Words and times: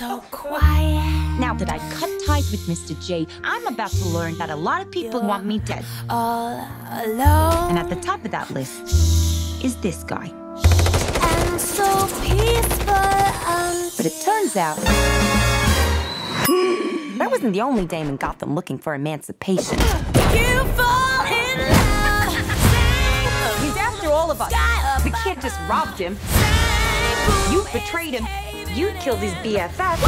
so 0.00 0.24
quiet. 0.30 1.38
Now 1.38 1.52
that 1.54 1.68
I 1.70 1.76
cut 1.90 2.08
ties 2.26 2.50
with 2.50 2.60
Mr. 2.66 2.98
J, 3.06 3.26
I'm 3.44 3.66
about 3.66 3.90
to 3.90 4.04
learn 4.08 4.34
that 4.38 4.48
a 4.48 4.56
lot 4.56 4.80
of 4.80 4.90
people 4.90 5.20
want 5.20 5.44
me 5.44 5.58
dead. 5.58 5.84
All 6.08 6.66
alone 7.04 7.68
And 7.68 7.78
at 7.78 7.90
the 7.90 7.96
top 7.96 8.24
of 8.24 8.30
that 8.30 8.50
list 8.50 8.80
is 9.62 9.76
this 9.76 10.02
guy. 10.02 10.28
and 10.28 11.60
so 11.60 12.06
peaceful. 12.22 12.86
But 13.98 14.06
it 14.06 14.16
turns 14.24 14.56
out 14.56 14.76
that 17.18 17.28
wasn't 17.30 17.52
the 17.52 17.60
only 17.60 17.84
dame 17.84 18.08
in 18.08 18.16
Gotham 18.16 18.54
looking 18.54 18.78
for 18.78 18.94
emancipation. 18.94 19.78
you 20.32 20.64
fall 20.80 21.26
in 21.28 21.58
love. 21.76 22.32
He's 23.60 23.76
after 23.76 24.08
all 24.08 24.30
of 24.30 24.40
us. 24.40 24.50
The 25.04 25.10
kid 25.22 25.42
just 25.42 25.60
robbed 25.68 25.98
him. 25.98 26.16
You 27.52 27.62
betrayed 27.70 28.14
him. 28.14 28.26
You 28.74 28.92
killed 29.00 29.18
his 29.18 29.32
BFF. 29.34 29.98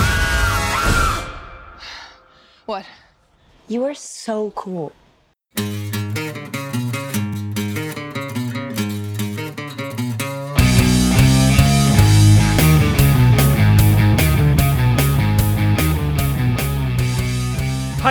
What? 2.67 2.87
You 3.67 3.85
are 3.85 3.95
so 3.95 4.53
cool. 4.53 4.93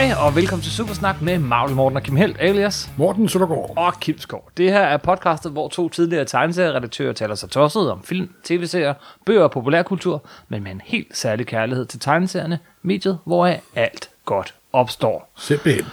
Hej 0.01 0.13
og 0.17 0.35
velkommen 0.35 0.63
til 0.63 0.71
Supersnak 0.71 1.21
med 1.21 1.39
Marvel 1.39 1.75
Morten 1.75 1.97
og 1.97 2.03
Kim 2.03 2.15
Helt, 2.15 2.37
alias 2.39 2.91
Morten 2.97 3.29
Søndergaard. 3.29 3.73
og 3.77 3.99
Kim 3.99 4.17
Skov. 4.19 4.51
Det 4.57 4.71
her 4.71 4.81
er 4.81 4.97
podcastet, 4.97 5.51
hvor 5.51 5.67
to 5.67 5.89
tidligere 5.89 6.25
tegneserieredaktører 6.25 7.13
taler 7.13 7.35
sig 7.35 7.49
tosset 7.49 7.91
om 7.91 8.03
film, 8.03 8.29
tv-serier, 8.43 8.93
bøger 9.25 9.43
og 9.43 9.51
populærkultur, 9.51 10.25
men 10.49 10.63
med 10.63 10.71
en 10.71 10.81
helt 10.85 11.17
særlig 11.17 11.47
kærlighed 11.47 11.85
til 11.85 11.99
tegneserierne, 11.99 12.59
mediet, 12.81 13.19
hvor 13.25 13.55
alt 13.75 14.09
godt 14.25 14.53
opstår. 14.73 15.31
Simpelthen. 15.37 15.85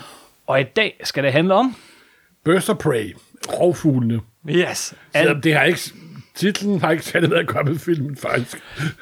Og 0.46 0.60
i 0.60 0.64
dag 0.64 1.00
skal 1.04 1.24
det 1.24 1.32
handle 1.32 1.54
om... 1.54 1.76
Birds 2.44 2.68
of 2.68 2.76
Prey. 2.76 3.16
Rovfuglene. 3.52 4.20
Yes, 4.48 4.94
Selvom 5.12 5.36
and, 5.36 5.42
det 5.42 5.54
har 5.54 5.64
ikke... 5.64 5.80
Titlen 6.34 6.80
har 6.80 6.90
ikke 6.90 7.04
særlig 7.04 7.30
været 7.30 7.66
med 7.66 7.78
filmen, 7.78 8.16
faktisk. 8.16 8.56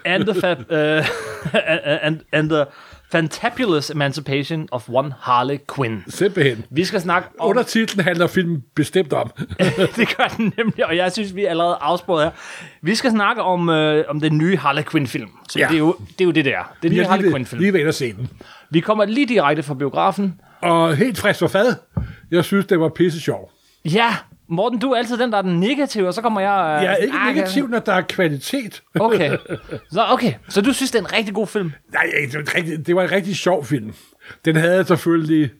and, 0.05 0.25
the 0.25 0.33
fa- 0.33 0.75
uh, 0.75 1.07
and, 2.07 2.21
and 2.33 2.51
the 2.51 2.65
Fantabulous 3.17 3.91
Emancipation 3.91 4.69
of 4.73 4.89
One 4.89 5.15
Harley 5.21 5.59
Quinn. 5.77 6.05
Simpelthen. 6.09 6.65
Vi 6.71 6.85
skal 6.85 7.01
snakke 7.01 7.29
om... 7.39 7.49
Under 7.51 7.63
titlen 7.63 8.05
handler 8.05 8.27
filmen 8.27 8.65
bestemt 8.75 9.13
om. 9.13 9.31
det 9.97 10.17
gør 10.17 10.29
den 10.37 10.53
nemlig, 10.59 10.87
og 10.87 10.97
jeg 10.97 11.13
synes, 11.13 11.35
vi 11.35 11.45
er 11.45 11.51
allerede 11.51 11.79
afsporet 11.81 12.25
her. 12.25 12.31
Vi 12.83 12.95
skal 12.95 13.11
snakke 13.11 13.43
om, 13.43 13.69
øh, 13.69 14.05
om 14.09 14.21
den 14.21 14.39
nye 14.39 14.57
Harley 14.57 14.83
Quinn-film. 14.83 15.31
Så 15.49 15.59
ja. 15.59 15.67
Det, 15.69 15.75
er 15.75 15.79
jo, 15.79 15.97
det 16.09 16.21
er 16.21 16.25
jo 16.25 16.31
det 16.31 16.45
der. 16.45 16.59
Er 16.59 16.65
Vi 16.83 16.89
nye 16.89 17.03
har 17.03 17.09
Harley 17.09 17.31
Quinn-film. 17.31 17.61
lige 17.61 17.73
ved 17.73 17.81
at 17.81 17.95
se 17.95 18.13
den. 18.13 18.29
Vi 18.71 18.81
kommer 18.81 19.05
lige 19.05 19.27
direkte 19.27 19.63
fra 19.63 19.75
biografen. 19.75 20.41
Og 20.61 20.97
helt 20.97 21.19
frisk 21.19 21.39
for 21.41 21.47
fad. 21.47 21.75
Jeg 22.31 22.45
synes, 22.45 22.67
det 22.67 22.81
var 22.81 22.89
pisse 22.89 23.21
sjov. 23.21 23.51
Ja, 23.85 24.15
Morten, 24.49 24.79
du 24.79 24.91
er 24.91 24.97
altid 24.99 25.19
den, 25.19 25.33
der 25.33 25.39
er 25.39 25.43
den 25.43 25.61
negative, 25.61 26.09
og 26.09 26.15
så 26.15 26.23
kommer 26.23 26.41
jeg... 26.41 26.77
Øh, 26.79 26.85
Jeg 26.85 26.93
er 26.93 26.97
ikke 26.97 27.17
negativ, 27.35 27.69
når 27.69 27.79
der 27.79 27.93
er 27.93 28.01
kvalitet. 28.01 28.83
Okay. 29.01 29.37
Så, 29.93 30.05
okay, 30.09 30.33
så 30.49 30.61
du 30.61 30.73
synes, 30.73 30.91
det 30.91 30.99
er 30.99 31.03
en 31.05 31.13
rigtig 31.13 31.35
god 31.35 31.47
film? 31.47 31.73
Nej, 31.93 32.03
det 32.27 32.35
var, 32.35 32.41
en 32.41 32.49
rigtig, 32.57 32.87
det 32.87 32.97
var 32.97 33.03
en 33.03 33.11
rigtig 33.11 33.37
sjov 33.37 33.65
film. 33.65 33.93
Den 34.45 34.57
havde 34.57 34.85
selvfølgelig 34.85 35.51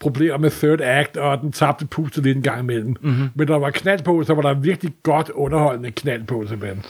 problemer 0.00 0.38
med 0.38 0.50
third 0.50 0.80
act, 0.80 1.16
og 1.16 1.40
den 1.40 1.52
tabte 1.52 1.86
pustet 1.86 2.24
lidt 2.24 2.36
en 2.36 2.42
gang 2.42 2.60
imellem. 2.60 2.88
Mhm. 2.88 2.98
Mm-hmm. 3.10 3.28
Men 3.34 3.46
når 3.46 3.54
der 3.54 3.60
var 3.60 3.70
knald 3.70 4.02
på, 4.02 4.24
så 4.24 4.34
var 4.34 4.42
der 4.42 4.54
virkelig 4.54 4.92
godt 5.02 5.28
underholdende 5.30 5.90
knald 5.90 6.24
på, 6.24 6.44
simpelthen. 6.48 6.84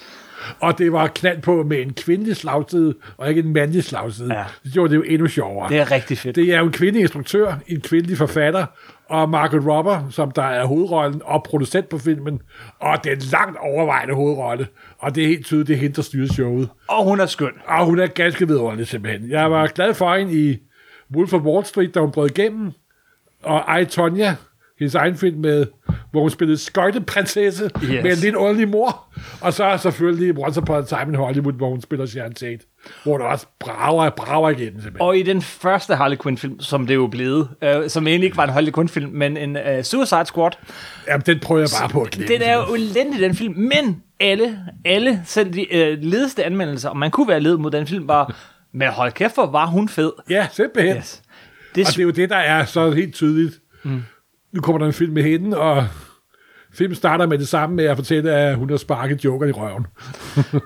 Og 0.60 0.78
det 0.78 0.92
var 0.92 1.06
knald 1.06 1.42
på 1.42 1.62
med 1.62 1.78
en 1.82 1.92
kvindelig 1.94 2.36
slagside, 2.36 2.94
og 3.16 3.28
ikke 3.28 3.40
en 3.40 3.52
mandlig 3.52 3.84
slagside. 3.84 4.34
Ja. 4.34 4.44
Det 4.64 4.72
gjorde 4.72 4.90
det 4.90 4.96
jo 4.96 5.02
endnu 5.02 5.28
sjovere. 5.28 5.68
Det 5.68 5.78
er 5.78 5.90
rigtig 5.90 6.18
fedt. 6.18 6.36
Det 6.36 6.54
er 6.54 6.58
jo 6.58 6.64
en 6.64 6.72
kvindelig 6.72 7.00
instruktør, 7.00 7.54
en 7.66 7.80
kvindelig 7.80 8.18
forfatter, 8.18 8.66
og 9.08 9.30
Margaret 9.30 9.66
Robber, 9.66 10.10
som 10.10 10.30
der 10.30 10.42
er 10.42 10.64
hovedrollen 10.64 11.22
og 11.24 11.42
producent 11.42 11.88
på 11.88 11.98
filmen, 11.98 12.40
og 12.80 13.04
den 13.04 13.18
langt 13.18 13.58
overvejende 13.58 14.14
hovedrolle. 14.14 14.66
Og 14.98 15.14
det 15.14 15.24
er 15.24 15.28
helt 15.28 15.46
tydeligt, 15.46 15.68
det 15.68 15.74
er 15.74 15.78
hende, 15.78 15.96
der 15.96 16.02
styrer 16.02 16.32
showet. 16.32 16.68
Og 16.88 17.04
hun 17.04 17.20
er 17.20 17.26
skøn. 17.26 17.52
Og 17.66 17.86
hun 17.86 17.98
er 17.98 18.06
ganske 18.06 18.48
vidunderlig 18.48 18.86
simpelthen. 18.86 19.30
Jeg 19.30 19.50
var 19.50 19.66
glad 19.66 19.94
for 19.94 20.16
hende 20.16 20.48
i 20.48 20.58
Wolf 21.16 21.32
of 21.32 21.42
Wall 21.42 21.64
Street, 21.64 21.94
da 21.94 22.00
hun 22.00 22.10
brød 22.10 22.30
igennem. 22.30 22.72
Og 23.42 23.80
I, 23.80 23.84
Tonya, 23.84 24.34
hendes 24.78 24.94
egen 24.94 25.16
film 25.16 25.40
med, 25.40 25.66
hvor 26.10 26.20
hun 26.20 26.30
spillede 26.30 26.58
skøjteprinsesse 26.58 27.70
Yes. 27.84 28.02
med 28.02 28.12
en 28.12 28.18
lidt 28.18 28.34
underlig 28.34 28.68
mor. 28.68 29.04
Og 29.40 29.52
så 29.52 29.78
selvfølgelig 29.82 30.38
Once 30.38 30.60
Upon 30.60 30.82
a 30.82 30.84
Time 30.84 31.02
in 31.08 31.14
Hollywood, 31.14 31.52
hvor 31.52 31.68
hun 31.70 31.80
spiller 31.80 32.06
Sharon 32.06 32.34
Tate. 32.34 32.58
Hvor 33.04 33.18
der 33.18 33.24
også 33.24 33.46
brager, 33.60 34.10
brager 34.10 34.50
igen 34.50 34.66
simpelthen. 34.72 35.00
Og 35.00 35.18
i 35.18 35.22
den 35.22 35.42
første 35.42 35.94
Harley 35.94 36.16
Quinn-film, 36.22 36.60
som 36.60 36.86
det 36.86 36.94
jo 36.94 37.06
blevet, 37.06 37.48
øh, 37.62 37.88
som 37.90 38.06
egentlig 38.06 38.26
ikke 38.26 38.36
var 38.36 38.44
en 38.44 38.50
Harley 38.50 38.72
Quinn-film, 38.72 39.10
men 39.12 39.36
en 39.36 39.56
øh, 39.56 39.82
Suicide 39.84 40.26
Squad, 40.26 40.50
Jamen, 41.08 41.22
den 41.26 41.40
prøver 41.40 41.60
jeg 41.60 41.68
bare 41.80 41.88
på 41.88 42.02
at 42.02 42.10
glemme. 42.10 42.34
Den 42.34 42.42
er 42.42 42.56
jo 42.56 42.74
elendig, 42.74 43.20
den 43.20 43.34
film, 43.34 43.54
men 43.56 44.02
alle, 44.20 44.58
alle, 44.84 45.22
selv 45.24 45.52
de 45.52 45.74
øh, 45.74 45.98
ledeste 46.02 46.44
anmeldelser, 46.44 46.88
og 46.88 46.96
man 46.96 47.10
kunne 47.10 47.28
være 47.28 47.40
led 47.40 47.56
mod 47.56 47.70
den 47.70 47.86
film, 47.86 48.08
var, 48.08 48.34
men 48.78 48.88
hold 48.88 49.12
kæft, 49.12 49.34
hvor 49.34 49.46
var 49.46 49.66
hun 49.66 49.88
fed. 49.88 50.12
Ja, 50.30 50.46
simpelthen. 50.52 50.96
Yes. 50.96 51.22
Det, 51.74 51.86
Og 51.86 51.92
det 51.92 51.98
er 51.98 52.02
jo 52.02 52.10
det, 52.10 52.30
der 52.30 52.36
er 52.36 52.64
så 52.64 52.90
helt 52.90 53.14
tydeligt. 53.14 53.54
Mm. 53.82 54.02
Nu 54.54 54.60
kommer 54.60 54.78
der 54.78 54.86
en 54.86 54.92
film 54.92 55.12
med 55.12 55.22
hende, 55.22 55.58
og 55.58 55.86
filmen 56.74 56.96
starter 56.96 57.26
med 57.26 57.38
det 57.38 57.48
samme 57.48 57.76
med 57.76 57.84
at 57.84 57.96
fortælle, 57.96 58.32
at 58.32 58.56
hun 58.56 58.70
har 58.70 58.76
sparket 58.76 59.24
Joker 59.24 59.46
i 59.46 59.52
røven. 59.52 59.86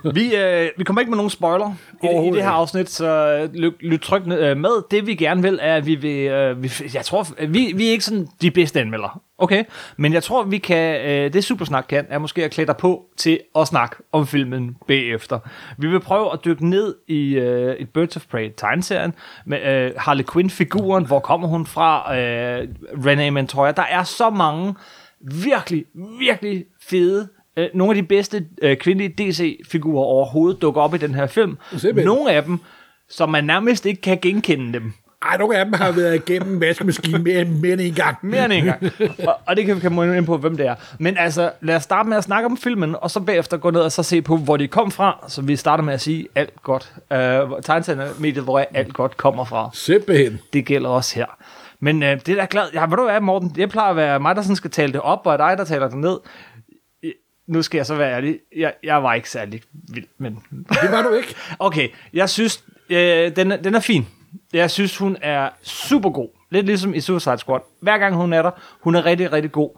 vi, 0.17 0.37
øh, 0.37 0.69
vi 0.77 0.85
kommer 0.85 1.01
ikke 1.01 1.11
med 1.11 1.17
nogen 1.17 1.31
spoiler 1.31 1.75
i, 2.03 2.29
i 2.29 2.31
det 2.31 2.43
her 2.43 2.51
afsnit, 2.51 2.91
så 2.91 3.49
lyt, 3.55 3.73
lyt 3.81 4.01
trygt 4.01 4.33
øh, 4.33 4.57
med. 4.57 4.91
Det 4.91 5.07
vi 5.07 5.15
gerne 5.15 5.43
vil, 5.43 5.59
er, 5.63 5.77
at 5.77 5.87
vi 5.87 5.95
vil, 5.95 6.27
øh, 6.27 6.63
vi, 6.63 6.73
jeg 6.95 7.05
tror, 7.05 7.27
vi, 7.49 7.73
vi 7.77 7.87
er 7.87 7.91
ikke 7.91 8.05
sådan 8.05 8.29
de 8.43 8.51
bedste 8.51 8.81
anmeldere, 8.81 9.19
okay? 9.39 9.65
Men 9.97 10.13
jeg 10.13 10.23
tror, 10.23 10.45
vi 10.45 10.59
kan, 10.59 11.07
øh, 11.07 11.33
det 11.33 11.45
Supersnak 11.45 11.87
kan, 11.89 12.07
er 12.09 12.19
måske 12.19 12.45
at 12.45 12.51
klæde 12.51 12.67
dig 12.67 12.77
på 12.77 13.05
til 13.17 13.41
at 13.57 13.69
snakke 13.69 13.97
om 14.13 14.27
filmen 14.27 14.77
bagefter. 14.87 15.39
Vi 15.79 15.89
vil 15.89 16.01
prøve 16.01 16.33
at 16.33 16.45
dykke 16.45 16.69
ned 16.69 16.95
i, 17.09 17.35
øh, 17.35 17.77
i 17.81 17.85
Birds 17.85 18.17
of 18.17 18.27
Prey 18.31 18.51
tegneserien 18.57 19.15
med 19.47 19.63
øh, 19.63 19.93
Harley 19.97 20.25
Quinn-figuren. 20.33 21.07
Hvor 21.07 21.21
kommer 21.21 21.49
hun 21.49 21.67
fra? 21.67 22.17
Øh, 22.17 22.69
Renee 23.07 23.31
Montoya. 23.31 23.73
Der 23.73 23.83
er 23.83 24.05
så 24.05 24.31
mange 24.31 24.75
virkelig, 25.21 25.85
virkelig 26.19 26.65
fede 26.83 27.29
øh, 27.57 27.69
nogle 27.75 27.97
af 27.97 28.03
de 28.03 28.09
bedste 28.09 28.47
øh, 28.63 28.77
kvindelige 28.77 29.15
DC-figurer 29.19 30.05
overhovedet 30.05 30.63
dukker 30.63 30.81
op 30.81 30.95
i 30.95 30.99
den 30.99 31.15
her 31.15 31.27
film. 31.27 31.59
Nogle 32.05 32.33
af 32.33 32.43
dem, 32.45 32.59
som 33.09 33.29
man 33.29 33.45
nærmest 33.45 33.87
ikke 33.87 34.01
kan 34.01 34.19
genkende 34.23 34.73
dem. 34.73 34.93
Ej, 35.23 35.37
nogle 35.37 35.57
af 35.59 35.65
dem 35.65 35.75
har 35.75 35.93
været 35.93 36.15
igennem 36.15 36.61
vaskemaskinen 36.61 37.23
mere, 37.25 37.45
mere 37.45 37.73
end 37.73 37.81
en 37.81 37.95
gang. 37.95 38.17
Mere 38.23 38.45
end 38.45 38.53
en 38.53 38.65
gang. 38.65 38.83
og, 39.29 39.37
og 39.47 39.57
det 39.57 39.67
kan 39.67 39.77
vi 39.77 39.81
komme 39.81 40.17
ind 40.17 40.27
på, 40.27 40.37
hvem 40.37 40.57
det 40.57 40.67
er. 40.67 40.75
Men 40.99 41.17
altså, 41.19 41.53
lad 41.61 41.77
os 41.77 41.83
starte 41.83 42.09
med 42.09 42.17
at 42.17 42.25
snakke 42.25 42.47
om 42.47 42.57
filmen, 42.57 42.97
og 43.01 43.11
så 43.11 43.21
bagefter 43.21 43.57
gå 43.57 43.71
ned 43.71 43.81
og 43.81 43.93
så 43.93 44.03
se 44.03 44.23
på, 44.23 44.37
hvor 44.37 44.57
de 44.57 44.69
kom 44.69 44.91
fra. 44.91 45.25
Så 45.29 45.43
vi 45.43 45.57
starter 45.57 45.85
med 45.85 45.95
at 45.95 46.01
sige 46.01 46.29
alt 46.35 46.63
godt. 46.63 46.93
Øh, 47.13 47.19
Tegneserien-mediet, 47.63 48.45
hvor 48.45 48.59
alt 48.75 48.95
godt 48.95 49.17
kommer 49.17 49.45
fra. 49.45 49.71
Simpelthen. 49.73 50.39
Det 50.53 50.67
gælder 50.67 50.91
også 50.91 51.15
her. 51.15 51.27
Men 51.81 52.03
øh, 52.03 52.21
det 52.27 52.29
er 52.29 52.35
da 52.37 52.47
glad. 52.51 52.65
Ja, 52.75 52.87
ved 52.87 52.97
du 52.97 53.05
hvad, 53.05 53.21
Morten? 53.21 53.49
Det 53.55 53.71
plejer 53.71 53.91
at 53.91 53.97
være 53.97 54.21
mig, 54.21 54.37
der 54.37 54.43
sådan 54.43 54.57
skal 54.57 54.71
tale 54.71 54.93
det 54.93 55.01
op, 55.01 55.27
og 55.27 55.39
dig, 55.39 55.55
der 55.59 55.65
taler 55.65 55.89
det 55.89 55.99
ned. 55.99 56.19
Nu 57.49 57.63
skal 57.63 57.79
jeg 57.79 57.87
så 57.87 57.95
være 57.95 58.13
ærlig. 58.13 58.39
Jeg, 58.57 58.73
jeg 58.85 59.03
var 59.03 59.15
ikke 59.15 59.31
særlig 59.31 59.63
vild, 59.73 60.07
men... 60.19 60.39
Det 60.83 60.93
var 60.93 61.03
du 61.03 61.15
ikke. 61.15 61.35
Okay, 61.59 61.89
jeg 62.13 62.29
synes, 62.31 62.65
øh, 62.91 63.37
den, 63.37 63.51
den 63.65 63.75
er 63.75 63.81
fin. 63.81 64.07
Jeg 64.53 64.71
synes, 64.71 64.97
hun 64.97 65.17
er 65.23 65.49
super 65.63 66.11
god. 66.11 66.29
Lidt 66.51 66.67
ligesom 66.67 66.95
i 66.95 67.01
Suicide 67.01 67.39
Squad. 67.39 67.61
Hver 67.81 67.99
gang 67.99 68.15
hun 68.17 68.33
er 68.33 68.43
der, 68.43 68.51
hun 68.81 68.95
er 68.95 69.05
rigtig, 69.05 69.33
rigtig 69.33 69.53
god. 69.53 69.71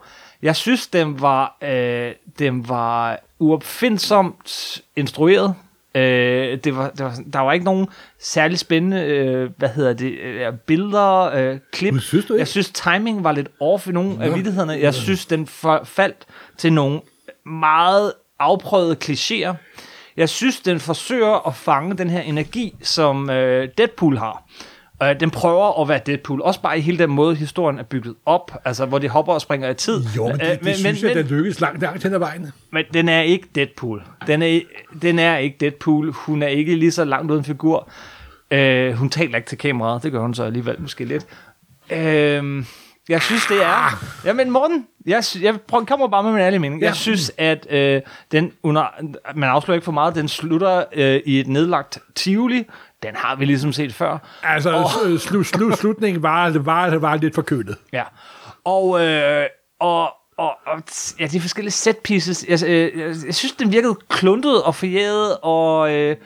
Jeg 0.43 0.57
synes, 0.57 0.87
den 0.87 1.21
var, 1.21 1.57
øh, 1.63 2.13
den 2.39 2.69
var 2.69 3.19
uopfindsomt 3.39 4.81
instrueret. 4.97 5.55
Øh, 5.95 6.59
det 6.65 6.77
var, 6.77 6.89
det 6.91 7.05
var, 7.05 7.11
sådan- 7.13 7.31
der 7.31 7.39
var 7.41 7.53
ikke 7.53 7.65
nogen 7.65 7.87
særlig 8.21 8.59
spændende, 8.59 9.05
øh, 9.05 9.51
hvad 9.57 9.69
hedder 9.69 9.93
det, 9.93 10.19
øh, 10.19 10.53
billeder, 10.67 11.21
øh, 11.35 11.59
klip. 11.73 11.93
Men 11.93 12.01
synes 12.01 12.25
du 12.25 12.33
ikke? 12.33 12.41
Jeg 12.41 12.49
synes, 12.49 12.71
timing 12.71 13.25
var 13.25 13.33
lidt 13.33 13.49
off 13.61 13.87
i 13.87 13.91
nogle 13.93 14.25
af 14.25 14.35
vidighederne. 14.35 14.73
Jeg 14.73 14.95
synes, 14.95 15.27
den 15.27 15.47
for, 15.47 15.81
faldt 15.85 16.17
til 16.59 16.73
nogle 16.73 17.01
meget 17.47 18.13
afprøvede 18.39 18.97
klichéer. 19.05 19.55
Jeg 20.17 20.29
synes, 20.29 20.61
den 20.61 20.81
forsøger 20.81 21.49
at 21.49 21.55
fange 21.55 21.97
den 21.97 22.11
her 22.11 22.21
energi, 22.21 22.75
som 22.83 23.31
øh, 23.31 23.69
Deadpool 23.79 24.17
har. 24.19 24.43
Øh, 25.03 25.21
den 25.21 25.31
prøver 25.31 25.83
at 25.83 25.89
være 25.89 26.01
Deadpool, 26.07 26.43
også 26.43 26.61
bare 26.63 26.79
i 26.79 26.81
hele 26.81 26.99
den 26.99 27.11
måde, 27.11 27.37
historien 27.37 27.79
er 27.79 27.83
bygget 27.83 28.15
op, 28.27 28.53
altså 28.65 28.87
hvor 28.87 28.99
de 28.99 29.09
hopper 29.09 29.33
og 29.33 29.41
springer 29.41 29.71
i 29.71 29.75
tid. 29.75 30.05
Jo, 30.17 30.27
men 30.29 30.35
det, 30.39 30.43
Øh, 30.43 30.51
det 30.51 30.63
men, 30.65 30.75
synes 30.75 31.03
jeg, 31.03 31.15
men, 31.15 31.25
den 31.25 31.37
lykkes 31.37 31.61
langt, 31.61 31.83
langt 31.83 32.03
hen 32.03 32.15
ad 32.15 32.19
vejen. 32.19 32.47
men 32.71 32.85
den 32.95 33.09
er 33.09 33.21
ikke 33.21 33.49
Deadpool. 33.55 34.03
Den 34.27 34.43
er, 34.43 34.61
den 35.03 35.19
er 35.19 35.37
ikke 35.37 35.57
Deadpool. 35.61 36.13
Hun 36.13 36.43
er 36.43 36.49
ikke 36.49 36.75
lige 36.77 36.93
så 36.93 37.05
langt 37.05 37.31
uden 37.33 37.45
figur. 37.45 37.89
Øh, 38.51 38.93
hun 38.93 39.11
taler 39.11 39.37
ikke 39.37 39.49
til 39.49 39.59
kameraet. 39.59 40.03
Det 40.03 40.13
gør 40.13 40.21
hun 40.21 40.35
så 40.35 40.45
alligevel 40.45 40.77
måske 40.81 41.05
lidt. 41.05 41.27
Øh, 41.91 42.65
jeg 43.11 43.23
synes, 43.23 43.47
det 43.47 43.63
er... 43.63 44.05
Jamen, 44.25 44.51
Morten, 44.51 44.87
jeg, 45.07 45.25
sy- 45.25 45.43
jeg 45.43 45.61
prøver, 45.61 45.85
kommer 45.85 46.09
bare 46.09 46.23
med 46.23 46.33
min 46.33 46.41
ærlige 46.41 46.61
mening. 46.61 46.81
Ja. 46.81 46.87
Jeg 46.87 46.97
synes, 46.97 47.33
at 47.39 47.67
øh, 47.71 48.03
den 48.33 48.53
under... 48.63 48.87
Man 49.35 49.49
afslører 49.49 49.75
ikke 49.75 49.85
for 49.85 49.93
meget. 49.93 50.15
Den 50.15 50.29
slutter 50.29 50.85
øh, 50.93 51.21
i 51.27 51.41
et 51.41 51.49
nedlagt 51.49 51.99
Tivoli. 52.15 52.65
den 53.03 53.17
har 53.17 53.37
vi 53.37 53.45
ligesom 53.45 53.73
set 53.73 53.95
før. 53.95 54.19
Altså, 54.43 54.77
oh. 54.77 55.19
slu, 55.19 55.43
slu, 55.43 55.77
slutningen 55.77 56.23
var, 56.23 56.59
var, 56.59 56.99
var 56.99 57.17
lidt 57.17 57.35
forkølet. 57.35 57.77
Ja. 57.93 58.03
Og, 58.65 59.07
øh, 59.07 59.45
og, 59.81 60.03
og, 60.39 60.53
og 60.67 60.83
ja, 61.21 61.27
de 61.27 61.41
forskellige 61.41 61.73
set 61.73 61.99
pieces, 61.99 62.45
jeg, 62.49 62.63
øh, 62.63 62.99
jeg, 62.99 63.17
jeg 63.27 63.35
synes, 63.35 63.53
den 63.53 63.73
virkede 63.73 63.97
kluntet 64.09 64.63
og 64.63 64.75
forjædet, 64.75 65.37
og, 65.43 65.95
øh, 65.95 66.17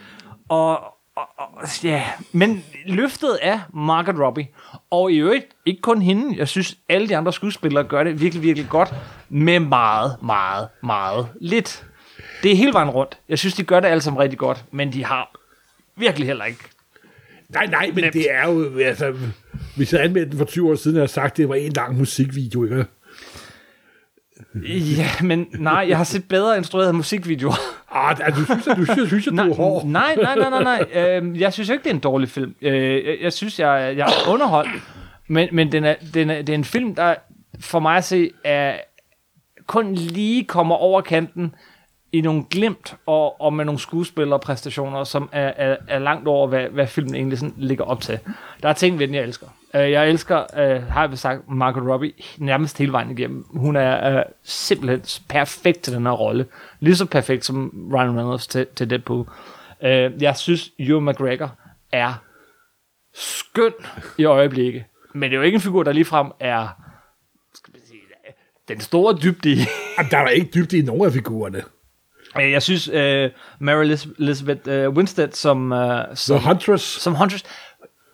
og, 0.48 0.93
og, 1.16 1.28
og, 1.36 1.84
ja, 1.84 2.04
men 2.32 2.64
løftet 2.86 3.38
af 3.42 3.60
Margaret 3.74 4.18
Robbie. 4.20 4.48
Og 4.90 5.12
i 5.12 5.16
øvrigt, 5.16 5.46
ikke 5.66 5.80
kun 5.80 6.02
hende, 6.02 6.38
jeg 6.38 6.48
synes, 6.48 6.76
alle 6.88 7.08
de 7.08 7.16
andre 7.16 7.32
skuespillere 7.32 7.84
gør 7.84 8.04
det 8.04 8.20
virkelig, 8.20 8.42
virkelig 8.42 8.68
godt, 8.68 8.94
med 9.28 9.60
meget, 9.60 10.16
meget, 10.22 10.68
meget 10.82 11.28
lidt. 11.40 11.84
Det 12.42 12.52
er 12.52 12.56
hele 12.56 12.72
vejen 12.72 12.90
rundt. 12.90 13.18
Jeg 13.28 13.38
synes, 13.38 13.54
de 13.54 13.64
gør 13.64 13.80
det 13.80 13.88
alle 13.88 14.00
sammen 14.00 14.20
rigtig 14.22 14.38
godt, 14.38 14.64
men 14.70 14.92
de 14.92 15.04
har 15.04 15.34
virkelig 15.96 16.26
heller 16.26 16.44
ikke 16.44 16.64
Nej, 17.48 17.66
nej, 17.66 17.90
men 17.94 18.04
Nemt. 18.04 18.14
det 18.14 18.26
er 18.30 18.50
jo, 18.50 18.78
altså, 18.78 19.14
hvis 19.76 19.92
jeg 19.92 20.04
anmeldte 20.04 20.30
den 20.30 20.38
for 20.38 20.44
20 20.44 20.70
år 20.70 20.74
siden, 20.74 20.96
har 20.96 21.02
jeg 21.02 21.10
sagt, 21.10 21.30
at 21.30 21.36
det 21.36 21.48
var 21.48 21.54
en 21.54 21.72
lang 21.72 21.98
musikvideo, 21.98 22.64
ikke? 22.64 22.84
Ja, 24.98 25.08
men 25.22 25.46
nej, 25.58 25.86
jeg 25.88 25.96
har 25.96 26.04
set 26.04 26.28
bedre 26.28 26.56
instruerede 26.56 26.92
musikvideoer. 26.92 27.54
Ah, 27.90 28.36
du 28.36 28.44
synes, 28.44 28.68
at 28.68 28.76
du 28.76 28.84
synes, 28.84 29.08
synes 29.08 29.26
at 29.26 29.32
du 29.32 29.50
er 29.50 29.54
hård. 29.54 29.84
nej, 29.84 30.16
nej, 30.22 30.36
nej, 30.36 30.50
nej, 30.50 30.62
nej. 30.62 31.02
Øhm, 31.02 31.36
jeg 31.36 31.52
synes 31.52 31.68
ikke, 31.68 31.84
det 31.84 31.90
er 31.90 31.94
en 31.94 32.00
dårlig 32.00 32.28
film. 32.28 32.54
Øh, 32.62 33.06
jeg, 33.06 33.16
jeg 33.22 33.32
synes, 33.32 33.60
jeg, 33.60 33.94
jeg 33.96 34.06
er 34.06 34.32
underholdt. 34.32 34.70
Men, 35.28 35.48
men 35.52 35.72
den 35.72 35.84
er, 35.84 35.94
den 36.14 36.30
er, 36.30 36.42
det 36.42 36.48
er 36.48 36.54
en 36.54 36.64
film, 36.64 36.94
der 36.94 37.14
for 37.60 37.80
mig 37.80 37.96
at 37.96 38.04
se, 38.04 38.30
er, 38.44 38.78
kun 39.66 39.94
lige 39.94 40.44
kommer 40.44 40.74
over 40.74 41.00
kanten 41.00 41.54
i 42.12 42.20
nogle 42.20 42.44
glimt 42.50 42.96
og, 43.06 43.40
og 43.40 43.52
med 43.52 43.64
nogle 43.64 43.78
skuespillerpræstationer, 43.78 45.04
som 45.04 45.28
er, 45.32 45.52
er, 45.56 45.76
er 45.88 45.98
langt 45.98 46.28
over, 46.28 46.46
hvad, 46.46 46.68
hvad 46.68 46.86
filmen 46.86 47.14
egentlig 47.14 47.38
sådan 47.38 47.54
ligger 47.56 47.84
op 47.84 48.00
til. 48.00 48.18
Der 48.62 48.68
er 48.68 48.72
ting 48.72 48.98
ved 48.98 49.06
den, 49.06 49.14
jeg 49.14 49.22
elsker. 49.22 49.46
Øh, 49.74 49.90
Jeg 49.90 50.10
elsker, 50.10 50.38
øh, 50.60 50.82
har 50.82 51.08
jeg 51.08 51.18
sagt, 51.18 51.48
Margot 51.48 51.88
Robbie 51.88 52.12
nærmest 52.38 52.78
hele 52.78 52.92
vejen 52.92 53.10
igennem. 53.10 53.44
Hun 53.50 53.76
er 53.76 54.18
øh, 54.18 54.24
simpelthen 54.42 55.22
perfekt 55.28 55.80
til 55.82 55.92
den 55.92 56.06
her 56.06 56.12
rolle. 56.12 56.46
Lige 56.80 56.96
så 56.96 57.06
perfekt 57.06 57.44
som 57.44 57.88
Ryan 57.94 58.16
Reynolds 58.18 58.46
til, 58.46 58.66
til 58.76 58.90
Deadpool. 58.90 59.26
Øh, 59.82 60.22
Jeg 60.22 60.36
synes, 60.36 60.70
Ewan 60.78 61.04
McGregor 61.04 61.50
er 61.92 62.14
skøn 63.14 63.72
i 64.18 64.24
øjeblikket. 64.24 64.84
Men 65.14 65.22
det 65.22 65.32
er 65.32 65.36
jo 65.36 65.42
ikke 65.42 65.56
en 65.56 65.60
figur, 65.60 65.82
der 65.82 65.92
ligefrem 65.92 66.30
er 66.40 66.68
skal 67.54 67.74
sige, 67.86 68.00
den 68.68 68.80
store 68.80 69.18
dybde 69.22 69.50
i. 69.52 69.56
Jamen, 69.98 70.10
der 70.10 70.18
er 70.18 70.28
ikke 70.28 70.50
dybde 70.54 70.78
i 70.78 70.82
nogen 70.82 71.04
af 71.04 71.12
figurerne. 71.12 71.62
Øh, 72.40 72.50
Jeg 72.52 72.62
synes, 72.62 72.88
uh, 72.88 72.94
Mary 73.66 73.84
Elizabeth 74.18 74.68
uh, 74.88 74.94
Winstead 74.96 75.28
som, 75.32 75.72
uh, 75.72 75.78
The 75.78 76.16
som, 76.16 76.40
Huntress. 76.42 76.84
som 76.84 77.14
Huntress, 77.14 77.44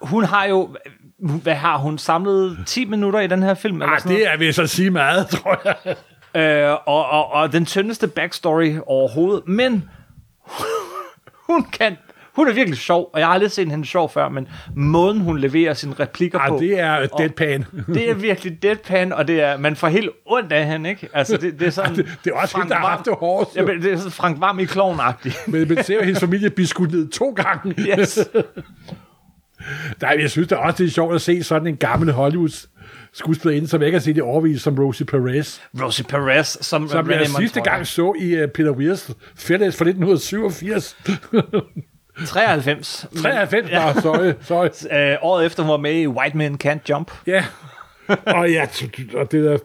hun 0.02 0.24
har 0.24 0.44
jo, 0.44 0.76
hvad 1.22 1.54
har 1.54 1.78
hun 1.78 1.98
samlet 1.98 2.58
10 2.66 2.84
minutter 2.84 3.20
i 3.20 3.26
den 3.26 3.42
her 3.42 3.54
film? 3.54 3.82
Eller 3.82 3.94
Ah, 3.94 4.00
sådan 4.00 4.16
det 4.16 4.26
er 4.26 4.36
ved 4.38 4.52
så 4.52 4.62
at 4.62 4.70
sige 4.70 4.90
meget, 4.90 5.28
tror 5.36 5.60
jeg. 5.64 5.96
Øh, 6.34 6.76
og, 6.86 7.10
og, 7.10 7.32
og 7.32 7.52
den 7.52 7.66
tyndeste 7.66 8.08
backstory 8.08 8.76
overhovedet, 8.86 9.48
men 9.48 9.84
hun 11.50 11.64
kan, 11.64 11.96
hun 12.36 12.48
er 12.48 12.52
virkelig 12.52 12.78
sjov, 12.78 13.10
og 13.12 13.20
jeg 13.20 13.26
har 13.28 13.34
aldrig 13.34 13.50
set 13.50 13.70
hende 13.70 13.84
sjov 13.86 14.10
før, 14.10 14.28
men 14.28 14.48
måden 14.76 15.20
hun 15.20 15.38
leverer 15.38 15.74
sine 15.74 15.94
replikker 16.00 16.38
på, 16.48 16.54
Ah, 16.54 16.60
det 16.60 16.80
er 16.80 17.06
deadpan. 17.06 17.64
det 17.94 18.10
er 18.10 18.14
virkelig 18.14 18.62
deadpan, 18.62 19.12
og 19.12 19.28
det 19.28 19.40
er, 19.42 19.56
man 19.56 19.76
får 19.76 19.88
helt 19.88 20.10
ondt 20.26 20.52
af 20.52 20.66
hende, 20.66 20.90
ikke? 20.90 21.08
Altså, 21.14 21.36
det, 21.36 21.60
det 21.60 21.66
er 21.66 21.70
sådan... 21.70 21.96
det- 21.96 22.18
det 22.24 22.30
er 22.32 22.36
også 22.36 22.56
hende, 22.56 22.70
der 22.70 22.76
har 22.76 22.88
haft 22.88 23.04
det 23.04 23.14
hårdest. 23.18 23.56
Ja, 23.56 23.62
men 23.62 23.82
det 23.82 23.92
er 23.92 23.96
sådan 23.96 24.12
Frank 24.12 24.40
Varm 24.40 24.58
i 24.58 24.64
klovnagtigt. 24.64 25.48
Men 25.48 25.68
man 25.74 25.84
ser 25.84 25.94
jo 25.94 26.02
hendes 26.02 26.20
familie 26.20 26.50
blive 26.50 26.66
skudt 26.66 26.92
ned 26.92 27.08
to 27.08 27.30
gange. 27.30 27.74
Yes. 27.78 28.18
Nej, 30.02 30.16
jeg 30.20 30.30
synes 30.30 30.48
da 30.48 30.54
også, 30.56 30.82
det 30.82 30.86
er 30.86 30.90
sjovt 30.90 31.14
at 31.14 31.20
se 31.20 31.42
sådan 31.42 31.66
en 31.66 31.76
gammel 31.76 32.12
Hollywood 32.12 32.66
skuespillerinde, 33.12 33.68
som 33.68 33.80
jeg 33.80 33.86
ikke 33.86 33.98
har 33.98 34.02
set 34.02 34.16
i 34.16 34.20
overvis, 34.20 34.62
som 34.62 34.78
Rosie 34.78 35.06
Perez, 35.06 35.58
Rosie 35.82 36.04
Perez, 36.04 36.46
som, 36.60 36.88
som 36.88 36.98
Renee 37.06 37.18
jeg 37.18 37.26
sidste 37.26 37.58
Montoya. 37.58 37.74
gang 37.74 37.86
så 37.86 38.14
i 38.20 38.42
uh, 38.42 38.48
Peter 38.50 38.70
Weirs 38.70 39.10
Fælles 39.36 39.76
fra 39.76 39.84
1987. 39.84 40.96
93. 42.26 43.06
93, 43.22 43.70
ja. 43.70 43.92
Nå, 43.94 44.00
sorry, 44.00 44.32
sorry. 44.40 44.68
Øh, 45.12 45.16
året 45.22 45.46
efter 45.46 45.62
hun 45.62 45.70
var 45.70 45.76
med 45.76 45.94
i 45.94 46.06
White 46.06 46.36
Men 46.36 46.58
Can't 46.64 46.78
Jump. 46.90 47.10
Ja. 47.26 47.44
Og 48.26 48.50
ja, 48.50 48.66
og 49.14 49.32
det 49.32 49.52
er 49.52 49.58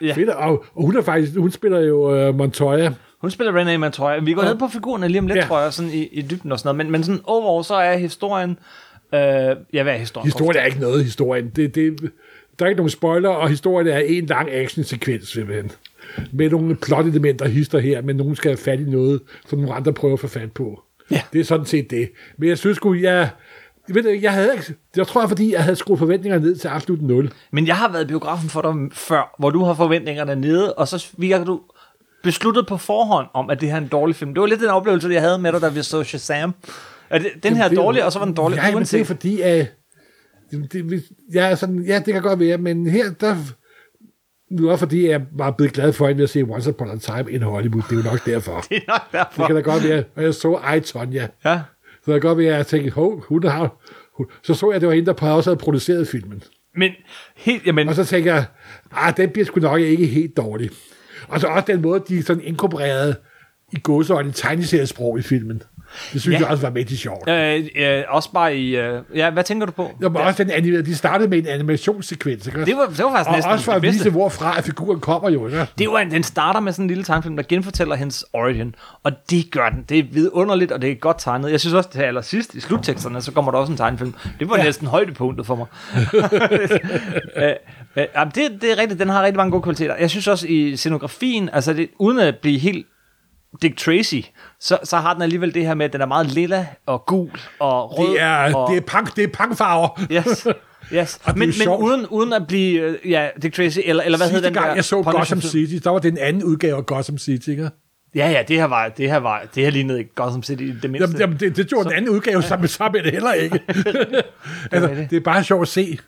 Ja. 0.00 0.12
fedt. 0.14 0.28
Og, 0.30 0.64
og 0.74 0.82
hun 0.84 0.96
er 0.96 1.02
faktisk, 1.02 1.36
hun 1.36 1.50
spiller 1.50 1.80
jo 1.80 2.28
uh, 2.28 2.34
Montoya. 2.34 2.90
Hun 3.20 3.30
spiller 3.30 3.56
Renee 3.56 3.78
Montoya. 3.78 4.18
Vi 4.18 4.32
går 4.32 4.42
ned 4.42 4.56
på 4.58 4.68
figurerne 4.68 5.08
lige 5.08 5.18
om 5.18 5.26
lidt. 5.26 5.36
Ja. 5.38 5.44
tror 5.44 5.60
jeg, 5.60 5.72
sådan 5.72 5.90
i, 5.92 6.02
i 6.06 6.22
dybden 6.22 6.52
og 6.52 6.58
sådan 6.58 6.66
noget. 6.68 6.76
Men, 6.76 6.90
men 6.92 7.04
sådan 7.04 7.20
overall, 7.24 7.64
så 7.64 7.74
er 7.74 7.96
historien... 7.96 8.58
Øh, 9.14 9.56
ja, 9.72 9.82
hvad 9.82 9.94
er 9.94 9.98
historien? 9.98 10.26
Historien 10.26 10.56
er 10.56 10.64
ikke 10.64 10.80
noget, 10.80 11.04
historien. 11.04 11.48
Det, 11.56 11.74
det, 11.74 12.12
der 12.58 12.64
er 12.64 12.68
ikke 12.68 12.78
nogen 12.78 12.90
spoiler, 12.90 13.28
og 13.28 13.48
historien 13.48 13.88
er 13.88 13.98
en 13.98 14.26
lang 14.26 14.50
action-sekvens, 14.50 15.28
simpelthen. 15.28 15.72
Med 16.32 16.50
nogle 16.50 16.76
plot-elementer 16.76 17.48
hister 17.48 17.78
her, 17.78 18.02
men 18.02 18.16
nogen 18.16 18.36
skal 18.36 18.50
have 18.50 18.56
fat 18.56 18.80
i 18.80 18.84
noget, 18.84 19.20
som 19.46 19.58
nogle 19.58 19.74
andre 19.74 19.92
prøver 19.92 20.14
at 20.14 20.20
få 20.20 20.28
fat 20.28 20.52
på. 20.52 20.82
Ja. 21.10 21.22
Det 21.32 21.40
er 21.40 21.44
sådan 21.44 21.66
set 21.66 21.90
det. 21.90 22.10
Men 22.36 22.48
jeg 22.48 22.58
synes 22.58 22.76
sgu, 22.76 22.94
jeg... 22.94 23.30
Jeg, 23.88 23.94
ved, 23.94 24.06
ikke, 24.06 24.24
jeg 24.24 24.32
havde 24.32 24.52
ikke, 24.52 24.74
jeg 24.96 25.06
tror, 25.06 25.26
fordi 25.26 25.52
jeg 25.52 25.62
havde 25.62 25.76
skruet 25.76 25.98
forventningerne 25.98 26.44
ned 26.44 26.56
til 26.56 26.68
absolut 26.68 27.02
0. 27.02 27.32
Men 27.50 27.66
jeg 27.66 27.76
har 27.76 27.92
været 27.92 28.04
i 28.04 28.06
biografen 28.06 28.48
for 28.48 28.62
dig 28.62 28.74
før, 28.92 29.34
hvor 29.38 29.50
du 29.50 29.64
har 29.64 29.74
forventningerne 29.74 30.36
nede, 30.36 30.74
og 30.74 30.88
så 30.88 31.06
virker 31.18 31.44
du 31.44 31.60
besluttet 32.22 32.66
på 32.66 32.76
forhånd 32.76 33.26
om, 33.34 33.50
at 33.50 33.60
det 33.60 33.68
her 33.68 33.76
er 33.76 33.80
en 33.80 33.88
dårlig 33.88 34.16
film. 34.16 34.34
Det 34.34 34.40
var 34.40 34.46
lidt 34.46 34.60
den 34.60 34.68
oplevelse, 34.68 35.08
jeg 35.08 35.22
havde 35.22 35.38
med 35.38 35.52
dig, 35.52 35.60
da 35.60 35.68
vi 35.68 35.82
så 35.82 36.02
Shazam. 36.02 36.54
At 37.10 37.20
det- 37.22 37.42
den 37.42 37.56
her 37.56 37.64
er 37.64 37.68
dårlig, 37.74 38.04
og 38.04 38.12
så 38.12 38.18
var 38.18 38.26
den 38.26 38.34
dårlig. 38.34 38.56
Ja, 38.56 38.62
men 38.62 38.66
det 38.68 38.72
er 38.72 38.76
uanset. 38.76 39.06
fordi, 39.06 39.40
at... 39.40 39.72
Det, 40.50 40.72
det, 40.72 41.04
jeg 41.32 41.50
er 41.50 41.54
sådan, 41.54 41.82
ja, 41.82 42.02
det 42.06 42.14
kan 42.14 42.22
godt 42.22 42.40
være, 42.40 42.58
men 42.58 42.86
her, 42.86 43.10
der... 43.20 43.36
Nu 44.50 44.68
er 44.68 44.76
fordi, 44.76 45.08
jeg 45.08 45.20
var 45.32 45.50
blevet 45.50 45.72
glad 45.72 45.92
for 45.92 46.06
at 46.06 46.30
se 46.30 46.42
Once 46.42 46.70
Upon 46.70 46.90
a 46.90 46.96
Time 46.98 47.32
in 47.32 47.42
Hollywood. 47.42 47.82
Det 47.90 47.92
er 47.92 47.96
jo 48.04 48.10
nok 48.10 48.26
derfor. 48.26 48.60
Det 48.68 48.76
er 48.76 48.80
nok 48.88 49.12
derfor. 49.12 49.42
Det 49.42 49.46
kan 49.46 49.56
da 49.56 49.60
godt 49.70 49.84
være. 49.88 50.04
Og 50.16 50.22
jeg 50.22 50.34
så 50.34 50.74
I, 50.76 50.80
Tonya. 50.80 51.28
Ja. 51.44 51.60
Så 52.04 52.12
det 52.12 52.22
kan 52.22 52.28
godt 52.28 52.38
være, 52.38 52.50
at 52.50 52.56
jeg 52.56 52.66
tænkte, 52.66 52.90
hov, 52.90 53.24
hun 53.28 53.44
har... 53.44 53.82
Hun, 54.16 54.26
så 54.42 54.54
så 54.54 54.66
jeg, 54.70 54.74
at 54.74 54.80
det 54.80 54.88
var 54.88 54.94
hende, 54.94 55.06
der 55.14 55.26
også 55.30 55.50
havde 55.50 55.58
produceret 55.58 56.08
filmen. 56.08 56.42
Men 56.76 56.92
helt, 57.36 57.66
jamen, 57.66 57.88
Og 57.88 57.94
så 57.94 58.04
tænker 58.04 58.34
jeg, 58.34 58.44
ah, 58.92 59.16
den 59.16 59.30
bliver 59.30 59.44
sgu 59.46 59.60
nok 59.60 59.80
ikke 59.80 60.06
helt 60.06 60.36
dårlig. 60.36 60.70
Og 61.28 61.40
så 61.40 61.46
også 61.46 61.64
den 61.66 61.82
måde, 61.82 62.02
de 62.08 62.22
sådan 62.22 62.42
inkorporerede 62.42 63.14
i 63.72 63.76
gåseøjne 63.80 64.32
tegneseriesprog 64.32 65.18
i 65.18 65.22
filmen. 65.22 65.62
Det 66.12 66.20
synes 66.20 66.26
Ja. 66.26 66.30
ja. 66.32 66.38
jeg 66.44 66.50
også 66.52 66.66
var 66.66 66.70
mægtig 66.72 66.98
sjovt. 66.98 67.28
øh, 67.30 67.64
øh, 67.76 68.02
også 68.08 68.32
bare 68.32 68.56
i... 68.56 68.76
Øh, 68.76 69.02
ja, 69.14 69.30
hvad 69.30 69.44
tænker 69.44 69.66
du 69.66 69.72
på? 69.72 69.90
Ja. 70.02 70.06
Og 70.06 70.14
også 70.14 70.44
den 70.44 70.52
anime, 70.52 70.82
de 70.82 70.94
startede 70.94 71.28
med 71.28 71.38
en 71.38 71.46
animationssekvens. 71.46 72.46
Ikke? 72.46 72.64
Det 72.64 72.76
var, 72.76 72.86
det 72.86 73.04
var 73.04 73.10
faktisk 73.10 73.28
og 73.28 73.34
næsten 73.34 73.52
også 73.52 73.64
for 73.64 73.72
at 73.72 73.82
vise, 73.82 74.10
hvorfra 74.10 74.60
figuren 74.60 75.00
kommer 75.00 75.30
jo. 75.30 75.46
Ikke? 75.46 75.66
Det 75.78 75.88
var 75.88 75.98
en, 75.98 76.10
den 76.10 76.22
starter 76.22 76.60
med 76.60 76.72
sådan 76.72 76.84
en 76.84 76.88
lille 76.88 77.04
tegnefilm, 77.04 77.36
der 77.36 77.42
genfortæller 77.48 77.94
hendes 77.94 78.24
origin, 78.32 78.74
og 79.02 79.12
det 79.30 79.50
gør 79.50 79.68
den. 79.68 79.84
Det 79.88 79.98
er 79.98 80.02
vidunderligt, 80.12 80.72
og 80.72 80.82
det 80.82 80.90
er 80.90 80.94
godt 80.94 81.16
tegnet. 81.18 81.50
Jeg 81.50 81.60
synes 81.60 81.74
også, 81.74 81.90
det 81.92 82.00
her 82.00 82.08
allersidst 82.08 82.54
i 82.54 82.60
slutteksterne, 82.60 83.22
så 83.22 83.32
kommer 83.32 83.50
der 83.52 83.58
også 83.58 83.72
en 83.72 83.76
tegnefilm. 83.78 84.14
Det 84.40 84.48
var 84.50 84.56
ja. 84.56 84.60
Ja. 84.62 84.66
næsten 84.66 84.86
højdepunktet 84.86 85.46
for 85.46 85.56
mig. 85.56 85.66
øh, 87.36 87.50
øh, 87.96 88.06
det, 88.34 88.62
det 88.62 88.72
er 88.72 88.78
rigtigt, 88.78 89.00
den 89.00 89.08
har 89.08 89.22
rigtig 89.22 89.36
mange 89.36 89.50
gode 89.50 89.62
kvaliteter. 89.62 89.96
Jeg 90.00 90.10
synes 90.10 90.28
også 90.28 90.46
i 90.48 90.76
scenografien, 90.76 91.50
altså 91.52 91.72
det, 91.72 91.88
uden 91.98 92.18
at 92.18 92.36
blive 92.42 92.58
helt 92.58 92.86
Dick 93.62 93.76
Tracy, 93.76 94.20
så, 94.60 94.78
så 94.84 94.96
har 94.96 95.14
den 95.14 95.22
alligevel 95.22 95.54
det 95.54 95.66
her 95.66 95.74
med, 95.74 95.86
at 95.86 95.92
den 95.92 96.00
er 96.00 96.06
meget 96.06 96.26
lilla 96.26 96.66
og 96.86 97.06
gul 97.06 97.30
og 97.58 97.98
rød. 97.98 98.08
Det 98.08 98.20
er, 98.20 98.54
og, 98.54 98.70
det 98.70 98.76
er, 98.76 98.80
punk, 98.80 99.16
det 99.16 99.24
er 99.24 99.28
punkfarver. 99.28 100.00
Yes, 100.12 100.46
yes. 100.92 101.20
Men, 101.26 101.38
men 101.38 101.52
sjovt. 101.52 101.84
uden, 101.84 102.06
uden 102.06 102.32
at 102.32 102.46
blive, 102.46 102.80
øh, 102.80 103.10
ja, 103.10 103.28
Dick 103.42 103.54
Tracy, 103.54 103.78
eller, 103.84 104.02
eller 104.02 104.18
hvad 104.18 104.28
Sidste 104.28 104.46
den 104.46 104.54
der? 104.54 104.62
gang, 104.62 104.76
jeg 104.76 104.84
så 104.84 105.02
Gotham? 105.02 105.40
City, 105.40 105.84
der 105.84 105.90
var 105.90 105.98
det 105.98 106.12
en 106.12 106.18
anden 106.18 106.44
udgave 106.44 106.76
af 106.76 106.86
Gotham 106.86 107.18
City. 107.18 107.48
Ikke? 107.48 107.70
Ja, 108.14 108.30
ja, 108.30 108.42
det 108.48 108.56
her 108.56 108.64
var, 108.64 108.88
det 108.88 109.10
her 109.10 109.16
var, 109.16 109.46
det 109.54 109.62
her 109.62 109.70
lignede 109.70 109.98
ikke 109.98 110.14
Gotham 110.14 110.42
City 110.42 110.62
i 110.62 110.74
det 110.82 110.90
mindste. 110.90 111.00
Jamen, 111.00 111.18
jamen 111.20 111.36
det, 111.40 111.56
det 111.56 111.68
gjorde 111.68 111.84
den 111.84 111.96
anden 111.96 112.10
udgave, 112.10 112.42
så, 112.42 112.58
så 112.66 112.84
er 112.84 112.88
det 112.88 113.12
heller 113.12 113.32
ikke. 113.32 113.60
altså, 114.72 114.88
det. 114.88 115.10
det 115.10 115.16
er 115.16 115.20
bare 115.20 115.44
sjovt 115.44 115.62
at 115.62 115.68
se. 115.68 115.98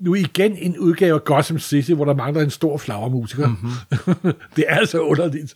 Nu 0.00 0.14
igen 0.14 0.56
en 0.56 0.78
udgave 0.78 1.14
af 1.14 1.24
Gotham 1.24 1.58
City, 1.58 1.90
hvor 1.90 2.04
der 2.04 2.14
mangler 2.14 2.42
en 2.42 2.50
stor 2.50 2.78
flagermusiker. 2.78 3.46
Mm-hmm. 3.48 4.32
det 4.56 4.64
er 4.68 4.74
altså 4.76 4.98
underligt. 4.98 5.54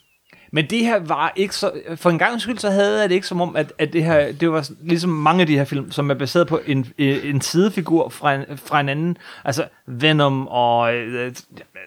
Men 0.52 0.66
det 0.70 0.78
her 0.78 0.98
var 1.00 1.32
ikke 1.36 1.54
så... 1.56 1.70
For 1.96 2.10
en 2.10 2.18
gang 2.18 2.40
skyld, 2.40 2.58
så 2.58 2.70
havde 2.70 3.00
jeg 3.00 3.08
det 3.08 3.14
ikke 3.14 3.26
som 3.26 3.40
om, 3.40 3.56
at, 3.56 3.72
at 3.78 3.92
det 3.92 4.04
her... 4.04 4.32
Det 4.32 4.50
var 4.52 4.70
ligesom 4.80 5.10
mange 5.10 5.40
af 5.40 5.46
de 5.46 5.56
her 5.58 5.64
film, 5.64 5.90
som 5.92 6.10
er 6.10 6.14
baseret 6.14 6.46
på 6.46 6.60
en, 6.66 6.86
en 6.98 7.40
sidefigur 7.40 8.08
fra 8.08 8.34
en, 8.34 8.44
fra 8.56 8.80
en 8.80 8.88
anden. 8.88 9.18
Altså 9.44 9.64
Venom 9.86 10.48
og 10.48 10.94
øh, 10.94 11.34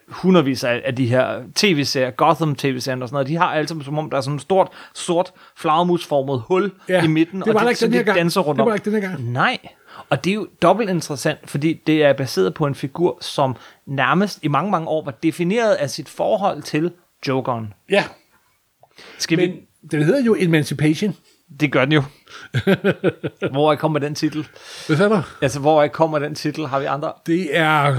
hundredvis 0.08 0.64
af, 0.64 0.82
af 0.86 0.96
de 0.96 1.06
her 1.08 1.42
tv-serier, 1.56 2.12
Gotham 2.12 2.56
tv-serier 2.56 3.02
og 3.02 3.08
sådan 3.10 3.14
noget. 3.16 3.28
De 3.28 3.36
har 3.36 3.46
altså 3.52 3.76
som 3.86 3.98
om, 3.98 4.10
der 4.10 4.18
er 4.18 4.22
sådan 4.22 4.36
et 4.36 4.42
stort, 4.42 4.68
sort, 4.94 5.32
flagermusformet 5.58 6.44
hul 6.48 6.72
Ja, 6.90 7.04
i 7.04 7.08
midten. 7.08 7.40
det 7.42 7.48
var 7.48 7.60
og 7.60 7.64
der 7.64 7.70
ikke 7.70 7.86
den 7.86 7.94
her 7.94 8.04
gang. 8.04 8.18
danser 8.18 8.42
rundt 8.42 8.58
Det 8.60 8.66
var 8.66 8.72
om. 8.72 8.76
ikke 8.76 8.92
den 8.92 9.02
her 9.02 9.10
gang. 9.10 9.32
Nej, 9.32 9.58
og 10.10 10.24
det 10.24 10.30
er 10.32 10.36
jo 10.36 10.48
dobbelt 10.62 10.90
interessant, 10.90 11.40
fordi 11.50 11.82
det 11.88 12.04
er 12.04 12.14
baseret 12.14 12.54
på 12.54 12.66
en 12.66 12.76
figur, 12.76 13.18
som 13.22 13.56
nærmest 13.86 14.40
i 14.44 14.48
mange, 14.48 14.72
mange 14.72 14.88
år 14.88 15.06
var 15.06 15.12
defineret 15.12 15.74
af 15.74 15.90
sit 15.90 16.10
forhold 16.10 16.62
til 16.62 16.92
Jokeren. 17.28 17.74
Ja, 17.90 18.04
Skal 19.18 19.38
men 19.38 19.52
vi... 19.52 19.88
den 19.92 20.04
hedder 20.04 20.24
jo 20.24 20.36
Emancipation. 20.40 21.16
Det 21.60 21.72
gør 21.72 21.86
den 21.86 21.94
jo. 21.94 22.04
hvor 23.52 23.76
kommer 23.76 24.00
den 24.00 24.16
titel? 24.16 24.48
Hvad 24.88 24.98
sagde 24.98 25.16
du? 25.16 25.22
Altså, 25.42 25.60
hvor 25.60 25.88
kommer 25.88 26.20
den 26.20 26.36
titel? 26.36 26.68
Har 26.68 26.80
vi 26.80 26.86
andre? 26.86 27.12
Det 27.26 27.58
er, 27.58 27.96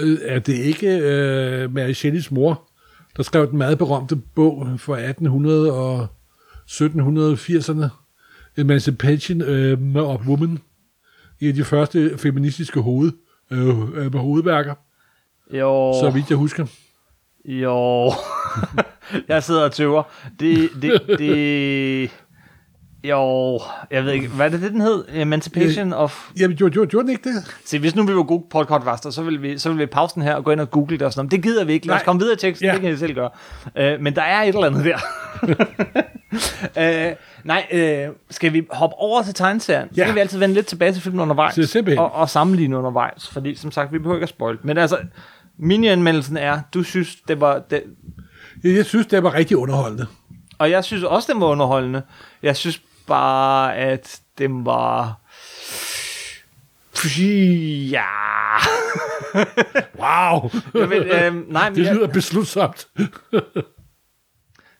øh, 0.00 0.18
er 0.22 0.38
det 0.38 0.54
ikke 0.54 0.98
øh, 0.98 1.74
Mary 1.74 1.92
Shelleys 1.92 2.30
mor, 2.30 2.68
der 3.16 3.22
skrev 3.22 3.50
den 3.50 3.58
meget 3.58 3.78
berømte 3.78 4.16
bog 4.16 4.66
fra 4.78 4.98
1800 4.98 5.72
og 5.72 6.06
1780'erne, 6.70 7.86
Emancipation 8.56 9.42
øh, 9.42 9.96
of 9.96 10.20
Woman, 10.26 10.58
af 11.42 11.54
de 11.54 11.64
første 11.64 12.18
feministiske 12.18 12.80
hoved, 12.80 13.12
øh, 13.50 13.68
øh, 13.94 14.14
hovedværker, 14.14 14.74
Jo. 15.50 15.92
så 16.00 16.10
vidt 16.14 16.30
jeg 16.30 16.38
husker. 16.38 16.66
Jo. 17.44 18.12
jeg 19.28 19.42
sidder 19.42 19.64
og 19.64 19.72
tøver. 19.72 20.02
Det, 20.40 20.70
det, 20.82 21.00
det... 21.18 22.10
Jo, 23.04 23.60
jeg 23.90 24.04
ved 24.04 24.12
ikke, 24.12 24.28
hvad 24.28 24.46
er 24.46 24.50
det, 24.50 24.62
det 24.62 24.72
den 24.72 24.80
hed? 24.80 25.04
Emancipation 25.14 25.92
of... 25.92 26.30
Jamen, 26.40 26.56
gjorde, 26.56 26.72
gjorde, 26.72 26.90
gjorde 26.90 27.02
den 27.06 27.10
ikke 27.16 27.28
det? 27.28 27.56
Se, 27.64 27.78
hvis 27.78 27.96
nu 27.96 28.06
vi 28.06 28.14
var 28.16 28.22
gode 28.22 28.44
podcastmaster, 28.50 29.10
så 29.10 29.22
ville 29.22 29.40
vi, 29.40 29.58
så 29.58 29.68
ville 29.68 29.78
vi 29.82 29.86
pause 29.86 30.14
den 30.14 30.22
her 30.22 30.34
og 30.34 30.44
gå 30.44 30.50
ind 30.50 30.60
og 30.60 30.70
google 30.70 30.98
det 30.98 31.06
og 31.06 31.12
sådan 31.12 31.20
noget. 31.20 31.32
Men 31.32 31.36
Det 31.42 31.50
gider 31.50 31.64
vi 31.64 31.72
ikke. 31.72 31.86
Lad 31.86 31.94
os 31.94 31.98
Nej. 32.00 32.04
komme 32.04 32.20
videre 32.20 32.34
i 32.34 32.38
teksten, 32.38 32.66
Ja. 32.66 32.72
det 32.72 32.80
kan 32.80 32.92
I 32.92 32.96
selv 32.96 33.14
gøre. 33.14 33.30
Uh, 33.66 34.02
men 34.02 34.14
der 34.16 34.22
er 34.22 34.42
et 34.42 34.48
eller 34.48 34.66
andet 34.66 34.84
der. 34.84 34.98
uh, 36.76 37.16
nej, 37.44 37.66
uh, 38.08 38.14
skal 38.30 38.52
vi 38.52 38.66
hoppe 38.70 38.96
over 38.98 39.22
til 39.22 39.34
tegneserien? 39.34 39.88
Så 39.94 40.00
Ja. 40.00 40.06
kan 40.06 40.14
vi 40.14 40.20
altid 40.20 40.38
vende 40.38 40.54
lidt 40.54 40.66
tilbage 40.66 40.92
til 40.92 41.02
filmen 41.02 41.20
undervejs. 41.20 41.54
Så. 41.54 41.94
Og, 41.98 42.12
og 42.14 42.30
sammenligne 42.30 42.78
undervejs. 42.78 43.28
Fordi 43.28 43.54
som 43.54 43.72
sagt, 43.72 43.92
vi 43.92 43.98
behøver 43.98 44.16
ikke 44.16 44.22
at 44.24 44.28
spoil. 44.28 44.58
Men 44.62 44.78
altså, 44.78 44.96
mini-anmeldelsen 45.58 46.36
er, 46.36 46.60
du 46.74 46.82
synes, 46.82 47.16
det 47.28 47.40
var... 47.40 47.58
Det, 47.58 47.82
Jeg, 48.64 48.74
jeg 48.76 48.86
synes, 48.86 49.06
det 49.06 49.22
var 49.22 49.34
rigtig 49.34 49.56
underholdende. 49.56 50.06
og 50.58 50.70
jeg 50.70 50.84
synes 50.84 51.04
også, 51.04 51.32
den 51.32 51.40
var 51.40 51.46
underholdende. 51.46 52.02
Jeg 52.42 52.56
synes 52.56 52.82
bare, 53.06 53.76
at 53.76 54.20
den 54.38 54.66
var... 54.66 55.14
Ja. 57.90 58.04
Wow! 59.98 60.50
Jeg 60.74 60.90
ved, 60.90 61.04
øh, 61.24 61.50
nej, 61.52 61.70
men 61.70 61.78
det 61.78 61.84
jeg, 61.84 61.94
lyder 61.94 62.06
beslutsomt. 62.06 62.88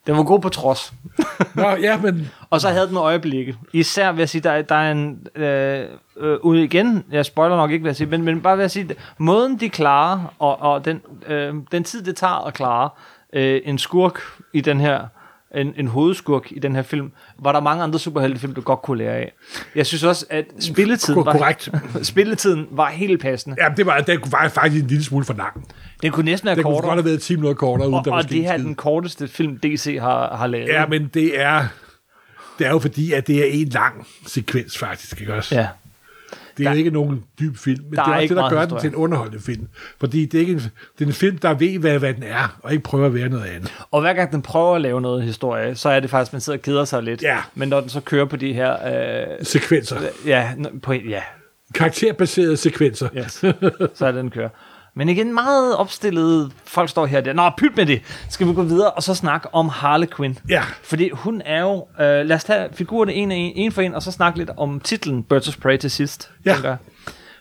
Den 0.09 0.17
var 0.17 0.23
god 0.23 0.41
på 0.41 0.49
trods. 0.49 0.93
Nå, 1.55 1.69
ja, 1.69 1.97
men 2.01 2.31
Og 2.51 2.61
så 2.61 2.69
havde 2.69 2.89
den 2.89 2.97
øjeblikke. 2.97 3.57
Især 3.73 4.13
vil 4.13 4.19
jeg 4.19 4.29
sige, 4.29 4.43
der, 4.43 4.51
er- 4.51 4.63
der 4.63 4.75
er 4.75 4.93
en... 4.93 5.27
Øh, 5.35 5.85
øh, 6.21 6.37
ude 6.43 6.65
igen, 6.65 7.05
jeg 7.11 7.25
spoiler 7.27 7.57
nok 7.57 7.71
ikke, 7.71 7.83
hvad 7.83 7.91
jeg 7.91 7.97
siger, 7.97 8.09
men, 8.11 8.23
men 8.23 8.41
bare 8.41 8.57
vil 8.57 8.63
jeg 8.63 8.71
sige, 8.71 8.89
måden 9.19 9.61
de 9.61 9.69
klarer, 9.69 10.35
og, 10.39 10.61
og 10.63 10.85
den, 10.85 11.01
øh, 11.27 11.55
den 11.73 11.85
tid, 11.85 12.03
det 12.03 12.17
tager 12.17 12.47
at 12.47 12.55
klare 12.55 12.91
øh, 13.33 13.61
en 13.65 13.79
skurk 13.79 14.21
i 14.53 14.61
den 14.61 14.81
her, 14.81 15.01
en, 15.55 15.75
en 15.77 15.87
hovedskurk 15.87 16.53
i 16.53 16.59
den 16.59 16.75
her 16.75 16.83
film, 16.83 17.13
var 17.39 17.53
der 17.53 17.61
mange 17.61 17.83
andre 17.83 17.99
superheltefilm, 17.99 18.55
du 18.55 18.61
godt 18.61 18.83
kunne 18.83 18.99
lære 18.99 19.15
af. 19.17 19.33
Jeg 19.75 19.87
synes 19.87 20.05
også, 20.05 20.27
at 20.31 20.45
spilletiden, 20.61 21.25
var, 21.27 21.33
Korrekt. 21.33 21.69
spilletiden 22.03 22.67
var 22.71 22.89
helt 22.89 23.23
passende. 23.23 23.57
ja, 23.61 23.69
det 23.77 23.87
var, 23.87 23.99
det 24.01 24.33
var 24.33 24.49
faktisk 24.49 24.83
en 24.83 24.89
lille 24.89 25.05
smule 25.05 25.25
for 25.25 25.35
lang. 25.35 25.65
Den 26.03 26.13
kunne 26.13 26.25
næsten 26.25 26.47
være 26.47 26.57
Det 26.57 26.65
kunne 26.65 26.75
kortere. 26.75 26.89
godt 26.91 26.99
have 26.99 27.05
været 27.11 27.23
10 27.23 27.37
minutter 27.37 27.55
kortere, 27.55 27.89
uden 27.89 27.99
Og, 27.99 28.05
der 28.05 28.11
var 28.11 28.19
og 28.23 28.31
det 28.31 28.43
her 28.43 28.53
er 28.53 28.57
den 28.57 28.75
korteste 28.75 29.29
film, 29.29 29.59
DC 29.59 29.99
har, 30.01 30.37
har 30.37 30.47
lavet. 30.47 30.69
Ja, 30.69 30.87
men 30.87 31.11
det 31.15 31.41
er, 31.41 31.65
det 32.59 32.67
er 32.67 32.71
jo 32.71 32.79
fordi, 32.79 33.13
at 33.13 33.27
det 33.27 33.39
er 33.39 33.45
en 33.53 33.69
lang 33.69 34.07
sekvens 34.27 34.79
faktisk, 34.79 35.21
ikke 35.21 35.35
også? 35.35 35.55
ja. 35.55 35.69
Det 36.59 36.67
er 36.67 36.71
Der- 36.71 36.77
ikke 36.77 36.91
nogen 36.91 37.25
dyb 37.41 37.57
film, 37.57 37.85
men 37.85 37.97
Der 37.97 38.05
det 38.05 38.11
er 38.11 38.15
er 38.15 38.17
også 38.23 38.29
det, 38.29 38.37
der 38.37 38.51
gør 38.51 38.61
historie. 38.61 38.67
den 38.69 38.79
til 38.81 38.89
en 38.89 38.95
underholdende 38.95 39.43
film. 39.43 39.69
Fordi 40.01 40.27
det 40.27 40.35
er, 40.35 40.41
ikke 40.41 40.53
en, 40.53 40.59
det 40.59 41.05
er 41.05 41.07
en 41.07 41.13
film, 41.13 41.39
der 41.39 41.55
ved, 41.55 41.79
hvad, 41.79 41.99
hvad 41.99 42.15
den 42.15 42.23
er, 42.23 42.59
og 42.63 42.73
ikke 42.73 42.85
prøver 42.85 43.07
at 43.07 43.15
være 43.15 43.29
noget 43.29 43.45
andet. 43.45 43.73
Og 43.91 44.01
hver 44.01 44.13
gang 44.13 44.33
den 44.33 44.43
prøver 44.43 44.75
at 44.75 44.81
lave 44.81 45.01
noget 45.01 45.23
historie, 45.23 45.75
så 45.75 45.89
er 45.89 46.01
det 46.01 46.11
faktisk, 46.11 46.29
at 46.29 46.33
man 46.33 46.41
sidder 46.41 46.59
og 46.59 46.63
keder 46.63 46.85
sig 46.85 47.03
lidt. 47.03 47.23
Ja. 47.23 47.39
Men 47.55 47.69
når 47.69 47.81
den 47.81 47.89
så 47.89 48.01
kører 48.01 48.25
på 48.25 48.37
de 48.37 48.53
her... 48.53 48.77
Øh, 48.87 49.27
Sekvenser. 49.43 49.97
ja, 50.27 50.53
på, 50.83 50.93
ja, 50.93 51.23
Karakterbaserede 51.75 52.57
sekvenser. 52.57 53.09
yes, 53.17 53.33
så 53.99 54.07
er 54.07 54.13
det, 54.13 54.15
den 54.23 54.31
kører. 54.31 54.49
Men 54.95 55.09
igen, 55.09 55.35
meget 55.35 55.77
opstillet. 55.77 56.53
Folk 56.65 56.89
står 56.91 57.07
her 57.07 57.19
og 57.19 57.25
der. 57.25 57.33
Nå, 57.33 57.51
pyt 57.59 57.77
med 57.77 57.87
det. 57.87 58.03
Skal 58.29 58.49
vi 58.49 58.53
gå 58.55 58.63
videre 58.63 58.91
og 58.91 59.03
så 59.03 59.15
snakke 59.15 59.55
om 59.55 59.69
Harley 59.69 60.07
Quinn? 60.17 60.39
Ja. 60.49 60.63
Fordi 60.83 61.11
hun 61.13 61.43
er 61.45 61.61
jo... 61.61 61.87
Øh, 62.01 62.27
lad 62.27 62.33
os 62.33 62.45
tage 62.45 62.69
figurerne 62.73 63.13
en, 63.15 63.33
en, 63.33 63.53
en 63.57 63.73
for 63.73 63.83
en, 63.83 63.95
og 63.95 64.03
så 64.03 64.13
snakke 64.13 64.39
lidt 64.39 64.51
om 64.57 64.81
titlen 64.81 65.23
Birds 65.23 65.49
of 65.49 65.57
Prey 65.57 65.77
til 65.79 65.91
sidst. 65.91 66.31
Ja. 66.45 66.53
tænker. 66.53 66.77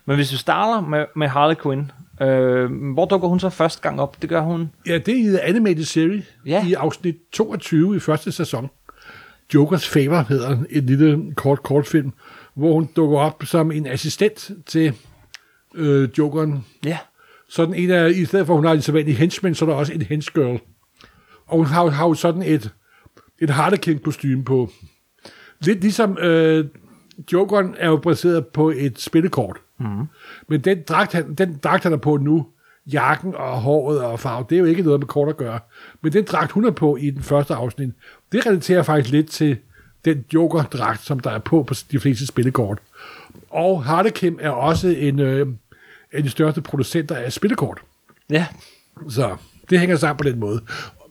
Men 0.06 0.16
hvis 0.16 0.32
vi 0.32 0.38
starter 0.38 0.82
med, 0.88 1.06
med 1.16 1.28
Harley 1.28 1.56
Quinn, 1.64 1.92
øh, 2.22 2.72
hvor 2.94 3.06
dukker 3.06 3.28
hun 3.28 3.40
så 3.40 3.50
første 3.50 3.82
gang 3.82 4.02
op? 4.02 4.22
Det 4.22 4.30
gør 4.30 4.42
hun... 4.42 4.72
Ja, 4.88 4.98
det 4.98 5.08
er 5.08 5.18
i 5.18 5.28
The 5.28 5.42
Animated 5.42 5.84
Series 5.86 6.24
Ja. 6.46 6.66
i 6.68 6.74
afsnit 6.74 7.16
22 7.34 7.96
i 7.96 8.00
første 8.00 8.32
sæson. 8.32 8.70
Jokers 9.54 9.90
Favor 9.90 10.26
hedder 10.30 10.58
en 10.70 10.86
lille 10.86 11.34
kort 11.36 11.64
kortfilm, 11.64 12.12
hvor 12.56 12.74
hun 12.74 12.90
dukker 12.96 13.20
op 13.20 13.44
som 13.46 13.72
en 13.72 13.88
assistent 13.88 14.52
til 14.66 14.94
øh, 15.76 16.10
Jokeren. 16.18 16.66
Ja. 16.86 16.98
Sådan 17.50 17.74
en 17.74 17.92
af, 17.92 18.10
i 18.10 18.26
stedet 18.26 18.46
for 18.46 18.54
at 18.54 18.58
hun 18.58 18.66
har 18.66 18.74
en 18.74 18.82
sædvanlig 18.82 19.18
henchman, 19.18 19.56
så 19.56 19.66
er 19.66 19.70
der 19.70 19.76
også 19.76 19.94
en 19.94 20.02
henchgirl. 20.02 20.60
Og 21.46 21.58
hun 21.58 21.66
har, 21.66 21.90
har 21.90 22.08
jo 22.08 22.14
sådan 22.14 22.42
et, 22.42 22.74
et 23.40 23.50
harlequin 23.50 24.00
kostume 24.00 24.44
på. 24.44 24.70
Lidt 25.60 25.82
ligesom 25.82 26.18
øh, 26.18 26.66
Jokeren 27.34 27.76
er 27.78 27.88
jo 27.88 27.98
baseret 27.98 28.48
på 28.48 28.70
et 28.70 29.00
spillekort. 29.00 29.58
Mm. 29.80 30.08
Men 30.48 30.62
den 30.62 30.82
dragt, 30.88 31.14
han, 31.14 31.34
den 31.34 31.60
dragt, 31.64 31.84
han 31.84 31.94
er 31.94 31.98
på 31.98 32.18
nu, 32.18 32.48
jakken 32.94 33.36
og 33.36 33.62
håret 33.62 34.02
og 34.02 34.20
farve, 34.20 34.46
det 34.50 34.56
er 34.56 34.60
jo 34.60 34.66
ikke 34.66 34.82
noget 34.82 35.00
med 35.00 35.08
kort 35.08 35.30
at 35.30 35.38
gøre. 35.38 35.60
Men 36.02 36.14
den 36.14 36.24
dragt, 36.24 36.52
hun 36.52 36.66
er 36.66 36.72
på 36.72 36.96
i 36.96 37.10
den 37.10 37.24
første 37.24 37.54
afsnit, 37.54 37.90
det 38.32 38.46
relaterer 38.46 38.84
faktisk 38.84 39.12
lidt 39.12 39.30
til 39.30 39.58
den 40.06 40.26
Joker-dragt, 40.34 41.06
som 41.06 41.20
der 41.20 41.30
er 41.30 41.40
på 41.40 41.64
på 41.64 41.74
de 41.92 42.00
fleste 42.00 42.28
spillekort. 42.28 42.78
Og 43.50 43.84
Harlequin 43.84 44.38
er 44.40 44.50
også 44.50 44.88
en, 44.88 45.20
øh, 45.20 45.42
en 45.42 45.60
af 46.14 46.24
de 46.24 46.30
største 46.30 46.62
producenter 46.62 47.16
af 47.16 47.34
spillekort. 47.34 47.80
Ja. 48.30 48.46
Så 49.10 49.36
det 49.70 49.80
hænger 49.80 49.96
sammen 49.98 50.18
på 50.18 50.24
den 50.24 50.40
måde. 50.40 50.62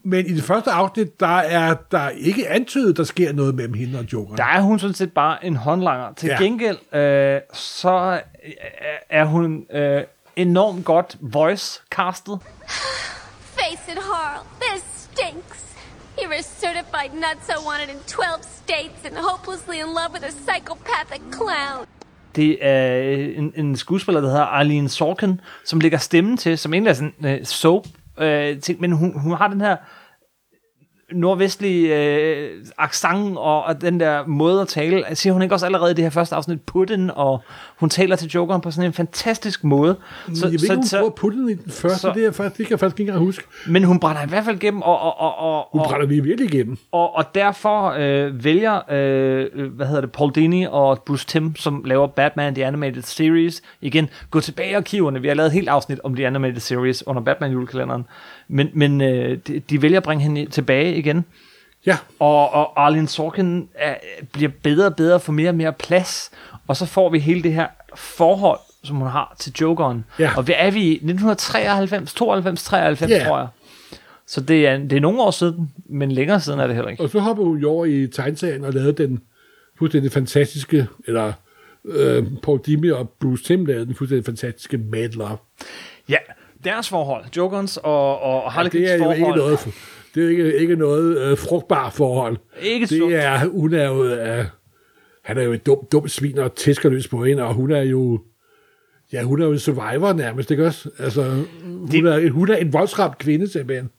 Men 0.05 0.27
i 0.27 0.33
det 0.35 0.43
første 0.45 0.71
afsnit, 0.71 1.21
der 1.21 1.37
er 1.39 1.75
der 1.91 2.09
ikke 2.09 2.49
antydet, 2.49 2.97
der 2.97 3.05
sker 3.05 3.33
noget 3.33 3.55
mellem 3.55 3.75
hende 3.75 3.99
og 3.99 4.05
Joker. 4.13 4.37
Der 4.37 4.45
er 4.45 4.61
hun 4.61 4.79
sådan 4.79 4.95
set 4.95 5.13
bare 5.13 5.45
en 5.45 5.57
håndlanger. 5.57 6.13
Til 6.15 6.27
Ja. 6.27 6.37
gengæld, 6.43 6.95
øh, 6.95 7.41
så 7.53 8.21
øh, 8.47 8.53
er 9.11 9.25
hun 9.25 9.67
øh, 9.73 10.03
enormt 10.37 10.85
godt 10.85 11.17
voice-castet. 11.21 12.39
Face 13.41 13.93
it, 13.93 13.99
Harl. 13.99 14.47
This 14.61 14.83
stinks. 14.99 15.63
You're 16.19 16.33
a 16.39 16.43
certified 16.43 17.11
nutso 17.15 17.55
wanted 17.69 17.89
in 17.95 18.01
12 18.07 18.43
states 18.43 19.01
and 19.09 19.15
hopelessly 19.31 19.77
in 19.85 19.87
love 19.99 20.11
with 20.15 20.25
a 20.25 20.33
psychopathic 20.47 21.23
clown. 21.39 21.87
Det 22.37 22.59
er 22.61 23.03
øh, 23.03 23.39
en, 23.39 23.53
en 23.57 23.77
skuespiller, 23.77 24.21
der 24.21 24.29
hedder 24.29 24.45
Arlene 24.45 24.89
Sorkin, 24.89 25.41
som 25.65 25.81
lægger 25.81 25.99
stemmen 25.99 26.37
til, 26.37 26.59
som 26.59 26.75
egentlig 26.75 26.91
er 26.91 26.95
sådan 26.95 27.15
øh, 27.25 27.45
soap 27.45 27.87
øh, 28.19 28.59
ting, 28.61 28.81
men 28.81 28.93
hun, 28.93 29.21
hun 29.21 29.33
har 29.33 29.49
den 29.49 29.61
her 29.61 29.77
nordvestlige 31.13 31.97
øh, 31.97 32.51
accent 32.79 33.37
og, 33.39 33.65
og 33.65 33.81
den 33.81 34.01
der 34.01 34.27
måde 34.27 34.61
at 34.61 34.69
tale. 34.69 35.05
Siger 35.15 35.33
hun 35.33 35.43
ikke 35.43 35.55
også 35.55 35.67
allerede 35.67 35.91
i 35.91 35.95
det 35.95 36.05
her 36.05 36.11
første 36.11 36.35
afsnit 36.37 36.61
putten, 36.63 37.11
og 37.15 37.43
hun 37.81 37.89
taler 37.91 38.17
til 38.17 38.29
Jokeren 38.29 38.61
på 38.61 38.71
sådan 38.71 38.91
en 38.91 38.93
fantastisk 38.93 39.65
måde. 39.65 39.97
Så, 40.35 40.47
jeg 40.47 40.53
ved 40.53 40.63
ikke, 40.63 40.73
om 40.75 40.79
hun 40.79 40.89
prøver 40.91 41.07
at 41.07 41.15
putte 41.15 41.39
den 41.39 41.49
i 41.49 41.55
den 41.55 41.71
første, 41.73 41.99
så- 41.99 42.01
så, 42.01 42.13
det, 42.15 42.27
er 42.27 42.31
faktisk, 42.33 42.59
det 42.59 42.67
kan 42.67 42.71
jeg 42.71 42.81
faktisk 42.81 43.01
ikke 43.01 43.11
engang 43.11 43.25
huske. 43.25 43.45
Men 43.69 43.85
hun 43.85 44.01
brænder 44.01 44.23
i 44.23 44.29
hvert 44.29 44.45
fald 44.45 44.57
igennem, 44.57 44.83
og, 44.83 45.01
og, 45.01 45.21
og, 45.21 45.39
og, 45.39 45.69
Hun 45.73 45.81
og, 45.81 45.87
brænder 45.87 46.07
vi 46.07 46.21
virkelig 46.21 46.55
igennem. 46.55 46.77
Og, 46.93 47.17
og 47.17 47.25
derfor 47.35 47.95
øh, 47.99 48.45
vælger, 48.45 48.81
øh, 48.93 49.71
hvad 49.73 49.87
hedder 49.87 50.01
det, 50.01 50.13
Paul 50.13 50.33
Dini 50.35 50.67
og 50.71 51.03
Bruce 51.07 51.27
Timm, 51.27 51.57
som 51.57 51.83
laver 51.85 52.07
Batman 52.07 52.55
The 52.55 52.65
Animated 52.67 53.03
Series, 53.03 53.63
igen, 53.81 54.09
gå 54.31 54.41
tilbage 54.41 54.71
i 54.71 54.75
arkiverne. 54.75 55.21
Vi 55.23 55.29
har 55.29 55.35
lavet 55.35 55.47
et 55.47 55.53
helt 55.53 55.69
afsnit 55.69 56.01
om 56.05 56.15
The 56.15 56.27
Animated 56.27 56.61
Series 56.61 57.07
under 57.07 57.23
Batman 57.23 57.53
julekalenderen. 57.53 58.05
Men, 58.49 58.71
men 58.75 59.01
øh, 59.01 59.39
de, 59.47 59.59
de 59.61 59.83
vælger 59.83 59.97
at 59.99 60.03
bringe 60.05 60.23
hende 60.25 60.47
tilbage 60.47 60.97
igen. 60.97 61.25
Ja, 61.87 61.97
Og, 62.19 62.53
og 62.53 62.85
Arlen 62.85 63.07
Sorkin 63.09 63.69
er, 63.75 63.95
bliver 64.33 64.51
bedre 64.63 64.87
og 64.87 64.97
bedre, 64.97 65.21
får 65.21 65.33
mere 65.33 65.49
og 65.49 65.55
mere 65.55 65.73
plads. 65.73 66.31
Og 66.67 66.77
så 66.77 66.87
får 66.87 67.09
vi 67.11 67.19
hele 67.19 67.43
det 67.43 67.53
her 67.53 67.67
forhold, 67.97 68.59
som 68.85 68.97
hun 68.97 69.09
har 69.09 69.35
til 69.39 69.53
Jokeren. 69.61 70.05
Ja. 70.19 70.31
Og 70.37 70.43
hvad 70.43 70.55
er 70.59 70.71
vi 70.71 70.81
i? 70.83 70.91
1993, 70.93 72.15
92, 72.15 72.65
93, 72.65 73.11
Ja. 73.11 73.25
tror 73.27 73.39
jeg. 73.39 73.49
Så 74.27 74.41
det 74.41 74.67
er, 74.67 74.79
det 74.79 74.93
er 74.93 75.01
nogle 75.01 75.23
år 75.23 75.31
siden, 75.31 75.71
men 75.89 76.13
længere 76.13 76.41
siden 76.41 76.61
er 76.61 76.67
det 76.67 76.75
heller 76.77 76.91
ikke. 76.91 77.03
og 77.03 77.11
så 77.11 77.21
hopper 77.21 77.45
hun 77.45 77.59
jo 77.59 77.71
over 77.71 77.85
i 77.85 78.07
tegneserien 78.07 78.65
og 78.65 78.73
lavede 78.73 78.93
den 78.93 79.21
fuldstændig 79.79 80.13
fantastiske, 80.13 80.87
eller 81.07 81.33
øh, 81.85 82.25
Paul 82.43 82.61
Dini 82.67 82.91
og 82.91 83.11
Bruce 83.21 83.45
Timm 83.45 83.67
lavede 83.67 83.87
den 83.87 83.95
fuldstændig 83.95 84.25
fantastiske 84.25 84.79
Mad 84.79 85.09
Love. 85.09 85.37
Ja, 86.09 86.17
deres 86.67 86.89
forhold, 86.89 87.25
Jokerens 87.37 87.77
og, 87.83 88.21
og 88.21 88.53
Harley 88.53 88.71
det 88.71 88.91
er 88.93 88.97
jo 88.97 88.99
forhold. 89.03 89.17
ikke 89.17 89.31
noget, 89.37 89.59
det 90.15 90.25
er 90.25 90.29
ikke, 90.31 90.57
ikke 90.59 90.77
noget 90.77 91.19
øh, 91.31 91.39
frugtbart 91.39 91.93
forhold. 91.93 92.37
Ikke 92.63 92.87
det 92.87 93.15
er, 93.25 93.47
hun 93.47 93.75
er 93.75 93.89
jo, 93.89 94.05
øh, 94.05 94.45
han 95.25 95.39
er 95.39 95.43
jo 95.43 95.53
et 95.53 95.67
dumt 95.67 95.93
dum 95.93 96.09
svin 96.09 96.39
og 96.39 96.55
tæsker 96.55 96.89
løs 96.89 97.09
på 97.09 97.25
hende, 97.25 97.43
og 97.43 97.55
hun 97.55 97.71
er 97.71 97.83
jo, 97.83 98.21
ja, 99.13 99.23
hun 99.23 99.41
er 99.43 99.47
jo 99.47 99.53
en 99.53 99.59
survivor 99.59 100.13
nærmest, 100.13 100.51
ikke 100.51 100.67
også? 100.67 100.91
Altså, 100.99 101.23
hun, 101.65 101.89
Det- 101.91 102.05
er, 102.05 102.31
hun 102.31 102.51
er 102.51 102.57
en 102.57 102.73
voldsramt 102.73 103.19
kvinde, 103.19 103.49
simpelthen. 103.53 103.91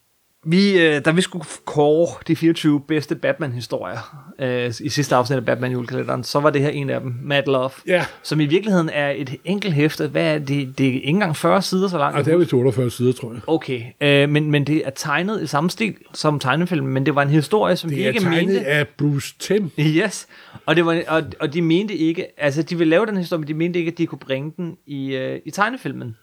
Vi, 0.45 0.79
øh, 0.81 1.05
da 1.05 1.11
vi 1.11 1.21
skulle 1.21 1.45
kåre 1.65 2.07
de 2.27 2.35
24 2.35 2.81
bedste 2.87 3.15
Batman-historier 3.15 4.25
øh, 4.39 4.73
i 4.81 4.89
sidste 4.89 5.15
afsnit 5.15 5.37
af 5.37 5.45
Batman 5.45 5.71
julekalenderen, 5.71 6.23
så 6.23 6.39
var 6.39 6.49
det 6.49 6.61
her 6.61 6.69
en 6.69 6.89
af 6.89 7.01
dem, 7.01 7.15
Mad 7.23 7.43
Love, 7.47 7.69
Ja. 7.87 8.05
som 8.23 8.39
i 8.39 8.45
virkeligheden 8.45 8.89
er 8.93 9.09
et 9.09 9.35
enkelt 9.45 9.73
hæfte. 9.73 10.07
Hvad 10.07 10.35
er 10.35 10.39
det? 10.39 10.77
Det 10.77 10.87
er 10.87 10.91
ikke 10.93 11.05
engang 11.05 11.35
40 11.37 11.61
sider 11.61 11.87
så 11.87 11.97
langt. 11.97 12.17
Og 12.17 12.25
det 12.25 12.33
er 12.33 12.37
vist 12.37 12.53
48 12.53 12.91
sider, 12.91 13.13
tror 13.13 13.33
jeg. 13.33 13.41
Okay, 13.47 13.81
øh, 14.01 14.29
men, 14.29 14.51
men 14.51 14.67
det 14.67 14.81
er 14.85 14.89
tegnet 14.89 15.43
i 15.43 15.47
samme 15.47 15.69
stil 15.69 15.95
som 16.13 16.39
tegnefilmen, 16.39 16.93
men 16.93 17.05
det 17.05 17.15
var 17.15 17.21
en 17.21 17.29
historie, 17.29 17.75
som 17.75 17.89
Det 17.89 17.97
de 17.97 18.03
er 18.03 18.07
ikke 18.07 18.19
tegnet 18.19 18.45
mente... 18.53 18.65
af 18.65 18.87
Bruce 18.87 19.35
Tim. 19.39 19.71
Yes, 19.79 20.27
og, 20.65 20.75
det 20.75 20.85
var, 20.85 21.01
og, 21.07 21.23
og 21.39 21.53
de 21.53 21.61
mente 21.61 21.95
ikke, 21.95 22.25
altså 22.41 22.61
de 22.61 22.77
ville 22.77 22.89
lave 22.89 23.05
den 23.05 23.17
historie, 23.17 23.39
men 23.39 23.47
de 23.47 23.53
mente 23.53 23.79
ikke, 23.79 23.91
at 23.91 23.97
de 23.97 24.05
kunne 24.07 24.19
bringe 24.19 24.53
den 24.57 24.77
i, 24.87 25.15
øh, 25.15 25.39
i 25.45 25.51
tegnefilmen. 25.51 26.15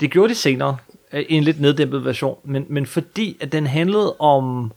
Det 0.00 0.10
gjorde 0.10 0.28
de 0.28 0.34
senere, 0.34 0.76
i 1.12 1.34
en 1.34 1.42
lidt 1.42 1.60
neddæmpet 1.60 2.04
version, 2.04 2.38
men, 2.44 2.66
men 2.68 2.86
fordi 2.86 3.36
at 3.40 3.52
den 3.52 3.66
handlede 3.66 4.16
om 4.16 4.72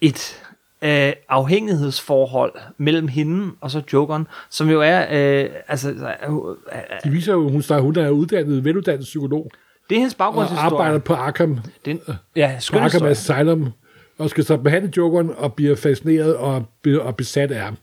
et 0.00 0.42
øh, 0.82 1.12
afhængighedsforhold 1.28 2.52
mellem 2.78 3.08
hende 3.08 3.52
og 3.60 3.70
så 3.70 3.82
Jokeren, 3.92 4.26
som 4.50 4.70
jo 4.70 4.80
er, 4.82 5.00
øh, 5.00 5.50
altså, 5.68 5.90
øh, 5.90 6.34
øh, 6.34 6.82
De 7.04 7.10
viser 7.10 7.32
jo, 7.32 7.48
hun, 7.48 7.62
starter, 7.62 7.82
hun 7.82 7.96
er 7.96 8.10
uddannet, 8.10 8.64
veluddannet 8.64 9.04
psykolog, 9.04 9.50
det 9.90 9.94
er 9.94 9.98
hendes 9.98 10.14
og 10.14 10.18
baggrundshistorie. 10.18 10.72
arbejder 10.72 10.98
på 10.98 11.14
Arkham, 11.14 11.58
Den, 11.84 12.00
ja, 12.36 12.56
skøn 12.58 12.82
Arkham 12.82 13.08
historie. 13.08 13.40
Asylum, 13.40 13.72
og 14.18 14.30
skal 14.30 14.44
så 14.44 14.56
behandle 14.56 14.92
Jokeren, 14.96 15.30
og 15.36 15.54
bliver 15.54 15.76
fascineret 15.76 16.36
og, 16.36 16.64
og 17.00 17.16
besat 17.16 17.50
af 17.50 17.60
ham. 17.60 17.76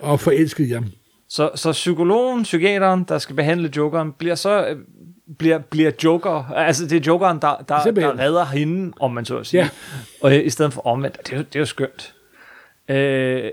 Og 0.00 0.20
forelsket 0.20 0.66
i 0.66 0.70
ham. 0.70 0.86
Så, 1.28 1.50
så 1.54 1.72
psykologen, 1.72 2.42
psykiateren, 2.42 3.04
der 3.08 3.18
skal 3.18 3.36
behandle 3.36 3.70
Jokeren, 3.76 4.12
bliver 4.12 4.34
så 4.34 4.66
øh, 4.68 4.76
bliver, 5.38 5.58
bliver 5.58 5.90
Joker, 6.04 6.52
altså 6.56 6.86
det 6.86 6.96
er 6.96 7.00
Jokeren, 7.06 7.38
der, 7.42 7.64
der, 7.68 7.82
Simpelthen. 7.82 8.16
der 8.18 8.24
redder 8.24 8.44
hende, 8.44 8.92
om 9.00 9.12
man 9.12 9.24
så 9.24 9.36
at 9.38 9.46
sige. 9.46 9.62
Ja. 9.62 9.68
Og 10.22 10.36
øh, 10.36 10.44
i 10.46 10.50
stedet 10.50 10.72
for 10.72 10.86
omvendt. 10.86 11.18
Det 11.26 11.32
er, 11.32 11.36
jo- 11.36 11.42
det 11.42 11.56
er 11.56 11.60
jo 11.60 11.66
skønt. 11.66 12.14
Øh, 12.88 13.50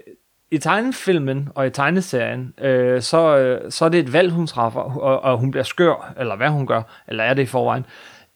I 0.52 0.58
tegnefilmen 0.58 1.50
og 1.56 1.68
i 1.68 1.70
tegneserien, 1.70 2.54
øh, 2.62 3.02
så, 3.02 3.38
øh, 3.38 3.72
så 3.72 3.86
er 3.86 3.90
det 3.90 4.00
et 4.00 4.14
valg, 4.14 4.32
hun 4.32 4.48
træffer, 4.48 4.80
og, 4.82 5.22
og 5.24 5.38
hun 5.38 5.52
bliver 5.52 5.64
skør, 5.64 6.14
eller 6.20 6.36
hvad 6.36 6.50
hun 6.50 6.68
gør, 6.68 6.82
eller 7.08 7.24
er 7.24 7.34
det 7.34 7.42
i 7.42 7.46
forvejen. 7.46 7.86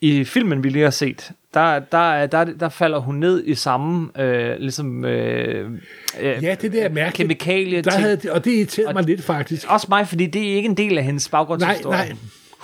I 0.02 0.24
filmen, 0.24 0.64
vi 0.64 0.70
lige 0.70 0.84
har 0.84 0.90
set, 0.90 1.32
der, 1.54 1.80
der, 1.80 1.98
er- 2.14 2.28
der, 2.28 2.44
der 2.44 2.70
falder 2.70 2.98
hun 3.00 3.16
ned 3.16 3.44
i 3.46 3.56
samme, 3.56 4.10
øh, 4.22 4.60
ligesom, 4.60 5.06
øh, 5.06 5.72
øh, 6.20 6.44
Ja, 6.44 6.56
det 6.62 6.72
der 6.74 6.84
er 6.84 6.90
mærkeligt. 6.90 7.16
kemikalie 7.16 7.82
Der 7.82 7.92
ting. 7.92 8.04
havde, 8.04 8.20
og 8.32 8.46
det 8.46 8.52
irriterede 8.52 8.94
mig 8.94 9.04
lidt, 9.04 9.24
faktisk. 9.24 9.66
Også 9.72 9.88
mig, 9.90 10.08
fordi 10.08 10.26
det 10.26 10.52
er 10.52 10.56
ikke 10.56 10.70
en 10.70 10.78
del 10.78 10.98
af 10.98 11.04
hendes 11.04 11.30
baggrundshistorie. 11.30 11.98
Nej, 11.98 12.08
nej. 12.08 12.18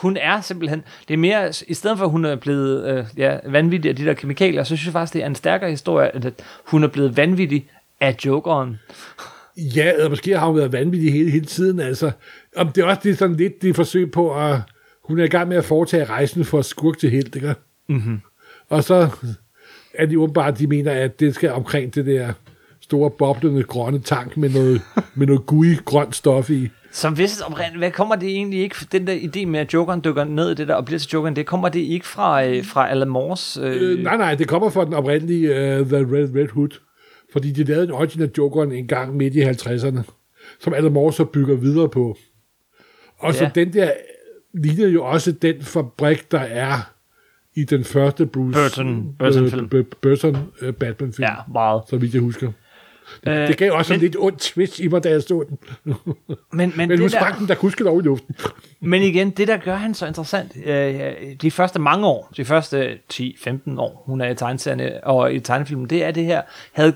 Hun 0.03 0.17
er 0.17 0.41
simpelthen, 0.41 0.83
det 1.07 1.13
er 1.13 1.17
mere, 1.17 1.53
i 1.67 1.73
stedet 1.73 1.97
for 1.97 2.05
at 2.05 2.11
hun 2.11 2.25
er 2.25 2.35
blevet 2.35 2.97
øh, 2.97 3.05
ja, 3.17 3.37
vanvittig 3.45 3.89
af 3.89 3.95
de 3.95 4.05
der 4.05 4.13
kemikalier, 4.13 4.63
så 4.63 4.67
synes 4.67 4.85
jeg 4.85 4.93
faktisk, 4.93 5.13
det 5.13 5.21
er 5.21 5.25
en 5.25 5.35
stærkere 5.35 5.69
historie, 5.69 6.15
at 6.15 6.33
hun 6.65 6.83
er 6.83 6.87
blevet 6.87 7.17
vanvittig 7.17 7.69
af 8.01 8.15
jokeren. 8.25 8.79
Ja, 9.57 9.93
eller 9.93 10.09
måske 10.09 10.39
har 10.39 10.47
hun 10.47 10.57
været 10.57 10.71
vanvittig 10.71 11.13
hele, 11.13 11.31
hele 11.31 11.45
tiden, 11.45 11.79
altså. 11.79 12.11
Om 12.55 12.67
det 12.67 12.81
er 12.81 12.85
også 12.85 13.01
det 13.03 13.11
er 13.11 13.15
sådan 13.15 13.35
lidt 13.35 13.61
det 13.61 13.75
forsøg 13.75 14.11
på 14.11 14.35
at... 14.35 14.59
Hun 15.03 15.19
er 15.19 15.23
i 15.23 15.27
gang 15.27 15.47
med 15.47 15.57
at 15.57 15.65
foretage 15.65 16.05
rejsen 16.05 16.45
for 16.45 16.61
skurk 16.61 16.97
til 16.97 17.09
helt, 17.09 17.35
ikke? 17.35 17.55
Mm-hmm. 17.89 18.21
Og 18.69 18.83
så 18.83 19.09
er 19.93 20.05
de 20.05 20.19
åbenbart, 20.19 20.59
de 20.59 20.67
mener, 20.67 20.91
at 20.91 21.19
det 21.19 21.35
skal 21.35 21.51
omkring 21.51 21.95
det 21.95 22.05
der 22.05 22.33
store 22.81 23.11
boblende 23.11 23.63
grønne 23.63 23.99
tank 23.99 24.37
med 24.37 24.49
noget, 24.49 24.81
med 25.15 25.27
noget 25.27 25.45
gui 25.45 25.75
grønt 25.85 26.15
stof 26.15 26.49
i. 26.49 26.69
Som 26.93 27.13
hvis 27.13 27.41
oprindeligt, 27.41 27.77
hvad 27.79 27.91
kommer 27.91 28.15
det 28.15 28.29
egentlig 28.29 28.59
ikke, 28.59 28.75
den 28.91 29.07
der 29.07 29.13
idé 29.15 29.45
med, 29.45 29.59
at 29.59 29.73
jokeren 29.73 30.01
dykker 30.03 30.23
ned 30.23 30.51
i 30.51 30.53
det 30.53 30.67
der 30.67 30.75
og 30.75 30.85
bliver 30.85 30.99
til 30.99 31.09
jokeren, 31.13 31.35
det 31.35 31.45
kommer 31.45 31.69
det 31.69 31.79
ikke 31.79 32.07
fra, 32.07 32.45
øh, 32.45 32.65
fra 32.65 32.89
Alan 32.89 33.07
Moores? 33.09 33.59
Øh, 33.61 33.81
Øh, 33.91 34.03
nej, 34.03 34.17
nej, 34.17 34.35
det 34.35 34.47
kommer 34.47 34.69
fra 34.69 34.85
den 34.85 34.93
oprindelige 34.93 35.49
uh, 35.49 35.87
The 35.87 35.97
Red, 35.97 36.35
Red 36.35 36.47
Hood. 36.49 36.69
Fordi 37.33 37.51
de 37.51 37.63
lavede 37.63 37.83
en 37.85 37.91
original 37.91 38.31
Jokeren 38.37 38.71
en 38.71 38.87
gang 38.87 39.15
midt 39.17 39.35
i 39.35 39.41
50'erne, 39.41 40.01
som 40.59 40.73
Alan 40.73 40.91
Moore 40.93 41.13
så 41.13 41.25
bygger 41.25 41.55
videre 41.55 41.89
på. 41.89 42.17
Og 43.19 43.33
så 43.33 43.43
Ja. 43.43 43.49
den 43.55 43.73
der 43.73 43.91
ligner 44.53 44.87
jo 44.87 45.03
også 45.05 45.31
den 45.31 45.61
fabrik, 45.61 46.31
der 46.31 46.39
er 46.39 46.91
i 47.55 47.63
den 47.63 47.83
første 47.83 48.25
Bruce 48.25 48.59
Burton- 48.59 49.15
Burton-film. 49.19 49.69
øh, 49.73 49.85
Burton 50.01 50.37
øh, 50.61 50.73
Batman-film, 50.73 51.23
ja, 51.29 51.35
meget. 51.53 51.81
så 51.89 51.97
vidt 51.97 52.13
jeg 52.13 52.21
husker. 52.21 52.51
Øh, 53.27 53.47
Det 53.47 53.57
gav 53.57 53.71
også 53.73 53.93
men, 53.93 53.99
en 53.99 54.01
lidt 54.01 54.15
ondt 54.19 54.39
twist 54.39 54.79
i 54.79 54.87
mig, 54.87 55.03
da 55.03 55.09
jeg 55.09 55.21
stod 55.21 55.45
den. 55.45 55.57
Men, 55.83 55.95
men, 56.53 56.73
Men 56.75 56.89
hun 56.89 56.89
det 56.89 56.99
der, 56.99 57.07
sprang 57.19 57.39
den 57.39 57.47
der 57.47 57.55
kuske 57.55 57.83
lov 57.83 57.99
i 57.99 58.03
luften. 58.03 58.35
Men 58.85 59.01
igen, 59.03 59.29
det 59.29 59.47
der 59.47 59.57
gør 59.57 59.75
han 59.75 59.93
så 59.93 60.05
interessant, 60.07 60.51
øh, 60.65 61.01
de 61.41 61.51
første 61.51 61.79
mange 61.79 62.07
år, 62.07 62.31
de 62.37 62.45
første 62.45 62.97
10-15 63.13 63.79
år, 63.79 64.03
hun 64.05 64.21
er 64.21 64.29
i 64.29 64.35
tegneserierne 64.35 65.03
og 65.03 65.33
i 65.33 65.39
tegnefilmen, 65.39 65.89
det 65.89 66.03
er 66.03 66.11
det 66.11 66.25
her, 66.25 66.41
havde, 66.73 66.93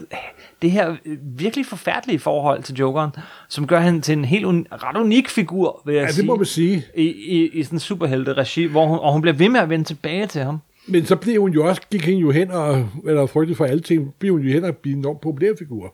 det 0.62 0.72
her 0.72 0.96
virkelig 1.22 1.66
forfærdelige 1.66 2.20
forhold 2.20 2.64
til 2.64 2.76
Jokeren, 2.76 3.12
som 3.50 3.68
gør 3.68 3.80
han 3.80 4.02
til 4.02 4.14
en 4.18 4.26
helt 4.26 4.46
un, 4.46 4.68
ret 4.72 4.98
unik 4.98 5.30
figur, 5.30 5.82
vil 5.86 5.94
jeg 5.96 6.02
Ja, 6.02 6.08
det 6.08 6.16
sige. 6.16 6.26
må 6.26 6.36
man 6.36 6.46
sige. 6.46 6.84
I, 6.96 7.04
i, 7.06 7.50
i 7.54 7.64
sådan 7.64 7.76
en 7.76 7.80
superhelte-regi, 7.80 8.64
hvor 8.66 8.86
hun, 8.86 9.00
og 9.00 9.12
hun 9.14 9.22
bliver 9.22 9.36
ved 9.36 9.50
med 9.50 9.60
at 9.60 9.70
vende 9.70 9.86
tilbage 9.86 10.28
til 10.28 10.42
ham. 10.42 10.60
Men 10.88 11.06
så 11.06 11.16
blev 11.16 11.42
hun 11.42 11.52
jo 11.54 11.68
også, 11.68 11.82
gik 11.92 12.06
hende 12.06 12.20
jo 12.20 12.32
hen 12.32 12.52
og, 12.52 12.90
eller 13.08 13.26
frygtet 13.26 13.58
for 13.58 13.66
alle 13.66 13.82
ting, 13.82 14.14
blev 14.20 14.32
hun 14.34 14.42
jo 14.42 14.54
hen 14.54 14.64
og 14.64 14.78
blive 14.78 14.94
en 14.94 15.00
enormt 15.00 15.22
populær 15.22 15.52
figur. 15.60 15.94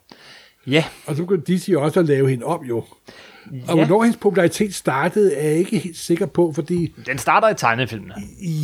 Ja, 0.67 0.83
Og 1.05 1.15
så 1.15 1.23
begyndte 1.23 1.53
DC 1.57 1.73
også 1.77 1.99
at 1.99 2.05
lave 2.05 2.29
hende 2.29 2.45
om 2.45 2.65
jo. 2.65 2.77
Og 2.77 2.85
Ja. 3.67 3.73
hvornår 3.75 4.03
hendes 4.03 4.17
popularitet 4.21 4.73
startede, 4.75 5.33
er 5.35 5.49
jeg 5.49 5.57
ikke 5.57 5.77
helt 5.79 5.97
sikker 5.97 6.25
på, 6.25 6.51
fordi... 6.55 6.93
den 7.05 7.17
starter 7.17 7.49
i 7.49 7.53
tegnefilmene. 7.55 8.13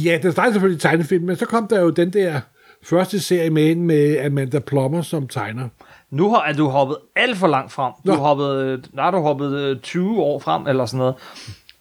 Ja, 0.06 0.20
den 0.24 0.32
startede 0.32 0.54
selvfølgelig 0.54 0.78
i 0.78 0.82
tegnefilm, 0.82 1.24
men 1.26 1.36
så 1.36 1.46
kom 1.46 1.68
der 1.68 1.82
jo 1.82 1.90
den 1.90 2.14
der 2.14 2.40
første 2.84 3.20
serie 3.20 3.50
med 3.50 3.68
hende 3.68 3.84
med 3.84 4.20
Amanda 4.26 4.60
Plummer 4.60 5.02
som 5.02 5.28
tegner. 5.28 5.68
Nu 6.12 6.30
har 6.30 6.42
er 6.44 6.54
du 6.54 6.68
hoppet 6.68 6.98
alt 7.16 7.38
for 7.38 7.48
langt 7.48 7.72
frem. 7.72 7.94
Du 8.06 8.12
Nå. 8.12 8.14
har 8.14 8.22
hoppet, 8.22 8.90
der 8.96 9.02
har 9.02 9.12
du 9.12 9.18
hoppet 9.18 9.54
øh, 9.60 9.80
20 9.80 10.20
år 10.22 10.40
frem, 10.40 10.68
eller 10.68 10.86
sådan 10.86 10.98
noget. 10.98 11.16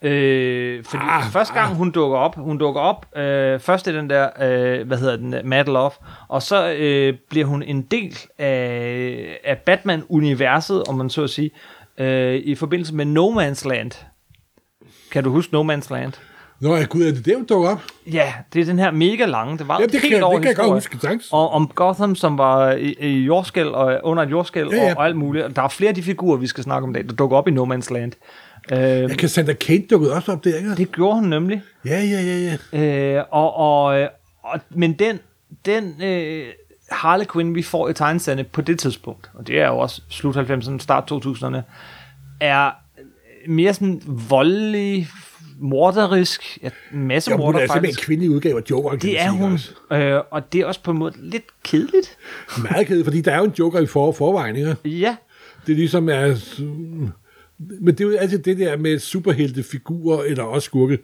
Øh, 0.03 0.85
fordi 0.85 1.03
ah, 1.09 1.23
første 1.25 1.55
gang 1.55 1.71
ah. 1.71 1.77
hun 1.77 1.91
dukker 1.91 2.19
op, 2.19 2.35
hun 2.37 2.59
dukker 2.59 2.81
op, 2.81 3.07
øh, 3.17 3.61
først 3.61 3.87
i 3.87 3.95
den 3.97 4.11
der, 4.11 4.29
øh, 4.41 4.87
hvad 4.87 4.99
hedder 4.99 5.17
den, 5.17 5.35
Mad 5.45 5.65
Love, 5.65 5.91
og 6.29 6.43
så 6.43 6.73
øh, 6.73 7.15
bliver 7.31 7.47
hun 7.47 7.63
en 7.63 7.83
del 7.83 8.19
af, 8.39 9.41
af 9.45 9.59
Batman-universet, 9.59 10.83
om 10.89 10.95
man 10.95 11.11
så 11.11 11.23
at 11.23 11.31
sige, 11.31 11.51
øh, 11.99 12.35
i 12.35 12.55
forbindelse 12.55 12.95
med 12.95 13.05
No 13.05 13.31
Man's 13.31 13.69
Land. 13.69 13.91
Kan 15.13 15.25
du 15.25 15.31
huske 15.31 15.53
No 15.55 15.63
Man's 15.75 15.93
Land? 15.95 16.13
Nå, 16.61 16.77
ja, 16.77 16.85
gud, 16.85 17.03
er 17.03 17.13
det 17.13 17.27
der, 17.27 17.37
hun 17.37 17.45
dukker 17.45 17.71
op? 17.71 17.83
Ja, 18.13 18.33
det 18.53 18.61
er 18.61 18.65
den 18.65 18.79
her 18.79 18.91
mega 18.91 19.25
lange, 19.27 19.59
det 19.59 19.69
var 19.69 19.81
Ja, 19.81 19.87
det 19.87 20.01
kan, 20.01 20.11
jeg- 20.13 20.21
det 20.33 20.41
kan 20.43 20.49
jeg 20.49 20.57
godt 20.57 20.71
huske, 20.73 20.99
thanks. 20.99 21.29
og 21.33 21.51
om 21.51 21.69
Gotham, 21.75 22.15
som 22.15 22.39
var 22.39 22.73
i, 22.73 22.95
i 23.01 23.19
jordskæld 23.25 23.69
og 23.69 24.01
under 24.03 24.23
et 24.23 24.31
jordskæld 24.31 24.69
Ja, 24.71 24.77
ja. 24.77 24.91
Og, 24.93 24.99
og 24.99 25.05
alt 25.07 25.17
muligt. 25.17 25.57
Der 25.57 25.63
er 25.63 25.69
flere 25.69 25.89
af 25.89 25.95
de 25.95 26.03
figurer, 26.03 26.37
vi 26.37 26.47
skal 26.47 26.65
snakke 26.65 26.85
om 26.85 26.91
i 26.91 26.93
dag, 26.95 27.05
der 27.09 27.13
dukker 27.15 27.37
op 27.37 27.49
i 27.49 27.51
No 27.51 27.65
Man's 27.65 27.93
Land. 27.95 28.13
Øh, 28.73 28.79
Ja, 28.81 29.09
Cassandra 29.15 29.53
Kane 29.53 29.83
dukkede 29.91 30.13
også 30.15 30.33
op 30.33 30.45
der, 30.45 30.57
ikke? 30.57 30.75
det 30.75 30.93
gjorde 30.93 31.15
hun 31.15 31.25
nemlig. 31.29 31.63
Ja, 31.85 32.03
ja, 32.03 32.21
ja, 32.21 32.57
ja. 32.73 33.17
Øh, 33.19 33.25
og, 33.31 33.55
og, 33.57 34.01
øh, 34.01 34.09
og, 34.43 34.61
men 34.71 34.93
den, 34.93 35.19
den 35.67 36.03
øh, 36.03 36.47
Harley 36.91 37.25
Quinn, 37.33 37.55
vi 37.55 37.63
får 37.63 37.89
i 37.89 37.95
tegneserierne 37.95 38.45
på 38.45 38.61
det 38.61 38.79
tidspunkt, 38.79 39.31
og 39.35 39.47
det 39.47 39.61
er 39.61 39.67
jo 39.67 39.79
også 39.79 40.03
slut 40.09 40.37
90'erne, 40.37 40.79
start 40.79 41.13
2000'erne, 41.13 41.59
er 42.41 42.71
mere 43.49 43.75
sådan 43.75 44.03
voldelig, 44.07 45.09
morderisk, 45.61 46.59
ja, 46.63 46.71
masse 46.93 47.31
Jo, 47.31 47.37
hun 47.37 47.45
morder 47.45 47.59
er 47.59 47.63
simpelthen 47.67 47.85
faktisk. 47.85 48.01
en 48.01 48.05
kvindelig 48.07 48.31
udgave 48.31 48.59
af 48.59 48.71
Joker, 48.71 48.91
kan 48.91 49.01
Det 49.01 49.21
er 49.21 49.31
hun, 49.31 49.53
også. 49.53 49.71
øh, 49.93 50.21
og 50.31 50.53
det 50.53 50.61
er 50.61 50.67
også 50.67 50.83
på 50.83 50.91
en 50.91 50.99
måde 50.99 51.13
lidt 51.19 51.45
kedeligt. 51.65 52.17
Meget 52.71 52.87
ked, 52.87 53.05
fordi 53.05 53.21
der 53.21 53.33
er 53.33 53.39
jo 53.39 53.45
en 53.45 53.55
Joker 53.59 53.81
i 53.81 53.87
for, 53.87 54.13
forvejen, 54.13 54.57
ikke? 54.57 54.77
Ja, 54.85 55.17
Det 55.67 55.73
er 55.73 55.77
ligesom 55.77 56.09
er... 56.09 56.35
Men 57.59 57.95
det 57.95 58.01
er 58.01 58.09
jo 58.09 58.17
altid 58.17 58.39
det 58.39 58.59
der 58.59 58.77
med 58.77 58.99
superheltefigurer, 58.99 60.23
eller 60.23 60.45
også 60.45 60.67
skurke. 60.67 60.99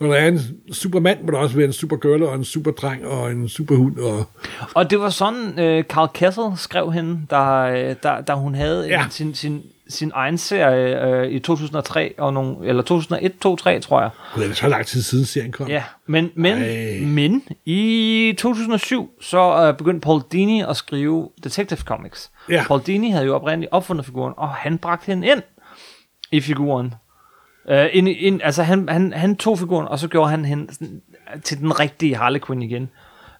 Når 0.00 0.06
der 0.06 0.14
er 0.14 0.28
en 0.28 0.40
supermand, 0.72 1.22
må 1.24 1.30
der 1.30 1.38
også 1.38 1.56
være 1.56 1.66
en 1.66 1.72
supergirl, 1.72 2.22
og 2.22 2.34
en 2.34 2.44
superdreng, 2.44 3.06
og 3.06 3.30
en 3.30 3.48
superhund, 3.48 3.98
og... 3.98 4.24
Og 4.74 4.90
det 4.90 5.00
var 5.00 5.10
sådan, 5.10 5.58
øh, 5.58 5.84
Carl 5.84 6.08
Kessel 6.14 6.44
skrev 6.56 6.92
hende, 6.92 7.20
da, 7.30 7.36
øh, 7.36 7.96
da, 8.02 8.12
da 8.26 8.32
hun 8.34 8.54
havde 8.54 8.86
Ja. 8.88 9.00
ja. 9.00 9.04
sin, 9.10 9.34
sin, 9.34 9.62
sin 9.88 10.10
egen 10.14 10.38
serie 10.38 11.06
øh, 11.06 11.30
i 11.30 11.38
2003, 11.38 12.14
og 12.18 12.32
nogle, 12.34 12.56
eller 12.68 12.82
2001, 12.82 13.32
2003, 13.32 13.80
tror 13.80 14.00
jeg. 14.00 14.10
Gud, 14.34 14.42
er 14.42 14.46
det 14.46 14.56
så 14.56 14.68
lang 14.68 14.86
tid 14.86 15.02
siden 15.02 15.24
serien 15.24 15.52
kom? 15.52 15.68
Ja, 15.68 15.82
men, 16.06 16.30
men, 16.34 16.58
Ej. 16.62 17.00
men 17.00 17.42
i 17.64 18.34
2007, 18.38 19.10
så 19.20 19.66
øh, 19.68 19.76
begyndte 19.76 20.00
Paul 20.04 20.22
Dini 20.32 20.62
at 20.68 20.76
skrive 20.76 21.28
Detective 21.44 21.78
Comics. 21.80 22.30
Ja. 22.48 22.64
Paul 22.68 22.80
Dini 22.86 23.10
havde 23.10 23.24
jo 23.26 23.34
oprindeligt 23.34 23.72
opfundet 23.72 24.06
figuren, 24.06 24.34
og 24.36 24.48
han 24.48 24.78
bragte 24.78 25.06
hende 25.06 25.26
ind 25.28 25.42
i 26.32 26.40
figuren. 26.40 26.94
Uh, 27.70 27.86
ind, 27.92 28.08
ind, 28.08 28.40
altså 28.44 28.62
han, 28.62 28.88
han, 28.88 29.12
han 29.12 29.36
tog 29.36 29.58
figuren, 29.58 29.88
og 29.88 29.98
så 29.98 30.08
gjorde 30.08 30.30
han 30.30 30.44
hende 30.44 30.74
sådan, 30.74 31.02
til 31.42 31.58
den 31.58 31.80
rigtige 31.80 32.16
Harley 32.16 32.40
Quinn 32.46 32.62
igen. 32.62 32.90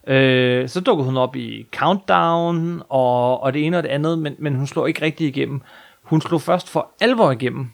Uh, 0.03 0.69
så 0.69 0.81
dukkede 0.85 1.05
hun 1.05 1.17
op 1.17 1.35
i 1.35 1.65
Countdown, 1.75 2.81
og, 2.89 3.43
og 3.43 3.53
det 3.53 3.65
ene 3.65 3.77
og 3.77 3.83
det 3.83 3.89
andet, 3.89 4.19
men, 4.19 4.35
men 4.39 4.55
hun 4.55 4.67
slog 4.67 4.87
ikke 4.87 5.01
rigtig 5.01 5.27
igennem. 5.27 5.61
Hun 6.03 6.21
slog 6.21 6.41
først 6.41 6.69
for 6.69 6.91
alvor 7.01 7.31
igennem 7.31 7.71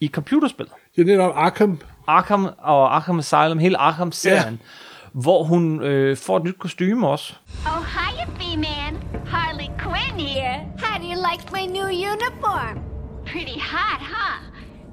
i 0.00 0.08
computerspillet. 0.08 0.74
Det 0.96 1.02
er 1.02 1.06
netop 1.06 1.32
Arkham. 1.36 1.80
Arkham 2.06 2.48
og 2.58 2.96
Arkham 2.96 3.18
Asylum, 3.18 3.58
hele 3.58 3.76
Arkham-serien, 3.76 4.60
ja. 4.62 5.20
hvor 5.20 5.42
hun 5.42 5.82
øh, 5.82 6.16
får 6.16 6.36
et 6.36 6.44
nyt 6.44 6.58
kostume 6.58 7.08
også. 7.08 7.34
Oh, 7.66 7.84
hiya, 7.84 8.26
B-Man. 8.26 8.98
Harley 9.26 9.68
Quinn 9.78 10.20
here. 10.28 10.56
How 10.78 10.98
do 10.98 11.04
you 11.04 11.18
like 11.30 11.52
my 11.52 11.66
new 11.66 11.86
uniform? 11.86 12.89
Pretty 13.32 13.58
hot, 13.60 14.00
huh? 14.00 14.46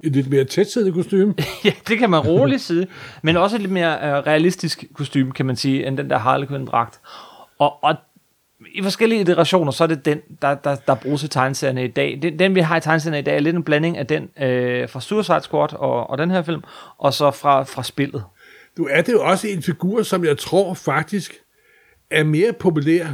Et 0.04 0.12
lidt 0.12 0.30
mere 0.30 0.43
tætsiddende 0.43 0.93
kostume. 0.95 1.34
ja, 1.65 1.71
det 1.88 1.97
kan 1.97 2.10
man 2.10 2.19
roligt 2.19 2.62
sige. 2.62 2.88
Men 3.21 3.38
også 3.38 3.56
et 3.56 3.62
lidt 3.62 3.71
mere 3.71 3.95
øh, 3.95 4.13
realistisk 4.13 4.84
kostume, 4.93 5.32
kan 5.32 5.45
man 5.45 5.56
sige, 5.56 5.88
end 5.88 5.97
den 5.97 6.10
der 6.10 6.17
Harley 6.17 6.47
Quinn-dragt. 6.47 7.00
Og, 7.60 7.84
og 7.84 7.95
i 8.76 8.82
forskellige 8.82 9.21
iterationer, 9.21 9.71
så 9.71 9.84
er 9.84 9.88
det 9.88 10.06
den, 10.06 10.21
der, 10.41 10.56
der, 10.56 10.76
der 10.76 10.95
bruges 10.95 11.23
i 11.23 11.28
tegneserierne 11.28 11.86
i 11.86 11.88
dag. 11.88 12.19
Den, 12.21 12.39
den, 12.39 12.56
vi 12.56 12.60
har 12.60 12.78
i 12.78 12.82
tegneserierne 12.82 13.19
i 13.19 13.21
dag, 13.21 13.36
er 13.36 13.39
lidt 13.39 13.56
en 13.56 13.63
blanding 13.63 13.97
af 13.97 14.08
den 14.08 14.23
øh, 14.41 14.89
fra 14.89 15.02
Suicide 15.02 15.41
Squad 15.41 15.73
og, 15.73 16.10
og 16.10 16.17
den 16.17 16.32
her 16.32 16.41
film, 16.41 16.62
og 16.97 17.13
så 17.13 17.32
fra, 17.32 17.63
fra 17.63 17.84
spillet. 17.84 18.23
Nu 18.78 18.88
er 18.91 19.02
det 19.02 19.13
jo 19.13 19.23
også 19.23 19.47
en 19.47 19.63
figur, 19.63 20.04
som 20.04 20.26
jeg 20.26 20.38
tror 20.38 20.73
faktisk 20.73 21.34
er 22.12 22.23
mere 22.23 22.54
populær 22.54 23.08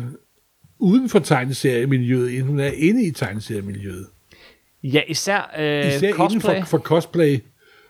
uden 0.80 1.10
for 1.10 1.20
tegneseriemiljøet, 1.20 2.38
end 2.38 2.44
hun 2.44 2.60
er 2.60 2.72
inde 2.76 3.06
i 3.06 3.12
tegneseriemiljøet. 3.12 4.08
Ja, 4.84 5.02
især, 5.08 5.52
øh, 5.60 5.88
Især 5.88 6.12
cosplay. 6.12 6.26
inden 6.56 6.66
for, 6.66 6.66
for 6.66 6.78
cosplay. 6.78 7.40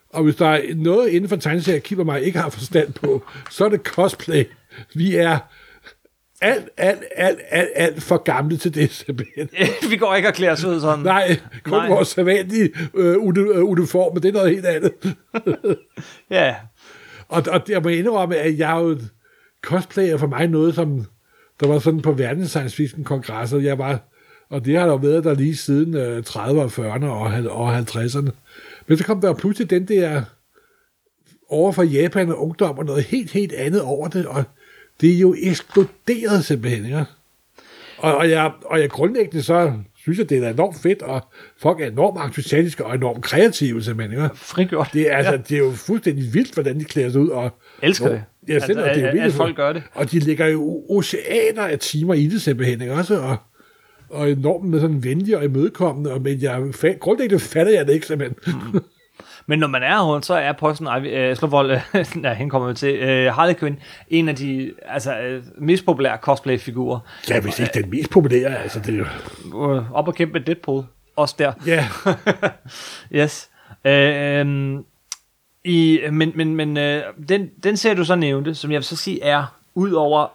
Og 0.09 0.23
hvis 0.23 0.35
der 0.35 0.47
er 0.47 0.61
noget 0.75 1.09
inden 1.09 1.29
for 1.29 1.35
tegneserier, 1.35 1.79
Kipper 1.79 2.03
mig 2.05 2.21
ikke 2.21 2.39
har 2.39 2.49
forstand 2.49 2.93
på, 2.93 3.23
så 3.51 3.65
er 3.65 3.69
det 3.69 3.81
cosplay. 3.81 4.43
Vi 4.95 5.15
er 5.15 5.37
alt, 6.41 6.69
alt, 6.77 7.03
alt, 7.15 7.39
alt, 7.49 7.69
alt 7.75 8.03
for 8.03 8.17
gamle 8.17 8.57
til 8.57 8.75
det, 8.75 8.91
simpelthen. 8.91 9.49
vi 9.89 9.97
går 9.97 10.15
ikke 10.15 10.27
og 10.27 10.33
klæder 10.33 10.53
os 10.53 10.63
ud 10.63 10.79
sådan. 10.81 11.05
Nej, 11.05 11.37
kun 11.63 11.73
Nej. 11.77 11.87
Vores 11.89 12.07
sædvanlige 12.07 12.69
øh, 12.93 13.15
øh, 13.37 13.63
uniform, 13.65 14.13
men 14.13 14.23
det 14.23 14.29
er 14.29 14.33
noget 14.33 14.49
helt 14.49 14.65
andet. 14.65 14.91
Ja, 16.29 16.55
Og, 17.27 17.43
og 17.51 17.61
jeg 17.69 17.81
må 17.81 17.89
indrømme, 17.89 18.35
at 18.37 18.57
jeg 18.57 18.77
er 18.77 18.81
jo 18.81 18.97
cosplay 19.63 20.09
er 20.09 20.17
for 20.17 20.27
mig 20.27 20.47
noget, 20.47 20.75
som 20.75 21.05
der 21.59 21.67
var 21.67 21.79
sådan 21.79 22.01
på 22.01 22.11
verdens 22.11 22.49
science 22.49 22.75
fiction 22.75 23.03
kongresser. 23.03 23.59
Jeg 23.59 23.77
var, 23.77 23.99
og 24.53 24.65
det 24.65 24.77
har 24.79 24.85
der 24.87 24.97
været 24.97 25.23
der 25.23 25.33
lige 25.33 25.55
siden 25.55 25.95
øh, 25.95 26.23
30'erne, 26.27 26.79
40'erne 26.79 27.05
og, 27.05 27.31
hal- 27.31 27.49
og 27.49 27.77
50'erne. 27.79 28.29
Men 28.87 28.97
så 28.97 29.03
kom 29.03 29.21
der 29.21 29.33
pludselig 29.33 29.69
den 29.69 29.87
der 29.87 30.21
over 31.49 31.71
fra 31.71 31.83
Japan 31.83 32.29
og 32.29 32.41
ungdom 32.43 32.77
og 32.77 32.85
noget 32.85 33.03
helt, 33.03 33.31
helt 33.31 33.53
andet 33.53 33.81
over 33.81 34.07
det, 34.07 34.25
og 34.25 34.43
det 35.01 35.13
er 35.15 35.19
jo 35.19 35.35
eksploderet 35.43 36.45
simpelthen, 36.45 36.85
ikke? 36.85 37.05
Og, 37.97 38.15
og, 38.17 38.29
jeg, 38.29 38.51
og 38.65 38.79
jeg 38.79 38.89
grundlæggende 38.89 39.43
så 39.43 39.73
synes 39.97 40.17
jeg, 40.19 40.29
det 40.29 40.43
er 40.43 40.49
enormt 40.49 40.77
fedt, 40.81 41.01
og 41.01 41.21
folk 41.57 41.81
er 41.81 41.87
enormt 41.87 42.25
entusiastiske 42.25 42.85
og 42.85 42.95
enormt 42.95 43.23
kreative 43.23 43.83
simpelthen, 43.83 44.23
ikke? 44.23 44.35
frigjort. 44.35 44.89
Det 44.93 45.11
er, 45.11 45.17
altså, 45.17 45.31
ja. 45.31 45.37
det 45.37 45.51
er 45.55 45.59
jo 45.59 45.71
fuldstændig 45.71 46.33
vildt, 46.33 46.53
hvordan 46.53 46.79
de 46.79 46.83
klæder 46.85 47.09
sig 47.11 47.21
ud. 47.21 47.29
Og, 47.29 47.49
Elsker 47.83 48.09
det. 48.09 48.23
Ja, 48.47 48.59
selv, 48.59 48.79
Altså, 48.79 48.93
det 48.93 48.97
er 48.97 49.01
jo 49.01 49.07
at- 49.07 49.13
vildt, 49.13 49.25
at 49.25 49.33
folk 49.33 49.55
gør 49.55 49.73
det. 49.73 49.83
Og 49.93 50.11
de 50.11 50.19
lægger 50.19 50.47
jo 50.47 50.85
oceaner 50.89 51.63
af 51.63 51.79
timer 51.79 52.13
i 52.13 52.27
det 52.27 52.41
simpelthen, 52.41 52.81
ikke 52.81 52.93
også? 52.93 53.19
Og, 53.19 53.37
og 54.13 54.31
enormt 54.31 54.65
med 54.69 54.79
sådan 54.81 55.03
venlige 55.03 55.37
og 55.37 55.43
imødekommende, 55.43 56.13
og, 56.13 56.21
men 56.21 56.41
jeg, 56.41 56.57
fa- 56.57 56.97
grundlæggende 56.97 57.43
fatter 57.43 57.73
jeg 57.73 57.87
det 57.87 57.93
ikke 57.93 58.07
simpelthen. 58.07 58.37
Men 59.45 59.59
når 59.59 59.67
man 59.67 59.83
er 59.83 60.07
rundt, 60.07 60.25
så 60.25 60.33
er 60.33 60.51
Poison 60.51 60.87
Ivy, 60.97 61.07
øh, 61.17 61.35
Slåvold, 61.35 61.71
øh, 61.71 61.79
ja, 62.23 62.33
hende 62.33 62.49
kommer 62.49 62.67
vi 62.67 62.73
til, 62.73 62.95
øh, 62.95 63.33
Harley 63.33 63.55
Quinn, 63.55 63.79
en 64.07 64.29
af 64.29 64.35
de 64.35 64.73
altså, 64.85 65.19
øh, 65.19 65.43
mest 65.57 65.85
populære 65.85 66.17
cosplay-figurer. 66.17 66.99
ja, 67.29 67.39
hvis 67.39 67.59
ikke 67.59 67.71
den 67.81 67.89
mest 67.89 68.09
populære, 68.09 68.57
altså 68.63 68.79
det 68.79 68.93
er 68.93 68.97
jo... 68.97 69.73
Øh, 69.75 69.91
op 69.93 70.07
og 70.07 70.15
kæmpe 70.15 70.33
med 70.33 70.41
Deadpool. 70.41 70.83
Også 71.15 71.35
der. 71.39 71.53
Ja, 71.67 71.87
Yes. 73.23 73.49
Øh, 73.85 74.39
øhm, 74.39 74.83
i, 75.65 75.99
men 76.11 76.31
men, 76.35 76.55
men 76.55 76.77
øh, 76.77 77.03
den, 77.29 77.49
den 77.63 77.77
ser 77.77 77.93
du 77.93 78.03
så 78.03 78.15
nævnte, 78.15 78.55
som 78.55 78.71
jeg 78.71 78.77
vil 78.77 78.83
så 78.83 78.95
sige 78.95 79.23
er, 79.23 79.59
ud 79.75 79.91
over, 79.91 80.27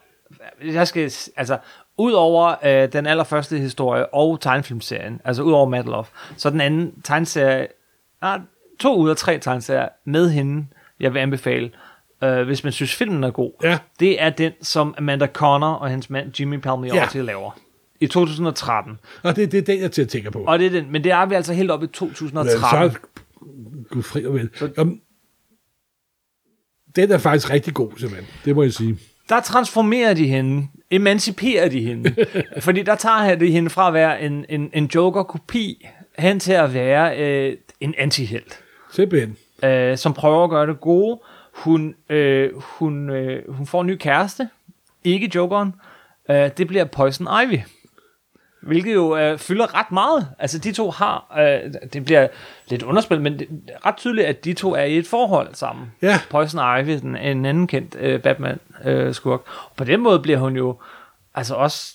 jeg 0.65 0.89
skal, 0.89 1.03
altså, 1.37 1.59
ud 1.99 2.13
over 2.13 2.55
øh, 2.65 2.93
den 2.93 3.07
allerførste 3.07 3.59
historie 3.59 4.15
og 4.15 4.41
tegnefilmserien, 4.41 5.21
altså 5.25 5.43
ud 5.43 5.53
over 5.53 5.69
Mad 5.69 5.85
Love, 5.85 6.05
så 6.37 6.51
den 6.51 6.61
anden 6.61 7.01
tegneserie, 7.05 7.67
ah, 8.23 8.41
to 8.81 8.97
ud 8.97 9.11
af 9.11 9.17
tre 9.17 9.39
tegneserier 9.39 9.89
med 10.05 10.31
hende, 10.31 10.67
jeg 11.01 11.15
vil 11.15 11.21
anbefale, 11.21 11.71
øh, 12.25 12.43
hvis 12.43 12.65
man 12.65 12.73
synes 12.73 12.95
filmen 12.95 13.25
er 13.25 13.31
god, 13.31 13.53
Ja. 13.63 13.79
det 14.01 14.23
er 14.23 14.31
den, 14.31 14.53
som 14.63 14.95
Amanda 14.99 15.27
Connor 15.27 15.73
og 15.73 15.91
hendes 15.91 16.11
mand 16.11 16.41
Jimmy 16.41 16.57
Palmiotti 16.61 17.19
Ja. 17.19 17.23
laver. 17.25 17.59
I 18.01 18.07
2013. 18.07 18.99
og 19.23 19.37
det, 19.37 19.53
det 19.53 19.59
er 19.59 19.63
den, 19.63 19.81
jeg 19.81 19.93
til 19.93 20.03
at 20.03 20.09
tænke 20.09 20.31
på. 20.31 20.45
Og 20.47 20.59
det 20.59 20.67
er 20.67 20.71
den, 20.71 20.93
men 20.93 21.05
det 21.05 21.13
er 21.13 21.27
vi 21.27 21.35
altså 21.35 21.53
helt 21.55 21.71
oppe 21.71 21.87
i 21.87 21.89
2013. 21.89 22.93
så, 22.93 22.99
gud 23.91 24.03
fri 24.03 24.27
og 24.27 24.35
vel. 24.35 24.51
Jamen, 24.79 25.01
den 26.97 27.11
er 27.13 27.19
faktisk 27.19 27.51
rigtig 27.51 27.75
god, 27.75 27.91
simpelthen. 27.99 28.27
Det 28.45 28.57
må 28.57 28.63
jeg 28.63 28.73
sige. 28.73 28.99
Der 29.29 29.41
transformerer 29.41 30.15
de 30.15 30.27
hende, 30.27 30.69
emanciperer 30.91 31.69
de 31.69 31.81
hende. 31.81 32.15
fordi 32.61 32.83
der 32.83 32.95
tager 32.95 33.35
de 33.35 33.51
hende 33.51 33.71
fra 33.71 33.89
at 33.89 33.95
være 33.95 34.23
en, 34.23 34.45
en, 34.49 34.71
en 34.73 34.91
Joker-kopi 34.95 35.87
hen 36.19 36.41
til 36.41 36.53
at 36.53 36.75
være 36.75 37.19
øh, 37.19 37.57
en 37.81 37.95
antihelt, 37.99 38.61
Simpelthen. 38.93 39.37
øh, 39.65 39.97
som 39.99 40.15
prøver 40.15 40.45
at 40.45 40.51
gøre 40.51 40.67
det 40.67 40.81
gode. 40.81 41.21
Hun, 41.55 41.95
øh, 42.09 42.51
hun, 42.57 43.11
øh, 43.11 43.55
hun 43.55 43.67
får 43.67 43.81
en 43.81 43.87
ny 43.87 43.97
kæreste, 43.97 44.49
ikke 45.05 45.31
Jokeren. 45.35 45.75
Øh, 46.31 46.51
det 46.59 46.67
bliver 46.67 46.85
Poison 46.85 47.29
Ivy. 47.45 47.59
Hvilket 48.61 48.95
jo 48.95 49.17
øh, 49.17 49.39
fylder 49.39 49.79
ret 49.79 49.93
meget. 49.93 50.29
Altså 50.39 50.59
de 50.59 50.73
to 50.73 50.91
har, 50.91 51.37
øh, 51.39 51.73
det 51.93 52.05
bliver 52.05 52.29
lidt 52.69 52.83
underspillet, 52.83 53.23
men 53.23 53.39
det 53.39 53.49
er 53.69 53.87
ret 53.87 53.97
tydeligt, 53.97 54.27
at 54.27 54.45
de 54.45 54.53
to 54.53 54.75
er 54.75 54.83
i 54.83 54.99
et 54.99 55.07
forhold 55.07 55.55
sammen. 55.55 55.93
Ja. 56.03 56.21
Poison 56.31 56.81
Ivy, 56.81 56.99
den, 57.01 57.17
en 57.17 57.45
anden 57.45 57.67
kendt 57.67 57.97
øh, 58.01 58.21
Batman-skurk. 58.21 59.41
og 59.47 59.73
på 59.77 59.85
den 59.85 60.01
måde 60.01 60.21
bliver 60.21 60.39
hun 60.39 60.57
jo 60.57 60.79
altså 61.35 61.55
også 61.55 61.95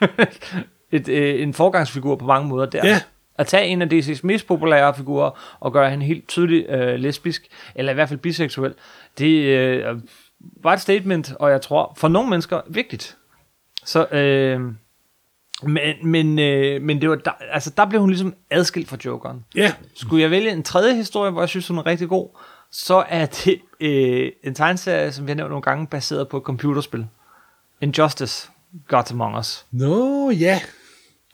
et, 0.92 1.08
øh, 1.08 1.42
en 1.42 1.54
forgangsfigur 1.54 2.16
på 2.16 2.26
mange 2.26 2.48
måder 2.48 2.66
der. 2.66 2.86
Ja. 2.86 3.00
At 3.38 3.46
tage 3.46 3.66
en 3.66 3.82
af 3.82 3.86
DC's 3.86 4.20
mest 4.22 4.46
populære 4.46 4.94
figurer 4.94 5.56
og 5.60 5.72
gøre 5.72 5.90
hende 5.90 6.06
helt 6.06 6.28
tydeligt 6.28 6.70
øh, 6.70 6.94
lesbisk, 6.94 7.46
eller 7.74 7.92
i 7.92 7.94
hvert 7.94 8.08
fald 8.08 8.20
biseksuel, 8.20 8.74
det 9.18 9.44
øh, 9.44 9.98
var 10.62 10.72
et 10.72 10.80
statement, 10.80 11.32
og 11.40 11.50
jeg 11.50 11.60
tror 11.60 11.92
for 11.96 12.08
nogle 12.08 12.30
mennesker 12.30 12.60
vigtigt. 12.66 13.16
Så, 13.84 14.06
øh, 14.06 14.60
men, 15.62 15.94
men, 16.10 16.38
øh, 16.38 16.82
men 16.82 17.00
det 17.00 17.10
var 17.10 17.16
der, 17.16 17.30
altså, 17.52 17.70
der 17.76 17.86
blev 17.86 18.00
hun 18.00 18.10
ligesom 18.10 18.34
adskilt 18.50 18.88
fra 18.88 18.96
Jokeren. 19.04 19.44
Ja, 19.54 19.72
Skulle 19.94 20.22
jeg 20.22 20.30
vælge 20.30 20.50
en 20.50 20.62
tredje 20.62 20.94
historie, 20.94 21.30
hvor 21.30 21.42
jeg 21.42 21.48
synes, 21.48 21.68
hun 21.68 21.78
er 21.78 21.86
rigtig 21.86 22.08
god, 22.08 22.28
så 22.70 23.04
er 23.08 23.26
det 23.26 23.60
øh, 23.80 24.32
en 24.44 24.54
tegneserie, 24.54 25.12
som 25.12 25.26
vi 25.26 25.30
har 25.30 25.36
nævnt 25.36 25.50
nogle 25.50 25.62
gange, 25.62 25.86
baseret 25.86 26.28
på 26.28 26.36
et 26.36 26.42
computerspil. 26.42 27.06
Injustice, 27.80 28.48
Gods 28.88 29.10
Among 29.10 29.38
Us. 29.38 29.66
Nå, 29.70 30.30
ja. 30.30 30.60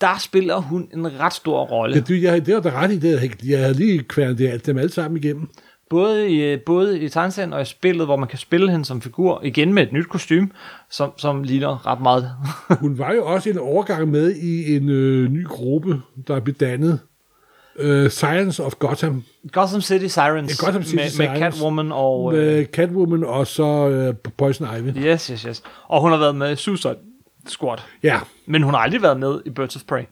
Der 0.00 0.18
spiller 0.18 0.56
hun 0.56 0.88
en 0.94 1.20
ret 1.20 1.32
stor 1.32 1.64
rolle. 1.64 1.94
ja 1.96 2.00
du, 2.00 2.14
jeg, 2.14 2.46
det 2.46 2.54
var 2.54 2.60
da 2.60 2.70
ret 2.70 2.92
i 2.92 2.98
det. 2.98 3.36
Jeg- 3.44 3.58
havde 3.58 3.74
lige 3.74 4.02
kværnet 4.02 4.38
det 4.38 4.48
alt 4.48 4.66
dem 4.66 4.78
alle 4.78 4.92
sammen 4.92 5.24
igennem. 5.24 5.48
Både 5.92 6.30
i, 6.30 6.42
øh, 6.52 6.60
både 6.66 7.00
i 7.00 7.08
tegneserien 7.08 7.52
og 7.52 7.62
i 7.62 7.64
spillet, 7.64 8.06
hvor 8.06 8.16
man 8.16 8.28
kan 8.28 8.38
spille 8.38 8.70
hende 8.70 8.84
som 8.84 9.00
figur, 9.02 9.40
igen 9.44 9.74
med 9.74 9.82
et 9.82 9.92
nyt 9.92 10.08
kostume, 10.08 10.48
som, 10.90 11.12
som 11.16 11.42
ligner 11.42 11.86
ret 11.86 12.00
meget. 12.00 12.30
Hun 12.80 12.98
var 12.98 13.12
jo 13.12 13.26
også 13.26 13.50
en 13.50 13.58
overgang 13.58 14.08
med 14.10 14.34
i 14.34 14.76
en 14.76 14.88
øh, 14.88 15.30
ny 15.30 15.46
gruppe, 15.46 16.00
der 16.28 16.40
blev 16.40 16.54
dannet. 16.54 17.00
Øh, 17.78 18.10
Science 18.10 18.62
of 18.64 18.72
Gotham. 18.78 19.22
Gotham 19.52 19.80
City 19.80 20.06
Sirens 20.06 20.62
Ja, 20.62 20.66
Gotham 20.66 20.82
City 20.82 20.94
med, 20.94 21.02
med 21.02 21.10
Sirens. 21.10 21.38
Catwoman 21.56 21.92
og... 21.92 22.34
Øh, 22.36 22.44
Med 22.56 22.64
Catwoman 22.66 23.24
og 23.24 23.46
så 23.46 23.88
øh, 23.88 24.14
Poison 24.38 24.68
Ivy. 24.78 24.88
yes, 24.96 25.26
yes, 25.26 25.42
yes. 25.42 25.62
Og 25.88 26.00
hun 26.00 26.10
har 26.10 26.18
været 26.18 26.34
med 26.36 26.56
Suicide 26.56 26.96
Squad. 27.48 27.78
Ja, 28.02 28.20
Men 28.46 28.62
hun 28.62 28.74
har 28.74 28.80
aldrig 28.80 29.02
været 29.02 29.20
med 29.20 29.40
i 29.46 29.50
Birds 29.50 29.76
of 29.76 29.82
Prey. 29.88 30.02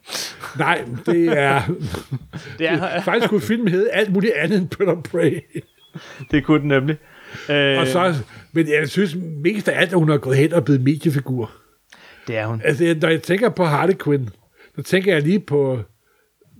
nej, 0.58 0.84
det 1.06 1.38
er... 1.38 1.62
Det, 2.58 2.68
er, 2.68 3.00
faktisk 3.02 3.30
kunne 3.30 3.40
filmen 3.40 3.68
hedde 3.68 3.90
alt 3.90 4.12
muligt 4.12 4.32
andet 4.32 4.58
end 4.58 4.68
Bird 4.68 4.88
of 4.88 5.02
Prey. 5.10 5.40
det 6.30 6.44
kunne 6.44 6.60
den 6.60 6.68
nemlig. 6.68 6.96
Øh, 7.48 7.78
Og 7.78 7.86
så, 7.86 8.14
men 8.52 8.68
jeg 8.68 8.88
synes 8.88 9.16
mest 9.44 9.68
af 9.68 9.80
alt, 9.80 9.92
at 9.92 9.98
hun 9.98 10.08
har 10.08 10.18
gået 10.18 10.36
hen 10.36 10.52
og 10.52 10.64
blevet 10.64 10.80
mediefigur. 10.80 11.50
det 12.26 12.36
er 12.36 12.46
hun. 12.46 12.60
Altså, 12.64 12.96
når 13.02 13.08
jeg 13.08 13.22
tænker 13.22 13.48
på 13.48 13.64
Harley 13.64 13.94
Quinn, 14.04 14.28
så 14.76 14.82
tænker 14.82 15.12
jeg 15.12 15.22
lige 15.22 15.40
på 15.40 15.78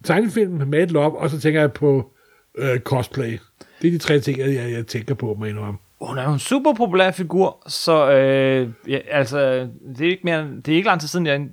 tegnefilm, 0.04 0.62
Mad 0.66 0.86
Love, 0.86 1.18
og 1.18 1.30
så 1.30 1.40
tænker 1.40 1.60
jeg 1.60 1.72
på 1.72 2.12
øh, 2.58 2.78
cosplay. 2.80 3.38
Det 3.82 3.88
er 3.88 3.92
de 3.92 3.98
tre 3.98 4.20
ting, 4.20 4.38
jeg, 4.38 4.72
jeg 4.72 4.86
tænker 4.86 5.14
på, 5.14 5.38
jeg 5.40 5.48
indrømme. 5.50 5.78
Hun 6.00 6.18
er 6.18 6.24
jo 6.24 6.32
en 6.32 6.38
super 6.38 6.74
populær 6.74 7.10
figur, 7.10 7.62
så 7.68 8.10
øh, 8.10 8.68
ja, 8.88 8.98
altså, 9.10 9.68
det 9.96 10.06
er 10.06 10.10
ikke 10.10 10.24
mere, 10.24 10.48
det 10.66 10.72
er 10.72 10.76
ikke 10.76 10.86
lang 10.86 11.00
tid 11.00 11.08
siden, 11.08 11.26
jeg, 11.26 11.48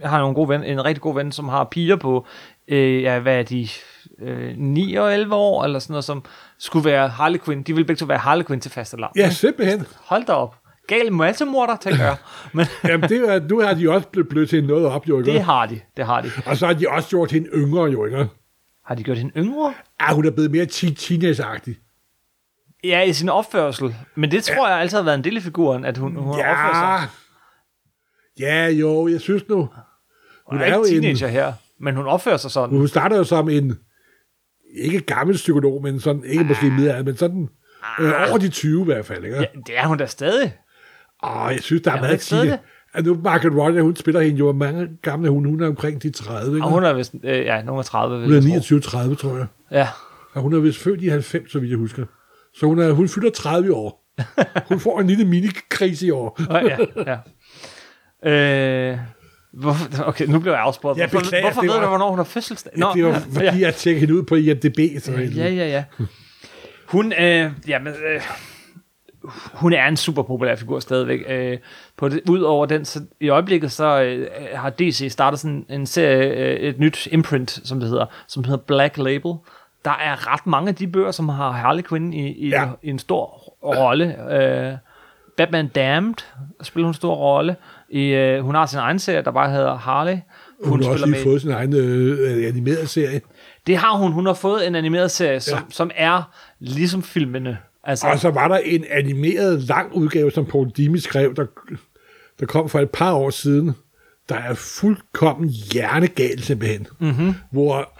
jeg 0.00 0.10
har 0.10 0.18
nogle 0.18 0.34
gode 0.34 0.48
ven, 0.48 0.64
en 0.64 0.84
rigtig 0.84 1.02
god 1.02 1.14
ven, 1.14 1.32
som 1.32 1.48
har 1.48 1.64
piger 1.64 1.96
på, 1.96 2.26
øh, 2.68 3.02
ja, 3.02 3.18
hvad 3.18 3.38
er 3.38 3.42
de, 3.42 3.68
øh, 4.22 4.56
9 4.56 4.94
og 4.94 5.14
11 5.14 5.34
år, 5.34 5.64
eller 5.64 5.78
sådan 5.78 5.92
noget, 5.92 6.04
som 6.04 6.24
skulle 6.58 6.84
være 6.84 7.08
Harley 7.08 7.38
Quinn. 7.44 7.62
De 7.62 7.72
ville 7.72 7.86
begge 7.86 7.98
to 8.00 8.06
være 8.06 8.18
Harley 8.18 8.44
Quinn 8.44 8.60
til 8.60 8.70
faste 8.70 8.96
lavn. 8.96 9.12
Ja, 9.16 9.30
simpelthen. 9.30 9.86
Hold 10.04 10.24
da 10.26 10.32
op. 10.32 10.56
Gal 10.88 11.12
massemorder, 11.12 11.76
tænker 11.76 12.04
jeg. 12.04 12.16
Men 12.52 12.66
Jamen, 12.88 13.08
det 13.10 13.28
er, 13.30 13.48
nu 13.48 13.60
har 13.60 13.74
de 13.74 13.90
også 13.90 14.08
blevet 14.08 14.28
blødt 14.28 14.50
til 14.50 14.64
noget 14.64 14.86
op, 14.86 15.08
jo 15.08 15.18
ikke? 15.18 15.32
det 15.32 15.42
har 15.42 15.66
de, 15.66 15.80
det 15.96 16.06
har 16.06 16.20
de. 16.20 16.30
Og 16.46 16.56
så 16.56 16.66
har 16.66 16.72
de 16.72 16.86
også 16.88 17.08
gjort 17.08 17.32
hende 17.32 17.48
yngre, 17.54 17.84
jo 17.84 18.04
ikke? 18.04 18.26
Har 18.86 18.94
de 18.94 19.02
gjort 19.02 19.18
hende 19.18 19.32
yngre? 19.36 19.74
Ah, 20.00 20.14
hun 20.14 20.26
er 20.26 20.30
blevet 20.30 20.50
mere 20.50 20.64
teen- 20.66 20.94
teenage-agtig. 20.94 21.74
Ja, 22.84 23.02
i 23.02 23.12
sin 23.12 23.28
opførsel. 23.28 23.94
Men 24.14 24.30
det 24.30 24.44
tror 24.44 24.68
jeg 24.68 24.78
altid 24.78 24.96
har 24.98 25.04
været 25.04 25.18
en 25.18 25.24
del 25.24 25.36
af 25.36 25.42
figuren, 25.42 25.84
at 25.84 25.98
hun, 25.98 26.16
hun 26.16 26.38
ja. 26.38 26.50
opfører 26.50 27.00
sig. 27.00 27.08
Ja, 28.40 28.68
jo, 28.68 29.08
jeg 29.08 29.20
synes 29.20 29.48
nu... 29.48 29.68
Hun 30.50 30.60
er, 30.60 30.64
er 30.64 30.76
jo 30.76 30.84
ikke 30.84 31.00
teenager 31.00 31.26
en, 31.26 31.32
her, 31.32 31.52
men 31.80 31.96
hun 31.96 32.06
opfører 32.06 32.36
sig 32.36 32.50
sådan. 32.50 32.76
Hun 32.76 32.88
starter 32.88 33.16
jo 33.16 33.24
som 33.24 33.48
en, 33.48 33.78
ikke 34.74 35.00
gammel 35.00 35.36
psykolog, 35.36 35.82
men 35.82 36.00
sådan, 36.00 36.24
ikke 36.24 36.40
ah. 36.40 36.46
måske 36.46 36.70
middelalder, 36.70 37.04
men 37.04 37.16
sådan 37.16 37.48
øh, 38.00 38.22
Ah. 38.22 38.30
over 38.30 38.38
de 38.38 38.48
20 38.48 38.82
i 38.82 38.84
hvert 38.84 39.06
fald. 39.06 39.24
Ikke? 39.24 39.36
Ja, 39.36 39.44
det 39.66 39.78
er 39.78 39.86
hun 39.86 39.98
da 39.98 40.06
stadig. 40.06 40.56
Åh, 41.24 41.48
jeg 41.52 41.60
synes, 41.60 41.82
der 41.82 41.90
er 41.90 41.94
hun 41.94 42.00
meget 42.00 42.12
ikke 42.12 42.24
stadig 42.24 42.52
at 42.52 42.58
at 42.96 43.04
nu 43.04 43.20
Margaret 43.24 43.54
Ronja, 43.54 43.80
hun 43.80 43.96
spiller 43.96 44.20
hende 44.20 44.38
jo 44.38 44.52
mange 44.52 44.88
gamle, 45.02 45.30
hun, 45.30 45.44
hun 45.44 45.62
er 45.62 45.66
omkring 45.68 46.02
de 46.02 46.10
30, 46.10 46.56
ikke? 46.56 46.66
Og 46.66 46.70
hun 46.70 46.84
er 46.84 46.92
vist, 46.92 47.14
øh, 47.24 47.44
ja, 47.44 47.62
nogen 47.62 47.78
af 47.78 47.84
30. 47.84 48.24
hun 48.24 48.34
er 48.34 49.10
29-30, 49.10 49.14
tror 49.14 49.36
jeg. 49.36 49.46
Ja. 49.70 49.88
Og 50.32 50.42
hun 50.42 50.54
er 50.54 50.58
vist 50.58 50.78
født 50.78 51.02
i 51.02 51.08
90, 51.08 51.52
så 51.52 51.58
vidt 51.58 51.70
jeg 51.70 51.78
husker. 51.78 52.04
Så 52.54 52.66
hun, 52.66 52.78
er, 52.78 52.92
hun 52.92 53.08
fylder 53.08 53.30
30 53.30 53.74
år. 53.74 54.02
Hun 54.68 54.80
får 54.80 55.00
en 55.00 55.06
lille 55.06 55.24
mini-krise 55.24 56.06
i 56.06 56.10
år. 56.10 56.40
ja, 56.50 56.76
ja. 57.06 57.18
Øh, 58.92 58.98
hvorfor, 59.60 59.88
okay, 60.08 60.26
nu 60.26 60.38
blev 60.38 60.52
jeg 60.52 60.60
afspurgt. 60.60 60.98
Jeg 60.98 61.08
Hvorfor, 61.08 61.24
beklager, 61.24 61.44
hvorfor 61.44 61.60
det 61.60 61.70
ved 61.70 61.76
var- 61.76 61.82
du, 61.82 61.88
hvornår 61.88 62.08
hun 62.10 62.18
har 62.18 62.24
fødselsdag? 62.24 62.72
Nå, 62.76 62.86
det 62.94 63.04
var 63.04 63.12
fordi, 63.32 63.44
ja. 63.44 63.54
jeg 63.58 63.74
tjekkede 63.74 64.00
hende 64.00 64.14
ud 64.14 64.22
på 64.22 64.34
IMDb. 64.34 65.02
Så 65.02 65.12
Ja, 65.12 65.48
ja, 65.48 65.68
ja. 65.68 65.84
Hun, 66.86 67.12
øh, 67.12 67.50
jamen, 67.68 67.92
øh, 67.92 68.20
hun 69.54 69.72
er 69.72 69.86
en 69.88 69.96
super 69.96 70.22
populær 70.22 70.56
figur 70.56 70.80
stadigvæk. 70.80 71.20
Øh, 71.28 71.58
på 71.96 72.08
det, 72.08 72.20
Udover 72.30 72.66
den, 72.66 72.84
så 72.84 73.00
i 73.20 73.28
øjeblikket, 73.28 73.72
så 73.72 74.02
øh, 74.02 74.28
har 74.54 74.70
DC 74.70 75.06
startet 75.10 75.40
sådan 75.40 75.66
en 75.70 75.86
serie, 75.86 76.28
øh, 76.28 76.56
et 76.60 76.78
nyt 76.78 77.06
imprint, 77.12 77.60
som 77.64 77.80
det 77.80 77.88
hedder, 77.88 78.06
som 78.28 78.44
hedder 78.44 78.58
Black 78.66 78.96
Label. 78.98 79.32
Der 79.84 79.90
er 79.90 80.32
ret 80.32 80.46
mange 80.46 80.68
af 80.68 80.74
de 80.74 80.86
bøger, 80.88 81.10
som 81.10 81.28
har 81.28 81.50
Harley 81.50 81.82
Quinn 81.82 82.12
i, 82.12 82.28
i, 82.32 82.48
Ja. 82.48 82.68
i 82.82 82.90
en 82.90 82.98
stor 82.98 83.26
rolle. 83.62 84.32
Øh, 84.32 84.72
Batman 85.36 85.68
Damned 85.68 86.14
spiller 86.62 86.84
hun 86.86 86.90
en 86.90 86.94
stor 86.94 87.14
rolle. 87.14 87.56
I, 87.90 88.02
øh, 88.04 88.40
hun 88.44 88.54
har 88.54 88.66
sin 88.66 88.78
egen 88.78 88.98
serie, 88.98 89.22
der 89.22 89.30
bare 89.30 89.50
hedder 89.50 89.76
Harley. 89.76 90.16
Hun 90.64 90.82
har 90.82 90.90
også 90.90 91.06
lige 91.06 91.20
i- 91.20 91.22
fået 91.22 91.40
sin 91.40 91.50
egen 91.50 91.74
øh, 91.74 92.48
animeret 92.48 92.88
serie. 92.88 93.20
det 93.66 93.76
har 93.76 93.96
hun. 93.96 94.12
Hun 94.12 94.26
har 94.26 94.34
fået 94.34 94.66
en 94.66 94.74
animeret 94.74 95.10
serie, 95.10 95.40
som, 95.40 95.58
Ja. 95.58 95.62
som 95.70 95.90
er 95.94 96.22
ligesom 96.60 97.02
filmene. 97.02 97.58
Altså, 97.84 98.06
Og 98.06 98.18
så 98.18 98.30
var 98.30 98.48
der 98.48 98.56
en 98.56 98.84
animeret 98.90 99.62
lang 99.62 99.94
udgave, 99.94 100.30
som 100.30 100.46
Paul 100.46 100.70
Dini 100.70 100.98
skrev, 100.98 101.34
der, 101.34 101.46
der 102.40 102.46
kom 102.46 102.68
for 102.68 102.80
et 102.80 102.90
par 102.90 103.12
år 103.12 103.30
siden, 103.30 103.72
der 104.28 104.34
er 104.34 104.54
fuldkommen 104.54 105.48
hjernegal 105.72 106.42
simpelthen. 106.42 106.86
Mm-hmm. 107.00 107.34
Hvor 107.50 107.92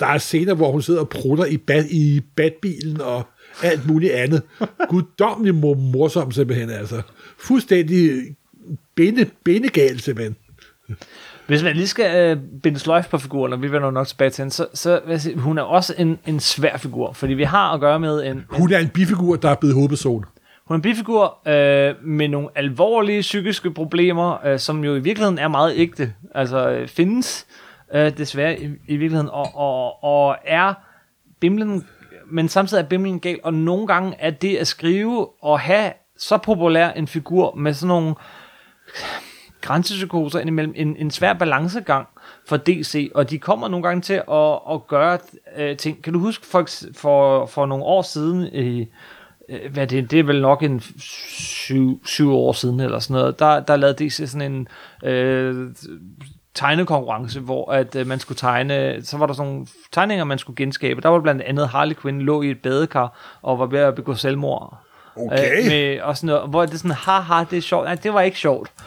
der 0.00 0.06
er 0.06 0.18
scener, 0.18 0.54
hvor 0.54 0.72
hun 0.72 0.82
sidder 0.82 1.00
og 1.00 1.08
prutter 1.08 1.44
i, 1.44 1.56
bat, 1.56 1.84
i 1.90 2.20
batbilen 2.36 3.00
og 3.00 3.22
alt 3.62 3.86
muligt 3.88 4.12
andet. 4.12 4.42
Guddommelig 4.90 5.54
mor- 5.54 5.74
morsom 5.92 6.32
simpelthen, 6.32 6.70
altså. 6.70 7.02
Fuldstændig 7.38 8.20
binde, 8.94 9.30
bindegal 9.44 10.00
simpelthen. 10.00 10.36
Hvis 11.46 11.62
man 11.62 11.76
lige 11.76 11.86
skal 11.86 12.36
øh, 12.36 12.42
binde 12.62 12.78
sløjf 12.78 13.08
på 13.08 13.18
figuren, 13.18 13.52
og 13.52 13.62
vi 13.62 13.72
vender 13.72 13.90
nok 13.90 14.06
tilbage 14.06 14.30
til 14.30 14.42
hende, 14.42 14.54
så, 14.54 14.66
så 14.74 15.00
vil 15.04 15.10
jeg 15.10 15.20
sige, 15.20 15.38
hun 15.38 15.58
er 15.58 15.62
også 15.62 15.94
en, 15.98 16.18
en 16.26 16.40
svær 16.40 16.76
figur, 16.76 17.12
fordi 17.12 17.34
vi 17.34 17.42
har 17.42 17.74
at 17.74 17.80
gøre 17.80 18.00
med 18.00 18.24
en, 18.26 18.36
en 18.36 18.44
Hun 18.48 18.72
er 18.72 18.78
en 18.78 18.88
bifigur, 18.88 19.36
der 19.36 19.50
er 19.50 19.54
blevet 19.54 19.74
hovedperson. 19.74 20.24
hun 20.64 20.74
er 20.74 20.78
en 20.78 20.82
bifigur 20.82 21.38
øh, 21.48 21.94
med 22.04 22.28
nogle 22.28 22.48
alvorlige 22.54 23.20
psykiske 23.20 23.70
problemer, 23.70 24.46
øh, 24.46 24.58
som 24.58 24.84
jo 24.84 24.94
i 24.94 25.00
virkeligheden 25.00 25.38
er 25.38 25.48
meget 25.48 25.72
ægte, 25.76 26.12
altså 26.34 26.68
øh, 26.70 26.88
findes 26.88 27.46
øh, 27.94 28.18
desværre 28.18 28.60
i, 28.60 28.64
i 28.64 28.96
virkeligheden, 28.96 29.30
og, 29.30 29.50
og, 29.54 30.04
og 30.04 30.36
er 30.44 30.74
bimlen, 31.40 31.86
men 32.30 32.48
samtidig 32.48 32.82
er 32.82 32.86
bimlen 32.86 33.20
gal, 33.20 33.38
og 33.42 33.54
nogle 33.54 33.86
gange 33.86 34.14
er 34.18 34.30
det 34.30 34.56
at 34.56 34.66
skrive 34.66 35.28
og 35.42 35.60
have 35.60 35.92
så 36.18 36.38
populær 36.38 36.90
en 36.90 37.08
figur 37.08 37.54
med 37.54 37.74
sådan 37.74 37.88
nogle 37.88 38.14
grænsepsykoser 39.60 40.40
indimellem 40.40 40.72
en, 40.76 40.96
en 40.96 41.10
svær 41.10 41.32
balancegang 41.32 42.08
for 42.46 42.56
DC, 42.56 43.10
og 43.14 43.30
de 43.30 43.38
kommer 43.38 43.68
nogle 43.68 43.86
gange 43.86 44.00
til 44.00 44.22
at, 44.32 44.58
at 44.70 44.86
gøre 44.86 45.18
øh, 45.56 45.76
ting. 45.76 46.02
Kan 46.02 46.12
du 46.12 46.18
huske 46.18 46.46
for, 46.46 46.68
for, 46.96 47.46
for 47.46 47.66
nogle 47.66 47.84
år 47.84 48.02
siden, 48.02 48.46
i, 48.52 48.88
øh, 49.48 49.72
hvad 49.72 49.86
det, 49.86 50.10
det 50.10 50.18
er 50.18 50.24
vel 50.24 50.40
nok 50.40 50.62
en 50.62 50.80
syv, 50.98 52.06
syv 52.06 52.32
år 52.32 52.52
siden 52.52 52.80
eller 52.80 52.98
sådan 52.98 53.20
noget, 53.20 53.38
der, 53.38 53.60
der 53.60 53.76
lavede 53.76 54.04
DC 54.04 54.30
sådan 54.30 54.52
en 54.52 54.68
øh, 55.04 55.70
tegnekonkurrence, 56.54 57.40
hvor 57.40 57.72
at 57.72 57.96
øh, 57.96 58.06
man 58.06 58.18
skulle 58.18 58.38
tegne, 58.38 59.02
så 59.02 59.16
var 59.16 59.26
der 59.26 59.34
sådan 59.34 59.52
nogle 59.52 59.66
tegninger, 59.92 60.24
man 60.24 60.38
skulle 60.38 60.56
genskabe. 60.56 61.00
Der 61.00 61.08
var 61.08 61.20
blandt 61.20 61.42
andet 61.42 61.68
Harley 61.68 61.94
Quinn 61.94 62.22
lå 62.22 62.42
i 62.42 62.50
et 62.50 62.62
badekar 62.62 63.38
og 63.42 63.58
var 63.58 63.66
ved 63.66 63.78
at 63.78 63.94
begå 63.94 64.14
selvmord. 64.14 64.87
Okay. 65.18 65.58
Øh, 65.60 65.66
med, 65.66 66.00
og 66.00 66.16
sådan 66.16 66.26
noget, 66.26 66.48
hvor 66.50 66.66
det 66.66 66.74
er 66.74 66.78
sådan, 66.78 66.90
haha, 66.90 67.44
det 67.50 67.56
er 67.56 67.62
sjovt. 67.62 67.84
Nej, 67.84 67.94
det 67.94 68.14
var 68.14 68.20
ikke 68.20 68.38
sjovt. 68.38 68.70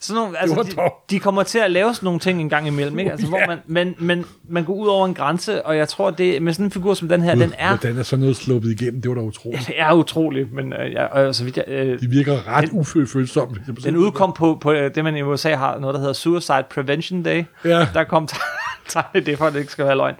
sådan 0.00 0.22
nogle, 0.22 0.38
altså, 0.38 0.62
de, 0.62 0.90
de, 1.14 1.20
kommer 1.20 1.42
til 1.42 1.58
at 1.58 1.70
lave 1.70 1.94
sådan 1.94 2.04
nogle 2.06 2.20
ting 2.20 2.40
en 2.40 2.48
gang 2.48 2.66
imellem, 2.66 2.98
ikke? 2.98 3.10
Altså, 3.10 3.26
Ja. 3.26 3.30
hvor 3.30 3.46
man, 3.46 3.58
men, 3.66 3.94
men 3.98 4.24
man 4.48 4.64
går 4.64 4.74
ud 4.74 4.88
over 4.88 5.06
en 5.06 5.14
grænse, 5.14 5.66
og 5.66 5.76
jeg 5.76 5.88
tror, 5.88 6.10
det 6.10 6.42
med 6.42 6.52
sådan 6.52 6.64
en 6.66 6.70
figur 6.70 6.94
som 6.94 7.08
den 7.08 7.22
her, 7.22 7.34
den 7.34 7.52
er, 7.58 7.68
Hvordan 7.76 7.98
er 7.98 8.02
sådan 8.02 8.20
noget 8.20 8.36
sluppet 8.36 8.80
igennem? 8.80 9.02
Det 9.02 9.08
var 9.08 9.14
da 9.14 9.20
utroligt. 9.20 9.66
det 9.66 9.80
er 9.80 9.92
utroligt, 9.92 10.52
men 10.52 10.72
øh, 10.72 10.92
jeg, 10.92 11.08
og 11.08 11.34
så 11.34 11.44
vidt 11.44 11.56
jeg, 11.56 11.64
øh, 11.68 12.00
De 12.00 12.06
virker 12.06 12.48
ret 12.48 12.68
ufølsomme. 12.72 13.56
den 13.84 13.96
udkom 13.96 14.32
på, 14.32 14.58
på 14.60 14.72
øh, 14.72 14.94
det, 14.94 15.04
man 15.04 15.16
i 15.16 15.22
USA 15.22 15.54
har, 15.54 15.78
noget, 15.78 15.94
der 15.94 16.00
hedder 16.00 16.14
Suicide 16.14 16.64
Prevention 16.70 17.22
Day. 17.22 17.44
Ja. 17.64 17.86
Der 17.94 18.04
kom 18.04 18.28
tegn 18.88 19.26
det, 19.26 19.38
for 19.38 19.46
at 19.46 19.52
det 19.52 19.58
ikke 19.60 19.72
skal 19.72 19.84
være 19.84 19.96
løgn. 19.96 20.14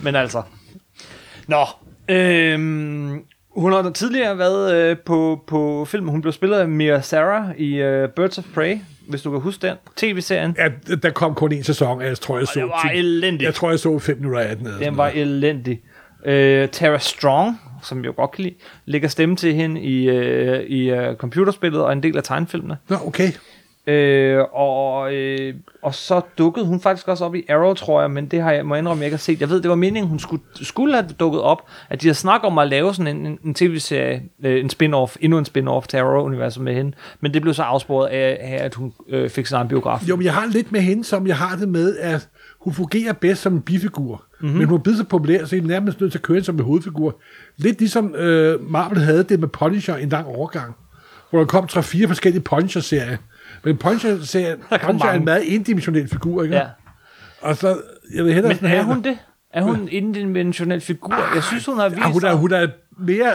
Men 0.00 0.16
altså. 0.16 0.42
Nå. 1.46 1.64
Øhm, 2.08 3.24
hun 3.50 3.72
har 3.72 3.90
tidligere 3.90 4.38
været 4.38 4.74
øh, 4.74 4.96
på, 4.98 5.40
på 5.46 5.84
filmen. 5.84 6.10
Hun 6.10 6.20
blev 6.20 6.32
spillet 6.32 6.56
af 6.56 6.68
Mia 6.68 7.00
Sarah 7.00 7.56
i 7.56 7.74
øh, 7.74 8.08
Birds 8.08 8.38
of 8.38 8.44
Prey, 8.54 8.78
hvis 9.08 9.22
du 9.22 9.30
kan 9.30 9.40
huske 9.40 9.66
den. 9.66 9.76
TV-serien. 9.96 10.56
Ja, 10.58 10.96
der 10.96 11.10
kom 11.10 11.34
kun 11.34 11.52
en 11.52 11.64
sæson, 11.64 12.02
jeg 12.02 12.18
tror, 12.18 12.38
jeg 12.38 12.46
så... 12.46 12.60
det 12.60 12.68
var 12.68 12.90
elendigt. 12.94 13.42
Jeg 13.42 13.54
tror, 13.54 13.70
jeg 13.70 13.78
så 13.78 13.98
5 13.98 14.16
minutter 14.16 14.40
af 14.40 14.56
den. 14.56 14.66
Den 14.66 14.96
var 14.96 15.10
noget. 15.10 15.22
elendig. 15.22 15.80
Øh, 16.26 16.68
Tara 16.68 16.98
Strong, 16.98 17.60
som 17.82 18.04
jeg 18.04 18.14
godt 18.14 18.30
kan 18.30 18.44
lide, 18.44 18.54
lægger 18.84 19.08
stemme 19.08 19.36
til 19.36 19.54
hende 19.54 19.80
i, 19.80 20.08
øh, 20.08 20.60
i 20.60 20.90
øh, 20.90 21.16
computerspillet 21.16 21.82
og 21.82 21.92
en 21.92 22.02
del 22.02 22.16
af 22.16 22.22
tegnefilmene. 22.22 22.76
Nå, 22.88 22.96
okay. 23.06 23.32
Øh, 23.88 24.44
og, 24.52 25.14
øh, 25.14 25.54
og 25.82 25.94
så 25.94 26.20
dukkede 26.38 26.66
hun 26.66 26.80
faktisk 26.80 27.08
også 27.08 27.24
op 27.24 27.34
i 27.34 27.44
Arrow, 27.48 27.74
tror 27.74 28.00
jeg, 28.00 28.10
men 28.10 28.26
det 28.26 28.42
har 28.42 28.52
jeg, 28.52 28.66
må 28.66 28.74
jeg 28.74 28.80
indrømme, 28.80 29.00
jeg 29.00 29.06
ikke 29.06 29.16
har 29.16 29.18
set. 29.18 29.40
Jeg 29.40 29.50
ved, 29.50 29.62
det 29.62 29.68
var 29.68 29.76
meningen, 29.76 30.08
hun 30.08 30.18
skulle, 30.18 30.42
skulle 30.62 30.94
have 30.94 31.08
dukket 31.20 31.40
op, 31.40 31.62
at 31.90 32.02
de 32.02 32.06
har 32.06 32.14
snakket 32.14 32.46
om 32.46 32.58
at 32.58 32.68
lave 32.68 32.94
sådan 32.94 33.16
en, 33.16 33.26
en, 33.26 33.38
en 33.44 33.54
tv-serie, 33.54 34.22
øh, 34.44 34.60
en 34.60 34.70
spin-off, 34.70 35.16
endnu 35.20 35.38
en 35.38 35.46
spin-off 35.46 35.86
til 35.86 35.96
Arrow-universet 35.96 36.62
med 36.62 36.74
hende, 36.74 36.92
men 37.20 37.34
det 37.34 37.42
blev 37.42 37.54
så 37.54 37.62
afsporet 37.62 38.08
af, 38.08 38.38
af 38.40 38.64
at 38.64 38.74
hun 38.74 38.92
øh, 39.08 39.30
fik 39.30 39.46
sin 39.46 39.56
egen 39.56 39.68
biograf. 39.68 40.08
Jo, 40.08 40.16
men 40.16 40.24
jeg 40.24 40.34
har 40.34 40.46
lidt 40.46 40.72
med 40.72 40.80
hende, 40.80 41.04
som 41.04 41.26
jeg 41.26 41.36
har 41.36 41.56
det 41.56 41.68
med, 41.68 41.96
at 41.96 42.28
hun 42.60 42.72
fungerer 42.72 43.12
bedst 43.12 43.42
som 43.42 43.54
en 43.54 43.60
bifigur. 43.60 44.24
Mm-hmm. 44.40 44.58
Men 44.58 44.66
hun 44.66 44.78
er 44.78 44.82
blevet 44.82 44.98
så 44.98 45.04
populær, 45.04 45.44
så 45.44 45.56
er 45.56 45.60
nærmest 45.60 46.00
nødt 46.00 46.12
til 46.12 46.18
at 46.18 46.22
køre 46.22 46.42
som 46.42 46.54
en 46.54 46.64
hovedfigur. 46.64 47.20
Lidt 47.56 47.78
ligesom 47.78 48.14
øh, 48.14 48.70
Marvel 48.70 48.98
havde 48.98 49.24
det 49.24 49.40
med 49.40 49.48
Punisher 49.48 49.96
en 49.96 50.08
lang 50.08 50.26
overgang, 50.26 50.74
hvor 51.30 51.38
der 51.38 51.46
kom 51.46 51.64
3-4 51.64 52.06
forskellige 52.06 52.42
Punisher-serier. 52.42 53.16
Men 53.64 53.76
Der 54.70 54.78
kom 54.78 54.86
Punisher 54.86 55.08
er 55.08 55.14
en 55.14 55.24
meget 55.24 55.42
indimensionel 55.42 56.08
figur, 56.08 56.42
ikke? 56.42 56.56
Ja. 56.56 56.66
Og 57.40 57.56
så, 57.56 57.80
jeg 58.14 58.24
vil 58.24 58.34
hellere 58.34 58.50
Men 58.50 58.56
sådan 58.58 58.76
er 58.76 58.82
hun 58.82 59.02
det? 59.02 59.18
Er 59.52 59.62
hun 59.62 59.76
en 59.76 59.88
indimensionel 59.88 60.80
figur? 60.80 61.34
Jeg 61.34 61.42
synes, 61.42 61.66
hun 61.66 61.78
har 61.78 61.88
vist 61.88 62.00
Ja, 62.00 62.10
hun, 62.10 62.24
er, 62.24 62.34
hun, 62.34 62.52
er 62.52 62.66
mere, 62.98 63.34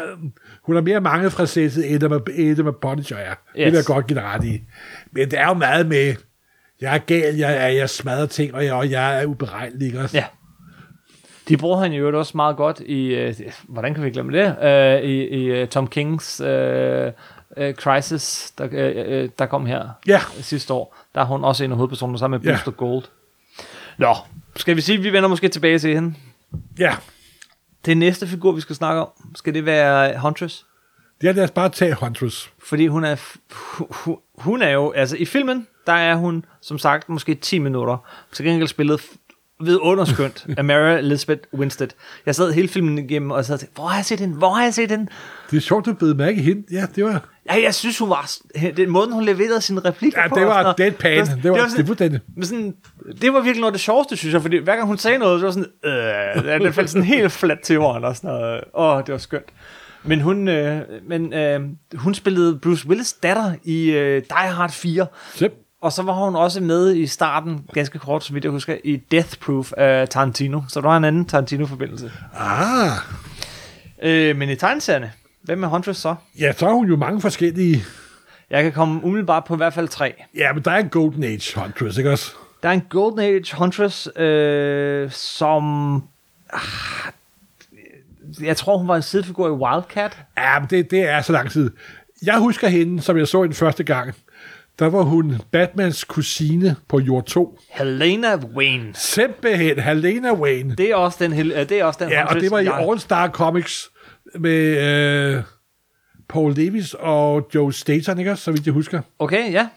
hun 0.64 0.78
er 0.78 0.82
mere 0.82 1.02
mange 1.02 1.30
fra 1.30 1.46
sættet, 1.46 1.92
end 1.92 2.04
end 2.36 2.58
med 2.58 2.74
Punisher 2.82 3.18
er. 3.18 3.30
Yes. 3.30 3.38
Det 3.56 3.66
vil 3.66 3.74
jeg 3.74 3.86
godt 3.86 4.08
give 4.08 4.20
dig 4.20 4.28
ret 4.28 4.44
i. 4.44 4.62
Men 5.12 5.32
det 5.32 5.40
er 5.40 5.48
jo 5.48 5.54
meget 5.54 5.88
med, 5.88 6.14
jeg 6.82 6.96
er 6.96 6.98
gal, 6.98 7.36
jeg, 7.36 7.58
er, 7.58 7.68
jeg 7.68 7.90
smadrer 7.90 8.26
ting, 8.26 8.54
og 8.54 8.66
jeg, 8.66 8.74
og 8.74 8.92
jeg 8.92 9.22
er 9.22 9.26
uberegnelig. 9.26 9.86
Ikke? 9.86 10.00
også? 10.00 10.18
Ja. 10.18 10.26
De 11.50 11.58
bruger 11.58 11.78
han 11.78 11.92
jo 11.92 12.20
også 12.20 12.32
meget 12.36 12.58
godt 12.58 12.80
i, 12.80 13.06
øh, 13.16 13.34
hvordan 13.64 13.94
kan 13.94 14.04
vi 14.04 14.10
glemme 14.10 14.40
det, 14.40 14.56
øh, 14.64 15.10
i, 15.10 15.28
i 15.28 15.46
øh, 15.46 15.68
Tom 15.68 15.88
Kings 15.88 16.42
øh, 16.42 17.12
øh, 17.58 17.74
Crisis, 17.74 18.52
der, 18.58 18.68
øh, 18.72 19.24
øh, 19.24 19.30
der 19.40 19.46
kom 19.46 19.66
her 19.66 19.90
Ja. 20.08 20.22
sidste 20.42 20.74
år. 20.74 20.96
Der 21.16 21.22
er 21.22 21.26
hun 21.26 21.44
også 21.44 21.64
en 21.64 21.72
af 21.72 21.78
hovedpersonerne 21.78 22.18
sammen 22.20 22.40
med 22.42 22.48
Ja. 22.48 22.52
Booster 22.56 22.72
Gold. 22.72 23.04
Nå, 23.98 24.16
skal 24.56 24.76
vi 24.76 24.82
sige, 24.82 24.98
at 24.98 25.04
vi 25.04 25.14
vender 25.14 25.30
måske 25.30 25.48
tilbage 25.48 25.80
til 25.80 25.94
hende. 25.96 26.14
ja. 26.80 26.96
Det 27.86 27.98
næste 27.98 28.28
figur, 28.28 28.52
vi 28.52 28.62
skal 28.62 28.76
snakke 28.76 29.02
om, 29.02 29.08
skal 29.36 29.54
det 29.54 29.66
være 29.66 30.20
Huntress? 30.20 30.66
Det 31.22 31.30
er 31.30 31.34
lad 31.34 31.44
os 31.44 31.52
bare 31.52 31.70
tage 31.70 31.94
Huntress. 31.94 32.52
Fordi 32.68 32.88
hun 32.88 33.04
er, 33.04 33.16
hu- 33.54 33.88
hu- 33.92 34.20
hun 34.38 34.62
er 34.62 34.70
jo, 34.70 34.92
altså 34.92 35.16
i 35.18 35.26
filmen, 35.26 35.68
der 35.88 35.94
er 35.94 36.16
hun, 36.16 36.46
som 36.62 36.78
sagt, 36.78 37.10
måske 37.10 37.36
10 37.36 37.60
minutter. 37.60 37.98
Til 38.34 38.46
gengæld 38.46 38.68
spillet 38.68 39.02
f- 39.64 39.66
vidunderskønt 39.66 40.46
af 40.58 40.64
Mary 40.64 40.98
Elizabeth 40.98 41.42
Winstead. 41.54 41.88
Jeg 42.26 42.36
sad 42.36 42.52
hele 42.54 42.68
filmen 42.68 42.98
igennem 42.98 43.32
og 43.32 43.46
sad 43.46 43.54
og 43.54 43.60
tænkte, 43.60 43.76
hvor 43.76 43.88
har 43.88 43.96
jeg 43.96 44.06
set 44.06 44.20
den? 44.20 44.32
Hvor 44.32 44.50
har 44.54 44.64
jeg 44.64 44.74
set 44.74 44.90
den? 44.90 45.10
Det 45.52 45.58
er 45.58 45.62
sjovt, 45.62 45.86
du 45.86 45.94
blev 45.94 46.16
mærke 46.16 46.38
i 46.38 46.42
hende. 46.44 46.64
Ja, 46.72 46.86
det 46.96 47.04
var... 47.06 47.30
Ja, 47.52 47.62
jeg 47.64 47.74
synes, 47.76 47.98
hun 47.98 48.10
var... 48.10 48.32
Den 48.78 48.90
måde, 48.90 49.12
hun 49.14 49.24
leverede 49.24 49.62
sine 49.62 49.80
replikker 49.86 50.22
Ja, 50.22 50.28
på. 50.28 50.36
det 50.40 50.46
var 50.48 50.74
deadpan. 50.74 51.12
Det 51.12 51.20
var- 51.30 51.36
det 51.36 51.44
var 51.44 51.56
det 51.56 51.64
var 51.90 51.96
sådan, 51.96 52.12
den. 52.12 52.20
men 52.36 52.46
sådan, 52.46 52.74
det 53.22 53.34
var 53.34 53.40
virkelig 53.42 53.60
noget 53.62 53.72
af 53.72 53.74
det 53.74 53.82
sjoveste, 53.82 54.18
synes 54.18 54.34
jeg, 54.34 54.42
fordi 54.42 54.58
hver 54.58 54.76
gang 54.76 54.88
hun 54.88 54.98
sagde 54.98 55.18
noget, 55.18 55.40
så 55.40 55.46
var 55.46 55.52
sådan, 55.52 56.56
øh, 56.60 56.62
det 56.66 56.76
faldt 56.76 56.90
sådan 56.90 57.04
helt 57.06 57.32
fladt 57.32 57.62
til 57.62 57.74
jorden 57.74 58.04
og 58.04 58.16
sådan 58.16 58.30
noget. 58.30 58.62
Åh, 58.76 58.98
det 59.06 59.12
var 59.12 59.18
skønt. 59.18 59.46
Men 60.06 60.22
hun, 60.22 60.48
øh, 60.48 60.82
men, 61.08 61.34
øh, 61.34 61.60
hun 61.96 62.14
spillede 62.14 62.60
Bruce 62.60 62.88
Willis 62.88 63.14
datter 63.14 63.54
i 63.64 63.92
øh, 63.92 64.22
Die 64.22 64.28
Hard 64.54 64.72
4. 64.72 65.06
Så, 65.36 65.50
Og 65.84 65.92
så 65.94 66.04
var 66.04 66.14
hun 66.14 66.36
også 66.36 66.62
med 66.62 66.96
i 66.96 67.08
starten, 67.08 67.66
ganske 67.74 68.00
kort, 68.00 68.34
vidt 68.34 68.44
jeg 68.44 68.52
husker, 68.52 68.78
i 68.84 68.96
Death 69.12 69.38
Proof 69.38 69.72
af 69.78 70.10
Tarantino. 70.10 70.62
Så 70.70 70.82
der 70.82 70.88
var 70.88 70.98
en 70.98 71.04
anden 71.04 71.26
Tarantino-forbindelse. 71.26 72.12
ah, 72.38 72.92
Øh, 74.04 74.38
men 74.38 74.50
i 74.50 74.56
tegneserierne, 74.56 75.12
hvem 75.42 75.64
er 75.64 75.68
Huntress 75.68 76.00
så? 76.00 76.16
ja, 76.40 76.54
så 76.54 76.68
er 76.68 76.74
hun 76.74 76.88
jo 76.88 76.96
mange 76.96 77.22
forskellige... 77.22 77.84
Jeg 78.50 78.64
kan 78.64 78.72
komme 78.72 79.04
umiddelbart 79.04 79.44
på 79.44 79.54
i 79.54 79.58
hvert 79.58 79.74
fald 79.74 79.88
tre. 79.88 80.14
Ja, 80.36 80.54
men 80.54 80.64
der 80.64 80.72
er 80.72 80.78
en 80.78 80.90
Golden 80.90 81.24
Age 81.24 81.60
Huntress, 81.60 81.98
ikke 81.98 82.12
også? 82.12 82.32
Der 82.64 82.70
er 82.70 82.74
en 82.74 82.86
Golden 82.90 83.20
Age 83.20 83.56
Huntress, 83.58 84.10
øh, 84.18 85.12
som... 85.12 85.96
Ah, 86.54 86.62
jeg 88.42 88.58
tror, 88.58 88.78
hun 88.78 88.88
var 88.88 88.96
en 88.96 89.02
sidefigur 89.02 89.48
i 89.48 89.52
Wildcat. 89.52 90.18
Ja, 90.38 90.60
men 90.60 90.68
det, 90.70 90.92
det 90.92 91.10
er 91.10 91.22
så 91.22 91.32
lang 91.32 91.52
tid. 91.52 91.72
Jeg 92.26 92.38
husker 92.38 92.68
hende, 92.68 93.02
som 93.02 93.18
jeg 93.18 93.28
så 93.28 93.44
den 93.44 93.54
første 93.54 93.84
gang. 93.84 94.14
Der 94.80 94.86
var 94.86 95.02
hun 95.02 95.36
Batmans 95.52 96.04
kusine 96.04 96.76
på 96.88 97.00
jord 97.00 97.26
2. 97.26 97.60
Helena 97.70 98.36
Wayne. 98.36 98.92
Simpelthen 98.94 99.80
Helena 99.80 100.34
Wayne. 100.34 100.76
Det 100.76 100.92
er 100.92 100.96
også 100.96 101.18
den, 101.24 101.32
det 101.32 101.72
er 101.72 101.86
også 101.86 102.04
den 102.04 102.10
Ja, 102.10 102.26
og 102.26 102.36
det 102.36 102.52
var 102.52 102.60
i 102.60 102.68
All 102.90 103.00
Star 103.00 103.30
Comics 103.30 103.90
med 104.40 105.36
øh, 105.36 105.44
Paul 106.30 106.56
Davis 106.56 106.96
og 107.00 107.50
Joe 107.56 107.74
Staton, 107.74 108.20
ikke 108.20 108.36
så 108.36 108.52
vidt 108.52 108.66
jeg 108.66 108.74
husker. 108.74 109.02
Okay, 109.20 109.52
ja. 109.52 109.68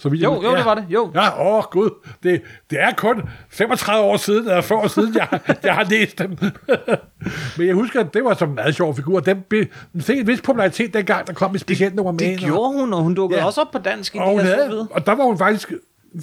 Så 0.00 0.08
vidt 0.08 0.22
Jo, 0.22 0.34
jeg, 0.34 0.42
jo, 0.44 0.56
det 0.56 0.64
var 0.64 0.74
det, 0.74 0.86
jo. 0.88 1.10
Ja, 1.14 1.56
åh 1.56 1.62
gud, 1.70 1.90
det, 2.22 2.42
det 2.70 2.80
er 2.80 2.90
kun 2.96 3.22
35 3.50 4.04
år 4.04 4.16
siden, 4.16 4.42
eller 4.44 4.60
40 4.60 4.78
år 4.80 4.86
siden, 4.86 5.14
jeg, 5.14 5.40
jeg 5.62 5.74
har 5.74 5.84
læst 5.84 6.18
dem. 6.18 6.30
Men 7.58 7.66
jeg 7.66 7.74
husker, 7.74 8.00
at 8.00 8.14
det 8.14 8.24
var 8.24 8.34
som 8.34 8.48
en 8.48 8.54
meget 8.54 8.74
sjov 8.74 8.96
figur. 8.96 9.20
Den, 9.20 9.42
be, 9.50 9.68
den 9.92 10.02
fik 10.02 10.18
en 10.18 10.26
vis 10.26 10.40
popularitet 10.40 10.94
dengang, 10.94 11.26
der 11.26 11.32
kom 11.32 11.54
et 11.54 11.60
specielt 11.60 11.94
nummer 11.94 12.12
med. 12.12 12.18
Det 12.18 12.38
gjorde 12.38 12.78
hun, 12.80 12.92
og 12.92 13.02
hun 13.02 13.14
dukkede 13.14 13.40
Ja. 13.40 13.46
også 13.46 13.60
op 13.60 13.70
på 13.72 13.78
dansk 13.78 14.14
i 14.14 14.18
og, 14.18 14.38
de 14.38 14.44
havde, 14.44 14.56
havde... 14.68 14.88
og 14.90 15.06
der 15.06 15.12
var 15.14 15.24
hun 15.24 15.38
faktisk 15.38 15.72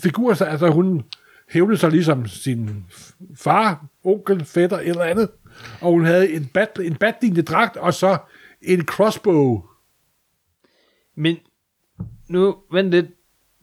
figur, 0.01 0.33
så- 0.33 0.45
altså 0.45 0.67
hun 0.69 1.03
hævnede 1.49 1.77
sig 1.77 1.91
ligesom 1.91 2.27
sin 2.27 2.85
far, 3.37 3.85
onkel, 4.03 4.45
fætter 4.45 4.77
eller 4.79 5.03
andet. 5.03 5.29
Og 5.81 5.91
hun 5.91 6.05
havde 6.05 6.33
en, 6.33 6.45
bat, 6.45 6.79
en 6.83 6.95
batlignende 6.95 7.41
dragt, 7.41 7.77
og 7.77 7.93
så 7.93 8.17
en 8.61 8.85
crossbow. 8.85 9.61
Men 11.17 11.37
nu, 12.29 12.55
vent 12.71 12.91
lidt. 12.91 13.05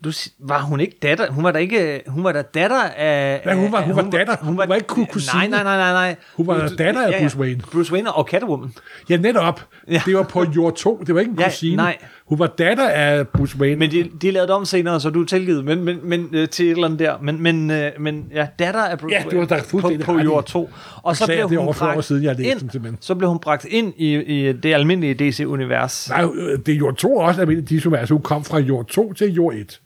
Du, 0.04 0.10
var 0.38 0.60
hun 0.62 0.80
ikke 0.80 0.96
datter? 1.02 1.30
Hun 1.30 1.44
var 1.44 1.52
da 1.52 1.58
ikke... 1.58 2.02
Hun 2.06 2.24
var 2.24 2.32
da 2.32 2.42
datter 2.42 2.82
af... 2.96 3.42
Ja, 3.46 3.54
hun 3.54 3.72
var- 3.72 3.78
af- 3.78 3.84
hun 3.84 3.96
var 3.96 4.02
datter. 4.10 4.36
Hun 4.40 4.58
var 4.58 4.74
ikke 4.74 4.86
ku- 4.86 5.04
kusine. 5.04 5.38
Nej, 5.38 5.48
nej, 5.48 5.62
nej, 5.62 5.76
nej, 5.76 5.92
nej. 5.92 6.16
Hun 6.36 6.46
var 6.46 6.68
Du- 6.68 6.74
datter 6.76 7.02
af 7.06 7.10
ja, 7.10 7.16
ja. 7.16 7.22
Bruce 7.22 7.38
Wayne. 7.38 7.60
Bruce 7.72 7.92
Wayne 7.92 8.12
og 8.12 8.28
Catwoman. 8.30 8.72
Ja, 9.10 9.16
netop. 9.16 9.60
Ja. 9.88 10.02
Det 10.06 10.16
var 10.16 10.22
på 10.22 10.44
jord 10.56 10.74
2. 10.76 11.02
Det 11.06 11.14
var 11.14 11.20
ikke 11.20 11.30
en 11.32 11.38
Ja, 11.40 11.48
kusine. 11.48 11.76
nej. 11.76 11.96
Hun 12.28 12.38
var 12.38 12.46
datter 12.46 12.88
af 12.88 13.28
Bruce 13.28 13.58
Wayne. 13.58 13.76
Men 13.76 13.90
de, 13.90 14.10
de 14.22 14.30
lavede 14.30 14.46
det 14.48 14.56
om 14.56 14.64
senere, 14.64 15.00
så 15.00 15.10
du 15.10 15.22
er 15.22 15.26
tilgivet, 15.26 15.64
men, 15.64 15.84
men, 15.84 15.98
men 16.02 16.28
øh, 16.32 16.48
til 16.48 16.66
et 16.66 16.70
eller 16.70 16.84
andet 16.84 16.98
der. 16.98 17.14
Men, 17.22 17.42
men, 17.42 17.70
øh, 17.70 17.90
men 18.00 18.26
ja, 18.34 18.46
datter 18.58 18.80
af 18.84 18.98
Bruce 18.98 19.14
Ja, 19.14 19.22
det 19.30 19.38
var 19.38 19.44
der 19.44 19.60
Wayne 19.74 20.04
på, 20.04 20.12
på 20.12 20.18
jord 20.18 20.44
2. 20.44 20.70
Og 21.02 21.16
så 21.16 21.26
blev 21.26 21.48
hun 21.48 21.58
over 21.58 21.72
40 21.72 21.88
år 21.88 21.92
bragt 21.94 22.04
siden, 22.04 22.24
jeg 22.24 22.40
ind, 22.40 22.68
dem. 22.70 22.96
Så 23.00 23.14
blev 23.14 23.28
hun 23.28 23.38
bragt 23.38 23.64
ind 23.70 23.92
i, 23.96 24.14
i 24.16 24.52
det 24.52 24.74
almindelige 24.74 25.14
DC-univers. 25.30 26.08
Nej, 26.10 26.24
øh, 26.34 26.58
det 26.66 26.72
er 26.74 26.76
jord 26.78 26.94
2 26.96 27.16
også, 27.16 27.62
som 27.82 27.94
altså, 27.94 28.14
hun 28.14 28.22
kom 28.22 28.44
fra 28.44 28.58
jord 28.58 28.86
2 28.86 29.12
til 29.12 29.32
jord 29.32 29.54
1. 29.54 29.80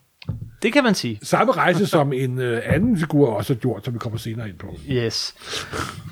Det 0.62 0.72
kan 0.72 0.84
man 0.84 0.94
sige. 0.94 1.18
Samme 1.22 1.52
rejse 1.52 1.86
som 1.86 2.12
en 2.12 2.38
øh, 2.40 2.62
anden 2.64 2.98
figur 2.98 3.28
også 3.30 3.54
har 3.54 3.58
gjort, 3.58 3.84
som 3.84 3.94
vi 3.94 3.98
kommer 3.98 4.18
senere 4.18 4.48
ind 4.48 4.58
på. 4.58 4.78
Yes. 4.90 5.34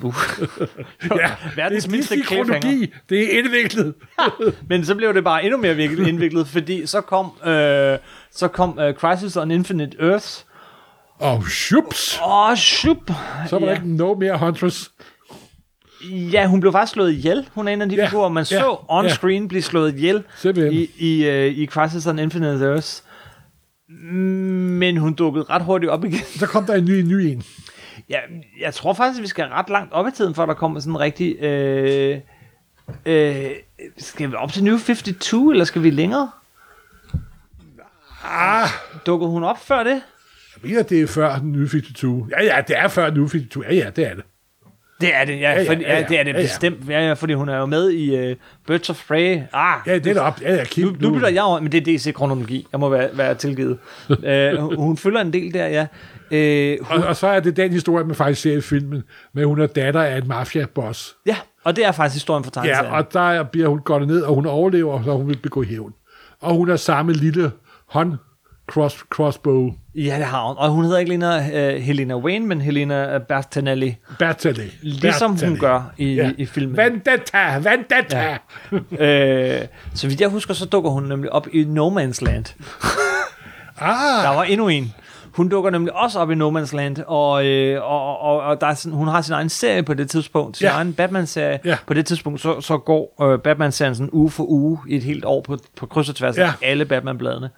Uh. 0.03 0.15
Ja, 1.17 1.31
Verdens 1.55 1.83
det 1.83 1.89
er 1.89 1.91
mindste 1.91 2.21
kronologi. 2.21 2.93
Det 3.09 3.23
er 3.35 3.39
indviklet. 3.39 3.93
Men 4.69 4.85
så 4.85 4.95
blev 4.95 5.13
det 5.13 5.23
bare 5.23 5.43
endnu 5.43 5.57
mere 5.57 5.83
indviklet, 5.83 6.47
fordi 6.47 6.85
så 6.85 7.01
kom, 7.01 7.25
øh, 7.45 7.97
så 8.31 8.47
kom 8.47 8.79
øh, 8.79 8.93
Crisis 8.93 9.37
on 9.37 9.51
Infinite 9.51 9.97
Earths. 9.99 10.45
Og 11.19 11.43
shups, 11.43 12.19
Åh, 12.25 12.55
shup! 12.55 13.11
så 13.49 13.55
var 13.55 13.59
der 13.59 13.67
ja. 13.67 13.73
ikke 13.73 13.95
no 13.95 14.13
mere 14.13 14.37
Huntress. 14.37 14.91
Ja, 16.11 16.45
hun 16.47 16.59
blev 16.59 16.71
faktisk 16.71 16.93
slået 16.93 17.11
ihjel. 17.13 17.49
Hun 17.53 17.67
er 17.67 17.71
en 17.73 17.81
af 17.81 17.89
de 17.89 17.95
Ja, 17.95 18.05
figurer, 18.07 18.29
man 18.29 18.45
ja, 18.51 18.59
så 18.59 18.77
on-screen 18.89 19.41
ja. 19.41 19.47
blive 19.47 19.61
slået 19.61 19.95
ihjel 19.95 20.23
Simpelthen. 20.37 20.73
i, 20.73 20.89
i, 20.97 21.25
øh, 21.25 21.45
i 21.57 21.65
Crisis 21.65 22.07
on 22.07 22.19
Infinite 22.19 22.65
Earths. 22.65 23.03
Men 23.89 24.97
hun 24.97 25.13
dukkede 25.13 25.45
ret 25.49 25.63
hurtigt 25.63 25.89
op 25.91 26.05
igen. 26.05 26.19
Så 26.25 26.47
kom 26.47 26.65
der 26.65 26.73
en 26.73 26.85
ny, 26.85 26.91
en 26.91 27.07
ny 27.07 27.13
en. 27.13 27.43
Ja, 28.09 28.19
jeg 28.59 28.73
tror 28.73 28.93
faktisk, 28.93 29.19
at 29.19 29.23
vi 29.23 29.27
skal 29.27 29.45
ret 29.45 29.69
langt 29.69 29.93
op 29.93 30.07
i 30.07 30.11
tiden, 30.11 30.35
før 30.35 30.45
der 30.45 30.53
kommer 30.53 30.79
sådan 30.79 30.93
en 30.93 30.99
rigtig... 30.99 31.41
Øh, 31.41 32.19
øh, 33.05 33.45
skal 33.97 34.31
vi 34.31 34.35
op 34.35 34.51
til 34.51 34.63
New 34.63 34.77
52, 34.77 35.33
eller 35.51 35.65
skal 35.65 35.83
vi 35.83 35.89
længere? 35.89 36.31
Ah, 38.23 38.69
Dukkede 39.05 39.31
hun 39.31 39.43
op 39.43 39.59
før 39.59 39.83
det? 39.83 40.01
jeg 40.63 40.69
mener, 40.69 40.83
det 40.83 41.01
er 41.01 41.07
før 41.07 41.39
New 41.41 41.67
52. 41.67 42.31
Ja, 42.31 42.43
ja, 42.43 42.61
det 42.67 42.77
er 42.77 42.87
før 42.87 43.11
New 43.11 43.27
52. 43.27 43.65
Ja, 43.65 43.73
ja, 43.73 43.89
det 43.89 44.07
er 44.07 44.15
det. 44.15 44.23
Det 45.01 45.15
er 45.15 45.25
det, 45.25 45.39
ja. 45.39 45.51
Ja, 45.51 45.61
ja, 45.61 45.69
fordi, 45.69 45.81
ja, 45.81 45.89
ja, 45.93 45.99
ja. 45.99 46.05
det 46.09 46.19
er 46.19 46.23
det 46.23 46.33
Ja, 46.33 46.37
ja. 46.37 46.43
bestemt. 46.43 46.89
Ja, 46.89 47.07
ja, 47.07 47.13
fordi 47.13 47.33
hun 47.33 47.49
er 47.49 47.57
jo 47.57 47.65
med 47.65 47.89
i 47.89 48.29
uh, 48.31 48.35
Birds 48.67 48.89
of 48.89 49.07
Prey. 49.07 49.41
Ah, 49.53 49.75
Ja, 49.87 49.97
det 49.99 50.17
er 50.17 50.21
op. 50.21 50.41
Ja, 50.41 50.55
ja, 50.55 50.63
Kim, 50.63 50.87
nu, 50.87 50.95
nu 50.99 51.13
bytter 51.13 51.29
jeg 51.29 51.43
over, 51.43 51.59
men 51.59 51.71
det 51.71 51.87
er 51.87 51.97
DC-kronologi. 51.97 52.67
Jeg 52.71 52.79
må 52.79 52.89
være, 52.89 53.09
være 53.13 53.35
tilgivet. 53.35 53.77
uh, 54.09 54.73
hun 54.85 54.97
følger 54.97 55.21
en 55.21 55.33
del 55.33 55.53
der, 55.53 55.67
ja. 55.67 55.85
Uh, 56.31 56.85
hun, 56.87 57.01
Og, 57.03 57.07
og, 57.07 57.15
så 57.15 57.27
er 57.27 57.39
det 57.39 57.57
den 57.57 57.71
historie, 57.71 58.05
man 58.05 58.15
faktisk 58.15 58.41
ser 58.41 58.57
i 58.57 58.61
filmen, 58.61 59.03
med 59.33 59.45
hun 59.45 59.61
er 59.61 59.67
datter 59.67 60.01
af 60.01 60.17
en 60.17 60.27
mafia-boss. 60.27 61.15
ja, 61.25 61.35
og 61.63 61.75
det 61.75 61.85
er 61.85 61.91
faktisk 61.91 62.15
historien 62.15 62.43
for 62.43 62.51
tegneserien. 62.51 62.85
Ja, 62.85 62.97
og 62.97 63.13
der 63.13 63.43
bliver 63.43 63.67
hun 63.67 63.79
godt 63.79 64.07
ned, 64.07 64.21
og 64.21 64.35
hun 64.35 64.45
overlever, 64.45 65.03
så 65.03 65.11
hun 65.11 65.27
vil 65.27 65.37
begå 65.37 65.63
hævn. 65.63 65.93
Og 66.41 66.55
hun 66.55 66.69
har 66.69 66.75
samme 66.75 67.13
lille 67.13 67.51
hånd 67.89 68.13
cross, 68.71 69.05
crossbow 69.09 69.69
ja, 69.95 70.15
det 70.17 70.25
har 70.25 70.47
hun. 70.47 70.55
Og 70.57 70.69
hun 70.69 70.83
hedder 70.83 70.97
ikke 70.99 71.09
længere 71.09 71.39
uh, 71.39 71.81
Helena 71.81 72.15
Wayne, 72.17 72.45
men 72.47 72.61
Helena 72.61 73.17
Bertinelli. 73.17 73.95
Bertale. 74.19 74.63
Ligesom 74.81 75.31
hun 75.31 75.37
Bertale. 75.39 75.59
gør 75.59 75.91
i, 75.97 76.13
Ja. 76.13 76.31
i, 76.37 76.45
filmen. 76.45 76.77
Vendetta, 76.77 77.57
vendetta. 77.57 78.37
Ja. 78.99 79.05
Øh, 79.05 79.67
så 79.95 80.07
vidt 80.07 80.21
jeg 80.21 80.29
husker, 80.29 80.53
så 80.53 80.65
dukker 80.65 80.89
hun 80.89 81.03
nemlig 81.03 81.31
op 81.31 81.47
i 81.53 81.63
No 81.63 81.89
Man's 81.89 82.19
Land. 82.25 82.45
Ah, 83.81 84.23
Der 84.23 84.35
var 84.35 84.43
endnu 84.43 84.67
en. 84.67 84.93
Hun 85.31 85.49
dukker 85.49 85.69
nemlig 85.71 85.93
også 85.95 86.19
op 86.19 86.31
i 86.31 86.35
No 86.35 86.59
Man's 86.59 86.75
Land, 86.75 86.97
og, 87.07 87.45
øh, 87.45 87.83
og, 87.83 88.19
og, 88.19 88.39
og 88.41 88.61
der 88.61 88.67
er 88.67 88.73
sådan, 88.73 88.97
hun 88.97 89.07
har 89.07 89.21
sin 89.21 89.33
egen 89.33 89.49
serie 89.49 89.83
på 89.83 89.93
det 89.93 90.09
tidspunkt, 90.09 90.57
sin 90.57 90.65
Ja. 90.67 90.71
egen 90.73 90.93
Batman-serie. 90.93 91.59
Ja. 91.65 91.77
På 91.87 91.93
det 91.93 92.05
tidspunkt, 92.05 92.41
så, 92.41 92.61
så 92.61 92.77
går 92.77 93.23
øh, 93.23 93.39
Batman-serien 93.39 93.95
sådan 93.95 94.09
uge 94.11 94.29
for 94.29 94.43
uge 94.43 94.79
i 94.87 94.95
et 94.95 95.03
helt 95.03 95.25
år 95.25 95.41
på, 95.41 95.57
på 95.77 95.85
kryds 95.85 96.09
og 96.09 96.15
tværs 96.15 96.37
af 96.37 96.41
Ja. 96.43 96.51
alle 96.61 96.85
Batman-bladene. 96.85 97.49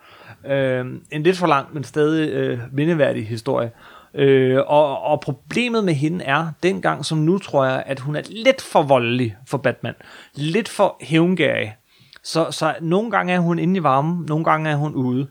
Øh, 0.47 0.85
en 1.11 1.23
lidt 1.23 1.37
for 1.37 1.47
lang, 1.47 1.73
men 1.73 1.83
stadig 1.83 2.29
øh, 2.29 2.59
mindeværdig 2.71 3.27
historie. 3.27 3.71
Øh, 4.13 4.57
og, 4.67 5.01
og 5.01 5.21
problemet 5.21 5.83
med 5.83 5.93
hende 5.93 6.25
er, 6.25 6.47
dengang 6.63 7.05
som 7.05 7.17
nu, 7.17 7.37
tror 7.37 7.65
jeg, 7.65 7.83
at 7.85 7.99
hun 7.99 8.15
er 8.15 8.21
lidt 8.29 8.61
for 8.61 8.81
voldelig 8.81 9.35
for 9.47 9.57
Batman. 9.57 9.93
Lidt 10.35 10.69
for 10.69 10.97
hævngærig. 11.01 11.75
Så, 12.23 12.51
så 12.51 12.75
nogle 12.81 13.11
gange 13.11 13.33
er 13.33 13.39
hun 13.39 13.59
inde 13.59 13.77
i 13.77 13.83
varmen, 13.83 14.25
nogle 14.25 14.45
gange 14.45 14.69
er 14.69 14.75
hun 14.75 14.93
ude. 14.93 15.27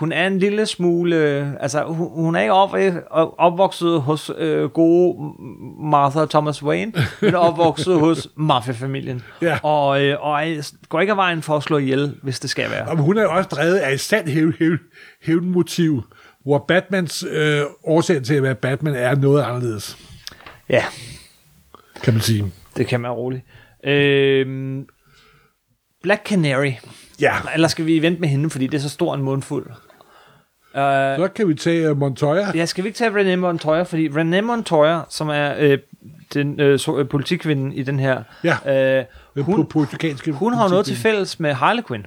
Hun 0.00 0.12
er 0.12 0.26
en 0.26 0.38
lille 0.38 0.66
smule, 0.66 1.16
øh, 1.16 1.46
altså 1.60 1.84
hun, 1.84 2.08
hun 2.10 2.36
er 2.36 2.40
ikke 2.40 2.52
op, 2.52 2.74
opvokset 3.38 4.00
hos 4.02 4.30
øh, 4.38 4.64
gode 4.70 5.32
Martha 5.82 6.24
Thomas 6.24 6.62
Wayne, 6.62 6.92
men 7.22 7.34
opvokset 7.34 8.00
hos 8.00 8.28
mafia-familien. 8.36 9.22
Ja. 9.42 9.58
Og, 9.62 10.02
øh, 10.04 10.16
og 10.20 10.42
går 10.88 11.00
ikke 11.00 11.10
af 11.10 11.16
vejen 11.16 11.42
for 11.42 11.56
at 11.56 11.62
slå 11.62 11.78
ihjel, 11.78 12.14
hvis 12.22 12.40
det 12.40 12.50
skal 12.50 12.70
være. 12.70 12.88
og 12.88 12.96
hun 12.96 13.18
er 13.18 13.22
jo 13.22 13.30
også 13.30 13.48
drevet 13.48 13.76
af 13.76 13.92
et 13.92 14.00
sandt 14.00 14.30
hæv, 14.30 14.52
hæv, 14.58 14.76
hævnmotiv, 15.22 16.02
hvor 16.44 16.64
Batmans 16.68 17.24
øh, 17.30 17.62
årsag 17.84 18.22
til 18.22 18.34
at 18.34 18.42
være 18.42 18.54
Batman 18.54 18.94
er 18.94 19.14
noget 19.14 19.42
anderledes, 19.42 19.98
Ja, 20.68 20.84
kan 22.02 22.14
man 22.14 22.20
sige. 22.20 22.52
det 22.76 22.86
kan 22.86 23.00
man 23.00 23.10
roligt. 23.10 23.42
Øh, 23.84 24.78
Black 26.02 26.26
Canary. 26.28 26.72
Ja, 27.20 27.34
Eller 27.54 27.68
skal 27.68 27.86
vi 27.86 28.02
vente 28.02 28.20
med 28.20 28.28
hende, 28.28 28.50
fordi 28.50 28.66
det 28.66 28.74
er 28.78 28.82
så 28.82 28.88
stor 28.88 29.14
en 29.14 29.22
mundfuld? 29.22 29.66
Uh, 30.74 30.80
så 31.24 31.28
kan 31.34 31.48
vi 31.48 31.54
tage 31.54 31.90
uh, 31.90 31.98
Montoya. 31.98 32.46
Ja, 32.54 32.64
skal 32.66 32.84
vi 32.84 32.88
ikke 32.88 32.96
tage 32.96 33.10
René 33.10 33.36
Montoya? 33.36 33.82
Fordi 33.82 34.08
René 34.08 34.40
Montoya, 34.40 35.00
som 35.08 35.28
er 35.28 35.54
øh, 35.58 35.78
den 36.34 36.60
øh, 36.60 36.78
så, 36.78 36.98
øh, 36.98 37.08
politikvinden 37.08 37.72
i 37.72 37.82
den 37.82 37.98
her, 37.98 38.22
Ja. 38.44 38.98
øh, 38.98 39.04
Hun, 39.44 39.66
portugalske 39.66 40.32
hun 40.32 40.52
har 40.54 40.68
noget 40.68 40.86
til 40.86 40.96
fælles 40.96 41.40
med 41.40 41.52
Harley 41.52 41.82
Quinn. 41.88 42.06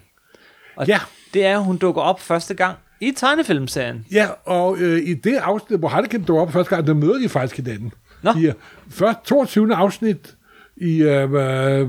Og 0.76 0.88
Ja. 0.88 0.99
det 1.34 1.45
er, 1.45 1.57
at 1.57 1.64
hun 1.64 1.78
dukker 1.78 2.01
op 2.01 2.20
første 2.20 2.53
gang 2.53 2.78
I 3.01 3.11
tegnefilmserien. 3.16 4.05
Ja, 4.11 4.28
og 4.45 4.78
øh, 4.80 4.99
i 4.99 5.14
det 5.14 5.36
afsnit, 5.38 5.80
hvor 5.80 5.88
Harlequin 5.88 6.24
dukker 6.24 6.41
op 6.41 6.51
første 6.53 6.76
gang, 6.76 6.88
der 6.88 6.93
møder 6.93 7.18
de 7.20 7.30
faktisk 7.30 7.55
hinanden. 7.55 7.91
Nå. 8.22 8.30
Er 8.30 8.53
først 8.89 9.20
22. 9.26 9.76
afsnit 9.76 10.36
i 10.78 11.01
øh, 11.01 11.34
øh, 11.34 11.88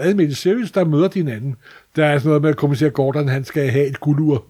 Animated 0.00 0.34
Series, 0.34 0.72
der 0.72 0.84
møder 0.84 1.08
de 1.08 1.18
hinanden. 1.18 1.56
Der 1.96 2.06
er 2.06 2.18
sådan 2.18 2.28
noget 2.28 2.42
med, 2.42 2.50
at 2.50 2.56
kommissær 2.56 2.88
Gordon, 2.88 3.28
han 3.28 3.44
skal 3.44 3.70
have 3.70 3.86
et 3.86 4.00
guldur. 4.00 4.44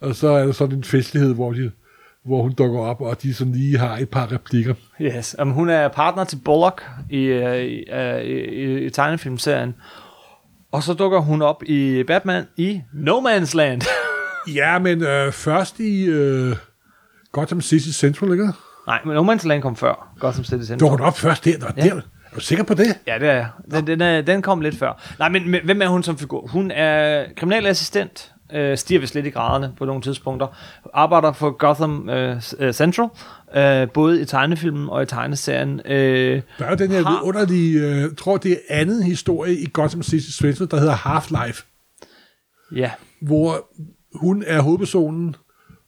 Og 0.00 0.14
så 0.14 0.28
er 0.28 0.44
der 0.46 0.52
sådan 0.52 0.76
en 0.76 0.84
festlighed, 0.84 1.34
hvor, 1.34 1.52
de, 1.52 1.70
hvor 2.24 2.42
hun 2.42 2.52
dukker 2.52 2.80
op, 2.80 3.00
og 3.00 3.22
de 3.22 3.34
sådan 3.34 3.52
lige 3.52 3.78
har 3.78 3.96
et 3.96 4.08
par 4.08 4.32
replikker. 4.32 4.74
Yes. 5.00 5.36
Um, 5.42 5.50
hun 5.50 5.68
er 5.68 5.88
partner 5.88 6.24
til 6.24 6.36
Bullock 6.44 6.84
i, 7.10 7.18
øh, 7.22 7.64
i, 7.64 7.84
øh, 7.92 8.20
i, 8.22 8.84
i 8.86 8.90
tegnefilmserien. 8.90 9.74
Og 10.72 10.82
så 10.82 10.94
dukker 10.94 11.18
hun 11.20 11.42
op 11.42 11.62
i 11.66 12.02
Batman 12.06 12.44
i 12.56 12.80
No 12.92 13.20
Man's 13.20 13.56
Land. 13.56 13.82
Ja, 14.54 14.78
men 14.78 15.02
øh, 15.02 15.32
først 15.32 15.80
i 15.80 16.04
øh, 16.04 16.56
Gotham 17.32 17.60
City 17.60 17.88
Central, 17.88 18.32
ikke? 18.32 18.48
Nej, 18.86 19.00
men 19.04 19.14
No 19.14 19.32
Man's 19.34 19.46
Land 19.48 19.62
kom 19.62 19.76
før 19.76 20.12
Gotham 20.20 20.44
City 20.44 20.64
Central. 20.64 20.80
Dukker 20.80 20.96
hun 20.98 21.06
op 21.06 21.18
først 21.18 21.44
der? 21.44 21.58
Der, 21.58 21.66
Ja. 21.76 21.82
der. 21.82 21.94
Er 21.96 22.34
du 22.34 22.40
sikker 22.40 22.64
på 22.64 22.74
det? 22.74 22.86
Ja, 23.06 23.18
det 23.18 23.28
er 23.28 23.32
jeg. 23.32 23.46
Den, 23.70 24.00
den, 24.00 24.26
den 24.26 24.42
kom 24.42 24.60
lidt 24.60 24.78
før. 24.78 25.14
Nej, 25.18 25.28
men, 25.28 25.50
men 25.50 25.60
hvem 25.64 25.82
er 25.82 25.86
hun 25.88 26.02
som 26.02 26.18
figur? 26.18 26.46
Hun 26.46 26.70
er 26.70 27.24
kriminalassistent, 27.36 28.32
øh, 28.54 28.78
stiger 28.78 29.00
vist 29.00 29.14
lidt 29.14 29.26
i 29.26 29.30
graderne 29.30 29.72
på 29.78 29.84
nogle 29.84 30.02
tidspunkter, 30.02 30.46
arbejder 30.94 31.32
for 31.32 31.50
Gotham 31.50 32.08
øh, 32.08 32.42
øh, 32.58 32.72
Central, 32.72 33.08
øh, 33.56 33.88
både 33.90 34.20
i 34.20 34.24
tegnefilmen 34.24 34.88
og 34.88 35.02
i 35.02 35.06
tegneserien. 35.06 35.80
Øh, 35.84 36.42
Der 36.58 36.64
er 36.64 36.70
jo 36.70 36.76
den 36.76 36.90
her 36.90 37.02
Har- 37.04 37.22
underlige, 37.22 37.80
øh, 37.80 38.14
tror 38.18 38.36
det 38.36 38.52
er 38.52 38.80
anden 38.80 39.02
historie 39.02 39.54
i 39.58 39.66
Gotham 39.72 40.02
City 40.02 40.30
Central, 40.30 40.70
der 40.70 40.76
hedder 40.78 40.94
Half-Life, 40.94 41.64
ja, 42.74 42.90
hvor 43.22 43.66
hun 44.18 44.44
er 44.46 44.60
hovedpersonen, 44.60 45.36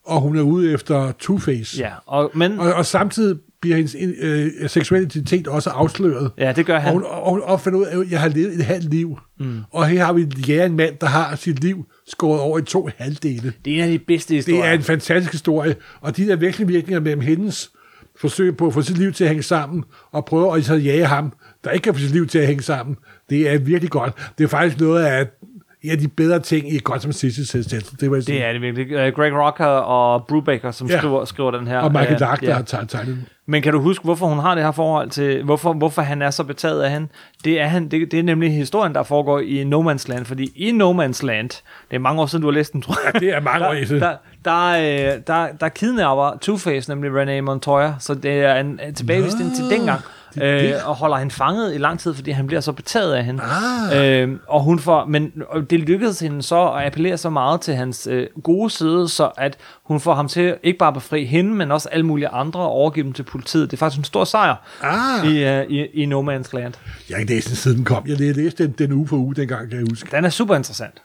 og 0.04 0.20
hun 0.20 0.36
er 0.38 0.42
ude 0.42 0.72
efter 0.72 1.12
Two-Face. 1.22 1.78
ja, 1.80 1.92
og, 2.06 2.30
men, 2.34 2.60
Og, 2.60 2.74
og 2.74 2.86
samtidig 2.86 3.38
bliver 3.60 3.76
hendes 3.76 3.96
øh, 4.20 4.50
seksuelle 4.68 5.06
identitet 5.06 5.48
også 5.48 5.70
afsløret. 5.70 6.30
ja, 6.38 6.52
det 6.52 6.66
gør 6.66 6.74
Og 6.74 6.82
han. 6.82 6.92
hun, 6.92 7.02
og 7.04 7.30
hun 7.30 7.40
opfinder 7.40 7.78
ud 7.78 7.84
af, 7.84 8.00
at 8.00 8.10
jeg 8.10 8.20
har 8.20 8.28
levet 8.28 8.54
et 8.54 8.64
halvt 8.64 8.90
liv. 8.90 9.18
Mm. 9.40 9.58
Og 9.70 9.86
her 9.86 10.04
har 10.04 10.12
vi 10.12 10.26
ja, 10.48 10.66
en 10.66 10.76
mand, 10.76 10.94
der 11.00 11.06
har 11.06 11.36
sit 11.36 11.62
liv 11.62 11.84
skåret 12.06 12.40
over 12.40 12.58
i 12.58 12.62
to 12.62 12.88
halvdele. 12.96 13.52
Det 13.64 13.72
er 13.72 13.76
en 13.76 13.82
af 13.92 13.98
de 13.98 13.98
bedste 13.98 14.34
historier. 14.34 14.60
Det 14.62 14.68
er 14.68 14.72
en 14.72 14.82
fantastisk 14.82 15.32
historie, 15.32 15.74
og 16.00 16.16
de 16.16 16.26
der 16.26 16.36
virkninger 16.36 17.00
mellem 17.00 17.20
hendes 17.20 17.70
forsøg 18.20 18.56
på 18.56 18.66
at 18.66 18.74
få 18.74 18.82
sit 18.82 18.98
liv 18.98 19.12
til 19.12 19.24
at 19.24 19.30
hænge 19.30 19.42
sammen, 19.42 19.84
og 20.12 20.24
prøve 20.24 20.56
at 20.56 20.84
jage 20.84 21.06
ham, 21.06 21.32
der 21.64 21.70
ikke 21.70 21.84
kan 21.84 21.94
få 21.94 22.00
sit 22.00 22.10
liv 22.12 22.26
til 22.26 22.38
at 22.38 22.46
hænge 22.46 22.62
sammen, 22.62 22.96
det 23.30 23.48
er 23.50 23.58
virkelig 23.58 23.90
godt. 23.90 24.12
Det 24.38 24.44
er 24.44 24.48
faktisk 24.48 24.80
noget 24.80 25.04
af 25.04 25.26
af 25.84 25.98
de 25.98 26.08
bedre 26.08 26.40
ting 26.40 26.72
i 26.72 26.78
Gotham 26.84 27.12
City 27.12 27.40
Central. 27.40 27.82
Det, 28.00 28.10
var 28.10 28.20
sige. 28.20 28.36
Det 28.38 28.44
er 28.44 28.52
det 28.52 28.62
virkelig. 28.62 28.90
Øh, 28.92 29.12
Greg 29.12 29.32
Rocker 29.32 29.66
og 29.66 30.26
Brubaker, 30.26 30.70
som 30.70 30.86
Ja. 30.88 30.98
skriver, 30.98 31.24
skriver 31.24 31.50
den 31.50 31.66
her. 31.66 31.78
Og 31.78 31.92
Michael 31.92 32.12
øh, 32.12 32.18
Dark, 32.18 32.40
der 32.40 32.48
ja. 32.48 32.54
har 32.54 32.62
tegnet 32.62 33.06
den. 33.06 33.26
Men 33.50 33.62
kan 33.62 33.72
du 33.72 33.80
huske, 33.80 34.04
hvorfor 34.04 34.26
hun 34.26 34.38
har 34.38 34.54
det 34.54 34.64
her 34.64 34.70
forhold 34.72 35.10
til, 35.10 35.42
hvorfor, 35.44 35.72
hvorfor 35.72 36.02
han 36.02 36.22
er 36.22 36.30
så 36.30 36.44
betaget 36.44 36.82
af 36.82 36.90
hende? 36.90 37.08
Det 37.44 37.60
er, 37.60 37.66
han, 37.66 37.88
det, 37.88 38.10
det 38.12 38.18
er 38.18 38.22
nemlig 38.22 38.52
historien, 38.52 38.94
der 38.94 39.02
foregår 39.02 39.40
i 39.40 39.64
No 39.64 39.92
Man's 39.92 40.04
Land, 40.08 40.24
fordi 40.24 40.52
i 40.56 40.70
No 40.70 40.92
Man's 41.04 41.26
Land, 41.26 41.48
det 41.90 41.94
er 41.96 41.98
mange 41.98 42.22
år 42.22 42.26
siden, 42.26 42.42
du 42.42 42.48
har 42.48 42.52
læst 42.54 42.72
den, 42.72 42.82
tror 42.82 42.96
jeg. 43.12 43.20
Det 43.20 43.34
er 43.34 43.40
mange 43.40 43.66
år 43.68 43.72
der, 43.74 43.86
siden. 43.86 44.02
der, 44.02 44.16
der, 44.44 44.68
øh, 45.14 45.20
der, 45.26 45.46
der 45.60 45.68
kidnapper 45.68 46.30
Two-Face, 46.30 46.88
nemlig 46.88 47.14
Renee 47.14 47.40
Montoya, 47.40 47.92
så 47.98 48.14
det 48.14 48.32
er 48.44 48.54
en 48.54 48.80
tilbagevisning 48.96 49.54
til 49.56 49.64
dengang, 49.78 50.00
øh, 50.42 50.72
og 50.84 50.94
holder 50.94 51.16
hende 51.16 51.34
fanget 51.34 51.74
i 51.74 51.78
lang 51.78 52.00
tid, 52.00 52.14
fordi 52.14 52.30
han 52.30 52.46
bliver 52.46 52.60
så 52.60 52.72
betaget 52.72 53.14
af 53.14 53.24
hende. 53.24 53.42
Ah. 53.92 54.22
Øh, 54.22 54.36
og 54.48 54.62
hun 54.62 54.78
får, 54.78 55.04
men 55.04 55.32
og 55.48 55.70
det 55.70 55.80
lykkedes 55.80 56.20
hende 56.20 56.42
så 56.42 56.68
at 56.68 56.86
appellere 56.86 57.16
så 57.16 57.30
meget 57.30 57.60
til 57.60 57.74
hans 57.74 58.06
øh, 58.10 58.26
gode 58.42 58.70
side, 58.70 59.08
så 59.08 59.30
at 59.36 59.56
hun 59.84 60.00
får 60.00 60.14
ham 60.14 60.28
til 60.28 60.54
ikke 60.62 60.78
bare 60.78 60.88
at 60.88 60.94
befri 60.94 61.24
hende, 61.24 61.54
men 61.54 61.72
også 61.72 61.88
alle 61.88 62.06
mulige 62.06 62.28
andre 62.28 62.60
og 62.60 62.68
overgive 62.70 63.04
dem 63.04 63.12
til 63.12 63.22
politiet. 63.22 63.70
Det 63.70 63.76
er 63.76 63.78
faktisk 63.78 63.98
en 63.98 64.04
stor 64.04 64.24
sejr 64.24 64.54
Ah, 64.82 65.26
i, 65.32 65.44
øh, 65.44 65.64
i, 65.68 65.86
i 66.02 66.06
No 66.06 66.22
Man's 66.22 66.50
Land. 66.56 66.74
jeg 67.08 67.14
har 67.16 67.20
ikke 67.20 67.34
læst 67.34 67.48
den 67.48 67.56
siden 67.56 67.76
den 67.76 67.84
kom. 67.84 68.02
Jeg 68.06 68.18
læste 68.18 68.64
den, 68.64 68.74
den 68.78 68.92
uge 68.92 69.08
for 69.08 69.16
uge, 69.16 69.34
dengang 69.34 69.70
kan 69.70 69.78
jeg 69.78 69.86
huske. 69.90 70.08
Den 70.16 70.24
er 70.24 70.30
super 70.30 70.54
interessant. 70.56 71.02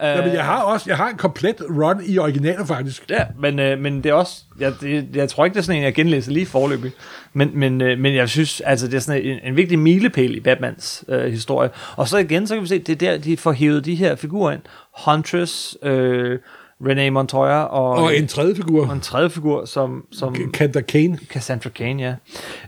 Ja, 0.00 0.24
men 0.24 0.34
jeg 0.34 0.44
har 0.44 0.62
også 0.62 0.84
jeg 0.88 0.96
har 0.96 1.08
en 1.08 1.16
komplet 1.16 1.56
run 1.70 2.02
i 2.06 2.18
originaler 2.18 2.64
faktisk. 2.64 3.10
Ja, 3.10 3.24
men, 3.40 3.58
øh, 3.58 3.78
men 3.78 3.96
det 3.96 4.06
er 4.10 4.14
også, 4.14 4.42
jeg, 4.60 4.72
det, 4.80 5.06
jeg 5.14 5.28
tror 5.28 5.44
ikke, 5.44 5.54
det 5.54 5.60
er 5.60 5.64
sådan 5.64 5.78
en, 5.78 5.84
jeg 5.84 5.94
genlæser 5.94 6.32
lige 6.32 6.46
forløbig. 6.46 6.92
Men, 7.32 7.50
men, 7.54 7.80
øh, 7.80 7.98
men 7.98 8.14
jeg 8.14 8.28
synes, 8.28 8.60
altså 8.60 8.86
det 8.86 8.94
er 8.94 8.98
sådan 8.98 9.22
en, 9.22 9.38
en 9.44 9.56
vigtig 9.56 9.78
milepæl 9.78 10.36
i 10.36 10.40
Batmans 10.40 11.04
øh, 11.08 11.24
historie. 11.24 11.70
Og 11.96 12.08
så 12.08 12.18
igen, 12.18 12.46
så 12.46 12.54
kan 12.54 12.62
vi 12.62 12.68
se, 12.68 12.78
det 12.78 13.02
er 13.02 13.10
der, 13.10 13.18
de 13.18 13.36
får 13.36 13.52
hævet 13.52 13.84
de 13.84 13.94
her 13.94 14.16
figurer 14.16 14.52
ind. 14.52 14.62
Huntress, 15.04 15.76
øh, 15.82 16.38
Renee 16.80 17.10
Montoya 17.10 17.62
og, 17.62 17.90
Og 17.90 18.16
en 18.16 18.26
tredje 18.26 18.54
figur, 18.54 18.86
og 18.86 18.92
en 18.92 19.00
tredje 19.00 19.30
figur, 19.30 19.64
som, 19.64 20.04
som 20.12 20.36
Kanda 20.52 20.80
Kane, 20.80 21.18
Cassandra 21.28 21.70
Cain, 21.70 22.00
ja. 22.00 22.14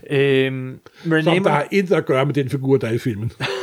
Øhm, 0.09 0.79
Renee 1.05 1.23
som 1.23 1.43
der 1.43 1.49
har 1.49 1.65
intet 1.71 1.95
at 1.95 2.05
gøre 2.05 2.25
med 2.25 2.33
den 2.33 2.49
figur, 2.49 2.77
der 2.77 2.87
er 2.87 2.91
i 2.91 2.97
filmen. 2.97 3.31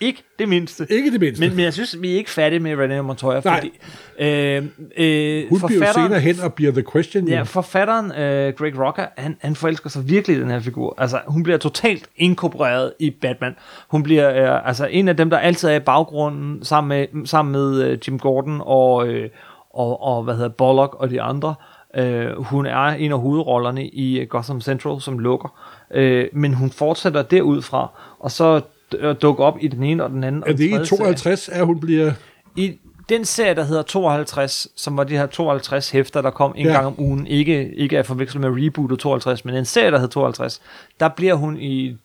ikke 0.00 0.22
det 0.38 0.48
mindste. 0.48 0.86
Ikke 0.90 1.12
det 1.12 1.20
mindste. 1.20 1.40
Men, 1.40 1.56
men 1.56 1.64
jeg 1.64 1.72
synes, 1.72 1.96
vi 2.00 2.12
er 2.12 2.16
ikke 2.16 2.30
færdige 2.30 2.60
med 2.60 2.76
Renee 2.76 3.02
Montoya, 3.02 3.40
Nej. 3.44 3.54
fordi 3.54 3.72
øh, 4.18 4.56
øh, 4.96 5.48
Hun 5.48 5.60
bliver 5.66 5.86
jo 5.86 5.92
senere 5.92 6.20
hen 6.20 6.40
og 6.40 6.54
bliver 6.54 6.72
The 6.72 6.84
Question. 6.92 7.28
Ja, 7.28 7.42
forfatteren 7.42 8.12
øh, 8.12 8.54
Greg 8.54 8.78
Rocker, 8.78 9.06
han, 9.16 9.36
han 9.40 9.56
forelsker 9.56 9.90
sig 9.90 10.08
virkelig 10.08 10.36
i 10.36 10.40
den 10.40 10.50
her 10.50 10.60
figur. 10.60 10.94
Altså, 10.98 11.20
hun 11.26 11.42
bliver 11.42 11.58
totalt 11.58 12.08
inkorporeret 12.16 12.92
i 12.98 13.10
Batman. 13.10 13.56
Hun 13.88 14.02
bliver 14.02 14.54
øh, 14.54 14.68
altså 14.68 14.86
en 14.86 15.08
af 15.08 15.16
dem, 15.16 15.30
der 15.30 15.38
altid 15.38 15.68
er 15.68 15.74
i 15.74 15.80
baggrunden 15.80 16.64
sammen 16.64 16.88
med, 16.88 17.26
sammen 17.26 17.52
med 17.52 17.82
øh, 17.82 17.98
Jim 18.08 18.18
Gordon 18.18 18.60
og, 18.64 19.08
øh, 19.08 19.30
og, 19.70 20.02
og, 20.02 20.22
hvad 20.22 20.34
hedder 20.34 20.48
Bullock 20.48 20.94
og 20.94 21.10
de 21.10 21.22
andre. 21.22 21.54
Øh, 21.96 22.42
hun 22.42 22.66
er 22.66 22.86
en 22.86 23.12
af 23.12 23.20
hovedrollerne 23.20 23.86
i 23.86 24.18
øh, 24.20 24.28
Gotham 24.28 24.60
Central, 24.60 25.00
som 25.00 25.18
lukker. 25.18 25.48
Øh, 25.90 26.28
men 26.32 26.54
hun 26.54 26.70
fortsætter 26.70 27.22
derudfra, 27.22 27.88
og 28.18 28.30
så 28.30 28.60
øh, 29.00 29.16
dukker 29.22 29.44
op 29.44 29.56
i 29.60 29.68
den 29.68 29.82
ene 29.82 30.04
og 30.04 30.10
den 30.10 30.24
anden. 30.24 30.42
Er 30.46 30.52
det 30.52 30.60
i 30.64 30.70
tredje 30.70 30.86
serie. 30.86 30.98
52, 30.98 31.48
at 31.48 31.66
hun 31.66 31.80
bliver... 31.80 32.12
I 32.56 32.78
den 33.08 33.24
serie, 33.24 33.54
der 33.54 33.64
hedder 33.64 33.82
52, 33.82 34.68
som 34.76 34.96
var 34.96 35.04
de 35.04 35.16
her 35.16 35.26
52 35.26 35.90
hæfter, 35.90 36.22
der 36.22 36.30
kom 36.30 36.52
en 36.56 36.66
Ja. 36.66 36.72
gang 36.72 36.86
om 36.86 36.94
ugen, 36.98 37.26
ikke, 37.26 37.74
ikke 37.74 37.98
at 37.98 38.06
forveksle 38.06 38.40
med 38.40 38.48
rebootet 38.64 38.98
52, 38.98 39.44
men 39.44 39.54
en 39.54 39.64
serie, 39.64 39.90
der 39.90 39.98
hedder 39.98 40.12
52, 40.12 40.60
der 41.00 41.08
bliver 41.08 41.34
hun 41.34 41.56
i 41.60 41.96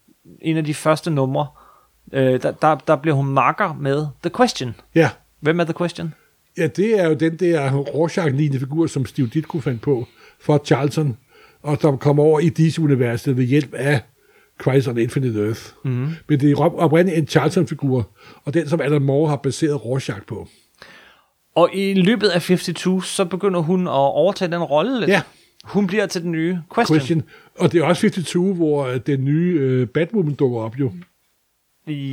en 0.42 0.58
af 0.58 0.64
de 0.64 0.74
første 0.74 1.12
numre, 1.12 1.48
øh, 2.14 2.42
der, 2.42 2.52
der, 2.52 2.76
der 2.88 2.96
bliver 2.96 3.16
hun 3.16 3.26
makker 3.26 3.74
med 3.80 4.06
The 4.24 4.32
Question. 4.38 4.76
Ja, 4.96 5.10
Hvem 5.40 5.60
er 5.60 5.64
The 5.64 5.74
Question? 5.78 6.14
ja 6.58 6.68
det 6.68 7.00
er 7.00 7.08
jo 7.08 7.14
den 7.14 7.36
der 7.38 7.72
Rorschach-lignende 7.76 8.60
figur, 8.60 8.88
som 8.88 9.06
Steve 9.06 9.28
Ditko 9.28 9.60
fandt 9.60 9.82
på 9.82 10.08
for 10.42 10.62
Charlton, 10.66 11.18
og 11.64 11.78
som 11.82 11.98
kom 11.98 12.20
over 12.20 12.40
i 12.40 12.50
DC-universet 12.50 13.38
ved 13.38 13.44
hjælp 13.46 13.74
af 13.74 14.02
Crisis 14.60 14.88
on 14.88 14.98
Infinite 14.98 15.46
Earth. 15.46 15.62
Mm-hmm. 15.84 16.10
Men 16.30 16.40
det 16.40 16.52
er 16.52 16.60
op- 16.62 16.76
oprindeligt 16.78 17.18
en 17.22 17.28
Charlton-figur, 17.28 18.10
og 18.46 18.54
den, 18.54 18.70
som 18.70 18.82
Alan 18.82 19.02
Moore 19.02 19.30
har 19.30 19.36
baseret 19.36 19.86
Rorschach 19.86 20.22
på. 20.28 20.48
Og 21.56 21.70
i 21.74 21.94
løbet 21.94 22.28
af 22.28 22.42
52, 22.42 23.06
så 23.08 23.26
begynder 23.26 23.60
hun 23.60 23.88
at 23.88 23.92
overtage 23.94 24.52
den 24.52 24.64
rolle 24.64 25.00
lidt. 25.00 25.10
Ja. 25.10 25.22
Hun 25.64 25.88
bliver 25.88 26.06
til 26.06 26.22
den 26.24 26.32
nye 26.32 26.58
Question. 26.76 26.98
Question. 27.00 27.24
Og 27.56 27.72
det 27.72 27.80
er 27.82 27.86
også 27.86 28.02
52, 28.02 28.58
hvor 28.58 28.86
øh, 28.88 29.00
den 29.08 29.26
nye 29.26 29.58
øh, 29.60 29.88
Batwoman 29.88 30.34
dukker 30.34 30.60
op 30.60 30.80
jo. 30.80 30.92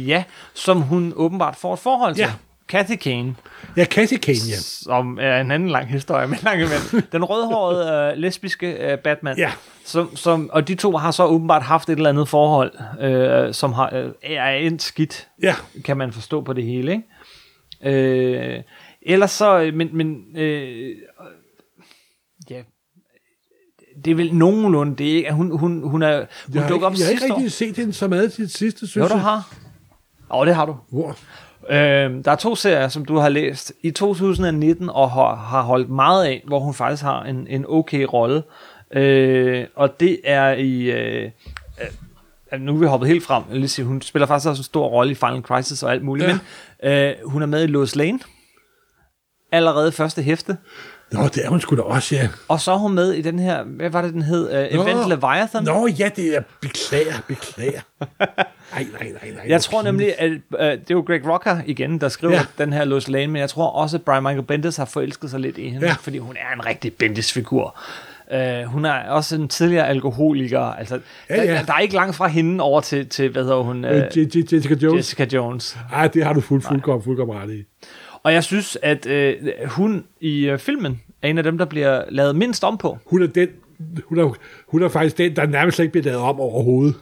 Ja, 0.07 0.25
som 0.55 0.81
hun 0.81 1.13
åbenbart 1.17 1.57
får 1.57 1.73
et 1.73 1.79
forhold 1.79 2.15
til. 2.15 2.21
Ja. 2.23 2.33
Kathy 2.69 2.97
Kane. 2.97 3.35
Ja, 3.77 3.85
Cassie 3.85 4.19
Kane, 4.19 4.39
ja. 4.49 4.57
som 4.57 5.19
er 5.21 5.41
en 5.41 5.51
anden 5.51 5.69
lang 5.69 5.89
historie, 5.89 6.27
men 6.33 6.39
lang 6.43 6.57
imellem. 6.61 7.03
Den 7.13 7.25
rødhårede 7.25 8.13
øh, 8.13 8.19
lesbiske 8.19 8.93
øh, 8.93 8.99
Batman. 8.99 9.39
Ja. 9.39 9.53
Som, 9.85 10.17
som, 10.17 10.51
og 10.53 10.69
de 10.69 10.75
to 10.75 10.97
har 10.97 11.11
så 11.11 11.25
åbenbart 11.27 11.63
haft 11.63 11.89
et 11.89 11.97
eller 11.97 12.11
andet 12.11 12.29
forhold, 12.29 12.73
øh, 13.01 13.55
som 13.55 13.73
har, 13.73 13.91
øh, 13.95 14.11
er 14.23 14.51
endt 14.51 14.83
skidt, 14.83 15.29
Ja, 15.43 15.55
kan 15.85 15.97
man 15.97 16.13
forstå 16.13 16.41
på 16.41 16.53
det 16.53 16.65
hele. 16.65 16.93
Ikke? 17.85 17.99
Øh, 18.57 18.63
ellers 19.03 19.31
så, 19.31 19.61
øh, 19.61 19.75
men, 19.75 19.97
men 19.97 20.25
øh, 20.37 20.91
ja, 22.51 22.63
det 24.05 24.11
er 24.11 24.15
vel 24.15 24.35
nogenlunde 24.35 24.97
det, 24.97 25.05
ikke? 25.05 25.33
Hun, 25.33 25.59
hun, 25.59 25.89
hun, 25.89 26.03
er, 26.03 26.17
hun 26.47 26.55
jeg 26.55 26.69
dukker 26.69 26.87
op 26.87 26.93
ikke, 26.93 27.01
jeg 27.03 27.07
har 27.07 27.11
ikke 27.13 27.21
sidste 27.21 27.35
rigtig 27.35 27.53
set 27.53 27.77
hende 27.77 27.93
så 27.93 28.09
meget 28.09 28.33
til 28.33 28.45
det 28.45 28.53
sidste, 28.53 28.87
synes 28.87 29.05
Jo, 29.05 29.09
du 29.09 29.15
jeg. 29.15 29.23
har. 29.23 29.55
Åh, 30.31 30.39
oh, 30.41 30.47
det 30.47 30.55
har 30.55 30.67
du. 30.67 30.77
Hvor? 30.91 31.17
Øh, 31.71 32.25
der 32.25 32.31
er 32.31 32.37
to 32.37 32.55
serier, 32.55 32.89
som 32.89 33.05
du 33.05 33.17
har 33.17 33.29
læst 33.29 33.73
i 33.83 33.91
2019 33.91 34.91
og 34.91 35.11
har, 35.11 35.35
har 35.35 35.63
holdt 35.63 35.91
meget 35.91 36.25
af, 36.25 36.43
hvor 36.47 36.59
hun 36.59 36.75
faktisk 36.75 37.03
har 37.03 37.23
en, 37.23 37.47
en 37.51 37.65
okay 37.69 38.07
rolle. 38.13 38.43
Øh, 38.91 39.67
og 39.75 40.01
det 40.01 40.21
er 40.25 40.53
i... 40.53 40.83
Øh, 40.83 41.31
øh, 42.53 42.61
nu 42.61 42.75
er 42.75 42.79
vi 42.79 42.87
hoppet 42.87 43.09
helt 43.09 43.25
frem. 43.25 43.43
Lige 43.51 43.85
hun 43.85 44.03
spiller 44.03 44.27
faktisk 44.27 44.49
også 44.49 44.61
en 44.61 44.65
stor 44.65 44.87
rolle 44.87 45.13
i 45.13 45.15
Final 45.15 45.43
Crisis 45.43 45.83
og 45.83 45.93
alt 45.93 46.03
muligt. 46.03 46.29
Ja. 46.29 46.39
Men 46.83 46.93
øh, 46.93 47.15
hun 47.25 47.43
er 47.43 47.47
med 47.47 47.63
i 47.63 47.67
Lois 47.67 47.97
Lane. 47.97 48.19
Allerede 49.53 49.93
første 49.93 50.23
hæfte. 50.23 50.57
Nå, 51.13 51.29
det 51.29 51.45
er 51.45 51.49
hun 51.49 51.61
sgu 51.61 51.77
da 51.77 51.83
også, 51.83 52.15
ja. 52.15 52.29
Og 52.49 52.61
så 52.61 52.73
er 52.73 52.77
hun 52.77 52.95
med 52.95 53.13
i 53.13 53.23
den 53.23 53.39
her, 53.39 53.63
hvad 53.65 53.91
var 53.91 54.03
det, 54.03 54.13
den 54.13 54.23
hed? 54.23 54.51
Uh, 54.51 54.81
Event 54.81 55.01
Nå. 55.01 55.09
Leviathan. 55.09 55.65
Nå, 55.65 55.87
ja, 55.87 56.11
det 56.17 56.37
er... 56.37 56.43
Beklager, 56.61 57.15
beklager. 57.29 57.81
Nej, 58.73 58.87
nej, 58.93 59.13
nej, 59.23 59.31
nej. 59.35 59.45
Jeg 59.49 59.61
tror 59.61 59.83
nemlig, 59.83 60.21
at 60.21 60.31
uh, 60.31 60.39
det 60.59 60.61
er 60.61 60.79
jo 60.91 61.05
Greg 61.07 61.29
Rocker 61.29 61.59
igen, 61.67 62.01
der 62.01 62.09
skriver 62.09 62.35
ja. 62.35 62.45
Den 62.59 62.73
her 62.73 62.85
Lois 62.85 63.09
Lane, 63.09 63.33
men 63.33 63.41
jeg 63.41 63.51
tror 63.51 63.71
også, 63.71 63.97
at 63.97 64.03
Brian 64.03 64.23
Michael 64.23 64.43
Bendis 64.43 64.77
har 64.77 64.85
forelsket 64.85 65.31
sig 65.31 65.41
lidt 65.41 65.59
i 65.59 65.69
hende, 65.69 65.87
ja. 65.87 65.93
Fordi 66.01 66.19
hun 66.19 66.37
er 66.37 66.55
en 66.55 66.67
rigtig 66.67 66.93
Bendis-figur. 66.93 67.81
Uh, 68.35 68.63
hun 68.73 68.85
er 68.85 69.09
også 69.09 69.37
en 69.37 69.49
tidligere 69.49 69.89
alkoholiker. 69.89 70.61
Altså, 70.61 71.01
Ja, 71.31 71.37
der, 71.37 71.43
ja. 71.43 71.63
der 71.67 71.73
er 71.73 71.79
ikke 71.79 71.95
langt 71.95 72.17
fra 72.17 72.27
hende 72.27 72.65
over 72.65 72.81
til, 72.81 73.09
til 73.09 73.29
hvad 73.31 73.43
hedder 73.43 73.63
hun? 73.63 73.85
Uh, 73.85 73.91
Jessica 73.91 74.75
Jones. 74.75 74.99
Jessica 74.99 75.27
Jones. 75.33 75.79
Ej, 75.93 76.09
det 76.09 76.25
har 76.25 76.33
du 76.33 76.41
fuld, 76.41 76.63
fuldkommen, 76.63 77.05
fuldkommen 77.05 77.37
ret 77.37 77.51
i. 77.51 77.65
Og 78.27 78.33
jeg 78.33 78.45
synes, 78.45 78.79
at 78.83 79.07
øh, 79.07 79.35
hun 79.67 80.05
i 80.21 80.49
øh, 80.49 80.59
filmen 80.59 81.01
er 81.23 81.29
en 81.29 81.39
af 81.39 81.45
dem, 81.45 81.59
der 81.59 81.65
bliver 81.65 82.05
lavet 82.09 82.37
mindst 82.37 82.65
om 82.65 82.79
på. 82.79 82.99
Hun 83.07 83.23
er 83.23 83.27
den, 83.27 83.49
hun 84.05 84.19
er, 84.19 84.37
hun 84.69 84.83
er 84.83 84.89
faktisk 84.89 85.19
den, 85.19 85.37
der 85.37 85.47
nærmest 85.47 85.79
ikke 85.79 85.93
bliver 85.93 86.05
lavet 86.05 86.21
om 86.21 86.41
overhovedet. 86.41 86.95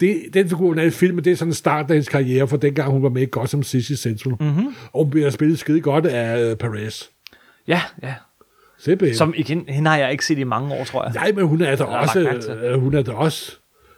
Det, 0.00 0.22
den 0.34 0.48
figur, 0.48 0.66
hun 0.66 0.78
er 0.78 0.82
i 0.82 0.90
filmen, 0.90 1.24
det 1.24 1.32
er 1.32 1.36
sådan 1.36 1.50
en 1.50 1.54
start 1.54 1.84
af 1.84 1.88
hendes 1.88 2.08
karriere, 2.08 2.48
for 2.48 2.56
dengang 2.56 2.90
hun 2.90 3.02
var 3.02 3.08
med 3.08 3.22
i 3.22 3.26
Gotham 3.30 3.62
City 3.62 3.92
Central. 3.92 4.34
Mm-hmm. 4.40 4.66
Og 4.92 5.04
hun 5.04 5.10
bliver 5.10 5.30
spillet 5.30 5.58
skide 5.58 5.80
godt 5.80 6.06
af 6.06 6.50
uh, 6.50 6.58
Perez. 6.58 7.02
Ja, 7.68 7.82
ja. 8.02 8.14
Simpelthen. 8.78 9.16
Som 9.16 9.34
igen, 9.36 9.64
hende 9.68 9.90
har 9.90 9.96
jeg 9.96 10.12
ikke 10.12 10.26
set 10.26 10.38
i 10.38 10.44
mange 10.44 10.74
år, 10.74 10.84
tror 10.84 11.04
jeg. 11.04 11.12
Nej, 11.14 11.32
men 11.32 11.46
hun 11.46 11.60
er 11.60 11.76
der 11.76 11.86
har 11.86 11.98
også, 11.98 12.20
øh, 12.62 12.80
hun 12.80 12.94
er 12.94 13.02
der 13.02 13.12
også, 13.12 13.52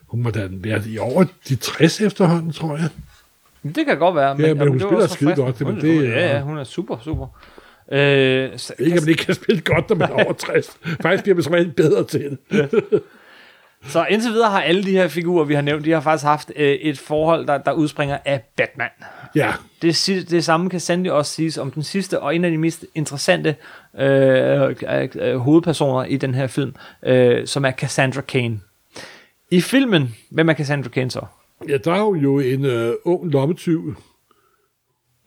hun 0.07 0.23
må 0.23 0.31
da 0.31 0.49
i 0.87 0.99
over 0.99 1.25
de 1.49 1.57
60 1.57 2.01
efterhånden, 2.01 2.53
tror 2.53 2.77
jeg. 2.77 2.89
Det 3.75 3.87
kan 3.87 3.99
godt 3.99 4.15
være. 4.17 4.37
men 4.55 4.59
hun 4.69 4.79
det 4.79 4.83
spiller 4.89 5.07
skide 5.07 5.35
godt, 5.35 5.59
Hun- 5.59 5.75
men 5.75 5.83
det- 5.83 5.95
hun- 5.95 6.05
Ja, 6.05 6.35
ja, 6.37 6.41
hun 6.41 6.59
er 6.59 6.65
super, 6.65 6.99
super. 7.05 7.27
Øh, 7.93 8.51
så, 8.59 8.75
Ikke, 8.79 8.97
at 8.97 9.03
man 9.03 9.09
ikke 9.09 9.25
kan 9.25 9.35
spille 9.35 9.61
godt, 9.61 9.89
når 9.89 9.97
man 9.97 10.09
er 10.11 10.15
over 10.25 10.33
60. 10.33 10.79
Faktisk 11.03 11.23
bliver 11.23 11.35
man 11.35 11.43
som 11.43 11.53
regel 11.53 11.71
bedre 11.73 12.05
til 12.05 12.39
det. 12.51 12.71
så 13.89 14.07
indtil 14.11 14.31
videre 14.31 14.51
har 14.51 14.61
alle 14.63 14.83
de 14.85 14.91
her 14.91 15.09
figurer, 15.09 15.45
vi 15.45 15.55
har 15.55 15.63
nævnt, 15.63 15.85
de 15.85 15.91
har 15.91 16.01
faktisk 16.01 16.25
haft 16.25 16.53
øh, 16.57 16.67
et 16.73 16.99
forhold, 16.99 17.47
der, 17.47 17.59
der 17.59 17.73
udspringer 17.73 18.19
af 18.25 18.41
Batman. 18.57 18.89
Ja, 19.35 19.53
Det, 19.83 20.07
det 20.31 20.45
samme 20.45 20.71
kan 20.71 20.81
sandelig 20.81 21.13
også 21.13 21.33
siges 21.33 21.59
om 21.59 21.71
den 21.71 21.83
sidste, 21.83 22.21
og 22.21 22.35
en 22.37 22.45
af 22.45 22.51
de 22.51 22.59
mest 22.59 22.85
interessante 22.95 23.57
øh, 23.99 24.75
øh, 24.93 25.09
øh, 25.15 25.37
hovedpersoner 25.37 26.05
i 26.05 26.17
den 26.17 26.35
her 26.35 26.47
film, 26.47 26.75
øh, 27.03 27.47
som 27.47 27.65
er 27.65 27.71
Cassandra 27.73 28.21
Cain. 28.21 28.63
I 29.51 29.61
filmen, 29.61 30.15
hvem 30.31 30.49
er 30.49 30.55
Cassandra 30.55 30.89
Cain 30.91 31.11
så? 31.11 31.21
Ja 31.69 31.77
der 31.77 31.93
er 31.93 32.03
hun 32.03 32.17
jo 32.19 32.39
en 32.39 32.65
øh, 32.65 32.93
ung 33.05 33.31
lommetyv. 33.33 33.95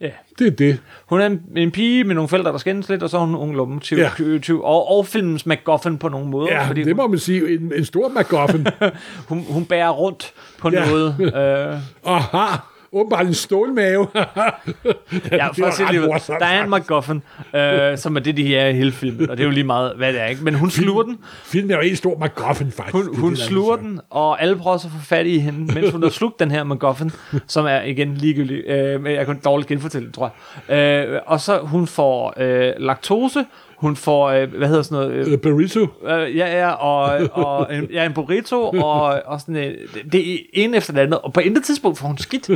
Ja. 0.00 0.10
Det 0.38 0.46
er 0.46 0.50
det. 0.50 0.80
Hun 1.06 1.20
er 1.20 1.26
en, 1.26 1.40
en 1.56 1.70
pige 1.70 2.04
med 2.04 2.14
nogle 2.14 2.28
forældre, 2.28 2.52
der 2.52 2.58
skændes 2.58 2.88
lidt, 2.88 3.02
og 3.02 3.10
så 3.10 3.16
er 3.16 3.20
hun 3.20 3.28
en 3.30 3.36
ung 3.36 3.54
lommetyv, 3.56 3.96
Ja. 3.96 4.10
og, 4.50 4.88
og 4.96 5.06
filmens 5.06 5.46
MacGuffin 5.46 5.98
på 5.98 6.08
nogle 6.08 6.28
måder, 6.28 6.52
Ja, 6.52 6.68
fordi 6.68 6.82
det 6.84 6.96
må 6.96 7.06
man 7.06 7.18
sige. 7.18 7.54
En, 7.54 7.72
en 7.76 7.84
stor 7.84 8.08
MacGuffin. 8.08 8.66
hun, 9.28 9.44
hun 9.48 9.64
bærer 9.64 9.90
rundt 9.90 10.34
på 10.58 10.70
Ja. 10.72 10.86
noget. 10.90 11.14
Øh, 11.20 11.78
har 12.04 12.66
åbenbart 12.92 13.26
en 13.26 13.34
stålmave. 13.34 14.06
ja, 14.14 15.48
det 15.56 15.64
at 15.64 15.74
sige 15.74 16.00
morsomt, 16.00 16.40
der 16.40 16.46
er 16.46 16.64
en 16.64 16.70
MacGuffin, 16.70 17.22
øh, 17.54 17.98
som 17.98 18.16
er 18.16 18.20
det, 18.20 18.36
de 18.36 18.44
her 18.44 18.66
i 18.66 18.72
hele 18.72 18.92
filmen, 18.92 19.30
og 19.30 19.36
det 19.36 19.42
er 19.42 19.46
jo 19.46 19.52
lige 19.52 19.64
meget, 19.64 19.96
hvad 19.96 20.12
det 20.12 20.20
er, 20.20 20.26
ikke? 20.26 20.44
Men 20.44 20.54
hun 20.54 20.70
sluger 20.70 21.02
den, 21.02 21.18
Filmen 21.44 21.70
er 21.70 21.76
jo 21.76 21.80
en 21.82 21.96
stor 21.96 22.18
MacGuffin, 22.18 22.72
faktisk. 22.72 22.92
Hun, 22.92 23.14
er 23.14 23.20
hun 23.20 23.32
det, 23.32 23.40
er 23.40 23.44
sluger 23.44 23.76
den, 23.76 24.00
og 24.10 24.42
alle 24.42 24.56
prøver 24.56 24.76
så 24.76 24.88
at 24.88 24.92
få 24.92 25.06
fat 25.06 25.26
i 25.26 25.38
hende, 25.38 25.74
mens 25.74 25.90
hun 25.90 26.02
har 26.02 26.10
slugt 26.20 26.40
den 26.40 26.50
her 26.50 26.64
MacGuffin, 26.64 27.10
som 27.46 27.66
er 27.66 27.80
igen 27.80 28.14
ligegyldig. 28.14 28.64
Øh, 28.66 29.12
jeg 29.12 29.26
kan 29.26 29.40
dårligt 29.44 29.68
genfortælle 29.68 30.06
det, 30.06 30.14
tror 30.14 30.32
jeg. 30.68 30.76
Øh, 30.76 31.20
og 31.26 31.40
så 31.40 31.58
hun 31.58 31.86
får 31.86 32.34
øh, 32.36 32.72
laktose, 32.78 33.44
hun 33.80 33.96
får, 33.96 34.28
øh, 34.28 34.54
hvad 34.54 34.68
hedder 34.68 34.82
sådan 34.82 35.08
noget, 35.08 35.26
øh, 35.26 35.32
Øh, 35.32 35.40
Burrito. 35.40 35.80
øh, 36.04 36.36
ja, 36.36 36.58
ja, 36.58 36.70
og, 36.70 37.28
og 37.32 37.74
en, 37.74 37.88
ja, 37.92 38.06
en 38.06 38.12
burrito, 38.12 38.62
og, 38.70 39.22
og 39.26 39.40
sådan 39.40 39.56
øh, 39.56 39.74
det, 40.12 40.32
er 40.34 40.38
en 40.52 40.74
efter 40.74 40.92
det 40.92 41.00
andet, 41.00 41.18
og 41.20 41.32
på 41.32 41.40
intet 41.40 41.64
tidspunkt 41.64 41.98
får 41.98 42.06
hun 42.06 42.18
skidt. 42.18 42.50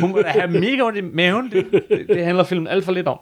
Hun 0.00 0.10
må 0.10 0.22
have 0.26 0.50
mega 0.50 0.82
ondt 0.82 0.98
i 0.98 1.00
maven, 1.00 1.50
det, 1.52 1.66
det, 1.72 1.82
det 2.08 2.24
handler 2.24 2.44
filmen 2.44 2.66
alt 2.68 2.84
for 2.84 2.92
lidt 2.92 3.06
om. 3.08 3.18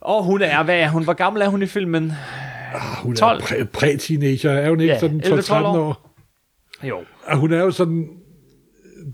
Og 0.00 0.24
hun 0.24 0.42
er, 0.42 0.62
hvad 0.62 0.78
er 0.80 0.88
hun? 0.88 1.04
Hvor 1.04 1.12
gammel 1.12 1.42
er 1.42 1.48
hun 1.48 1.62
i 1.62 1.66
filmen? 1.66 2.12
Hun 3.02 3.16
12. 3.16 3.38
er 3.40 3.44
præ- 3.44 3.64
præ-teenager. 3.64 4.50
Er 4.50 4.68
hun 4.70 4.80
ikke 4.80 4.92
Ja, 4.94 4.98
sådan 5.00 5.20
11-12 5.24 5.28
12-13 5.28 5.54
år. 5.54 5.76
år? 5.78 6.14
Jo. 6.84 6.98
Og 7.26 7.36
hun 7.36 7.52
er 7.52 7.58
jo 7.58 7.70
sådan... 7.70 8.08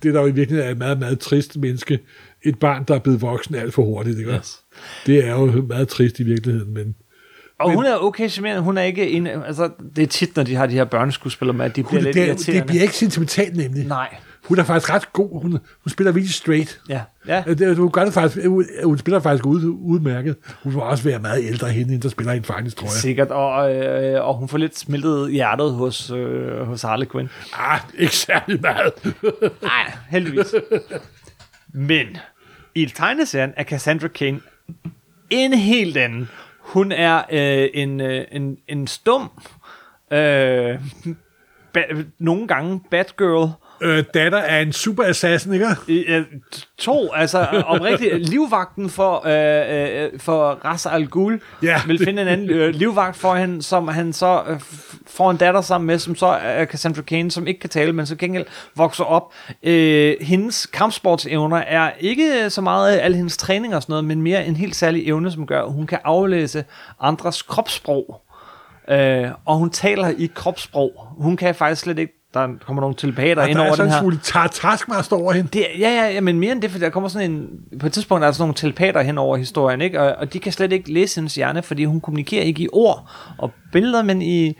Det 0.03 0.15
der 0.15 0.21
jo 0.21 0.27
i 0.27 0.31
virkeligheden 0.31 0.69
er 0.69 0.73
et 0.73 0.79
meget, 0.79 0.99
meget 0.99 1.19
trist 1.21 1.57
menneske. 1.57 1.99
Et 2.43 2.59
barn, 2.59 2.85
der 2.89 2.95
er 2.95 2.99
blevet 2.99 3.23
voksen 3.23 3.55
alt 3.55 3.75
for 3.75 3.83
hurtigt. 3.83 4.19
Ikke? 4.19 4.31
Yes. 4.31 4.61
Det 5.07 5.27
er 5.27 5.31
jo 5.31 5.67
meget 5.69 5.89
trist 5.89 6.21
i 6.21 6.23
virkeligheden, 6.23 6.75
men... 6.75 6.95
Og 7.61 7.73
hun 7.73 7.85
er 7.85 7.97
okay 7.97 8.29
charmerende. 8.29 8.63
Hun 8.63 8.79
er 8.79 8.83
ikke 8.83 9.11
en... 9.11 9.27
Altså, 9.27 9.71
det 9.97 10.03
er 10.03 10.07
tit, 10.07 10.37
når 10.37 10.43
de 10.43 10.55
har 10.55 10.67
de 10.67 10.75
her 10.75 10.85
børneskuespillere 10.85 11.57
med, 11.57 11.65
at 11.65 11.77
de 11.77 11.83
bliver 11.83 11.91
Hun, 12.01 12.05
lidt 12.05 12.15
det, 12.15 12.27
irriterende. 12.27 12.61
det 12.61 12.67
bliver 12.67 12.83
ikke 12.83 12.97
sentimentalt, 12.97 13.57
nemlig. 13.57 13.87
Nej. 13.87 14.17
Hun 14.45 14.59
er 14.59 14.65
faktisk 14.65 14.93
ret 14.93 15.13
god. 15.13 15.43
Hun, 15.43 15.51
hun 15.53 15.91
spiller 15.91 16.13
virkelig 16.13 16.35
straight. 16.35 16.81
Ja. 16.89 17.01
ja. 17.29 17.43
Øh, 17.47 17.59
Det, 17.59 17.77
hun, 17.77 17.91
gør 17.91 18.05
det 18.05 18.15
faktisk, 18.15 18.47
hun, 18.47 18.65
hun 18.85 18.99
spiller 18.99 19.21
faktisk 19.21 19.47
ud, 19.47 19.65
udmærket. 19.65 20.37
Hun 20.63 20.73
må 20.73 20.81
også 20.81 21.05
være 21.05 21.19
meget 21.19 21.45
ældre 21.45 21.69
end 21.69 21.77
hende, 21.77 21.95
end 21.95 22.03
der 22.03 22.09
spiller 22.09 22.33
hende 22.33 22.47
faktisk, 22.47 22.77
tror 22.77 22.87
jeg. 22.87 22.93
Sikkert, 22.93 23.29
og, 23.31 23.75
øh, 23.77 24.27
og 24.27 24.35
hun 24.35 24.49
får 24.49 24.59
lidt 24.59 24.79
smeltet 24.79 25.33
hjertet 25.33 25.73
hos, 25.73 26.11
øh, 26.11 26.67
hos 26.67 26.83
Harley 26.83 27.07
Quinn. 27.13 27.29
Ah, 27.53 27.81
ikke 27.99 28.17
særlig 28.17 28.61
meget. 28.61 28.93
Nej, 29.63 29.93
heldigvis. 30.11 30.55
Men 31.75 32.07
i 32.75 32.87
tegneserien 32.87 33.53
er 33.57 33.65
Cassandra 33.65 34.09
Cain 34.09 34.41
en 35.31 35.55
helt 35.55 35.97
anden. 35.97 36.29
Hun 36.61 36.93
er 36.93 37.17
øh, 37.31 37.69
en, 37.75 38.01
øh, 38.01 38.25
en, 38.33 38.59
en 38.69 38.87
stum, 38.87 39.31
øh, 40.13 40.75
ba- 41.79 42.05
nogle 42.19 42.49
gange 42.49 42.81
Batgirl, 42.91 43.49
øh, 43.81 44.05
datter 44.15 44.39
af 44.39 44.63
en 44.63 44.73
super 44.73 45.05
assassin, 45.05 45.53
ikke? 45.53 45.67
I, 45.89 45.99
øh, 45.99 46.25
to, 46.79 47.13
altså 47.15 47.63
oprigtigt, 47.67 48.29
livvagten 48.29 48.91
for, 48.91 49.23
øh, 49.27 50.05
øh, 50.05 50.21
for 50.21 50.51
Ras 50.65 50.87
Al 50.87 51.09
Ghul 51.11 51.41
Ja. 51.63 51.81
vil 51.87 52.05
finde 52.05 52.23
en 52.23 52.29
anden 52.29 52.51
øh, 52.51 52.75
livvagt 52.75 53.17
for 53.17 53.35
hende, 53.35 53.63
som 53.63 53.89
han 53.89 54.13
så 54.13 54.43
øh, 54.49 54.61
får 55.07 55.31
en 55.31 55.37
datter 55.37 55.61
sammen 55.61 55.87
med, 55.87 55.99
som 55.99 56.15
så 56.15 56.27
er 56.27 56.65
Cassandra 56.65 57.03
Cain, 57.03 57.31
som 57.31 57.47
ikke 57.47 57.61
kan 57.61 57.71
tale, 57.71 57.93
men 57.93 58.07
så 58.07 58.17
gengæld 58.17 58.45
vokser 58.77 59.05
op. 59.05 59.33
Øh, 59.63 60.15
hendes 60.21 60.67
kampsportsevner 60.67 61.57
er 61.57 61.91
ikke 62.01 62.51
så 62.51 62.61
meget 62.61 62.97
af 62.97 63.05
al 63.05 63.15
hendes 63.15 63.37
træning 63.37 63.75
og 63.77 63.83
sådan 63.83 63.93
noget, 63.93 64.05
men 64.05 64.23
mere 64.23 64.47
en 64.47 64.57
helt 64.57 64.77
særlig 64.77 65.09
evne, 65.09 65.31
som 65.31 65.47
gør, 65.47 65.63
at 65.63 65.73
hun 65.73 65.87
kan 65.87 65.99
aflæse 66.05 66.65
andres 67.01 67.43
kropssprog. 67.43 68.21
Øh, 68.89 69.29
og 69.45 69.57
hun 69.57 69.71
taler 69.71 70.09
i 70.19 70.31
kropssprog. 70.35 70.93
Hun 71.19 71.37
kan 71.37 71.55
faktisk 71.55 71.83
slet 71.83 71.99
ikke, 71.99 72.13
der 72.35 72.49
kommer 72.67 72.81
nogle 72.81 72.97
telepater 72.97 73.45
ind 73.45 73.59
der 73.59 73.63
er 73.65 73.67
over 73.67 73.77
sådan 73.77 73.87
den 73.87 73.93
en 73.93 73.95
her. 73.95 74.01
smule 74.01 74.19
tar- 74.23 74.49
taskmaster 74.71 75.17
over 75.17 75.33
hende. 75.33 75.49
Det, 75.53 75.67
ja, 75.79 75.89
ja, 75.89 76.11
ja, 76.11 76.21
men 76.21 76.39
mere 76.41 76.53
end 76.53 76.63
det, 76.63 76.71
for 76.71 76.79
der 76.79 76.91
kommer 76.91 77.09
sådan 77.09 77.31
en... 77.31 77.49
På 77.81 77.87
et 77.87 77.93
tidspunkt 77.93 78.23
er 78.25 78.27
der 78.27 78.33
sådan 78.33 78.43
nogle 78.43 78.55
telepater 78.55 79.03
hen 79.03 79.19
over 79.19 79.37
historien, 79.37 79.81
ikke? 79.81 80.01
Og, 80.01 80.15
og 80.17 80.33
de 80.33 80.39
kan 80.39 80.53
slet 80.53 80.73
ikke 80.73 80.93
læse 80.93 81.17
hendes 81.17 81.35
hjerne, 81.35 81.63
fordi 81.63 81.85
hun 81.85 82.01
kommunikerer 82.01 82.43
ikke 82.43 82.63
i 82.63 82.69
ord 82.73 83.11
og 83.39 83.51
billeder, 83.73 84.03
men 84.03 84.23
i 84.23 84.53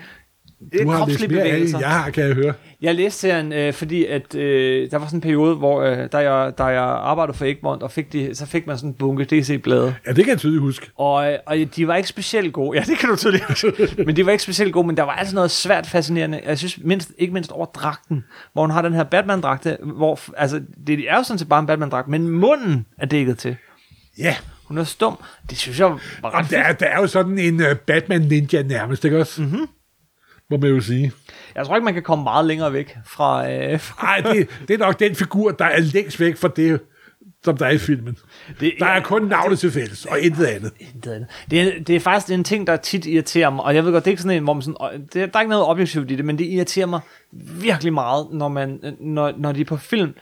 Du 0.83 0.91
har 0.91 0.99
kropslige 0.99 1.29
mere 1.35 1.43
af 1.45 1.81
jeg 1.81 1.89
har, 1.91 2.11
kan 2.11 2.25
jeg 2.27 2.35
høre. 2.35 2.53
Jeg 2.85 2.95
læste 2.95 3.21
serien, 3.21 3.53
øh, 3.53 3.73
fordi 3.73 4.05
at, 4.07 4.35
øh, 4.35 4.91
der 4.91 4.99
var 4.99 5.07
sådan 5.07 5.17
en 5.17 5.21
periode, 5.21 5.55
hvor 5.57 5.83
øh, 5.83 6.09
da, 6.13 6.19
jeg, 6.19 6.59
da 6.59 6.65
jeg 6.65 6.83
arbejdede 6.83 7.37
for 7.39 7.45
Egmont, 7.45 7.83
og 7.83 7.91
fik 7.91 8.13
de, 8.13 8.35
så 8.35 8.47
fik 8.47 8.67
man 8.67 8.77
sådan 8.77 8.91
en 8.91 8.95
bunke 8.95 9.25
DC-blade. 9.25 9.95
Ja, 10.07 10.13
det 10.13 10.25
kan 10.25 10.29
jeg 10.31 10.39
tydeligt 10.39 10.61
huske. 10.63 10.91
Og, 10.99 11.33
øh, 11.33 11.39
og 11.47 11.57
de 11.77 11.89
var 11.89 11.97
ikke 11.97 12.09
specielt 12.09 12.53
gode. 12.53 12.79
Ja, 12.79 12.85
det 12.85 12.99
kan 12.99 13.09
du 13.09 13.17
tydeligt 13.17 13.45
huske. 13.45 13.73
Men 14.07 14.17
de 14.17 14.27
var 14.27 14.33
ikke 14.33 14.43
specielt 14.45 14.73
gode, 14.73 14.87
men 14.87 14.97
der 14.97 15.03
var 15.03 15.13
altså 15.13 15.35
noget 15.35 15.51
svært 15.51 15.87
fascinerende. 15.87 16.41
Jeg 16.47 16.59
synes 16.59 16.79
mindst, 16.85 17.13
ikke 17.19 17.33
mindst 17.35 17.51
over 17.53 17.67
dragten, 17.67 18.25
hvor 18.53 18.63
hun 18.63 18.71
har 18.71 18.83
den 18.83 18.93
her 18.93 19.05
Batman-dragte, 19.05 19.77
hvor, 19.97 20.19
altså, 20.37 20.61
det 20.87 21.11
er 21.11 21.17
jo 21.17 21.23
sådan 21.23 21.39
set 21.39 21.49
bare 21.49 21.61
en 21.61 21.67
Batman-dragt, 21.67 22.09
men 22.09 22.29
munden 22.29 22.87
er 22.99 23.07
dækket 23.07 23.39
til. 23.39 23.57
Ja, 24.19 24.37
Hun 24.65 24.79
er 24.79 24.85
stum. 24.85 25.19
Det 25.51 25.59
synes 25.59 25.81
jeg 25.81 25.91
var 25.91 25.99
ret 26.25 26.33
der, 26.33 26.43
fedt. 26.43 26.61
er- 26.61 26.73
der 26.73 26.87
er 26.87 27.01
jo 27.01 27.07
sådan 27.07 27.39
en 27.39 27.61
uh, 27.61 27.67
Batman-ninja 27.91 28.63
nærmest, 28.63 29.05
ikke 29.05 29.19
også? 29.21 29.43
Mm-hmm. 29.43 29.67
Må 30.51 30.57
man 30.57 30.71
jo 30.71 30.81
sige. 30.81 31.13
Jeg 31.55 31.67
tror 31.67 31.77
ikke, 31.77 31.85
man 31.85 31.95
kan 31.95 32.03
komme 32.03 32.25
meget 32.25 32.47
længere 32.47 32.73
væk 32.73 32.97
fra... 33.07 33.51
Øh, 33.53 33.81
fra 33.81 34.07
Nej, 34.21 34.33
det, 34.33 34.49
det 34.69 34.75
er 34.75 34.79
nok 34.79 35.01
den 35.01 35.15
figur, 35.15 35.51
der 35.51 35.65
er 35.65 35.81
længst 35.81 36.21
væk 36.21 36.37
fra 36.37 36.49
det, 36.57 36.81
som 37.45 37.57
der 37.57 37.67
er 37.67 37.71
i 37.71 37.79
filmen. 37.79 38.17
Det- 38.61 38.75
der 38.79 38.87
er 38.87 39.01
kun 39.01 39.23
navnet 39.23 39.59
til 39.59 39.71
fælles, 39.71 40.05
og 40.05 40.21
intet 40.21 40.45
andet. 40.47 40.73
intet 40.81 41.13
andet. 41.13 41.29
det, 41.51 41.61
er, 41.61 41.83
det 41.85 41.97
er 41.97 42.01
faktisk 42.01 42.33
en 42.39 42.45
ting, 42.45 42.67
der 42.67 42.77
tit 42.77 43.07
irriterer 43.07 43.51
mig, 43.51 43.65
og 43.65 43.75
jeg 43.75 43.85
ved 43.85 43.93
godt, 43.93 44.05
det 44.05 44.11
er 44.11 44.13
ikke 44.13 44.23
sådan 44.23 44.37
en, 44.37 44.45
hvor 44.45 44.53
man 44.53 44.63
sådan, 44.63 45.01
det, 45.01 45.15
der 45.15 45.21
er 45.35 45.41
ikke 45.41 45.51
noget 45.51 45.65
objektivt 45.67 46.11
i 46.11 46.17
det, 46.17 46.25
men 46.25 46.39
det 46.39 46.45
irriterer 46.47 46.87
mig 46.87 47.01
virkelig 47.61 47.93
meget, 47.93 48.27
når, 48.33 48.49
man, 48.49 48.95
når, 49.01 49.33
når 49.39 49.53
de 49.53 49.65
på 49.65 49.77
film 49.77 50.15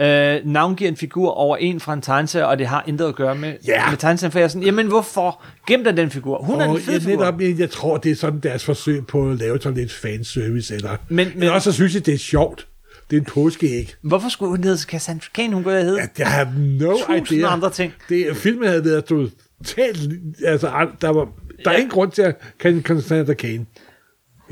øh, 0.00 0.36
navngiver 0.44 0.90
en 0.90 0.96
figur 0.96 1.30
over 1.30 1.56
en 1.56 1.80
fra 1.80 1.92
en 1.92 2.02
tegneserie, 2.02 2.46
og 2.46 2.58
det 2.58 2.66
har 2.66 2.84
intet 2.86 3.04
at 3.08 3.14
gøre 3.14 3.34
med, 3.34 3.54
Ja. 3.66 3.90
med 3.90 3.98
tegneserien, 3.98 4.32
for 4.32 4.38
jeg 4.38 4.44
er 4.44 4.48
sådan, 4.48 4.62
jamen 4.66 4.86
hvorfor? 4.86 5.42
Gem 5.66 5.84
da 5.84 5.90
den 5.92 6.10
figur. 6.10 6.38
Hun 6.42 6.60
er 6.60 6.64
en 6.64 6.70
Og 6.70 6.78
fed 6.80 6.92
jeg, 6.92 7.02
figur. 7.02 7.18
netop, 7.20 7.40
jeg, 7.40 7.58
jeg 7.58 7.70
tror, 7.70 7.96
det 7.96 8.12
er 8.12 8.16
sådan 8.16 8.40
deres 8.40 8.64
forsøg 8.64 9.06
på 9.06 9.30
at 9.30 9.38
lave 9.38 9.60
sådan 9.60 9.78
lidt 9.78 9.92
fanservice. 9.92 10.74
Eller, 10.74 10.96
Men- 11.08 11.16
men, 11.28 11.38
men- 11.38 11.48
også 11.48 11.72
så 11.72 11.76
synes 11.76 11.94
jeg, 11.94 12.06
det 12.06 12.14
er 12.14 12.18
sjovt. 12.18 12.66
Det 13.10 13.16
er 13.16 13.20
en 13.20 13.26
påskeæg. 13.26 13.94
Hvorfor 14.02 14.28
skulle 14.28 14.50
hun 14.50 14.64
hedde 14.64 14.78
Cassandra 14.82 15.26
Cain? 15.34 15.52
Hun 15.52 15.62
kunne 15.62 15.74
have 15.74 15.84
heddet 15.84 16.00
At 16.00 16.10
jeg 16.18 16.26
har 16.26 16.52
no 16.80 16.92
tusind 16.98 17.32
idea. 17.38 17.52
andre 17.52 17.70
ting. 17.70 17.92
Det, 18.08 18.36
filmen 18.36 18.68
havde 18.68 18.84
været 18.84 19.04
totalt... 19.04 19.98
Altså, 20.44 20.68
al- 20.68 20.88
der 21.00 21.08
var 21.08 21.28
Der 21.64 21.70
er 21.70 21.74
ingen 21.76 21.90
grund 21.90 22.10
til 22.10 22.22
at 22.22 22.36
kalde 22.60 22.80
Cassandra 22.82 23.34
Kane. 23.34 23.66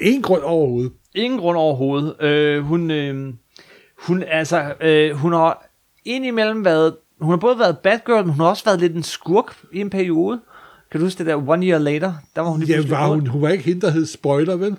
Ingen 0.00 0.22
grund 0.22 0.42
overhovedet. 0.42 0.92
Ingen 1.14 1.40
grund 1.40 1.58
overhovedet. 1.58 2.22
Øh, 2.22 2.62
hun, 2.62 2.90
øh, 2.90 3.32
hun, 3.98 4.22
altså, 4.22 4.74
øh, 4.80 5.10
hun 5.16 5.32
har 5.32 5.66
indimellem 6.04 6.64
været, 6.64 6.96
hun 7.20 7.30
har 7.30 7.36
både 7.36 7.58
været 7.58 7.78
Batgirl, 7.78 8.24
men 8.24 8.30
hun 8.30 8.40
har 8.40 8.46
også 8.46 8.64
været 8.64 8.80
lidt 8.80 8.94
en 8.94 9.02
skurk 9.02 9.56
i 9.72 9.80
en 9.80 9.90
periode. 9.90 10.40
Kan 10.90 11.00
du 11.00 11.06
huske 11.06 11.18
det 11.18 11.26
der 11.26 11.48
One 11.48 11.66
Year 11.66 11.78
Later? 11.78 12.12
Der 12.36 12.42
var 12.42 12.50
hun 12.50 12.60
lige 12.60 12.80
Ja, 12.82 12.88
var 12.88 13.06
hun, 13.06 13.26
hun 13.26 13.42
var 13.42 13.48
ikke 13.48 13.64
hende, 13.64 13.80
der 13.80 13.90
hed 13.90 14.06
Spoiler, 14.06 14.56
vel? 14.56 14.76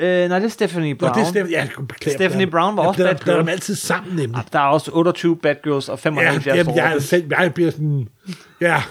Øh, 0.00 0.28
nej, 0.28 0.38
det 0.38 0.46
er 0.46 0.50
Stephanie 0.50 0.92
Nå, 0.92 0.98
Brown. 0.98 1.14
det 1.14 1.20
er 1.20 1.24
Stephanie, 1.24 1.56
ja, 1.56 1.68
jeg 1.78 1.86
beklager. 1.88 2.16
Stephanie 2.18 2.46
Brown 2.46 2.76
var 2.76 2.82
jeg 2.82 2.88
også 2.88 3.02
Batgirl. 3.04 3.24
blader 3.24 3.38
dem 3.38 3.48
altid 3.48 3.74
sammen, 3.74 4.16
nemlig. 4.16 4.42
Der 4.52 4.58
er 4.58 4.66
også 4.66 4.90
28 4.94 5.36
Batgirls 5.36 5.88
og 5.88 5.98
Ja, 5.98 6.10
75 6.10 6.46
jamen, 6.56 6.76
jeg, 6.76 7.02
selv, 7.02 7.24
jeg 7.40 7.54
bliver 7.54 7.70
sådan... 7.70 8.08
Ja, 8.60 8.82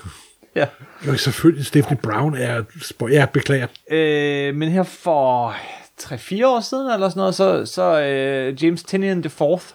Ja. 0.56 0.66
jo, 1.08 1.16
selvfølgelig, 1.18 1.66
Stephanie 1.66 1.98
Brown 2.04 2.36
er... 2.38 2.64
Jeg 3.12 3.30
beklager. 3.30 3.68
Øh, 3.92 4.56
men 4.56 4.70
her 4.70 4.84
for 4.84 5.56
3-4 6.04 6.46
år 6.46 6.60
siden, 6.60 6.92
eller 6.92 7.10
sådan 7.10 7.20
noget, 7.20 7.36
så, 7.36 7.66
så 7.66 8.02
øh, 8.02 8.64
James 8.64 8.84
Tinian 8.84 9.22
the 9.22 9.30
Fourth, 9.30 9.66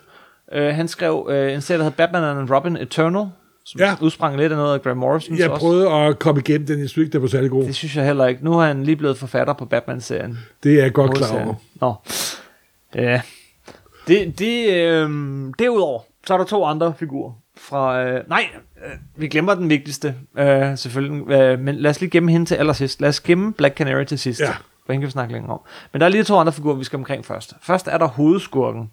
øh, 0.53 0.75
han 0.75 0.89
skrev 0.89 1.27
øh, 1.31 1.53
en 1.53 1.61
serie, 1.61 1.79
der 1.79 1.85
hed 1.85 1.93
Batman 1.93 2.23
and 2.25 2.51
Robin 2.51 2.77
Eternal, 2.77 3.27
som 3.65 3.81
Ja. 3.81 3.95
udsprang 4.01 4.37
lidt 4.37 4.53
af 4.53 4.59
noget 4.59 4.75
af 4.75 4.83
Graham 4.83 4.97
Morrison. 4.99 5.39
Jeg 5.39 5.51
prøvede 5.51 5.91
at 5.93 6.19
komme 6.19 6.41
igennem 6.41 6.67
den, 6.67 6.81
jeg 6.81 6.89
synes 6.89 7.05
ikke, 7.07 7.13
det 7.13 7.23
var 7.23 7.29
særlig 7.29 7.51
god. 7.51 7.65
Det 7.65 7.75
synes 7.75 7.97
jeg 7.97 8.07
heller 8.07 8.27
ikke. 8.27 8.45
Nu 8.45 8.59
er 8.59 8.67
han 8.67 8.85
lige 8.85 8.97
blevet 8.97 9.19
forfatter 9.19 9.53
på 9.55 9.65
Batman-serien. 9.65 10.39
Det 10.63 10.79
er 10.79 10.83
jeg 10.83 10.93
godt 10.93 11.17
klar 11.17 11.33
over. 11.45 11.55
Nå. 11.81 11.95
Ja. 12.95 13.21
Det, 14.09 14.39
det, 14.39 14.71
øh, 14.75 15.11
derudover, 15.59 16.01
så 16.27 16.35
er 16.35 16.39
der 16.39 16.45
to 16.45 16.65
andre 16.65 16.95
figurer 16.99 17.33
fra... 17.57 18.03
Øh, 18.05 18.29
nej, 18.29 18.45
øh, 18.87 18.93
vi 19.17 19.29
glemmer 19.29 19.55
den 19.55 19.69
vigtigste, 19.71 20.15
øh, 20.39 20.79
selvfølgelig. 20.79 21.31
Øh, 21.31 21.59
men 21.59 21.75
lad 21.75 21.91
os 21.91 22.01
lige 22.01 22.11
gemme 22.11 22.33
hende 22.33 22.47
til 22.47 22.55
allersidst. 22.55 23.01
Lad 23.01 23.09
os 23.09 23.21
gemme 23.21 23.53
Black 23.53 23.77
Canary 23.77 24.05
til 24.05 24.19
sidst. 24.19 24.41
Ja. 24.41 24.51
For 24.87 24.93
hende 24.93 25.03
kan 25.03 25.07
vi 25.07 25.11
snakke 25.11 25.33
længere 25.33 25.53
om. 25.53 25.61
Men 25.93 26.01
der 26.01 26.07
er 26.07 26.11
lige 26.11 26.25
to 26.25 26.37
andre 26.37 26.53
figurer, 26.53 26.75
vi 26.75 26.85
skal 26.85 26.97
omkring 26.97 27.25
først. 27.25 27.55
Først 27.63 27.87
er 27.87 27.99
der 27.99 28.07
hovedskurken. 28.07 28.91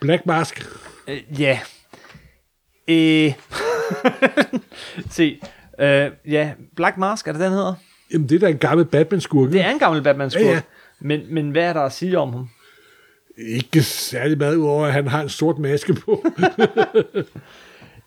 Black 0.00 0.26
Mask. 0.26 0.66
Øh, 1.08 1.40
ja. 1.40 1.58
Øh. 2.88 3.32
Se. 5.10 5.40
Øh, 5.80 6.10
ja, 6.26 6.52
Black 6.76 6.96
Mask, 6.96 7.28
er 7.28 7.32
det 7.32 7.40
den 7.40 7.52
hedder? 7.52 7.74
Jamen, 8.12 8.28
det 8.28 8.34
er 8.34 8.38
da 8.40 8.48
en 8.48 8.58
gammel 8.58 8.86
Batman-skurk. 8.86 9.52
Det 9.52 9.60
er 9.60 9.70
en 9.70 9.78
gammel 9.78 10.02
Batman-skurk. 10.02 10.44
Ja, 10.44 10.52
ja. 10.52 10.60
Men, 11.00 11.34
men 11.34 11.50
hvad 11.50 11.62
er 11.62 11.72
der 11.72 11.80
at 11.80 11.92
sige 11.92 12.18
om 12.18 12.32
ham? 12.32 12.48
Ikke 13.38 13.82
særlig 13.82 14.38
meget, 14.38 14.56
udover 14.56 14.86
at 14.86 14.92
han 14.92 15.08
har 15.08 15.22
en 15.22 15.28
sort 15.28 15.58
maske 15.58 15.94
på. 15.94 16.24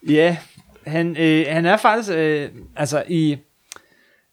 Ja, 0.10 0.38
han, 0.86 1.18
øh, 1.20 1.46
han 1.50 1.66
er 1.66 1.78
faktisk, 1.78 2.12
øh, 2.16 2.50
altså 2.76 3.04
i, 3.08 3.38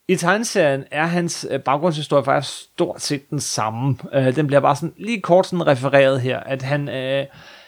i 0.09 0.17
tegneserien 0.17 0.85
er 0.91 1.07
hans 1.07 1.47
øh, 1.51 1.61
baggrundshistorie 1.61 2.25
faktisk 2.25 2.55
stort 2.63 3.01
set 3.03 3.31
den 3.31 3.41
samme. 3.41 3.97
Øh, 4.15 4.37
den 4.37 4.47
bliver 4.47 4.61
bare 4.61 4.77
sådan 4.77 4.93
lige 4.99 5.21
kort 5.21 5.47
sådan 5.47 5.67
refereret 5.67 6.21
her, 6.21 6.41
at 6.41 6.63
han, 6.63 6.89
øh, 6.89 7.25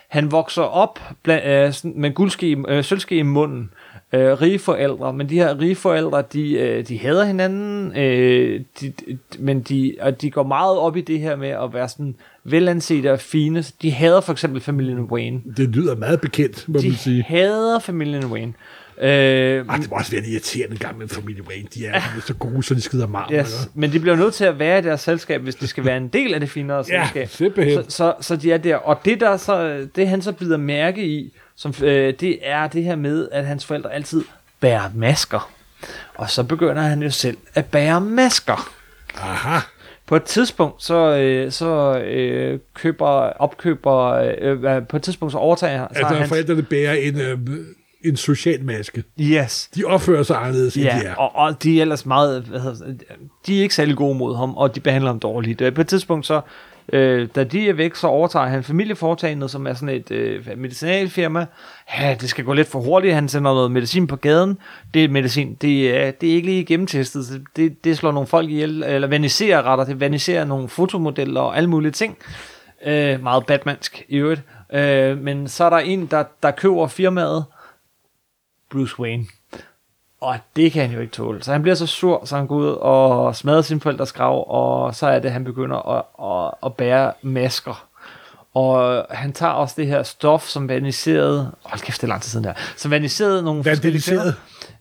han 0.09 0.31
vokser 0.33 0.63
op 0.63 1.01
bland, 1.23 1.45
øh, 1.85 1.93
med 1.95 2.15
guldske, 2.15 2.49
i- 2.51 2.57
øh, 2.69 2.85
sølvske 2.85 3.17
i 3.17 3.23
munden, 3.23 3.71
øh, 4.13 4.33
rige 4.33 4.59
forældre, 4.59 5.13
men 5.13 5.29
de 5.29 5.35
her 5.35 5.61
rige 5.61 5.75
forældre, 5.77 6.23
de, 6.33 6.53
øh, 6.53 6.89
de 6.89 6.99
hader 6.99 7.25
hinanden, 7.25 7.97
øh, 7.99 8.61
de, 8.81 8.91
de, 8.91 9.19
men 9.39 9.61
de, 9.61 9.95
og 10.01 10.23
de 10.23 10.31
går 10.31 10.43
meget 10.43 10.79
op 10.79 10.97
i 10.97 11.01
det 11.01 11.21
her 11.21 11.37
med 11.37 11.49
at 11.49 11.75
være 11.75 11.89
sådan 11.89 12.15
velansete 12.45 13.13
og 13.13 13.21
fine. 13.21 13.65
De 13.83 13.91
hader 13.91 14.21
for 14.21 14.33
eksempel 14.33 14.61
familien 14.61 15.01
Wayne. 15.01 15.41
Det 15.57 15.69
lyder 15.69 15.97
meget 15.97 16.21
bekendt, 16.21 16.69
må 16.69 16.79
De 16.79 16.89
man 16.89 16.97
sige. 16.97 17.23
hader 17.23 17.79
familien 17.79 18.25
Wayne. 18.27 18.53
Øh, 19.01 19.09
Ej, 19.69 19.77
det 19.77 19.91
må 19.91 19.97
også 19.97 20.11
være 20.11 20.25
en 20.25 20.31
irriterende 20.33 20.77
gang 20.77 20.99
med 20.99 21.09
familie 21.09 21.43
Wayne. 21.49 21.69
De 21.75 21.87
er 21.87 22.01
så 22.27 22.35
gode, 22.35 22.63
så 22.63 22.75
de 22.75 22.81
skider 22.81 23.07
marm. 23.07 23.33
yes. 23.35 23.69
Men 23.75 23.93
de 23.93 24.01
bliver 24.01 24.17
nødt 24.17 24.35
til 24.35 24.45
at 24.45 24.59
være 24.59 24.79
i 24.79 24.83
deres 24.83 25.01
selskab, 25.01 25.41
hvis 25.43 25.55
de 25.55 25.67
skal 25.67 25.85
være 25.85 25.97
en 25.97 26.09
del 26.09 26.35
af 26.35 26.41
det 26.41 26.51
finere 26.51 26.85
Ja, 26.89 27.09
selskab. 27.13 27.55
Så, 27.75 27.85
så, 27.89 28.15
så 28.21 28.37
de 28.37 28.53
er 28.53 28.59
der. 28.59 28.77
Og 28.77 29.01
det, 29.05 29.21
der 29.21 29.37
så, 29.37 29.87
det 29.97 30.09
han 30.09 30.23
så 30.23 30.33
bider 30.33 30.57
mærke 30.57 31.07
i, 31.07 31.33
som, 31.57 31.75
øh, 31.83 32.15
det 32.21 32.39
er 32.43 32.67
det 32.67 32.85
her 32.85 32.97
med, 32.97 33.29
at 33.33 33.47
hans 33.47 33.67
forældre 33.67 33.93
altid 33.95 34.25
bærer 34.61 34.91
masker. 34.95 35.51
Og 36.15 36.31
så 36.31 36.43
begynder 36.43 36.83
han 36.83 37.03
jo 37.03 37.11
selv 37.11 37.37
at 37.55 37.65
bære 37.65 38.01
masker. 38.01 38.73
Aha. 39.21 39.59
På 40.07 40.17
et 40.17 40.23
tidspunkt, 40.25 40.83
så, 40.83 41.17
øh, 41.17 41.53
så 41.53 41.99
øh, 41.99 42.59
køber, 42.75 43.07
opkøber, 43.07 44.03
øh, 44.41 44.77
øh, 44.77 44.87
på 44.87 44.97
et 44.97 45.03
tidspunkt 45.03 45.33
så 45.33 45.39
overtager 45.39 45.79
så 45.79 45.89
Altså, 45.99 46.05
har 46.05 46.15
hans, 46.15 46.29
forældrene 46.29 46.63
bærer 46.63 46.93
en, 46.93 47.21
øh, 47.21 47.39
en 48.09 48.17
social 48.17 48.65
maske. 48.65 49.03
Yes. 49.21 49.69
De 49.75 49.85
opfører 49.85 50.23
sig 50.23 50.37
anderledes, 50.37 50.77
end 50.77 50.85
de 50.85 50.89
Ja, 50.97 51.03
er. 51.03 51.15
og, 51.15 51.37
og 51.37 51.63
de 51.63 51.79
er 51.79 51.83
ellers 51.83 52.07
meget, 52.07 52.43
hvad 52.43 52.61
hedder, 52.61 52.95
de 53.47 53.59
er 53.59 53.63
ikke 53.63 53.75
særlig 53.75 53.97
gode 53.97 54.19
mod 54.19 54.37
ham, 54.37 54.57
og 54.57 54.75
de 54.75 54.81
behandler 54.81 55.11
ham 55.11 55.21
dårligt. 55.21 55.61
Øh, 55.61 55.75
På 55.75 55.81
et 55.81 55.87
tidspunkt 55.89 56.27
så, 56.27 56.41
øh, 56.93 57.29
da 57.35 57.45
de 57.45 57.69
er 57.69 57.73
væk, 57.73 57.95
så 57.95 58.07
overtager 58.07 58.47
han 58.47 58.65
familieforetagendet, 58.65 59.51
som 59.51 59.67
er 59.67 59.75
sådan 59.75 59.89
et 59.89 60.11
øh, 60.11 60.47
medicinalfirma. 60.57 61.47
Ja, 61.99 62.17
det 62.21 62.29
skal 62.31 62.45
gå 62.45 62.53
lidt 62.53 62.69
for 62.69 62.81
hurtigt, 62.81 63.15
han 63.15 63.29
sender 63.29 63.55
noget 63.55 63.71
medicin 63.71 64.07
på 64.07 64.17
gaden. 64.17 64.59
Det 64.95 65.05
er 65.05 65.09
medicin, 65.09 65.55
det 65.55 65.97
er, 65.97 66.11
det 66.11 66.31
er 66.31 66.35
ikke 66.35 66.49
lige 66.49 66.65
gennemtestet. 66.65 67.43
Det, 67.57 67.85
det 67.85 67.97
slår 67.97 68.13
nogle 68.13 68.27
folk 68.27 68.51
ihjel, 68.51 68.83
eller 68.87 69.09
vaniserer 69.09 69.63
retter, 69.63 69.85
det 69.85 70.01
vaniserer 70.01 70.45
nogle 70.45 70.69
fotomodeller 70.69 71.41
og 71.41 71.57
alle 71.57 71.71
mulige 71.71 71.93
ting. 71.93 72.17
Øh, 72.87 73.23
meget 73.23 73.47
batmansk 73.47 74.05
i 74.09 74.17
øvrigt. 74.17 74.43
Øh, 74.73 75.19
men 75.23 75.49
så 75.49 75.65
er 75.65 75.71
der 75.71 75.79
en, 75.79 76.07
der, 76.07 76.25
der 76.43 76.51
køber 76.51 76.87
firmaet, 76.87 77.45
Bruce 78.77 79.01
Wayne. 79.01 79.27
Og 80.21 80.39
det 80.57 80.73
kan 80.73 80.83
han 80.83 80.91
jo 80.95 81.01
ikke 81.01 81.13
tåle. 81.13 81.43
Så 81.43 81.53
han 81.53 81.63
bliver 81.63 81.75
så 81.75 81.87
sur, 81.87 82.23
så 82.25 82.37
han 82.37 82.47
går 82.47 82.55
ud 82.57 82.67
og 82.69 83.37
smadrer 83.37 83.63
sin 83.63 83.81
forældres 83.81 84.13
grav, 84.13 84.45
og 84.49 84.95
så 84.95 85.07
er 85.07 85.19
det, 85.19 85.27
at 85.27 85.33
han 85.33 85.45
begynder 85.45 85.89
at, 85.99 86.05
at, 86.47 86.55
at 86.67 86.75
bære 86.75 87.13
masker. 87.23 87.87
Og 88.55 89.07
han 89.11 89.33
tager 89.33 89.53
også 89.53 89.75
det 89.79 89.87
her 89.87 90.03
stof, 90.03 90.43
som 90.47 90.69
vaniserede... 90.69 91.53
Hold 91.65 91.81
kæft, 91.81 92.01
det 92.01 92.07
er 92.07 92.09
lang 92.09 92.23
tid 92.23 92.31
siden 92.31 92.45
der. 92.45 92.53
Som 92.77 92.91
vaniserede 92.91 93.43
nogle 93.43 93.65
Vandaliseret? 93.65 94.35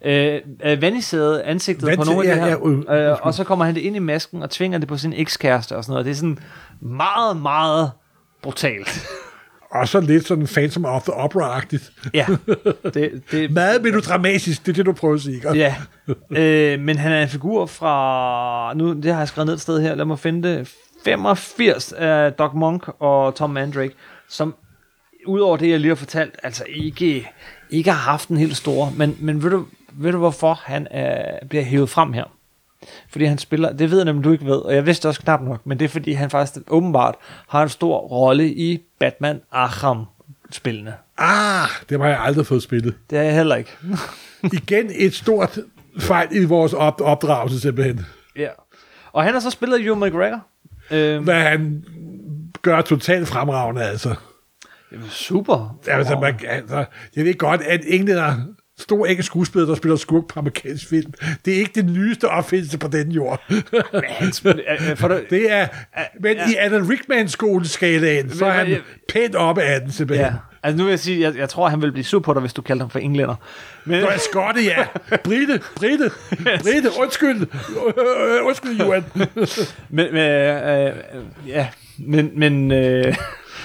Øh, 0.06 0.42
øh, 0.64 0.82
vaniserede 0.82 1.44
ansigtet 1.44 1.88
Vand- 1.88 1.98
på 1.98 2.04
nogle 2.04 2.30
af 2.30 2.36
ja, 2.36 2.42
de 2.42 2.50
her. 2.50 2.50
ja, 2.50 2.56
u- 2.56 2.92
øh, 2.94 3.18
og 3.22 3.34
så 3.34 3.44
kommer 3.44 3.66
han 3.66 3.76
det 3.76 3.82
ind 3.82 3.96
i 3.96 4.00
masken 4.00 4.44
og 4.44 4.50
tvinger 4.50 4.78
det 4.78 4.88
på 4.88 4.98
sin 4.98 5.14
ekskæreste 5.14 5.76
og 5.78 5.84
sådan 5.84 5.92
noget. 5.94 6.06
Det 6.06 6.12
er 6.12 6.16
sådan 6.16 6.40
meget, 6.80 7.38
meget 7.38 7.92
brutalt. 8.42 9.08
Og 9.72 9.88
så 9.88 10.00
lidt 10.00 10.28
sådan 10.28 10.48
Phantom 10.48 10.86
of 10.86 11.04
the 11.04 11.14
Opera-agtigt. 11.14 11.92
ja, 12.14 12.26
det, 12.94 13.22
det, 13.32 13.52
Meget 13.62 13.82
melodramatisk, 13.82 14.66
det 14.66 14.72
er 14.72 14.76
det, 14.76 14.86
du 14.86 14.94
prøver 14.94 15.16
at 15.16 15.22
sige. 15.22 15.36
Ikke? 15.36 15.54
Ja, 15.54 15.76
øh, 16.32 16.80
men 16.80 16.98
han 16.98 17.12
er 17.12 17.22
en 17.22 17.30
figur 17.30 17.66
fra, 17.66 18.74
nu 18.74 18.94
det 18.94 19.12
har 19.12 19.20
jeg 19.20 19.28
skrevet 19.28 19.46
ned 19.46 19.54
et 19.54 19.62
sted 19.62 19.82
her, 19.82 19.96
lad 19.96 20.06
mig 20.06 20.20
finde 20.20 20.50
det, 20.50 20.76
85 21.06 21.92
af 21.92 22.34
Doc 22.34 22.52
Monk 22.54 22.90
og 23.00 23.36
Tom 23.36 23.50
Mandrake, 23.50 23.94
som 24.30 24.56
udover 25.28 25.58
det, 25.58 25.70
jeg 25.70 25.80
lige 25.80 25.90
har 25.90 25.96
fortalt, 25.96 26.36
altså 26.44 26.64
ikke, 26.70 27.32
ikke 27.70 27.92
har 27.92 28.12
haft 28.12 28.30
en 28.30 28.38
helt 28.38 28.58
stor, 28.58 28.94
men, 28.98 29.18
men 29.20 29.44
ved, 29.44 29.50
du, 29.52 29.66
ved 29.94 30.12
du, 30.12 30.18
hvorfor 30.18 30.54
han 30.54 30.88
er, 30.92 31.46
bliver 31.50 31.64
hævet 31.64 31.90
frem 31.90 32.14
her? 32.14 32.24
Fordi 33.10 33.26
han 33.26 33.38
spiller, 33.38 33.74
det 33.74 33.92
ved 33.92 33.98
jeg 33.98 34.06
nemlig, 34.06 34.24
du 34.24 34.32
ikke 34.32 34.46
ved, 34.46 34.58
og 34.58 34.76
jeg 34.76 34.86
vidste 34.86 35.08
også 35.10 35.22
knap 35.22 35.42
nok, 35.42 35.66
men 35.66 35.80
det 35.80 35.86
er 35.86 35.90
fordi, 35.90 36.12
han 36.12 36.30
faktisk 36.30 36.56
åbenbart 36.68 37.16
har 37.48 37.64
en 37.64 37.70
stor 37.70 37.98
rolle 37.98 38.50
i 38.50 38.82
Batman 39.00 39.42
Arkham-spillene. 39.52 40.94
Ah, 41.18 41.68
det 41.90 42.00
har 42.02 42.08
jeg 42.08 42.20
aldrig 42.20 42.46
fået 42.46 42.64
spillet. 42.64 42.96
Det 43.10 43.18
er 43.18 43.22
jeg 43.24 43.36
heller 43.36 43.56
ikke. 43.56 43.72
Igen 44.64 44.92
et 44.96 45.14
stort 45.14 45.60
fejl 46.00 46.28
i 46.32 46.46
vores 46.46 46.74
op- 46.74 47.02
opdragelse 47.02 47.60
simpelthen. 47.60 48.06
ja. 48.36 48.50
Og 49.14 49.24
han 49.24 49.34
har 49.34 49.40
så 49.40 49.50
spillet 49.50 49.88
Hugh 49.90 50.02
McGregor. 50.08 50.46
Øh, 50.92 51.24
Hvad 51.24 51.42
han 51.42 51.86
gør 52.62 52.82
totalt 52.82 53.28
fremragende, 53.28 53.84
altså. 53.84 54.16
Super. 55.10 55.78
altså, 55.88 56.20
man, 56.20 56.40
altså 56.50 56.86
jeg 57.16 57.26
ved 57.26 57.38
godt, 57.38 57.62
at 57.62 57.82
englænder 57.88 58.34
stor 58.80 59.06
ikke 59.06 59.24
skuespiller, 59.24 59.68
der 59.68 59.76
spiller 59.76 59.96
skurk 59.96 60.28
på 60.28 60.40
amerikansk 60.40 60.90
film. 60.90 61.14
Det 61.46 61.54
er 61.54 61.58
ikke 61.58 61.72
det 61.76 61.86
nyeste 61.86 62.30
opfindelse 62.30 62.78
på 62.78 62.88
den 62.88 63.12
jord. 63.12 63.44
Han 64.10 64.34
spil- 64.34 64.64
øh, 64.90 64.98
for 64.98 65.08
det, 65.08 65.24
det 65.30 65.52
er, 65.52 65.68
men 66.22 66.38
i 66.38 66.56
Alan 66.60 66.90
Rickman 66.90 67.30
skoleskalaen, 67.30 68.30
så 68.34 68.46
er 68.46 68.52
han 68.52 68.70
jeg- 68.72 68.82
pænt 69.14 69.36
oppe 69.36 69.62
af 69.62 69.82
den 69.82 69.92
simpelthen. 69.92 70.26
ja. 70.28 70.34
Altså 70.64 70.78
nu 70.78 70.84
vil 70.84 70.90
jeg 70.92 71.00
sige, 71.00 71.22
jeg, 71.22 71.38
jeg 71.38 71.50
tror, 71.50 71.70
han 71.70 71.82
vil 71.82 71.92
blive 71.92 72.04
sur 72.04 72.20
på 72.20 72.34
dig, 72.34 72.40
hvis 72.42 72.54
du 72.54 72.62
kalder 72.62 72.84
ham 72.84 72.90
for 72.90 73.00
englænder. 73.00 73.36
Men, 73.86 74.02
Du 74.02 74.08
er 74.08 74.18
skotte, 74.18 74.62
ja. 74.64 74.86
Britte, 75.24 75.62
Britte, 75.76 76.12
Britte, 76.62 76.90
undskyld. 77.02 77.42
Øh, 77.42 78.38
øh, 78.38 78.46
undskyld, 78.46 78.80
Johan. 78.80 79.04
men, 79.90 80.14
men 80.14 80.16
øh, 80.16 80.88
øh, 80.88 80.94
ja, 81.48 81.68
men, 82.00 82.32
men 82.36 82.72
øh, 82.72 83.16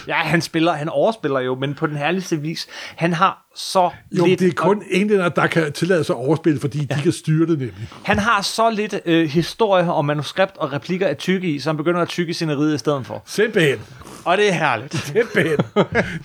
ja, 0.09 0.14
han 0.14 0.40
spiller, 0.42 0.72
han 0.72 0.88
overspiller 0.88 1.40
jo, 1.40 1.55
men 1.55 1.74
på 1.74 1.86
den 1.86 1.96
herligste 1.96 2.40
vis. 2.40 2.66
Han 2.96 3.12
har 3.12 3.46
så 3.55 3.90
Jo, 4.12 4.26
lidt... 4.26 4.40
det 4.40 4.48
er 4.48 4.53
kun 4.53 4.82
englænder, 4.90 5.28
der 5.28 5.46
kan 5.46 5.72
tillade 5.72 6.05
sig 6.05 6.14
at 6.14 6.18
overspille, 6.26 6.61
fordi 6.61 6.78
de 6.78 7.03
kan 7.03 7.12
styre 7.12 7.46
det 7.46 7.59
nemlig. 7.59 7.88
Han 8.05 8.18
har 8.18 8.42
så 8.42 8.70
lidt 8.70 9.01
øh, 9.07 9.28
historie 9.28 9.92
og 9.92 10.05
manuskript 10.05 10.57
og 10.57 10.72
replikker 10.72 11.07
at 11.09 11.18
tykke 11.18 11.48
i, 11.48 11.59
så 11.59 11.68
han 11.68 11.76
begynder 11.76 12.01
at 12.01 12.09
tykke 12.09 12.30
i 12.30 12.32
sceneriet 12.32 12.74
i 12.74 12.78
stedet 12.78 13.07
for. 13.07 13.22
Simpelthen. 13.26 13.78
Og 14.24 14.36
det 14.36 14.48
er 14.48 14.53
herligt. 14.53 14.94
Simpelthen. 14.94 15.59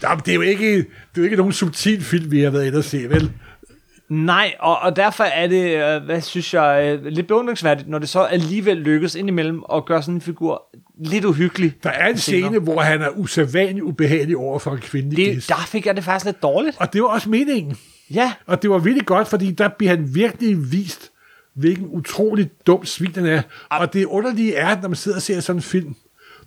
Jamen, 0.03 0.21
det, 0.25 0.31
er 0.31 0.35
jo 0.35 0.41
ikke, 0.41 0.77
det 0.77 0.85
er 1.15 1.17
jo 1.17 1.23
ikke 1.23 1.35
nogen 1.35 1.53
subtil 1.53 2.03
film, 2.03 2.31
vi 2.31 2.41
har 2.41 2.49
været 2.49 2.65
inde 2.65 2.77
og 2.77 2.83
se, 2.83 3.09
vel? 3.09 3.31
Nej, 4.09 4.53
og, 4.59 4.79
og 4.79 4.95
derfor 4.95 5.23
er 5.23 5.47
det, 5.47 5.83
øh, 5.83 6.03
hvad 6.03 6.21
synes 6.21 6.53
jeg, 6.53 6.99
øh, 7.03 7.05
lidt 7.05 7.27
beundringsværdigt, 7.27 7.89
når 7.89 7.99
det 7.99 8.09
så 8.09 8.19
alligevel 8.21 8.77
lykkes 8.77 9.15
indimellem 9.15 9.63
at 9.73 9.85
gøre 9.85 10.01
sådan 10.01 10.13
en 10.15 10.21
figur 10.21 10.63
lidt 10.97 11.25
uhyggelig. 11.25 11.73
Der 11.83 11.89
er 11.89 12.07
en 12.07 12.17
scene, 12.17 12.59
hvor 12.59 12.81
han 12.81 13.01
er 13.01 13.09
usædvanligt 13.09 13.83
ubehagelig 13.83 14.37
over 14.37 14.59
for 14.59 14.71
en 14.71 14.79
kvindelig 14.79 15.17
Det, 15.25 15.33
gæst. 15.33 15.49
der 15.49 15.55
fik 15.67 15.85
jeg 15.85 15.95
det 15.95 16.03
faktisk 16.03 16.25
lidt 16.25 16.41
dårligt. 16.43 16.77
Og 16.79 16.93
det 16.93 17.01
var 17.01 17.07
også 17.07 17.29
meningen. 17.29 17.77
Ja, 18.13 18.33
Og 18.45 18.61
det 18.61 18.69
var 18.69 18.77
virkelig 18.77 19.05
godt, 19.05 19.27
fordi 19.27 19.51
der 19.51 19.67
bliver 19.67 19.89
han 19.95 20.15
virkelig 20.15 20.71
vist, 20.71 21.11
hvilken 21.55 21.87
utrolig 21.89 22.49
dum 22.67 22.85
svin 22.85 23.11
han 23.15 23.25
er. 23.25 23.41
Og 23.69 23.93
det 23.93 24.05
underlige 24.05 24.55
er, 24.55 24.81
når 24.81 24.87
man 24.89 24.95
sidder 24.95 25.17
og 25.17 25.21
ser 25.21 25.39
sådan 25.39 25.57
en 25.57 25.63
film, 25.63 25.95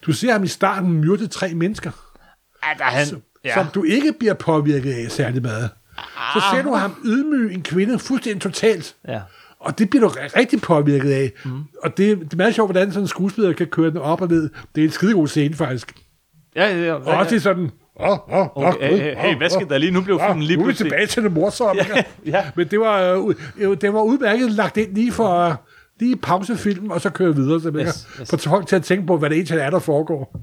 du 0.06 0.12
ser 0.12 0.32
ham 0.32 0.44
i 0.44 0.48
starten 0.48 0.92
myrde 0.92 1.26
tre 1.26 1.54
mennesker, 1.54 1.90
at 2.62 2.80
han... 2.80 3.06
ja. 3.44 3.54
som 3.54 3.66
du 3.74 3.84
ikke 3.84 4.12
bliver 4.18 4.34
påvirket 4.34 4.92
af 4.92 5.10
særlig 5.10 5.42
meget. 5.42 5.70
Så 6.34 6.42
ser 6.54 6.62
du 6.62 6.74
ham 6.74 6.94
ydmyge 7.04 7.54
en 7.54 7.62
kvinde 7.62 7.98
fuldstændig 7.98 8.42
totalt. 8.42 8.96
Ja. 9.08 9.20
Og 9.60 9.78
det 9.78 9.90
bliver 9.90 10.08
du 10.08 10.14
ri- 10.14 10.38
rigtig 10.38 10.60
påvirket 10.60 11.10
af. 11.12 11.32
Mm. 11.44 11.50
Og 11.82 11.96
det, 11.96 12.18
det 12.18 12.32
er 12.32 12.36
meget 12.36 12.54
sjovt, 12.54 12.68
hvordan 12.72 12.90
sådan 12.92 13.04
en 13.04 13.08
skuespiller 13.08 13.52
kan 13.52 13.66
køre 13.66 13.90
den 13.90 13.96
op 13.98 14.20
og 14.20 14.28
ned. 14.28 14.50
Det 14.74 14.80
er 14.80 14.84
en 14.84 14.90
skidegod 14.92 15.28
scene, 15.28 15.54
faktisk. 15.54 15.92
Ja, 16.56 16.76
ja, 16.76 16.84
ja. 16.84 16.94
Og 16.94 17.04
også 17.04 17.34
er 17.34 17.38
sådan... 17.40 17.70
Åh, 18.00 18.08
åh, 18.10 18.38
åh, 18.38 18.46
Okay, 18.56 18.96
hey, 18.98 19.16
hey, 19.16 19.36
hvad 19.36 19.56
åh. 19.62 19.68
der 19.68 19.78
lige? 19.78 19.92
Nu 19.92 20.00
blev 20.00 20.20
filmen 20.26 20.42
lige 20.42 20.56
nu 20.56 20.62
er 20.62 20.66
vi 20.66 20.72
pludselig- 20.72 20.90
tilbage 20.92 21.06
til 21.06 21.22
det 21.22 21.32
morsomme. 21.32 21.82
Ja, 21.96 22.02
ja. 22.38 22.44
Men 22.56 22.68
det 22.68 22.80
var, 22.80 23.02
øh, 23.58 23.76
det 23.80 23.92
var 23.92 24.00
udmærket 24.02 24.50
lagt 24.52 24.76
ind 24.76 24.94
lige 24.94 25.12
for 25.12 25.38
øh, 25.48 25.54
lige 26.00 26.16
pause 26.16 26.56
filmen, 26.56 26.90
og 26.92 27.00
så 27.00 27.10
køre 27.10 27.34
videre. 27.34 27.60
Så 27.60 27.68
Yes, 27.74 28.08
yes. 28.20 28.30
For 28.30 28.36
folk 28.36 28.66
til 28.66 28.76
at 28.76 28.82
tænke 28.82 29.06
på, 29.06 29.16
hvad 29.16 29.30
det 29.30 29.36
egentlig 29.36 29.58
er, 29.58 29.70
der 29.70 29.78
foregår. 29.78 30.40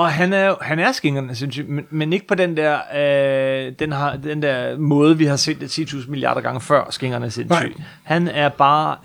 Og 0.00 0.12
han 0.12 0.32
er, 0.32 0.54
han 0.60 0.78
er 0.78 0.92
skingerne, 0.92 1.34
synes 1.34 1.58
jeg, 1.58 1.64
men, 1.68 1.86
men 1.90 2.12
ikke 2.12 2.26
på 2.26 2.34
den 2.34 2.56
der, 2.56 2.78
øh, 2.94 3.72
den, 3.78 3.92
har, 3.92 4.16
den 4.16 4.42
der 4.42 4.78
måde, 4.78 5.18
vi 5.18 5.24
har 5.24 5.36
set 5.36 5.60
det 5.60 5.78
10.000 5.78 6.10
milliarder 6.10 6.40
gange 6.40 6.60
før, 6.60 6.86
skingerne 6.90 7.26
er 7.26 7.30
sindssyg. 7.30 7.68
Nej. 7.68 7.72
Han 8.02 8.28
er 8.28 8.48
bare 8.48 8.96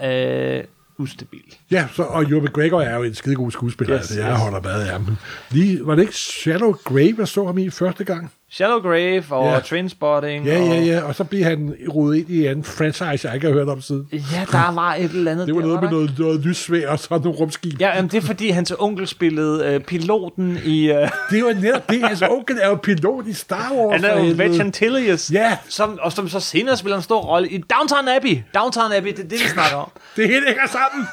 øh, 0.58 0.64
ustabil. 0.98 1.56
Ja, 1.72 1.88
så, 1.94 2.04
og 2.04 2.32
Joe 2.32 2.42
McGregor 2.42 2.82
er 2.82 2.96
jo 2.96 3.04
en 3.04 3.16
skidegod 3.16 3.52
skuespiller. 3.52 3.96
Yes, 3.96 4.02
altså, 4.02 4.22
jeg 4.22 4.32
yes. 4.32 4.40
holder 4.40 4.62
meget 4.62 4.82
af 4.82 4.92
ham. 4.92 5.18
Lige, 5.52 5.80
var 5.86 5.96
det 5.96 6.02
ikke 6.02 6.16
Shadow 6.16 6.72
Grave, 6.72 7.16
jeg 7.18 7.28
så 7.28 7.46
ham 7.46 7.58
i 7.58 7.70
første 7.70 8.04
gang? 8.04 8.32
Shallow 8.56 8.80
Grave 8.80 9.24
og 9.30 9.54
Ja. 9.54 9.60
Trainspotting. 9.60 10.46
Ja, 10.46 10.64
ja, 10.64 10.82
ja. 10.82 11.02
Og 11.04 11.16
så 11.16 11.24
bliver 11.24 11.46
han 11.46 11.76
rodet 11.96 12.18
ind 12.18 12.30
i 12.30 12.48
en 12.48 12.64
franchise, 12.64 13.28
jeg 13.28 13.36
ikke 13.36 13.48
har 13.48 13.54
hørt 13.54 13.70
om 13.70 13.82
siden. 13.82 14.08
Ja, 14.12 14.18
der 14.52 14.72
var 14.76 14.94
et 14.96 15.04
eller 15.04 15.32
andet. 15.32 15.48
Det 15.48 15.56
var 15.56 15.62
noget 15.62 15.82
med 15.82 15.90
der 15.90 16.02
ikke? 16.02 16.14
noget, 16.14 16.20
noget 16.20 16.40
lyssvær 16.46 16.90
og 16.90 17.00
sådan 17.00 17.22
nogle 17.24 17.40
rumskib. 17.40 17.82
Ja, 17.82 17.96
jamen, 17.96 18.12
det 18.12 18.18
er 18.18 18.22
fordi, 18.22 18.50
hans 18.50 18.74
onkel 18.80 19.08
spillede 19.08 19.66
øh, 19.66 19.80
piloten 19.82 20.60
i... 20.66 20.92
Øh, 20.92 20.96
Det 21.32 21.44
var 21.44 21.62
netop 21.62 21.90
det. 21.90 22.02
Hans 22.08 22.22
onkel 22.38 22.58
er 22.62 22.68
jo 22.70 22.76
pilot 22.76 23.28
i 23.28 23.34
Star 23.34 23.72
Wars. 23.76 24.02
han 24.02 24.12
er 24.12 24.24
jo. 24.26 24.34
Veg 24.38 24.60
Antilles, 24.60 25.32
Ja. 25.34 25.58
som, 25.70 26.00
og 26.02 26.12
som 26.12 26.30
så 26.30 26.40
senere 26.40 26.78
spiller 26.78 26.98
en 26.98 27.04
stor 27.04 27.22
rolle 27.22 27.50
i 27.50 27.58
Downtown 27.58 28.08
Abbey. 28.08 28.38
Downtown 28.54 28.94
Abbey, 28.94 29.10
det 29.12 29.20
er 29.20 29.24
det, 29.24 29.32
vi 29.32 29.48
snakker 29.48 29.78
om. 29.78 29.90
Det 30.16 30.28
hele 30.28 30.46
hænger 30.48 30.68
sammen. 30.68 31.08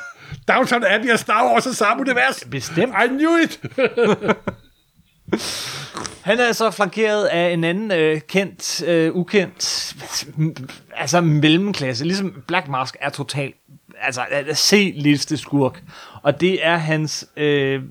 Downtown 0.48 0.84
Abbey 0.90 1.12
og 1.12 1.18
Star 1.18 1.44
Wars 1.52 1.66
er 1.66 1.72
samme 1.72 2.00
univers. 2.00 2.44
Bestemt. 2.50 2.94
I 3.04 3.08
knew 3.08 3.36
it. 3.44 3.60
Han 6.22 6.40
er 6.40 6.52
så 6.52 6.70
flankeret 6.70 7.24
af 7.24 7.50
en 7.50 7.64
anden 7.64 7.90
øh, 7.90 8.20
kendt, 8.20 8.82
øh, 8.82 9.14
ukendt, 9.14 9.94
altså 10.96 11.20
mellemklasse. 11.20 12.04
Ligesom 12.04 12.42
Black 12.46 12.68
Mask 12.68 12.96
er 13.00 13.10
totalt, 13.10 13.54
altså 14.00 14.20
C-liste 14.54 15.36
skurk. 15.36 15.82
Og 16.22 16.40
det 16.40 16.66
er 16.66 16.76
hans, 16.76 17.26
øh, 17.36 17.82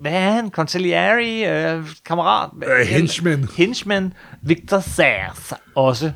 hvad 0.00 0.12
er 0.12 0.30
han, 0.30 0.50
consigliere, 0.50 1.76
øh, 1.76 1.86
kammerat? 2.04 2.50
Øh, 2.66 2.86
henchman. 2.86 3.48
Henchman, 3.56 4.12
Victor 4.42 4.80
Sass 4.80 5.54
også. 5.74 6.12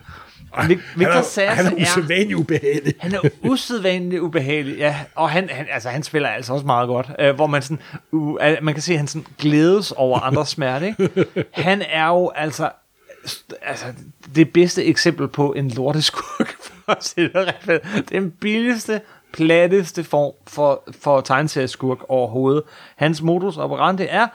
Vic- 0.55 0.59
Han 0.59 0.80
Victor 0.97 1.12
er, 1.12 1.22
Sass 1.22 1.55
han 1.57 1.66
er 1.66 1.82
usædvanligt 1.82 2.34
ubehagelig. 2.34 2.94
Han 2.99 3.14
er 3.14 3.20
usædvanligt 3.42 4.20
ubehagelig, 4.22 4.78
ja. 4.78 4.97
Og 5.14 5.30
han, 5.30 5.49
han, 5.49 5.66
altså, 5.72 5.88
han 5.88 6.03
spiller 6.03 6.28
altså 6.28 6.53
også 6.53 6.66
meget 6.66 6.88
godt. 6.88 7.11
Øh, 7.18 7.34
hvor 7.34 7.47
man 7.47 7.62
sådan, 7.62 7.78
uh, 8.12 8.38
man 8.62 8.74
kan 8.74 8.82
se, 8.82 8.92
at 8.92 8.99
han 8.99 9.07
sådan 9.07 9.26
glædes 9.38 9.92
over 9.92 10.20
andres 10.20 10.49
smerte, 10.49 10.86
ikke? 10.86 11.26
Han 11.53 11.82
er 11.82 12.07
jo 12.07 12.28
altså, 12.34 12.70
altså 13.62 13.84
det 14.34 14.53
bedste 14.53 14.84
eksempel 14.84 15.28
på 15.28 15.53
en 15.53 15.70
lorteskurk, 15.70 16.55
for 16.84 16.92
at 16.92 17.05
sige 17.05 17.30
det. 17.66 17.80
Den 18.09 18.30
billigste, 18.30 19.01
platteste 19.32 20.05
form 20.05 20.32
for, 20.47 20.82
for 21.01 21.20
tegneserieskurk 21.20 21.99
overhovedet. 22.09 22.62
Hans 22.97 23.22
modus 23.22 23.57
operandi 23.57 24.07
er, 24.09 24.26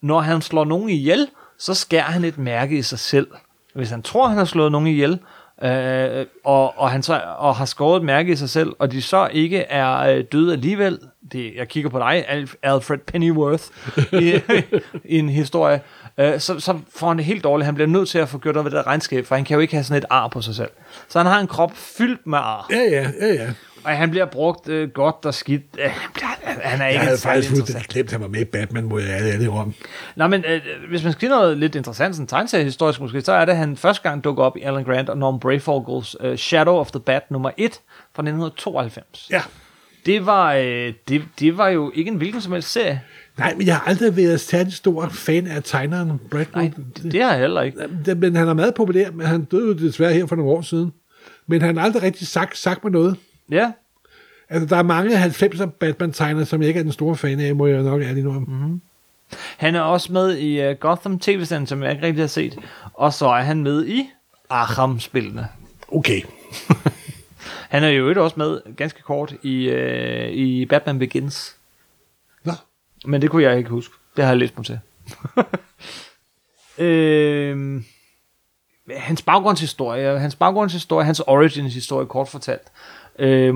når 0.00 0.20
han 0.20 0.42
slår 0.42 0.64
nogen 0.64 0.88
ihjel, 0.88 1.28
så 1.58 1.74
skærer 1.74 2.02
han 2.02 2.24
et 2.24 2.38
mærke 2.38 2.78
i 2.78 2.82
sig 2.82 2.98
selv. 2.98 3.26
Hvis 3.74 3.90
han 3.90 4.02
tror, 4.02 4.28
han 4.28 4.38
har 4.38 4.44
slået 4.44 4.72
nogen 4.72 4.86
ihjel, 4.88 5.18
øh, 5.62 6.26
og, 6.44 6.78
og 6.78 6.90
han 6.90 7.02
så 7.02 7.20
og 7.38 7.56
har 7.56 7.64
skåret 7.64 8.00
et 8.00 8.06
mærke 8.06 8.32
i 8.32 8.36
sig 8.36 8.50
selv, 8.50 8.72
og 8.78 8.92
de 8.92 9.02
så 9.02 9.28
ikke 9.32 9.58
er 9.58 9.98
øh, 9.98 10.24
døde 10.32 10.52
alligevel, 10.52 10.98
det, 11.32 11.54
jeg 11.56 11.68
kigger 11.68 11.90
på 11.90 11.98
dig, 11.98 12.24
Alfred 12.62 12.98
Pennyworth, 12.98 13.64
i, 14.12 14.40
i 15.14 15.18
en 15.18 15.28
historie, 15.28 15.80
øh, 16.18 16.40
så, 16.40 16.60
så 16.60 16.78
får 16.96 17.08
han 17.08 17.16
det 17.16 17.24
helt 17.24 17.44
dårligt. 17.44 17.64
Han 17.66 17.74
bliver 17.74 17.88
nødt 17.88 18.08
til 18.08 18.18
at 18.18 18.28
få 18.28 18.38
gjort 18.38 18.54
noget 18.54 18.72
ved 18.72 18.78
det 18.78 18.86
regnskab, 18.86 19.26
for 19.26 19.34
han 19.34 19.44
kan 19.44 19.54
jo 19.54 19.60
ikke 19.60 19.74
have 19.74 19.84
sådan 19.84 20.02
et 20.02 20.06
ar 20.10 20.28
på 20.28 20.40
sig 20.42 20.54
selv. 20.54 20.70
Så 21.08 21.18
han 21.18 21.26
har 21.26 21.40
en 21.40 21.46
krop 21.46 21.72
fyldt 21.76 22.26
med 22.26 22.38
ar, 22.38 22.66
Ja, 22.70 22.76
ja, 22.76 23.10
ja, 23.20 23.32
ja. 23.34 23.50
og 23.84 23.90
han 23.90 24.10
bliver 24.10 24.24
brugt 24.26 24.68
øh, 24.68 24.88
godt 24.90 25.16
og 25.24 25.34
skidt. 25.34 25.62
Øh, 25.78 25.84
han, 25.90 26.10
bliver, 26.14 26.26
han 26.62 26.80
er 26.80 26.84
Jeg 26.84 26.92
ikke 26.92 27.04
havde 27.04 27.18
særlig 27.18 27.44
faktisk 27.44 27.50
fuldstændig 27.56 27.88
glemt, 27.88 28.06
at 28.08 28.12
han 28.12 28.20
var 28.20 28.28
med 28.28 28.40
i 28.40 28.44
Batman, 28.44 28.84
må 28.84 28.98
jeg 28.98 29.08
ærligt 29.08 29.50
om. 29.50 29.74
Nå, 30.16 30.26
men 30.26 30.44
øh, 30.48 30.60
hvis 30.88 31.04
man 31.04 31.12
skal 31.12 31.28
noget 31.28 31.58
lidt 31.58 31.74
interessant, 31.74 32.14
sådan 32.14 32.26
tegneseriehistorisk 32.26 33.00
måske, 33.00 33.20
så 33.20 33.32
er 33.32 33.44
det, 33.44 33.52
at 33.52 33.58
han 33.58 33.76
første 33.76 34.02
gang 34.08 34.24
dukker 34.24 34.44
op 34.44 34.56
i 34.56 34.60
Alan 34.62 34.84
Grant 34.84 35.08
og 35.08 35.18
Norm 35.18 35.40
Brayfogels 35.40 36.16
øh, 36.20 36.38
Shadow 36.38 36.74
of 36.74 36.90
the 36.90 37.00
Bat 37.00 37.30
nummer 37.30 37.50
1 37.56 37.72
fra 38.14 38.22
1992. 38.22 39.28
Ja. 39.30 39.42
Det 40.06 40.26
var, 40.26 40.52
øh, 40.54 40.92
det, 41.08 41.22
det 41.40 41.58
var 41.58 41.68
jo 41.68 41.92
ikke 41.94 42.10
en 42.10 42.16
hvilken 42.16 42.40
som 42.40 42.52
helst 42.52 42.72
serie. 42.72 43.00
Nej, 43.38 43.54
men 43.54 43.66
jeg 43.66 43.76
har 43.76 43.84
aldrig 43.88 44.16
været 44.16 44.40
særlig 44.40 44.72
stor 44.72 45.08
fan 45.08 45.46
af 45.46 45.62
tegneren 45.64 46.20
Brackwood. 46.30 46.64
Nej, 46.64 46.72
det, 47.02 47.12
det 47.12 47.22
har 47.22 47.30
jeg 47.30 47.40
heller 47.40 47.62
ikke. 47.62 47.78
Det- 48.06 48.18
Men 48.18 48.36
han 48.36 48.48
er 48.48 48.54
meget 48.54 48.74
populær, 48.74 49.10
men 49.10 49.26
han 49.26 49.44
døde 49.44 49.66
jo 49.66 49.72
desværre 49.72 50.12
her 50.12 50.26
for 50.26 50.36
nogle 50.36 50.50
år 50.52 50.62
siden. 50.62 50.92
Men 51.46 51.62
han 51.62 51.76
har 51.76 51.84
aldrig 51.84 52.02
rigtig 52.02 52.26
sagt, 52.26 52.58
sagt 52.58 52.84
mig 52.84 52.92
noget. 52.92 53.16
Ja, 53.50 53.72
Altså, 54.48 54.66
der 54.66 54.76
er 54.76 54.82
mange 54.82 55.24
90'er 55.24 55.66
Batman-tegnere, 55.66 56.44
som 56.44 56.60
jeg 56.60 56.68
ikke 56.68 56.78
er 56.78 56.84
den 56.84 56.92
store 56.92 57.16
fan 57.16 57.40
af, 57.40 57.54
må 57.56 57.66
jeg 57.66 57.82
nok 57.82 58.02
ærligt 58.02 58.24
nu 58.26 58.30
om. 58.36 58.42
Mm. 58.48 58.80
han 59.56 59.74
er 59.74 59.80
også 59.80 60.12
med 60.12 60.36
i 60.38 60.70
uh, 60.70 60.76
Gotham 60.80 61.18
tv-serien, 61.18 61.66
som 61.66 61.82
jeg 61.82 61.90
ikke 61.92 62.06
rigtig 62.06 62.22
har 62.22 62.28
set. 62.28 62.58
Og 62.94 63.12
så 63.12 63.26
er 63.28 63.42
han 63.42 63.62
med 63.62 63.86
i 63.86 64.10
Arkham-spillene. 64.50 65.48
Okay. 65.88 66.20
Han 67.68 67.84
er 67.84 67.88
jo 67.88 68.22
også 68.24 68.34
med 68.36 68.60
ganske 68.76 69.02
kort 69.02 69.34
i, 69.42 69.68
uh, 69.72 70.28
i 70.30 70.66
Batman 70.66 70.98
Begins. 70.98 71.56
Men 73.04 73.22
det 73.22 73.30
kunne 73.30 73.42
jeg 73.42 73.58
ikke 73.58 73.70
huske. 73.70 73.94
Det 74.16 74.24
har 74.24 74.30
jeg 74.30 74.38
læst 74.38 74.56
mig 74.56 74.66
til. 74.66 74.78
øhm, 76.84 77.84
hans 78.96 79.22
baggrundshistorie, 79.22 80.18
hans 80.18 80.34
baggrundshistorie, 80.36 81.04
hans 81.04 81.20
origins 81.20 81.74
historie, 81.74 82.06
kort 82.06 82.28
fortalt. 82.28 82.62
Øh, 83.18 83.54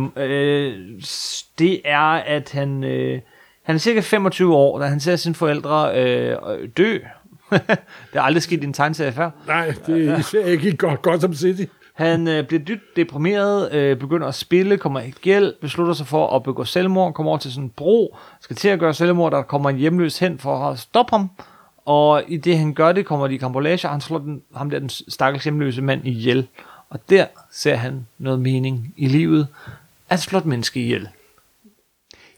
s- 1.05 1.47
det 1.59 1.81
er, 1.85 2.01
at 2.11 2.51
han, 2.53 2.85
øh, 2.85 3.21
han 3.63 3.75
er 3.75 3.79
cirka 3.79 4.01
25 4.01 4.55
år, 4.55 4.79
da 4.79 4.87
han 4.87 5.01
ser 5.01 5.17
sine 5.17 5.35
forældre 5.35 5.99
øh, 6.05 6.37
dø. 6.77 6.99
det 8.13 8.15
er 8.15 8.21
aldrig 8.23 8.43
sket 8.43 8.63
i 8.63 8.67
en 8.67 8.73
tegneserie 8.73 9.13
før. 9.13 9.31
Nej, 9.47 9.75
det 9.87 10.09
er 10.09 10.19
især 10.19 10.45
ikke 10.45 10.77
godt, 10.77 11.03
godt 11.03 11.21
som 11.21 11.35
City. 11.35 11.65
Han 11.99 12.29
øh, 12.29 12.47
bliver 12.47 12.63
dybt 12.63 12.97
deprimeret, 12.97 13.73
øh, 13.73 13.97
begynder 13.97 14.27
at 14.27 14.35
spille, 14.35 14.79
kommer 14.79 15.01
i 15.01 15.11
gæld, 15.11 15.55
beslutter 15.61 15.95
sig 15.95 16.07
for 16.07 16.37
at 16.37 16.43
begå 16.43 16.65
selvmord, 16.65 17.15
kommer 17.15 17.31
over 17.31 17.39
til 17.39 17.53
sådan 17.53 17.65
en 17.65 17.71
bro, 17.71 18.17
skal 18.41 18.57
til 18.57 18.69
at 18.69 18.79
gøre 18.79 18.95
selvmord, 18.95 19.33
der 19.33 19.43
kommer 19.43 19.71
en 19.71 19.77
hjemløs 19.77 20.19
hen 20.19 20.39
for 20.39 20.69
at 20.69 20.79
stoppe 20.79 21.11
ham, 21.11 21.31
og 21.85 22.23
i 22.29 22.37
det 22.37 22.59
han 22.59 22.75
gør 22.75 22.93
det, 22.93 23.07
kommer 23.07 23.29
de 23.29 23.35
i 23.35 23.37
kampolage, 23.37 23.89
og 23.89 23.93
han 23.93 24.01
slår 24.01 24.19
den, 24.19 24.43
ham 24.55 24.71
der 24.71 24.79
den 24.79 24.89
stakkels 24.89 25.45
hjemløse 25.45 25.83
mand 25.83 26.07
ihjel. 26.07 26.49
Og 26.91 27.01
der 27.11 27.27
ser 27.51 27.75
han 27.75 28.07
noget 28.19 28.41
mening 28.41 28.95
i 28.97 29.07
livet, 29.07 29.49
at 30.09 30.21
slå 30.21 30.39
et 30.39 30.47
menneske 30.47 30.81
ihjel. 30.81 31.09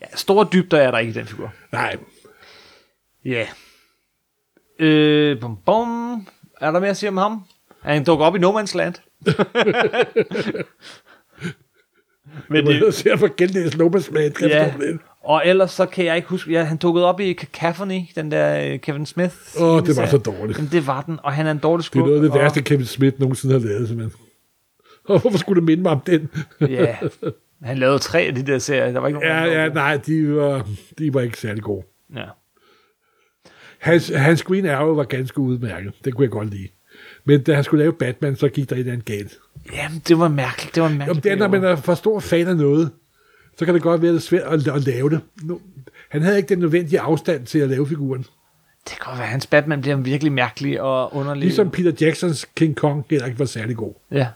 Ja, 0.00 0.06
store 0.14 0.48
dybder 0.52 0.78
er 0.78 0.90
der 0.90 0.98
ikke 0.98 1.10
i 1.10 1.14
den 1.14 1.26
figur. 1.26 1.52
Nej, 1.72 1.96
Ja. 3.24 3.30
Yeah. 3.30 3.46
Øh, 4.78 5.40
bum, 5.40 5.56
bum. 5.56 6.26
Er 6.60 6.70
der 6.70 6.80
mere 6.80 6.90
at 6.90 6.96
sige 6.96 7.08
om 7.08 7.16
ham? 7.16 7.44
Han 7.82 8.04
dukker 8.04 8.26
op 8.26 8.36
i 8.36 8.38
No 8.38 8.60
Man's 8.60 8.76
Land. 8.76 8.94
Men 12.48 12.66
det 12.66 12.74
det, 12.74 12.84
var 12.84 12.90
ser 12.90 13.16
for 13.16 13.34
genlæst 13.36 13.74
Lopez 13.76 14.10
med 14.10 14.26
et 14.26 14.40
ja, 14.50 14.72
og 15.20 15.42
ellers 15.46 15.70
så 15.70 15.86
kan 15.86 16.04
jeg 16.04 16.16
ikke 16.16 16.28
huske, 16.28 16.52
ja, 16.52 16.62
han 16.62 16.76
dukkede 16.76 17.06
op 17.06 17.20
i 17.20 17.34
Cacophony, 17.34 18.00
den 18.14 18.30
der 18.30 18.72
øh, 18.72 18.78
Kevin 18.80 19.06
Smith. 19.06 19.34
Åh, 19.60 19.86
det 19.86 19.96
var 19.96 20.06
så 20.06 20.18
dårligt. 20.18 20.58
Jamen, 20.58 20.70
det 20.72 20.86
var 20.86 21.02
den, 21.02 21.18
og 21.22 21.32
han 21.32 21.46
er 21.46 21.50
en 21.50 21.58
dårlig 21.58 21.78
Det 21.78 21.86
skurk. 21.86 22.02
er 22.02 22.06
noget 22.06 22.16
af 22.16 22.22
det 22.22 22.30
og- 22.30 22.38
værste, 22.38 22.62
Kevin 22.62 22.84
Smith 22.86 23.20
nogensinde 23.20 23.60
har 23.60 23.66
lavet, 23.68 23.88
simpelthen. 23.88 24.20
Og 25.04 25.20
hvorfor 25.20 25.38
skulle 25.38 25.60
det 25.60 25.66
minde 25.66 25.82
mig 25.82 25.92
om 25.92 26.00
den? 26.00 26.28
Ja, 26.60 26.96
han 27.62 27.78
lavede 27.78 27.98
tre 27.98 28.20
af 28.20 28.34
de 28.34 28.42
der 28.46 28.58
serier, 28.58 28.92
der 28.92 29.00
var 29.00 29.08
ikke 29.08 29.20
nogen, 29.20 29.32
Ja, 29.36 29.62
ja, 29.62 29.68
nej, 29.68 29.96
de 30.06 30.36
var, 30.36 30.66
de 30.98 31.14
var 31.14 31.20
ikke 31.20 31.38
særlig 31.38 31.62
gode. 31.62 31.82
gode. 32.10 32.20
ja. 32.20 32.26
Hans, 33.78 34.08
hans 34.16 34.42
Green 34.42 34.66
Arrow 34.66 34.94
var 34.94 35.04
ganske 35.04 35.38
udmærket. 35.38 35.92
Det 36.04 36.14
kunne 36.14 36.22
jeg 36.24 36.30
godt 36.30 36.50
lide. 36.50 36.68
Men 37.24 37.42
da 37.42 37.54
han 37.54 37.64
skulle 37.64 37.82
lave 37.82 37.92
Batman, 37.92 38.36
så 38.36 38.48
gik 38.48 38.70
der 38.70 38.76
et 38.76 38.80
eller 38.80 38.92
andet 38.92 39.06
galt. 39.06 39.38
Jamen, 39.72 40.02
det 40.08 40.18
var 40.18 40.28
mærkeligt. 40.28 40.74
Det 40.74 40.82
var 40.82 40.88
mærkeligt. 40.88 41.24
det 41.24 41.32
er, 41.32 41.36
når 41.36 41.48
man 41.48 41.64
er 41.64 41.76
for 41.76 41.94
stor 41.94 42.20
fan 42.20 42.48
af 42.48 42.56
noget, 42.56 42.90
så 43.58 43.64
kan 43.64 43.74
det 43.74 43.82
godt 43.82 44.02
være 44.02 44.12
lidt 44.12 44.22
svært 44.22 44.42
at, 44.42 44.68
at 44.68 44.86
lave 44.86 45.10
det. 45.10 45.20
Nu, 45.42 45.60
han 46.08 46.22
havde 46.22 46.36
ikke 46.36 46.48
den 46.48 46.58
nødvendige 46.58 47.00
afstand 47.00 47.46
til 47.46 47.58
at 47.58 47.68
lave 47.68 47.86
figuren. 47.86 48.22
Det 48.84 48.98
kan 48.98 48.98
godt 49.00 49.18
være, 49.18 49.26
at 49.26 49.30
hans 49.30 49.46
Batman 49.46 49.80
bliver 49.80 49.96
virkelig 49.96 50.32
mærkelig 50.32 50.80
og 50.80 51.14
underlig. 51.16 51.42
Ligesom 51.42 51.70
Peter 51.70 51.92
Jacksons 52.00 52.48
King 52.54 52.76
Kong 52.76 53.04
heller 53.10 53.26
ikke 53.26 53.38
var 53.38 53.44
særlig 53.44 53.76
god. 53.76 53.94
Ja. 54.10 54.26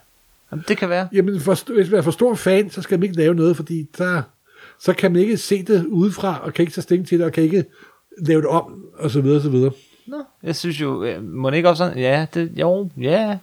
Jamen, 0.53 0.65
det 0.69 0.77
kan 0.77 0.89
være. 0.89 1.09
Jamen, 1.13 1.41
for, 1.41 1.75
hvis 1.75 1.91
man 1.91 1.99
er 1.99 2.03
for 2.03 2.11
stor 2.11 2.35
fan, 2.35 2.71
så 2.71 2.83
skal 2.83 2.99
man 2.99 3.03
ikke 3.03 3.17
lave 3.17 3.35
noget, 3.35 3.57
fordi 3.57 3.89
der, 3.99 4.23
så 4.81 4.93
kan 4.93 5.13
man 5.13 5.21
ikke 5.21 5.37
se 5.37 5.63
det 5.63 5.87
udefra, 5.87 6.41
og 6.43 6.55
kan 6.55 6.63
ikke 6.63 6.73
tage 6.73 6.83
stilling 6.83 7.09
til 7.09 7.19
det, 7.19 7.27
og 7.27 7.33
kan 7.33 7.43
ikke 7.43 7.65
lave 8.19 8.41
det 8.41 8.49
om, 8.49 8.85
og 8.99 9.11
så 9.11 9.21
videre, 9.21 9.39
og 9.39 9.43
så 9.43 9.51
videre. 9.51 9.71
Nå, 10.07 10.25
jeg 10.43 10.57
synes 10.57 10.81
jo, 10.81 11.05
øh, 11.05 11.23
må 11.23 11.51
det 11.51 11.57
ikke 11.57 11.69
også 11.69 11.85
sådan? 11.85 11.99
Ja, 11.99 12.27
det, 12.35 12.53
jo, 12.57 12.91
ja. 13.01 13.39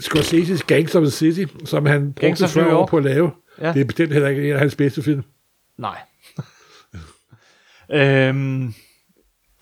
Scorsese's 0.00 0.60
Gangs 0.66 0.94
of 0.94 1.02
the 1.02 1.10
City, 1.10 1.44
som 1.64 1.86
han 1.86 2.00
Gangs 2.20 2.40
brugte 2.40 2.44
of 2.44 2.56
New 2.56 2.64
40 2.64 2.76
år 2.76 2.86
på 2.86 2.96
at 2.96 3.04
lave, 3.04 3.30
Ja. 3.60 3.66
ja. 3.66 3.72
det 3.72 3.80
er 3.80 3.84
bestemt 3.84 4.12
heller 4.12 4.28
ikke 4.28 4.46
en 4.48 4.52
af 4.52 4.58
hans 4.58 4.76
bedste 4.76 5.02
film. 5.02 5.22
Nej. 5.78 5.98
øhm, 7.90 8.74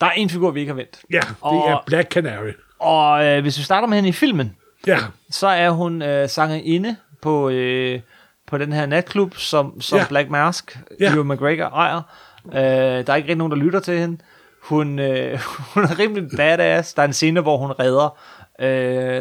der 0.01 0.07
er 0.07 0.11
en 0.11 0.31
figur, 0.31 0.51
vi 0.51 0.61
ikke 0.61 0.71
har 0.73 0.77
vendt. 0.77 1.01
Ja, 1.13 1.21
det 1.21 1.35
Og- 1.41 1.71
er 1.71 1.83
Black 1.87 2.13
Canary. 2.13 2.51
Og 2.79 3.25
øh, 3.27 3.43
hvis 3.43 3.59
vi 3.59 3.63
starter 3.63 3.89
med 3.89 3.97
hende 3.97 4.09
i 4.09 4.13
filmen, 4.13 4.57
Ja, 4.87 4.99
så 5.31 5.47
er 5.47 5.71
hun 5.71 6.03
øh, 6.03 6.29
sangerinde 6.29 6.97
på, 7.23 7.49
øh, 7.49 8.01
på 8.47 8.59
den 8.59 8.73
her 8.73 8.87
natklub, 8.87 9.37
som, 9.37 9.81
som 9.81 9.99
Ja. 9.99 10.05
Black 10.09 10.31
Mask, 10.31 10.79
Ja. 11.01 11.15
Ewan 11.15 11.29
McGregor, 11.29 11.65
ejer. 11.65 12.03
Øh, 12.47 12.53
der 12.55 12.59
er 12.97 13.01
ikke 13.01 13.13
rigtig 13.29 13.37
nogen, 13.37 13.51
der 13.51 13.57
lytter 13.57 13.81
til 13.81 13.99
hende. 13.99 14.19
Hun, 14.69 14.99
øh, 14.99 15.39
hun 15.75 15.83
er 15.85 15.99
rimelig 15.99 16.25
badass. 16.37 16.95
Der 16.95 17.03
er 17.03 17.07
en 17.07 17.13
scene, 17.13 17.41
hvor 17.41 17.57
hun 17.57 17.71
redder 17.71 18.19
øh, 18.61 18.67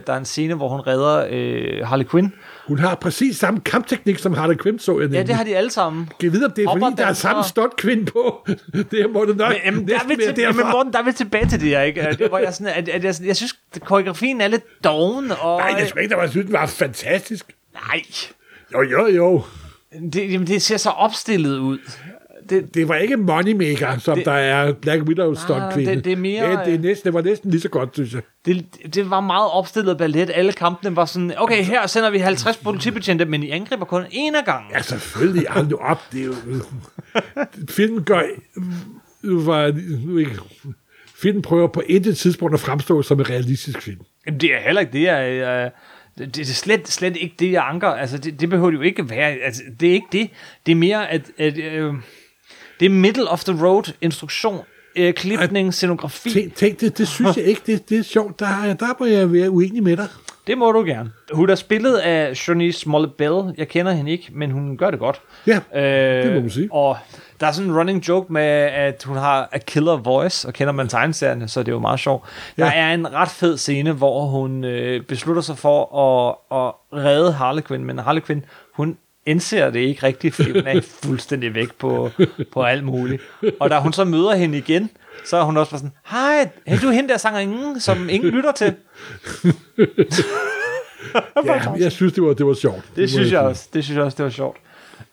der 0.08 0.14
er 0.14 0.18
en 0.18 0.26
scene, 0.26 0.54
hvor 0.56 0.70
hun 0.70 0.80
redder 0.80 1.28
øh, 1.32 1.88
Harley 1.88 2.06
Quinn. 2.06 2.34
hun 2.68 2.80
har 2.80 2.96
præcis 2.96 3.38
samme 3.38 3.60
kampteknik, 3.60 4.18
som 4.20 4.34
Harley 4.34 4.56
Quinn 4.64 4.80
så 4.80 4.91
jeg 4.91 5.00
Ja, 5.00 5.06
nemlig. 5.06 5.28
det 5.28 5.36
har 5.36 5.43
de 5.43 5.58
alle 5.58 5.72
sammen. 5.72 6.06
Kan 6.06 6.16
jeg 6.24 6.34
vide, 6.34 6.46
om 6.46 6.52
det 6.52 6.64
er, 6.64 6.68
Hopper 6.70 6.86
fordi 6.89 7.02
der 7.02 7.08
er 7.08 7.14
samme 7.14 7.43
stunt-kvinde 7.43 8.06
på? 8.06 8.48
det 8.91 9.10
må 9.14 9.26
det 9.26 9.38
nok 9.38 9.50
Men, 9.50 9.58
jamen, 9.66 9.88
der 9.88 9.96
er 10.00 10.08
vi 10.08 10.16
næsten 10.16 10.36
til, 10.36 10.43
derfra. 10.43 10.72
Morten, 10.72 10.93
der 10.93 11.00
er 11.00 11.04
vi 11.04 11.12
tilbage 11.12 11.46
til 11.50 11.60
det 11.62 11.70
her, 11.70 11.82
ikke? 11.82 12.08
Det, 12.20 12.28
hvor 12.30 12.38
jeg, 12.38 12.54
sådan, 12.54 12.74
at, 12.76 12.89
at 12.89 13.04
jeg, 13.04 13.16
jeg 13.26 13.36
synes, 13.36 13.56
at 13.76 13.82
koreografien 13.82 14.41
er 14.41 14.48
lidt 14.48 14.84
doven, 14.84 15.32
og... 15.39 15.60
Nej, 15.60 15.80
det 15.80 15.88
tror 15.89 16.00
ikke, 16.00 16.10
der 16.10 16.16
var, 16.16 16.24
jeg 16.24 16.32
synes, 16.32 16.46
det 16.46 16.54
var 16.54 16.66
fantastisk. 16.66 17.46
Nej, 17.74 18.02
Jo, 18.74 18.82
jo, 18.82 19.08
jo. 19.08 19.43
det, 20.14 20.32
jamen, 20.32 20.48
det 20.48 20.62
ser 20.62 20.78
så 20.78 20.89
opstillet 20.89 21.58
ud. 21.58 21.78
Det, 22.50 22.74
Det 22.74 22.88
var 22.89 22.96
ikke 22.96 23.18
Moneymaker, 23.18 23.98
som 23.98 24.18
Det- 24.18 24.26
der 24.26 24.32
er 24.32 24.74
Black 24.74 25.04
Widow 25.04 25.34
stunt-kvinde. 25.34 25.96
det- 25.96 26.06
det 26.06 26.14
er 26.14 26.18
mere, 26.18 26.43
Ja, 26.50 26.66
det, 26.66 26.74
er 26.74 26.80
næsten, 26.80 27.06
det 27.06 27.14
var 27.14 27.22
næsten 27.22 27.52
lige 27.52 27.62
så 27.62 27.70
godt, 27.70 27.89
synes 27.93 28.14
jeg. 28.14 28.22
det, 28.46 28.66
det 28.96 29.10
var 29.10 29.22
meget 29.22 29.52
opstillet 29.52 29.98
ballet. 29.98 30.32
Alle 30.36 30.52
kampene 30.54 30.96
var 30.96 31.06
sådan, 31.06 31.34
okay, 31.38 31.64
her 31.64 31.88
sender 31.88 32.10
vi 32.10 32.18
50 32.18 32.58
politibetjente, 32.58 33.26
men 33.26 33.43
I 33.43 33.50
angriber 33.50 33.86
kun 33.86 34.04
en 34.12 34.36
af 34.36 34.46
gangen. 34.46 34.72
Ja, 34.74 34.82
selvfølgelig. 34.82 35.46
Hold 35.50 35.68
nu 35.68 35.76
op. 35.76 36.02
Det 36.12 36.22
er 36.22 36.26
jo... 36.26 36.34
Filmen 37.70 38.04
gør... 38.04 38.22
Nu 39.24 39.39
var, 39.41 39.74
nu 40.06 40.18
ikke, 40.18 40.32
filmen 41.16 41.41
prøver 41.41 41.68
på 41.68 41.82
intet 41.88 42.18
tidspunkt 42.18 42.54
at 42.54 42.60
fremstå 42.60 43.02
som 43.02 43.20
en 43.20 43.30
realistisk 43.30 43.82
film. 43.82 44.00
Det 44.39 44.43
er 44.56 44.60
heller 44.66 44.82
ikke 44.82 44.93
det, 44.93 45.02
jeg... 45.02 45.30
Øh, 45.32 45.72
det, 46.18 46.36
det 46.36 46.41
er 46.41 46.54
slet, 46.54 46.88
slet 46.88 47.18
ikke 47.18 47.36
det, 47.39 47.52
jeg 47.52 47.68
anker. 47.70 47.88
Altså, 47.88 48.18
det, 48.18 48.39
det 48.39 48.50
behøver 48.50 48.72
jo 48.72 48.82
ikke 48.82 49.10
være. 49.10 49.32
Altså, 49.32 49.62
det 49.80 49.89
er 49.89 49.93
ikke 49.93 50.08
det. 50.12 50.30
Det 50.66 50.72
er 50.72 50.76
mere, 50.76 51.12
at... 51.12 51.22
at 51.38 51.58
øh, 51.58 51.93
det 52.80 52.86
er 52.86 52.89
middle 52.89 53.28
of 53.30 53.43
the 53.43 53.65
road 53.67 53.93
instruktion, 54.01 54.59
øh, 54.95 55.13
klipning, 55.13 55.73
scenografi. 55.73 56.30
Tænk, 56.34 56.55
tænk 56.55 56.82
det, 56.82 56.97
det 56.97 57.07
synes 57.07 57.38
jeg 57.38 57.45
ikke, 57.45 57.61
det, 57.65 57.89
det 57.89 57.99
er 57.99 58.03
sjovt. 58.03 58.39
Der, 58.39 58.45
er- 58.47 58.73
der 58.73 58.86
må 58.99 59.05
jeg 59.05 59.34
være 59.34 59.49
uenig 59.49 59.84
med 59.84 59.97
dig. 59.97 60.07
Det 60.47 60.57
må 60.57 60.71
du 60.71 60.84
gerne. 60.84 61.11
Hun 61.34 61.49
er 61.49 61.55
spillet 61.55 61.95
af 61.97 62.47
Journey 62.47 62.71
Smollett 62.71 63.17
Bell. 63.17 63.53
Jeg 63.57 63.67
kender 63.67 63.91
hende 63.91 64.11
ikke, 64.11 64.30
men 64.34 64.51
hun 64.51 64.78
gør 64.78 64.91
det 64.91 64.99
godt. 64.99 65.21
Ja, 65.47 65.59
Øh, 65.76 66.23
det 66.26 66.34
må 66.34 66.39
man 66.39 66.49
sige. 66.49 66.73
Og 66.73 66.97
der 67.39 67.47
er 67.47 67.51
sådan 67.51 67.69
en 67.71 67.78
running 67.78 68.07
joke 68.07 68.34
med, 68.34 68.41
at 68.41 69.03
hun 69.03 69.17
har 69.17 69.49
a 69.51 69.57
killer 69.57 69.97
voice, 69.97 70.47
og 70.47 70.53
kender 70.53 70.73
man 70.73 70.88
tegneserierne, 70.88 71.47
så 71.47 71.59
det 71.59 71.67
er 71.67 71.71
jo 71.71 71.80
meget 71.80 71.99
sjovt. 71.99 72.23
Der 72.57 72.65
Ja. 72.65 72.71
er 72.73 72.93
en 72.93 73.13
ret 73.13 73.30
fed 73.30 73.57
scene, 73.57 73.91
hvor 73.91 74.26
hun 74.26 74.63
øh, 74.63 75.01
beslutter 75.01 75.41
sig 75.41 75.57
for 75.57 75.97
at, 75.97 76.36
at 76.57 76.99
redde 77.05 77.32
Harley 77.34 77.63
Quinn, 77.63 77.86
men 77.86 77.99
Harley 77.99 78.21
Quinn, 78.21 78.45
hun 78.73 78.97
indser 79.26 79.69
det 79.69 79.80
ikke 79.80 80.03
rigtigt, 80.03 80.36
fordi 80.36 80.51
hun 80.51 80.67
er 80.67 80.82
fuldstændig 81.03 81.55
væk 81.55 81.73
på, 81.73 82.09
på 82.51 82.63
alt 82.63 82.84
muligt. 82.84 83.21
Og 83.59 83.69
da 83.69 83.80
hun 83.80 83.93
så 83.93 84.03
møder 84.03 84.36
hende 84.36 84.57
igen, 84.57 84.89
så 85.26 85.38
er 85.38 85.43
hun 85.43 85.57
også 85.57 85.71
bare 85.71 85.80
sådan, 85.80 85.93
hej, 86.07 86.49
hey, 86.67 86.78
du 86.82 86.88
er 86.88 86.91
hende 86.91 87.09
der 87.09 87.17
sangerinde, 87.17 87.80
som 87.80 88.09
ingen 88.09 88.30
lytter 88.30 88.51
til. 88.51 88.73
Ja, 91.45 91.71
jeg 91.71 91.91
synes, 91.91 92.13
det 92.13 92.23
var, 92.23 92.34
det 92.34 92.45
var 92.45 92.53
sjovt. 92.53 92.84
Det 92.95 93.09
synes 93.09 93.32
jeg 93.32 93.39
også. 93.39 93.67
Det 93.73 93.84
synes 93.84 93.97
jeg 93.97 94.05
også, 94.05 94.15
det 94.15 94.23
var 94.23 94.30
sjovt. 94.30 94.57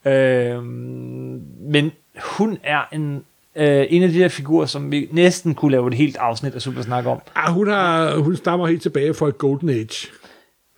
Øhm, 0.06 1.42
men 1.60 1.92
hun 2.22 2.58
er 2.62 2.80
en, 2.92 3.24
øh, 3.56 3.86
en 3.88 4.02
af 4.02 4.08
de 4.08 4.14
her 4.14 4.28
figurer, 4.28 4.66
som 4.66 4.92
vi 4.92 5.08
næsten 5.12 5.54
kunne 5.54 5.72
lave 5.72 5.88
et 5.88 5.94
helt 5.94 6.16
afsnit 6.16 6.54
af 6.54 6.62
Supersnak 6.62 7.06
om. 7.06 7.20
Ah, 7.34 7.52
hun, 7.52 7.68
har, 7.68 8.16
hun 8.16 8.36
stammer 8.36 8.66
helt 8.66 8.82
tilbage 8.82 9.14
fra 9.14 9.30
Golden 9.30 9.68
Age. 9.68 10.08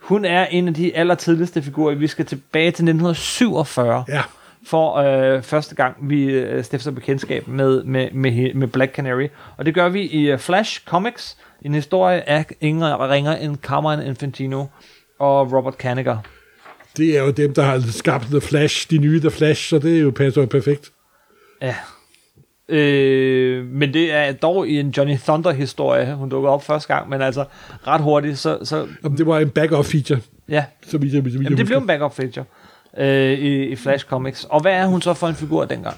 Hun 0.05 0.25
er 0.25 0.45
en 0.45 0.67
af 0.67 0.73
de 0.73 0.95
allertidligste 0.95 1.61
figurer. 1.61 1.95
Vi 1.95 2.07
skal 2.07 2.25
tilbage 2.25 2.65
til 2.65 2.69
1947. 2.69 4.05
Ja. 4.07 4.21
For 4.67 4.95
øh, 4.95 5.43
første 5.43 5.75
gang, 5.75 5.95
vi 6.01 6.23
øh, 6.23 6.63
stifter 6.63 6.91
bekendtskab 6.91 7.47
med, 7.47 7.83
med, 7.83 8.11
med, 8.11 8.53
med 8.53 8.67
Black 8.67 8.95
Canary. 8.95 9.27
Og 9.57 9.65
det 9.65 9.73
gør 9.73 9.89
vi 9.89 10.01
i 10.01 10.33
uh, 10.33 10.39
Flash 10.39 10.85
Comics, 10.85 11.37
en 11.61 11.73
historie 11.73 12.29
af 12.29 12.45
ingen 12.61 12.99
ringer 12.99 13.35
end 13.35 13.57
Carmine 13.57 14.05
Infantino 14.05 14.65
og 15.19 15.53
Robert 15.53 15.77
Kanigher. 15.77 16.17
Det 16.97 17.17
er 17.17 17.23
jo 17.23 17.31
dem, 17.31 17.53
der 17.53 17.63
har 17.63 17.79
skabt 17.91 18.25
The 18.25 18.41
Flash, 18.41 18.89
de 18.89 18.97
nye 18.97 19.19
The 19.19 19.31
Flash, 19.31 19.69
så 19.69 19.79
det 19.79 19.97
er 19.97 20.01
jo 20.01 20.11
passer 20.11 20.45
perfekt. 20.45 20.91
Ja. 21.61 21.75
Øh, 22.69 23.65
men 23.65 23.93
det 23.93 24.13
er 24.13 24.31
dog 24.31 24.67
i 24.67 24.79
en 24.79 24.89
Johnny 24.89 25.17
Thunder-historie, 25.17 26.15
hun 26.15 26.29
dukker 26.29 26.49
op 26.49 26.63
første 26.63 26.93
gang, 26.93 27.09
men 27.09 27.21
altså 27.21 27.45
ret 27.87 28.01
hurtigt, 28.01 28.39
så, 28.39 28.59
så 28.63 28.87
Om 29.03 29.15
det 29.15 29.27
var 29.27 29.39
en 29.39 29.49
backup 29.49 29.85
feature, 29.85 30.19
ja. 30.49 30.65
så 30.87 30.97
vidt 30.97 31.11
så 31.11 31.21
vidt 31.21 31.33
jeg 31.33 31.43
Jamen, 31.43 31.57
det 31.57 31.65
blev 31.65 31.77
en 31.77 31.87
backup 31.87 32.15
feature 32.15 32.45
øh, 32.97 33.31
i, 33.31 33.63
i 33.63 33.75
Flash 33.75 34.05
Comics. 34.05 34.43
Og 34.49 34.61
hvad 34.61 34.71
er 34.71 34.85
hun 34.85 35.01
så 35.01 35.13
for 35.13 35.27
en 35.27 35.35
figur 35.35 35.65
dengang? 35.65 35.97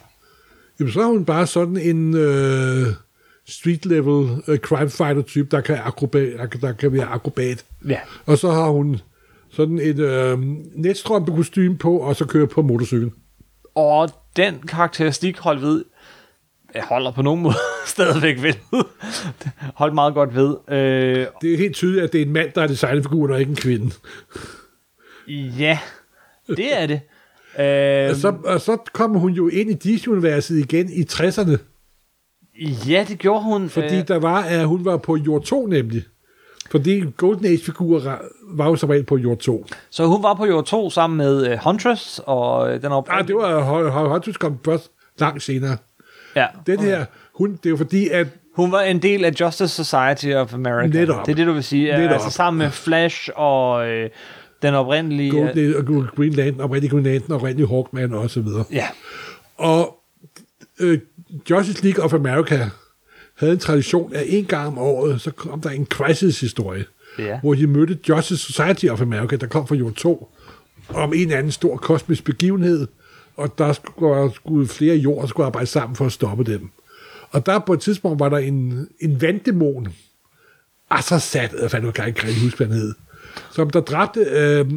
Jamen, 0.80 0.94
så 0.94 1.02
er 1.02 1.06
hun 1.06 1.26
bare 1.26 1.48
sådan 1.48 1.78
en 1.78 2.16
øh, 2.16 2.88
street-level 3.50 4.42
uh, 4.48 4.58
crime 4.58 4.90
fighter-type, 4.90 5.48
der 5.52 5.62
kan, 5.62 5.78
akrobat, 5.84 6.58
der 6.62 6.72
kan 6.72 6.94
være 6.94 7.06
akrobat. 7.06 7.66
Ja. 7.88 8.00
Og 8.26 8.38
så 8.38 8.52
har 8.52 8.70
hun 8.70 9.00
sådan 9.52 9.80
et 9.80 10.00
øh, 10.00 10.40
netstrømpekostyme 10.76 11.78
på, 11.78 11.98
og 11.98 12.16
så 12.16 12.26
kører 12.26 12.46
på 12.46 12.62
motorcyklen. 12.62 13.14
Og 13.76 14.10
den 14.36 14.56
karakteristik 14.68 15.40
holdt 15.40 15.62
ved, 15.62 15.84
holder 16.84 17.12
på 17.12 17.22
nogen 17.22 17.42
måde 17.42 17.56
stadigvæk 17.86 18.42
ved. 18.44 18.54
holdt 19.76 19.96
meget 19.96 20.14
godt 20.14 20.36
ved. 20.36 20.56
Øh, 20.70 21.26
Det 21.42 21.54
er 21.54 21.58
helt 21.58 21.76
tydeligt, 21.76 22.04
at 22.04 22.14
det 22.14 22.22
er 22.22 22.26
en 22.26 22.34
mand, 22.34 22.52
der 22.56 22.62
er 22.64 22.68
designet 22.68 23.04
figuren, 23.04 23.32
og 23.34 23.40
ikke 23.40 23.50
en 23.50 23.56
kvinde. 23.56 23.92
ja, 25.60 25.80
det 26.48 26.82
er 26.82 26.86
det. 26.86 27.02
Øh, 27.60 28.10
Og 28.10 28.16
så, 28.16 28.34
og 28.46 28.62
så 28.62 28.78
kommer 28.94 29.20
hun 29.20 29.32
jo 29.32 29.48
ind 29.48 29.70
i 29.70 29.74
DC-universet 29.74 30.58
igen 30.58 30.90
i 30.90 31.02
60'erne, 31.12 31.58
ja, 32.90 33.06
det 33.08 33.18
gjorde 33.20 33.44
hun. 33.44 33.70
fordi 33.70 33.98
øh, 33.98 34.08
der 34.08 34.20
var, 34.20 34.42
at 34.44 34.68
hun 34.68 34.86
var 34.86 34.98
på 34.98 35.16
jord 35.16 35.44
2 35.44 35.66
nemlig. 35.68 36.04
Fordi 36.72 37.04
Golden 37.18 37.46
Age-figurer 37.46 38.18
var 38.50 38.66
jo 38.66 38.76
som 38.76 38.90
regel 38.90 39.04
på 39.06 39.18
jord 39.18 39.38
2. 39.38 39.66
så 39.90 40.06
hun 40.06 40.24
var 40.24 40.34
på 40.34 40.46
jord 40.46 40.66
2 40.66 40.90
sammen 40.90 41.18
med 41.18 41.48
øh, 41.52 41.58
Huntress, 41.64 42.22
og 42.26 42.74
øh, 42.74 42.82
den 42.82 42.92
op. 42.92 43.08
Ah, 43.10 43.28
det 43.28 43.36
var 43.36 44.08
Huntress 44.10 44.38
kom 44.38 44.58
først 44.66 44.92
langt 45.20 45.44
senere. 45.44 45.78
Ja. 46.42 46.48
Den 46.68 46.80
her, 46.80 47.06
hun, 47.36 47.52
det 47.52 47.66
er 47.66 47.70
jo 47.70 47.78
fordi, 47.78 48.10
at 48.10 48.28
Hun 48.56 48.72
var 48.72 48.82
en 48.82 49.02
del 49.02 49.26
af 49.26 49.32
Justice 49.42 49.84
Society 49.84 50.28
of 50.34 50.54
America. 50.54 51.00
Netop. 51.00 51.26
Det 51.26 51.32
er 51.32 51.36
det, 51.36 51.48
du 51.48 51.54
vil 51.54 51.64
sige. 51.64 51.98
Netop. 51.98 52.12
Altså 52.12 52.30
sammen 52.30 52.58
med 52.60 52.72
Flash 52.72 53.30
og 53.36 53.88
øh, 53.90 54.10
den 54.62 54.74
oprindelige... 54.74 55.28
øh, 55.32 55.36
Golden 55.38 55.60
Age, 55.60 55.78
og 55.78 56.08
Green 56.16 56.34
Lantern, 56.34 56.62
og 56.62 56.70
Green 56.70 57.04
Lantern, 57.04 57.32
og 57.32 57.44
Randy 57.44 57.68
Hawkman 57.68 58.14
og 58.14 58.30
så 58.30 58.42
videre. 58.42 58.64
ja. 58.72 58.88
Og 59.58 59.96
øh, 60.80 61.00
Justice 61.50 61.84
League 61.84 62.04
of 62.04 62.14
America 62.14 62.70
havde 63.38 63.54
en 63.54 63.60
tradition, 63.60 64.14
at 64.16 64.24
en 64.28 64.46
gang 64.46 64.68
om 64.68 64.78
året, 64.78 65.22
så 65.22 65.32
kom 65.32 65.62
der 65.62 65.70
en 65.70 65.86
crisis-historie, 65.86 66.86
Ja. 67.20 67.40
hvor 67.40 67.54
de 67.54 67.68
mødte 67.68 67.98
Justice 68.10 68.44
Society 68.54 68.86
of 68.86 69.02
America, 69.02 69.36
der 69.36 69.48
kom 69.48 69.68
fra 69.68 69.76
jord 69.76 69.94
2, 69.94 70.32
om 70.94 71.14
en 71.14 71.20
eller 71.22 71.38
anden 71.38 71.52
stor 71.52 71.78
kosmisk 71.78 72.24
begivenhed, 72.24 72.88
og 73.38 73.58
der 73.58 73.74
skulle, 73.74 74.34
skulle 74.36 74.68
flere 74.68 74.96
jord 74.96 75.28
skulle 75.28 75.46
arbejde 75.46 75.68
sammen 75.68 75.96
for 75.96 76.06
at 76.06 76.12
stoppe 76.12 76.44
dem. 76.44 76.70
Og 77.30 77.46
der 77.46 77.60
på 77.60 77.74
et 77.74 77.80
tidspunkt 77.80 78.20
var 78.20 78.30
der 78.30 78.38
en, 78.38 78.88
en 79.00 79.22
vanddæmon, 79.22 79.88
Azarat, 80.90 81.54
jeg 81.62 81.72
fandt 81.72 81.94
kan 81.94 82.08
ikke 82.08 82.42
huske, 82.42 82.58
hvad 82.58 82.68
han 82.68 82.76
hed, 82.76 82.94
som 83.52 83.70
der 83.70 83.80
dræbte 83.80 84.20
øh, 84.20 84.72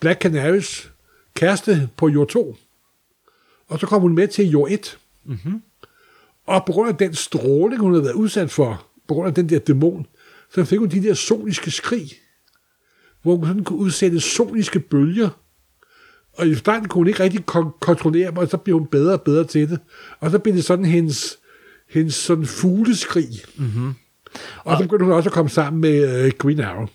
Black 0.00 0.20
Canaries 0.20 0.92
kæreste 1.34 1.88
på 1.96 2.08
jord 2.08 2.28
2. 2.28 2.56
Og 3.68 3.80
så 3.80 3.86
kom 3.86 4.00
hun 4.02 4.14
med 4.14 4.28
til 4.28 4.50
jord 4.50 4.70
1. 4.70 4.98
Mm-hmm. 5.24 5.62
Og 6.46 6.64
på 6.66 6.72
grund 6.72 6.88
af 6.88 6.96
den 6.96 7.14
stråling, 7.14 7.80
hun 7.80 7.92
havde 7.92 8.04
været 8.04 8.14
udsat 8.14 8.50
for, 8.50 8.86
på 9.08 9.14
grund 9.14 9.28
af 9.28 9.34
den 9.34 9.48
der 9.48 9.58
dæmon, 9.58 10.06
så 10.54 10.64
fik 10.64 10.78
hun 10.78 10.88
de 10.88 11.02
der 11.02 11.14
soniske 11.14 11.70
skrig, 11.70 12.10
hvor 13.22 13.36
hun 13.36 13.46
sådan 13.46 13.64
kunne 13.64 13.78
udsætte 13.78 14.20
soniske 14.20 14.80
bølger. 14.80 15.30
Og 16.36 16.46
i 16.48 16.54
starten 16.54 16.88
kunne 16.88 16.98
hun 17.00 17.06
ikke 17.08 17.22
rigtig 17.22 17.40
kon- 17.50 17.78
kontrollere 17.80 18.28
dem, 18.30 18.36
og 18.36 18.48
så 18.48 18.56
blev 18.56 18.78
hun 18.78 18.86
bedre 18.86 19.12
og 19.12 19.22
bedre 19.22 19.44
til 19.44 19.70
det. 19.70 19.78
Og 20.20 20.30
så 20.30 20.38
blev 20.38 20.54
det 20.54 20.64
sådan 20.64 20.84
hendes, 20.84 21.36
hendes 21.90 22.14
sådan 22.14 22.46
fugleskrig. 22.46 23.28
Mm-hmm. 23.56 23.94
Og 24.58 24.76
så 24.76 24.82
begyndte 24.82 25.04
hun 25.04 25.14
også 25.14 25.28
at 25.28 25.32
komme 25.32 25.48
sammen 25.50 25.80
med 25.80 26.24
øh, 26.24 26.32
Green 26.38 26.60
Arrow. 26.60 26.86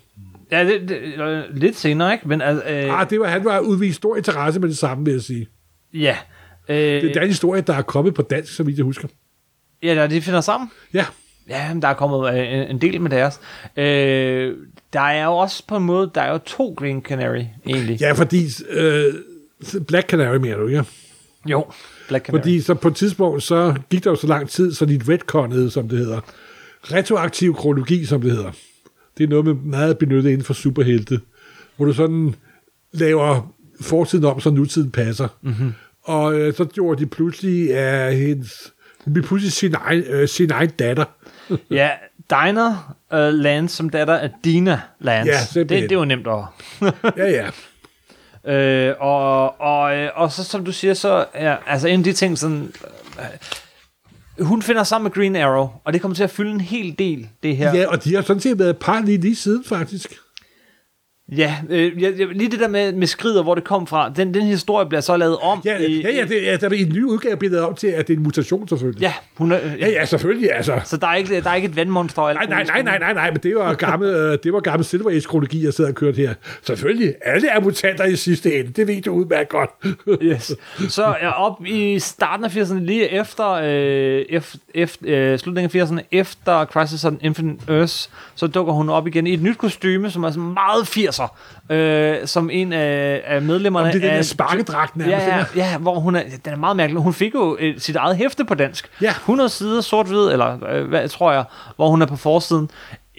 Ja, 0.50 0.64
det, 0.64 0.88
det, 0.88 0.98
øh, 1.22 1.42
lidt 1.54 1.76
senere, 1.76 2.12
ikke? 2.12 2.28
Men 2.28 2.40
altså, 2.40 2.64
øh, 2.70 3.00
Ah, 3.00 3.10
det 3.10 3.20
var, 3.20 3.26
han 3.26 3.44
var 3.44 3.58
udvist 3.60 3.96
stor 3.96 4.16
interesse 4.16 4.60
med 4.60 4.68
det 4.68 4.78
samme, 4.78 5.04
vil 5.04 5.12
jeg 5.12 5.22
sige. 5.22 5.46
ja. 5.94 6.16
Øh, 6.68 6.76
Det 6.76 7.04
er 7.16 7.20
den 7.20 7.28
historie, 7.28 7.60
der 7.60 7.74
er 7.74 7.82
kommet 7.82 8.14
på 8.14 8.22
dansk, 8.22 8.54
så 8.54 8.62
vidt 8.62 8.76
jeg 8.76 8.84
husker. 8.84 9.08
ja, 9.82 9.94
da 9.94 10.06
de 10.06 10.20
finder 10.22 10.40
sammen. 10.40 10.70
Ja, 10.94 11.04
Ja, 11.48 11.74
men 11.74 11.82
der 11.82 11.88
er 11.88 11.94
kommet 11.94 12.34
øh, 12.34 12.70
en 12.70 12.80
del 12.80 13.00
med 13.00 13.10
deres. 13.10 13.40
Øh, 13.76 14.56
der 14.92 15.00
er 15.00 15.24
jo 15.24 15.32
også 15.32 15.66
på 15.66 15.76
en 15.76 15.82
måde, 15.84 16.10
der 16.14 16.20
er 16.20 16.32
jo 16.32 16.38
to 16.38 16.74
Green 16.78 17.02
Canary, 17.02 17.44
egentlig. 17.66 18.00
ja 18.00 18.12
fordi 18.12 18.46
øh, 18.70 19.04
Black 19.88 20.08
Canary 20.08 20.36
mener 20.36 20.56
du, 20.56 20.68
ja? 20.68 20.82
Jo, 21.46 21.66
Black 22.08 22.26
Canary. 22.26 22.40
Fordi 22.40 22.60
så 22.60 22.74
på 22.74 22.88
et 22.88 22.96
tidspunkt, 22.96 23.42
så 23.42 23.74
gik 23.90 24.04
der 24.04 24.10
jo 24.10 24.16
så 24.16 24.26
lang 24.26 24.48
tid, 24.48 24.72
så 24.72 24.84
de 24.84 25.00
retconnede, 25.08 25.70
som 25.70 25.88
det 25.88 25.98
hedder. 25.98 26.20
Retroaktiv 26.82 27.54
kronologi, 27.54 28.04
som 28.04 28.22
det 28.22 28.30
hedder. 28.30 28.50
Det 29.18 29.24
er 29.24 29.28
noget 29.28 29.44
med 29.44 29.54
meget 29.54 29.98
benyttet 29.98 30.30
inden 30.30 30.44
for 30.44 30.54
superhelte, 30.54 31.20
hvor 31.76 31.86
du 31.86 31.92
sådan 31.92 32.34
laver 32.92 33.54
fortiden 33.80 34.24
om, 34.24 34.40
så 34.40 34.50
nutiden 34.50 34.90
passer. 34.90 35.28
Mm-hmm. 35.42 35.72
Og 36.02 36.34
øh, 36.34 36.54
så 36.54 36.64
gjorde 36.64 37.00
de 37.00 37.06
pludselig 37.06 37.76
af 37.76 38.16
hendes... 38.16 38.72
Hun 39.04 39.12
blev 39.12 39.24
pludselig 39.26 39.52
sin 39.52 39.74
egen, 39.74 40.02
øh, 40.02 40.28
sin 40.28 40.50
egen 40.50 40.70
datter. 40.70 41.04
Ja, 41.70 41.90
Diner 42.30 42.96
uh, 43.12 43.18
Lance 43.18 43.76
som 43.76 43.90
datter 43.90 44.14
af 44.14 44.30
Dina 44.44 44.80
Lance. 45.00 45.32
Ja, 45.32 45.38
det, 45.38 45.48
simpelthen. 45.48 45.82
det 45.82 45.92
er 45.92 45.98
jo 45.98 46.04
nemt 46.04 46.26
over. 46.26 46.54
Ja, 47.16 47.30
ja 47.30 47.46
øh, 48.46 48.94
og, 49.00 49.60
og, 49.60 49.96
øh, 49.96 50.10
og 50.14 50.32
så 50.32 50.44
som 50.44 50.64
du 50.64 50.72
siger, 50.72 50.94
så 50.94 51.24
er 51.32 51.56
altså 51.66 51.88
en 51.88 52.00
af 52.00 52.04
de 52.04 52.12
ting 52.12 52.38
sådan... 52.38 52.72
Øh, 53.18 54.46
hun 54.46 54.62
finder 54.62 54.84
sammen 54.84 55.04
med 55.04 55.10
Green 55.12 55.36
Arrow, 55.36 55.68
og 55.84 55.92
det 55.92 56.00
kommer 56.00 56.14
til 56.14 56.24
at 56.24 56.30
fylde 56.30 56.50
en 56.50 56.60
hel 56.60 56.94
del, 56.98 57.28
det 57.42 57.56
her. 57.56 57.74
Ja, 57.74 57.88
og 57.88 58.04
de 58.04 58.14
har 58.14 58.22
sådan 58.22 58.40
set 58.40 58.58
været 58.58 58.70
et 58.70 58.78
par 58.78 59.00
lige, 59.00 59.18
lige 59.18 59.36
siden, 59.36 59.64
faktisk. 59.64 60.14
Ja, 61.36 61.56
øh, 61.68 62.02
ja, 62.02 62.10
ja, 62.18 62.24
lige 62.32 62.50
det 62.50 62.60
der 62.60 62.68
med, 62.68 62.92
med 62.92 63.06
skrider, 63.06 63.42
hvor 63.42 63.54
det 63.54 63.64
kom 63.64 63.86
fra, 63.86 64.12
den, 64.16 64.34
den 64.34 64.42
historie 64.42 64.86
bliver 64.86 65.00
så 65.00 65.16
lavet 65.16 65.36
om. 65.38 65.62
Ja, 65.64 65.78
i, 65.78 66.02
ja, 66.02 66.10
ja, 66.10 66.24
det, 66.24 66.42
ja 66.42 66.56
der 66.56 66.68
er 66.68 66.72
en 66.72 66.88
ny 66.88 67.04
udgave 67.04 67.36
blevet 67.36 67.52
lavet 67.52 67.66
om 67.66 67.74
til, 67.74 67.86
at 67.86 68.08
det 68.08 68.14
er 68.14 68.16
en 68.16 68.22
mutation, 68.22 68.68
selvfølgelig. 68.68 69.02
ja, 69.02 69.12
hun 69.34 69.52
er, 69.52 69.58
ja, 69.80 69.88
ja 69.90 70.04
selvfølgelig, 70.04 70.52
altså. 70.52 70.80
Så 70.84 70.96
der 70.96 71.06
er 71.06 71.14
ikke, 71.14 71.40
der 71.40 71.50
er 71.50 71.54
ikke 71.54 71.68
et 71.68 71.76
vandmonster? 71.76 72.22
alt 72.22 72.36
Nej, 72.36 72.46
nej, 72.46 72.64
nej, 72.64 72.82
nej, 72.82 72.98
nej, 72.98 73.12
nej, 73.12 73.30
men 73.30 73.40
det 73.42 73.54
var 73.56 73.74
gammel, 73.88 74.08
øh, 74.08 74.38
det 74.44 74.52
var 74.52 74.60
gammel 74.60 74.84
Silver 74.84 75.10
Age-kronologi, 75.10 75.64
jeg 75.64 75.74
sidder 75.74 75.90
og 75.90 75.94
kørt 75.94 76.16
her. 76.16 76.34
Selvfølgelig, 76.62 77.14
alle 77.22 77.48
er 77.48 77.60
mutanter 77.60 78.04
i 78.04 78.16
sidste 78.16 78.58
ende, 78.58 78.72
det 78.72 78.86
ved 78.86 79.02
du 79.02 79.12
udmærket 79.12 79.48
godt. 79.48 79.70
Yes. 80.22 80.52
Så 80.88 81.14
ja, 81.22 81.30
op 81.30 81.66
i 81.66 81.98
starten 81.98 82.44
af 82.44 82.56
80'erne, 82.56 82.78
lige 82.78 83.08
efter, 83.08 83.50
øh, 83.50 84.24
efter, 84.28 84.58
efter 84.74 85.32
øh, 85.32 85.38
slutningen 85.38 85.80
af 85.80 85.84
80'erne, 85.84 86.00
efter 86.10 86.64
Crisis 86.64 87.04
on 87.04 87.18
Infinite 87.20 87.64
Earth, 87.68 87.94
så 88.34 88.46
dukker 88.46 88.72
hun 88.72 88.88
op 88.88 89.06
igen 89.06 89.26
i 89.26 89.34
et 89.34 89.42
nyt 89.42 89.58
kostyme, 89.58 90.10
som 90.10 90.24
er 90.24 90.30
sådan 90.30 90.52
meget 90.52 90.82
80'er, 90.82 91.21
øh, 91.70 92.26
som 92.26 92.50
en 92.52 92.72
af, 92.72 93.22
af 93.24 93.42
medlemmerne 93.42 93.86
Om 93.86 93.92
det 93.92 94.04
er 94.04 94.08
den 94.08 94.18
af... 94.18 94.24
sparkedragt 94.24 94.96
nærmest, 94.96 95.26
Ja, 95.26 95.36
ja, 95.38 95.44
ja, 95.56 95.78
hvor 95.78 95.94
hun 96.00 96.16
er, 96.16 96.22
den 96.44 96.52
er 96.52 96.56
meget 96.56 96.76
mærkelig. 96.76 97.02
Hun 97.02 97.14
fik 97.14 97.34
jo 97.34 97.56
øh, 97.60 97.78
sit 97.80 97.96
eget 97.96 98.16
hæfte 98.16 98.44
på 98.44 98.54
dansk. 98.54 98.88
Ja. 99.02 99.10
100 99.10 99.48
sider 99.48 99.80
sort-hvid, 99.80 100.28
eller 100.32 100.64
øh, 100.74 100.88
hvad 100.88 101.08
tror 101.08 101.32
jeg, 101.32 101.44
hvor 101.76 101.88
hun 101.88 102.02
er 102.02 102.06
på 102.06 102.16
forsiden. 102.16 102.70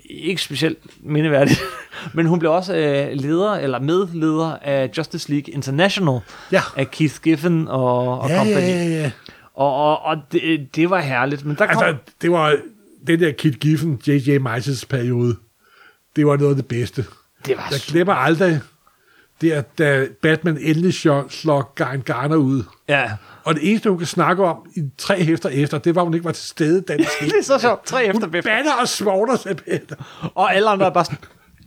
Ikke 0.10 0.42
specielt 0.42 0.78
mindeværdigt. 1.04 1.62
Men 2.14 2.26
hun 2.26 2.40
blev 2.40 2.52
også 2.52 2.76
øh, 2.76 3.08
leder, 3.14 3.52
eller 3.54 3.80
medleder 3.80 4.58
af 4.62 4.90
Justice 4.98 5.32
League 5.32 5.54
International 5.54 6.20
Ja. 6.52 6.62
af 6.76 6.92
Keith 6.92 7.16
Giffen 7.24 7.68
og, 7.68 8.20
og 8.20 8.30
Ja, 8.30 8.38
company. 8.38 8.56
ja, 8.62 8.68
ja, 8.68 8.84
ja. 9.02 9.12
Og, 9.56 9.76
og, 9.76 10.02
og 10.06 10.18
det, 10.32 10.68
det 10.76 10.90
var 10.90 11.00
herligt. 11.02 11.46
Men 11.46 11.56
der 11.56 11.66
kom, 11.66 11.84
Altså, 11.84 11.96
det 12.22 12.32
var 12.32 12.56
den 13.08 13.20
der 13.20 13.32
Kit 13.32 13.60
Giffen, 13.60 14.02
J.J. 14.08 14.38
Mices 14.38 14.86
periode. 14.86 15.36
Det 16.16 16.26
var 16.28 16.38
noget 16.38 16.50
af 16.50 16.56
det 16.56 16.66
bedste. 16.68 17.06
Det 17.46 17.58
var 17.58 17.68
Jeg 17.72 17.78
su- 17.80 17.92
glemmer 17.92 18.14
aldrig, 18.14 18.60
det 19.42 19.54
er, 19.56 19.62
da 19.62 20.08
Batman 20.22 20.58
endelig 20.62 20.94
slår, 20.94 21.74
Garn 21.76 22.02
Garner 22.02 22.36
ud. 22.36 22.64
Ja, 22.90 23.12
Og 23.44 23.56
det 23.56 23.70
eneste, 23.70 23.90
hun 23.90 23.98
kan 23.98 24.08
snakke 24.08 24.44
om 24.44 24.58
i 24.76 24.82
tre 24.98 25.24
hæfter 25.24 25.50
efter, 25.50 25.78
det 25.78 25.96
var, 25.96 26.04
hun 26.04 26.14
ikke 26.14 26.26
var 26.26 26.32
til 26.32 26.48
stede, 26.48 26.82
da 26.82 26.98
det 26.98 27.06
er 27.40 27.44
så 27.44 27.60
sjovt. 27.60 27.86
Tre 27.86 28.06
efter 28.06 28.22
Hun 28.22 28.32
batter 28.32 28.74
og 28.82 28.88
svogner 28.88 29.36
simpelthen. 29.36 29.82
Og 30.36 30.56
alle 30.56 30.70
andre 30.70 30.86
er 30.86 30.90
bare 30.90 31.06
sådan, 31.06 31.20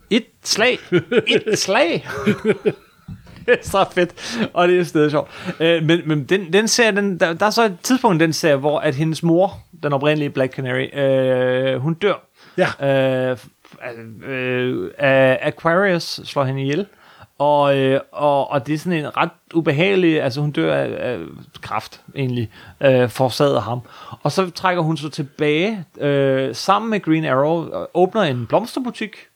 et 0.09 0.25
slag, 0.43 0.79
et 1.27 1.59
slag. 1.59 2.07
det 3.45 3.53
er 3.53 3.57
så 3.63 3.85
fedt, 3.93 4.39
og 4.53 4.67
det 4.67 4.79
er 4.79 4.83
stadig 4.83 5.11
sjovt. 5.11 5.29
Øh, 5.59 5.83
men 5.83 6.01
men 6.05 6.23
den, 6.23 6.53
den 6.53 6.67
serie, 6.67 6.91
den, 6.95 7.19
der, 7.19 7.33
der 7.33 7.45
er 7.45 7.49
så 7.49 7.65
et 7.65 7.77
tidspunkt 7.83 8.21
i 8.21 8.25
den 8.25 8.33
serie, 8.33 8.55
hvor 8.55 8.79
at 8.79 8.95
hendes 8.95 9.23
mor, 9.23 9.59
den 9.83 9.93
oprindelige 9.93 10.29
Black 10.29 10.53
Canary, 10.55 10.97
øh, 10.99 11.81
hun 11.81 11.93
dør. 11.93 12.13
Ja. 12.57 13.29
Øh, 13.31 13.37
øh, 14.27 14.83
øh, 14.83 15.35
Aquarius 15.41 16.21
slår 16.23 16.43
hende 16.43 16.61
ihjel. 16.61 16.85
Og, 17.37 17.77
øh, 17.77 18.01
og, 18.11 18.51
og 18.51 18.67
det 18.67 18.73
er 18.73 18.77
sådan 18.77 18.99
en 18.99 19.17
ret 19.17 19.29
ubehagelig, 19.53 20.21
altså 20.21 20.41
hun 20.41 20.51
dør 20.51 20.75
af, 20.75 21.11
af 21.11 21.19
kraft 21.61 22.01
egentlig, 22.15 22.51
øh, 22.81 23.09
forårsaget 23.09 23.55
af 23.55 23.61
ham. 23.61 23.79
Og 24.23 24.31
så 24.31 24.49
trækker 24.49 24.83
hun 24.83 24.97
sig 24.97 25.11
tilbage 25.11 25.85
øh, 25.99 26.55
sammen 26.55 26.91
med 26.91 26.99
Green 26.99 27.25
Arrow, 27.25 27.69
og 27.71 27.89
åbner 27.93 28.21
en 28.21 28.45
blomsterbutik, 28.47 29.27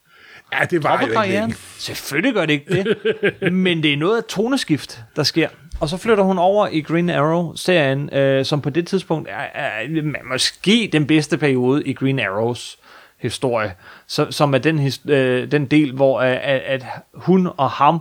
Ja, 0.60 0.64
det 0.64 0.84
var 0.84 1.00
jo 1.00 1.06
ikke 1.06 1.32
længe. 1.32 1.54
Selvfølgelig 1.78 2.34
gør 2.34 2.46
det 2.46 2.52
ikke 2.52 2.74
det. 2.74 3.52
Men 3.52 3.82
det 3.82 3.92
er 3.92 3.96
noget 3.96 4.16
af 4.16 4.24
toneskift, 4.24 5.00
der 5.16 5.22
sker. 5.22 5.48
Og 5.80 5.88
så 5.88 5.96
flytter 5.96 6.24
hun 6.24 6.38
over 6.38 6.66
i 6.66 6.80
Green 6.80 7.10
Arrow-serien, 7.10 8.14
øh, 8.14 8.44
som 8.44 8.60
på 8.60 8.70
det 8.70 8.86
tidspunkt 8.86 9.28
er, 9.28 9.60
er 9.62 10.24
måske 10.30 10.88
den 10.92 11.06
bedste 11.06 11.38
periode 11.38 11.84
i 11.84 11.92
Green 11.92 12.20
Arrows 12.20 12.78
historie, 13.22 13.74
så, 14.06 14.26
som 14.30 14.54
er 14.54 14.58
den, 14.58 14.78
his, 14.78 15.00
øh, 15.08 15.52
den 15.52 15.66
del, 15.66 15.92
hvor 15.92 16.20
øh, 16.20 16.30
at, 16.30 16.60
at 16.66 16.84
hun 17.14 17.48
og 17.56 17.70
ham 17.70 17.98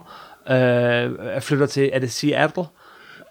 øh, 0.50 1.42
flytter 1.42 1.66
til, 1.66 1.90
er 1.94 2.00
det 2.00 2.12
Seattle? 2.12 2.64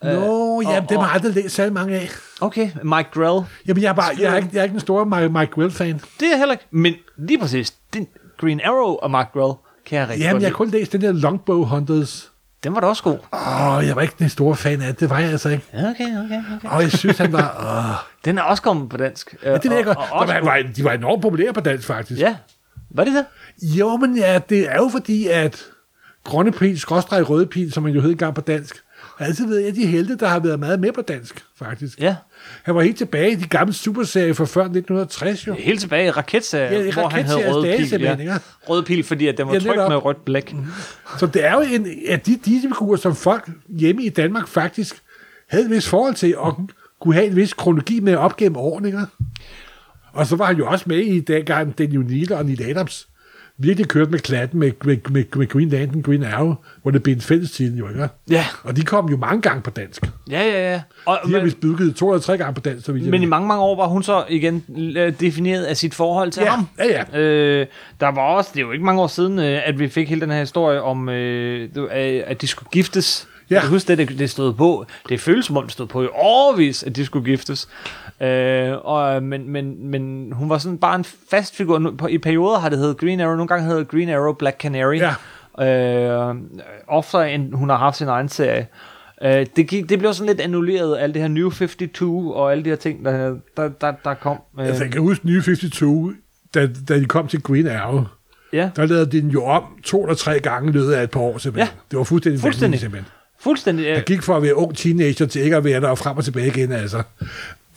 Nå, 0.03 0.11
jamen, 0.11 0.76
og- 0.82 0.88
det 0.88 0.99
har 0.99 1.05
jeg 1.07 1.14
aldrig 1.14 1.34
læst 1.34 1.55
særlig 1.55 1.72
mange 1.72 1.95
af. 2.01 2.09
Okay, 2.41 2.70
Mike 2.82 3.09
Grell. 3.14 3.45
Jamen, 3.68 3.82
jeg 3.82 3.88
er, 3.88 3.93
bare, 3.93 4.11
jeg 4.20 4.32
er, 4.32 4.36
ikke, 4.36 4.49
jeg 4.53 4.59
er 4.59 4.62
ikke 4.62 4.72
den 4.72 4.80
store 4.80 5.07
Mike, 5.07 5.28
Mike 5.28 5.59
Will-fan. 5.59 5.95
Det 6.20 6.26
er 6.26 6.30
jeg 6.30 6.38
heller 6.38 6.53
ikke. 6.53 6.66
Men 6.70 6.95
lige 7.16 7.38
præcis, 7.38 7.74
den 7.95 8.09
Green 8.41 8.61
Arrow 8.64 8.95
og 9.03 9.11
Mike 9.11 9.28
Grell 9.32 9.53
kan 9.86 9.99
jeg 9.99 10.09
rigtig 10.09 10.22
Jamen, 10.22 10.32
godt 10.34 10.43
jeg 10.43 10.51
har 10.51 10.55
kun 10.57 10.68
læst 10.70 10.93
den 10.93 11.01
der 11.01 11.12
Longbow 11.12 11.64
Hunters. 11.64 12.30
Den 12.64 12.74
var 12.74 12.80
da 12.80 12.86
også 12.86 13.02
god. 13.02 13.18
Åh, 13.32 13.86
jeg 13.86 13.96
var 13.96 14.02
ikke 14.02 14.14
den 14.18 14.28
store 14.28 14.56
fan 14.56 14.80
af 14.82 14.86
det. 14.86 15.00
Det 15.00 15.11
var 15.11 15.18
jeg 15.18 15.30
altså 15.30 15.48
ikke. 15.48 15.64
Okay, 15.74 15.88
okay, 16.24 16.42
okay. 16.56 16.68
Og 16.68 16.82
jeg 16.82 16.92
synes, 16.92 17.18
han 17.18 17.32
var... 17.32 17.56
Åh. 17.66 18.11
Den 18.24 18.38
er 18.38 18.42
også 18.42 18.62
kommet 18.62 18.88
på 18.88 18.96
dansk. 18.96 19.34
Ja, 19.44 19.54
det 19.54 19.70
ved 19.70 19.76
jeg 19.76 19.84
godt. 19.84 19.98
Også, 20.11 20.34
var, 20.42 20.62
de 20.76 20.84
var 20.84 20.92
enormt 20.92 21.22
populære 21.22 21.52
på 21.52 21.61
dansk, 21.61 21.86
faktisk. 21.86 22.20
ja, 22.20 22.36
var 22.90 23.04
det 23.04 23.14
det? 23.14 23.24
Jo, 23.62 23.96
men 23.96 24.16
ja, 24.16 24.40
det 24.48 24.70
er 24.70 24.76
jo 24.76 24.88
fordi, 24.88 25.26
at 25.26 25.64
Grønne 26.24 26.52
Pil, 26.52 26.80
skråstreg 26.80 27.30
Røde 27.30 27.46
Pil, 27.46 27.72
som 27.72 27.82
man 27.82 27.92
jo 27.92 28.00
hed 28.00 28.11
engang 28.11 28.34
på 28.34 28.40
dansk, 28.40 28.76
har 29.21 29.27
altid 29.27 29.47
været 29.47 29.61
en 29.61 29.66
af 29.66 29.75
de 29.75 29.87
helte, 29.87 30.16
der 30.16 30.29
har 30.29 30.39
været 30.39 30.61
meget 30.61 30.81
med 30.81 30.93
på 30.93 31.03
dansk, 31.03 31.45
faktisk. 31.57 32.01
Ja. 32.01 32.16
Han 32.62 32.75
var 32.75 32.83
helt 32.83 32.99
tilbage 32.99 33.33
i 33.33 33.35
de 33.35 33.47
gamle 33.47 33.73
superserier 33.73 34.35
fra 34.35 34.45
før 34.45 34.61
1960, 34.61 35.47
jo. 35.47 35.55
Helt 35.55 35.81
tilbage 35.81 36.07
i 36.07 36.11
raketserien, 36.11 36.83
Ja, 36.83 36.89
i 36.89 36.93
hvor 36.93 37.09
han 37.09 37.25
havde 37.25 37.41
stadig 37.41 38.16
pil. 38.18 38.27
Ja. 38.27 38.39
Røde 38.68 38.83
pil, 38.83 39.05
fordi 39.05 39.27
at 39.27 39.39
den 39.39 39.47
var 39.47 39.53
Ja, 39.53 39.59
trykt 39.59 39.77
med 39.77 40.05
rødt 40.05 40.25
blæk. 40.25 40.55
Så 41.18 41.27
det 41.27 41.45
er 41.45 41.53
jo 41.53 41.61
en 41.61 41.87
af 42.09 42.21
de 42.21 42.37
Disney-figurer, 42.45 42.97
som 42.97 43.16
folk 43.16 43.51
hjemme 43.68 44.05
i 44.05 44.09
Danmark 44.09 44.49
faktisk 44.49 45.03
havde 45.49 45.64
et 45.64 45.71
vis 45.71 45.89
forhold 45.89 46.14
til, 46.14 46.39
og 46.39 46.71
kunne 47.01 47.14
have 47.14 47.27
en 47.27 47.37
vis 47.37 47.55
kronologi 47.55 48.01
med 48.01 48.14
op 48.16 48.37
gennem 48.37 48.57
årene. 48.57 48.89
Ikke? 48.89 49.01
Og 50.12 50.27
så 50.27 50.37
var 50.37 50.45
han 50.45 50.57
jo 50.57 50.66
også 50.66 50.85
med 50.89 50.99
i 50.99 51.21
dengang 51.21 51.79
Daniel 51.79 52.01
Neal 52.01 52.33
og 52.33 52.47
Neil 52.47 52.62
Adams 52.62 53.09
virkelig 53.61 53.88
kørte 53.88 54.11
med 54.11 54.18
klatten 54.18 54.58
med, 54.61 54.72
med, 54.84 54.96
med, 55.11 55.24
med 55.36 55.48
Green 55.48 55.68
Lantern, 55.68 56.02
Green 56.02 56.24
Arrow, 56.24 56.54
hvor 56.82 56.90
det 56.90 57.02
blev 57.02 57.14
en 57.14 57.20
fælles 57.20 57.50
titel 57.50 57.78
jo, 57.78 57.88
ikke? 57.88 58.08
Ja, 58.30 58.44
Og 58.64 58.76
de 58.76 58.82
kom 58.82 59.08
jo 59.11 59.16
mange 59.16 59.42
gange 59.42 59.62
på 59.62 59.70
dansk. 59.70 60.02
ja, 60.30 60.42
ja. 60.42 60.72
ja. 60.72 60.80
Og, 61.06 61.18
De 61.26 61.32
har 61.32 61.40
vist 61.40 61.61
bygget 61.61 61.96
to 61.96 62.11
eller 62.12 62.20
tre 62.22 62.38
gange 62.38 62.54
på 62.54 62.61
dansk, 62.61 62.86
så 62.86 62.92
vidt 62.92 63.04
jeg 63.04 63.11
men 63.11 63.20
i 63.20 63.24
ved. 63.24 63.28
mange, 63.30 63.48
mange 63.48 63.62
år 63.62 63.76
var 63.76 63.86
hun 63.86 64.02
så 64.02 64.24
igen 64.28 64.64
øh, 64.96 65.12
defineret 65.20 65.64
af 65.64 65.76
sit 65.76 65.94
forhold 65.94 66.30
til 66.30 66.40
Ja, 66.42 66.50
ham. 66.50 66.66
ja, 66.78 67.04
ja. 67.12 67.18
Øh, 67.20 67.66
der 68.00 68.08
var 68.08 68.22
også, 68.22 68.50
det 68.54 68.61
er 68.61 68.64
jo 68.64 68.72
ikke 68.72 68.84
mange 68.84 69.02
år 69.02 69.06
siden, 69.06 69.38
øh, 69.38 69.68
at 69.68 69.78
vi 69.78 69.88
fik 69.88 70.08
hele 70.08 70.20
den 70.20 70.30
her 70.30 70.40
historie 70.40 70.82
om, 70.82 71.08
øh, 71.08 71.68
at 72.26 72.40
de 72.40 72.46
skulle 72.46 72.68
giftes. 72.72 73.26
Ja. 73.50 73.54
Jeg 73.54 73.62
kan 73.62 73.70
huske 73.70 73.96
det, 73.96 74.18
det, 74.18 74.30
stod 74.30 74.52
på. 74.54 74.86
Det 75.08 75.20
føles 75.20 75.46
som 75.46 75.56
om, 75.56 75.62
det 75.62 75.72
stod 75.72 75.86
på 75.86 76.02
i 76.02 76.06
årvis, 76.14 76.82
at 76.82 76.96
de 76.96 77.04
skulle 77.04 77.24
giftes. 77.30 77.68
Øh, 78.23 78.73
og, 78.85 79.23
men, 79.23 79.49
men, 79.51 79.89
men 79.91 80.33
hun 80.33 80.49
var 80.49 80.59
sådan 80.59 80.79
bare 80.79 80.97
en 80.97 81.05
fast 81.31 81.57
figur. 81.57 82.07
I 82.09 82.18
perioder 82.18 82.59
har 82.59 82.68
det 82.68 82.79
heddet 82.79 82.97
Green 82.97 83.21
Arrow, 83.21 83.35
nogle 83.37 83.49
gange 83.49 83.66
hedder 83.66 83.85
Green 83.85 84.09
Arrow 84.11 84.33
Black 84.33 84.61
Canary. 84.61 85.01
Ja. 85.59 86.29
Øh, 86.29 86.35
oftere 86.89 87.33
end 87.33 87.55
hun 87.55 87.68
har 87.71 87.77
haft 87.77 87.97
sin 87.97 88.09
egen 88.09 88.29
serie. 88.29 88.66
Øh, 89.23 89.47
det, 89.57 89.66
gik, 89.68 89.89
det 89.89 89.99
blev 89.99 90.14
sådan 90.14 90.27
lidt 90.29 90.41
annulleret, 90.41 90.99
alt 90.99 91.14
det 91.14 91.23
her 91.23 91.29
New 91.29 91.51
52 91.51 92.01
og 92.35 92.53
alle 92.53 92.64
de 92.64 92.68
her 92.68 92.77
ting, 92.77 93.05
der, 93.05 93.37
der, 93.57 93.68
der, 93.68 93.93
der 94.05 94.14
kom. 94.14 94.37
Øh, 94.61 94.66
Altså, 94.66 94.85
jeg 94.85 94.93
kan 94.93 95.01
huske 95.01 95.27
nye 95.27 95.43
52, 95.43 96.14
da, 96.55 96.68
da 96.89 96.99
de 96.99 97.05
kom 97.05 97.29
til 97.29 97.43
Green 97.43 97.66
Arrow, 97.68 98.05
Ja, 98.53 98.71
der 98.77 98.87
lavede 98.87 99.07
de 99.07 99.21
den 99.21 99.31
jo 99.31 99.45
om 99.45 99.62
to 99.85 100.03
eller 100.03 100.14
tre 100.14 100.41
gange 100.41 100.68
i 100.68 100.73
løbet 100.73 100.93
af 100.93 101.03
et 101.03 101.11
par 101.11 101.21
år, 101.21 101.39
simpelthen. 101.39 101.75
Ja. 101.75 101.81
Det 101.91 101.99
var 101.99 102.05
fuldstændig, 102.05 102.41
Fuldstændig. 102.41 102.62
vanvittigt, 102.66 102.81
simpelthen. 102.81 103.12
fuldstændig. 103.41 103.87
Jeg 103.87 103.97
Øh, 103.97 104.03
gik 104.07 104.23
fra 104.23 104.37
at 104.37 104.43
være 104.43 104.57
ung 104.57 104.77
teenager 104.77 105.27
til 105.27 105.43
ikke 105.43 105.57
at 105.57 105.64
være 105.64 105.81
der 105.81 105.89
og 105.89 105.99
frem 105.99 106.16
og 106.16 106.25
tilbage 106.25 106.47
igen, 106.47 106.73
altså. 106.73 107.03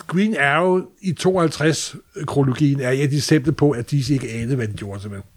Green 0.08 0.38
Arrow 0.38 0.82
i 1.02 1.16
52-kronologien 1.20 2.82
er 2.82 2.90
et 2.90 3.14
eksempel 3.14 3.52
på, 3.54 3.72
at 3.72 3.92
de 3.92 4.14
ikke 4.14 4.30
anede, 4.30 4.56
hvad 4.56 4.68
de 4.68 4.74
gjorde, 4.74 5.02
simpelthen. 5.02 5.30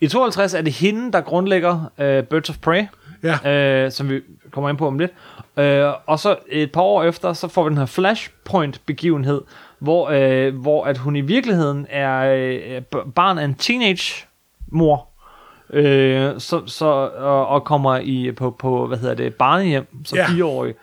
I 0.00 0.08
52 0.08 0.54
er 0.54 0.62
det 0.62 0.72
hende, 0.72 1.12
der 1.12 1.20
grundlægger 1.20 1.92
øh, 1.98 2.24
Birds 2.24 2.50
of 2.50 2.58
Prey, 2.58 2.82
Ja, 3.22 3.84
øh, 3.84 3.92
som 3.92 4.08
vi 4.10 4.20
kommer 4.50 4.70
ind 4.70 4.78
på 4.78 4.86
om 4.86 4.98
lidt. 4.98 5.10
Øh, 5.56 5.92
og 6.06 6.18
så 6.18 6.36
et 6.48 6.72
par 6.72 6.80
år 6.80 7.02
efter, 7.04 7.32
så 7.32 7.48
får 7.48 7.64
vi 7.64 7.68
den 7.70 7.78
her 7.78 7.86
Flashpoint-begivenhed, 7.86 9.40
hvor, 9.78 10.08
øh, 10.10 10.54
hvor 10.56 10.84
at 10.84 10.98
hun 10.98 11.16
i 11.16 11.20
virkeligheden 11.20 11.86
er 11.90 12.20
øh, 12.20 12.82
barn 13.14 13.38
af 13.38 13.44
en 13.44 13.54
teenage-mor, 13.54 15.08
øh, 15.72 16.32
så, 16.40 16.62
så, 16.66 16.86
og, 17.18 17.46
og 17.46 17.64
kommer 17.64 17.96
i, 17.98 18.32
på, 18.32 18.50
på, 18.58 18.86
hvad 18.86 18.98
hedder 18.98 19.14
det, 19.14 19.34
barnehjem 19.34 19.86
som 20.04 20.18
Ja. 20.18 20.26
fireårig. 20.28 20.74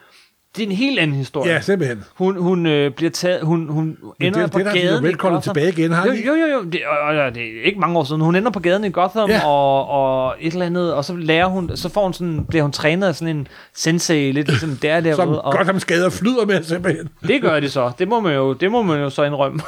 Det 0.57 0.63
er 0.63 0.67
en 0.67 0.71
helt 0.75 0.99
anden 0.99 1.15
historie. 1.17 1.51
ja 1.53 1.61
simpelthen. 1.61 2.03
Hun, 2.15 2.37
hun 2.37 2.65
øh, 2.65 2.91
bliver 2.91 3.09
taget, 3.11 3.41
hun, 3.41 3.67
hun 3.69 3.97
ender 4.19 4.41
det- 4.41 4.51
på 4.51 4.59
det 4.59 4.67
har 4.67 4.73
de 4.73 4.79
jo 4.79 4.85
gaden 4.89 5.03
i 5.03 5.07
velkommen 5.07 5.35
Gotham. 5.37 5.53
tilbage 5.53 5.69
igen, 5.69 5.91
har 5.91 6.05
jo, 6.05 6.11
jo, 6.11 6.33
jo, 6.33 6.45
jo, 6.53 6.63
det, 6.63 6.81
og, 6.85 6.97
og, 7.17 7.35
det 7.35 7.43
er 7.43 7.63
ikke 7.63 7.79
mange 7.79 7.99
år 7.99 8.03
siden. 8.03 8.21
Hun 8.21 8.35
ender 8.35 8.51
på 8.51 8.59
gaden 8.59 8.83
i 8.83 8.89
Gotham, 8.91 9.29
Ja. 9.29 9.45
og, 9.47 9.87
og 9.87 10.35
et 10.39 10.53
eller 10.53 10.65
andet, 10.65 10.93
og 10.93 11.05
så 11.05 11.15
lærer 11.15 11.45
hun, 11.45 11.71
så 11.75 11.89
får 11.89 12.03
hun 12.03 12.13
sådan, 12.13 12.45
bliver 12.49 12.61
hun 12.63 12.71
trænet 12.71 13.07
af 13.07 13.15
sådan 13.15 13.37
en 13.37 13.47
sensei, 13.75 14.31
lidt 14.31 14.47
ligesom 14.47 14.75
der 14.81 15.01
Som 15.15 15.25
derude, 15.27 15.41
og 15.41 15.53
godt 15.53 15.67
ham 15.67 15.79
skader 15.79 16.09
flyder 16.09 16.45
med, 16.45 16.63
simpelthen. 16.63 17.09
det 17.27 17.41
gør 17.41 17.59
de 17.59 17.69
så. 17.69 17.91
Det 17.99 18.07
må 18.07 18.19
man 18.19 18.35
jo, 18.35 18.53
det 18.53 18.71
må 18.71 18.81
man 18.81 18.99
jo 18.99 19.09
så 19.09 19.23
indrømme. 19.23 19.59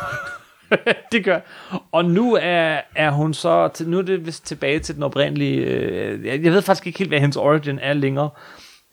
det 1.11 1.25
gør. 1.25 1.39
Og 1.91 2.05
nu 2.05 2.37
er, 2.41 2.77
er 2.95 3.11
hun 3.11 3.33
så, 3.33 3.67
til, 3.67 3.89
nu 3.89 3.97
er 3.97 4.01
det 4.01 4.25
vist 4.25 4.45
tilbage 4.47 4.79
til 4.79 4.95
den 4.95 5.03
oprindelige, 5.03 5.57
øh, 5.61 6.25
jeg, 6.25 6.43
jeg 6.43 6.51
ved 6.53 6.61
faktisk 6.61 6.87
ikke 6.87 6.99
helt, 6.99 7.09
hvad 7.11 7.19
hendes 7.19 7.37
origin 7.37 7.79
er 7.81 7.93
længere. 7.93 8.29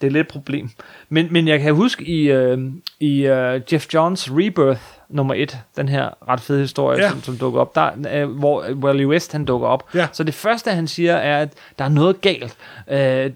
Det 0.01 0.07
er 0.07 0.11
lidt 0.11 0.27
et 0.27 0.33
problem. 0.33 0.71
Men, 1.09 1.29
men 1.31 1.49
jeg 1.49 1.61
kan 1.61 1.75
huske 1.75 2.05
i, 2.05 2.31
øh, 2.31 2.59
i 3.01 3.27
øh, 3.27 3.61
Jeff 3.73 3.87
Johns 3.95 4.31
Rebirth 4.33 4.81
nummer 5.09 5.35
1, 5.35 5.59
den 5.77 5.89
her 5.89 6.29
ret 6.29 6.41
fede 6.41 6.61
historie, 6.61 7.03
Ja. 7.03 7.11
som, 7.11 7.23
som 7.23 7.37
dukker 7.37 7.61
op, 7.61 7.75
der, 7.75 7.91
øh, 8.13 8.31
hvor 8.31 8.65
Wally 8.73 9.05
West 9.05 9.33
han 9.33 9.45
dukker 9.45 9.69
op. 9.69 9.85
Ja. 9.95 10.07
Så 10.13 10.25
det 10.25 10.35
første, 10.35 10.71
han 10.71 10.89
siger, 10.89 11.15
er, 11.15 11.43
at 11.43 11.49
der 11.79 11.85
er 11.85 11.89
noget 11.89 12.21
galt. 12.21 12.57
Øh, 12.91 13.31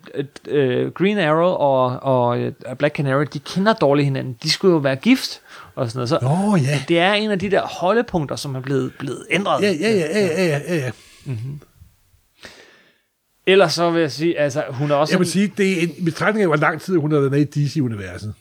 øh, 0.48 0.90
Green 0.90 1.18
Arrow 1.18 1.50
og, 1.52 1.86
og 2.02 2.38
øh, 2.38 2.52
Black 2.78 2.96
Canary, 2.96 3.24
de 3.32 3.38
kender 3.38 3.72
dårligt 3.72 4.04
hinanden. 4.06 4.36
De 4.42 4.50
skulle 4.50 4.72
jo 4.72 4.78
være 4.78 4.96
gift. 4.96 5.40
Og 5.74 5.90
sådan 5.90 5.98
noget. 5.98 6.08
Så 6.08 6.18
oh, 6.22 6.60
ja. 6.64 6.78
det 6.88 6.98
er 6.98 7.12
en 7.12 7.30
af 7.30 7.38
de 7.38 7.50
der 7.50 7.62
holdepunkter, 7.62 8.36
som 8.36 8.54
er 8.54 8.60
blevet, 8.60 8.92
blevet 8.98 9.26
ændret. 9.30 9.62
Ja, 9.62 9.70
ja, 9.80 9.90
ja, 9.90 10.20
ja, 10.20 10.26
ja, 10.26 10.44
ja, 10.46 10.58
ja, 10.68 10.74
ja. 10.76 10.90
Ellers 13.50 13.72
så 13.72 13.90
vil 13.90 14.00
jeg 14.00 14.12
sige, 14.12 14.38
altså 14.38 14.64
hun 14.70 14.90
er 14.90 14.94
også... 14.94 15.12
Jeg 15.14 15.18
vil 15.18 15.26
sige, 15.30 15.52
det 15.56 15.78
er 15.78 15.82
en 15.98 16.04
betragtning 16.04 16.42
af, 16.42 16.48
hvor 16.48 16.56
lang 16.56 16.80
tid 16.80 16.96
hun 16.96 17.12
har 17.12 17.18
været 17.18 17.32
med 17.32 17.40
i 17.40 17.44
DC-universet. 17.66 18.34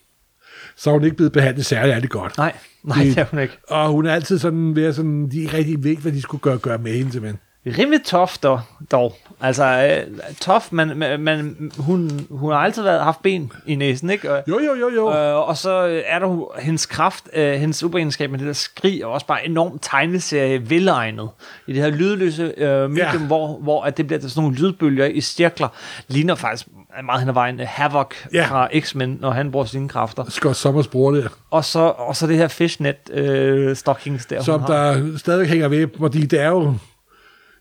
Så 0.75 0.89
er 0.89 0.93
hun 0.93 1.03
ikke 1.03 1.15
blevet 1.17 1.31
behandlet 1.31 1.65
særlig 1.65 1.91
ærligt 1.93 2.11
godt. 2.11 2.37
Nej, 2.37 2.53
nej, 2.83 2.97
Det- 3.03 3.15
det 3.15 3.21
er 3.21 3.25
hun 3.25 3.39
ikke. 3.39 3.57
Og 3.67 3.89
hun 3.89 4.05
er 4.05 4.13
altid 4.13 4.39
sådan 4.39 4.75
ved 4.75 4.93
sådan, 4.93 5.29
de 5.31 5.39
ikke 5.41 5.57
rigtig 5.57 5.83
ved, 5.83 5.97
hvad 5.97 6.11
de 6.11 6.21
skulle 6.21 6.41
gøre, 6.41 6.57
gøre 6.57 6.77
med 6.77 6.91
hende, 6.97 7.11
simpelthen. 7.11 7.39
Rimelig 7.77 7.99
tough 8.05 8.31
dog. 8.43 8.61
dog. 8.91 9.15
Altså, 9.41 9.63
øh, 9.65 10.17
tough, 10.41 10.63
men, 10.71 10.99
men, 11.23 11.71
hun, 11.77 12.27
hun 12.29 12.51
har 12.51 12.59
altid 12.59 12.83
været, 12.83 13.03
haft 13.03 13.21
ben 13.21 13.51
i 13.65 13.75
næsen, 13.75 14.09
ikke? 14.09 14.31
Og, 14.33 14.43
Jo, 14.47 14.59
jo, 14.59 14.75
jo, 14.75 14.89
jo. 14.95 15.13
Øh, 15.15 15.49
og 15.49 15.57
så 15.57 16.01
er 16.05 16.19
der 16.19 16.59
hendes 16.61 16.85
kraft, 16.85 17.29
øh, 17.33 17.53
hendes 17.53 17.77
superegenskab 17.77 18.31
med 18.31 18.39
det 18.39 18.47
der 18.47 18.53
skrig, 18.53 19.01
er 19.01 19.05
også 19.05 19.25
bare 19.25 19.45
enormt 19.45 19.81
tegneserie 19.81 20.69
velegnet. 20.69 21.29
I 21.67 21.73
det 21.73 21.81
her 21.83 21.89
lydløse 21.89 22.53
øh, 22.57 22.89
medium, 22.89 22.95
Ja. 22.97 23.17
hvor, 23.27 23.57
hvor 23.59 23.83
at 23.83 23.97
det 23.97 24.07
bliver 24.07 24.21
sådan 24.21 24.43
nogle 24.43 24.57
lydbølger 24.57 25.05
i 25.05 25.21
cirkler, 25.21 25.67
ligner 26.07 26.35
faktisk 26.35 26.67
meget 27.05 27.19
hen 27.19 27.29
ad 27.29 27.33
vejen 27.33 27.59
uh, 27.59 27.65
Havoc 27.67 28.11
Ja. 28.33 28.45
fra 28.45 28.69
X-Men, 28.79 29.17
når 29.21 29.31
han 29.31 29.51
bruger 29.51 29.65
sine 29.65 29.89
kræfter. 29.89 30.23
Scott 30.29 30.55
Sommers 30.57 30.87
bror 30.87 31.11
der, 31.11 31.27
Og 31.51 31.65
så, 31.65 31.79
og 31.79 32.15
så 32.15 32.27
det 32.27 32.37
her 32.37 32.47
fishnet 32.47 32.95
øh, 33.13 33.75
stockings 33.75 34.25
der, 34.25 34.43
som 34.43 34.61
der 34.61 35.17
stadig 35.17 35.47
hænger 35.47 35.67
ved, 35.67 35.87
fordi 35.99 36.21
det 36.25 36.39
er 36.41 36.47
jo, 36.47 36.73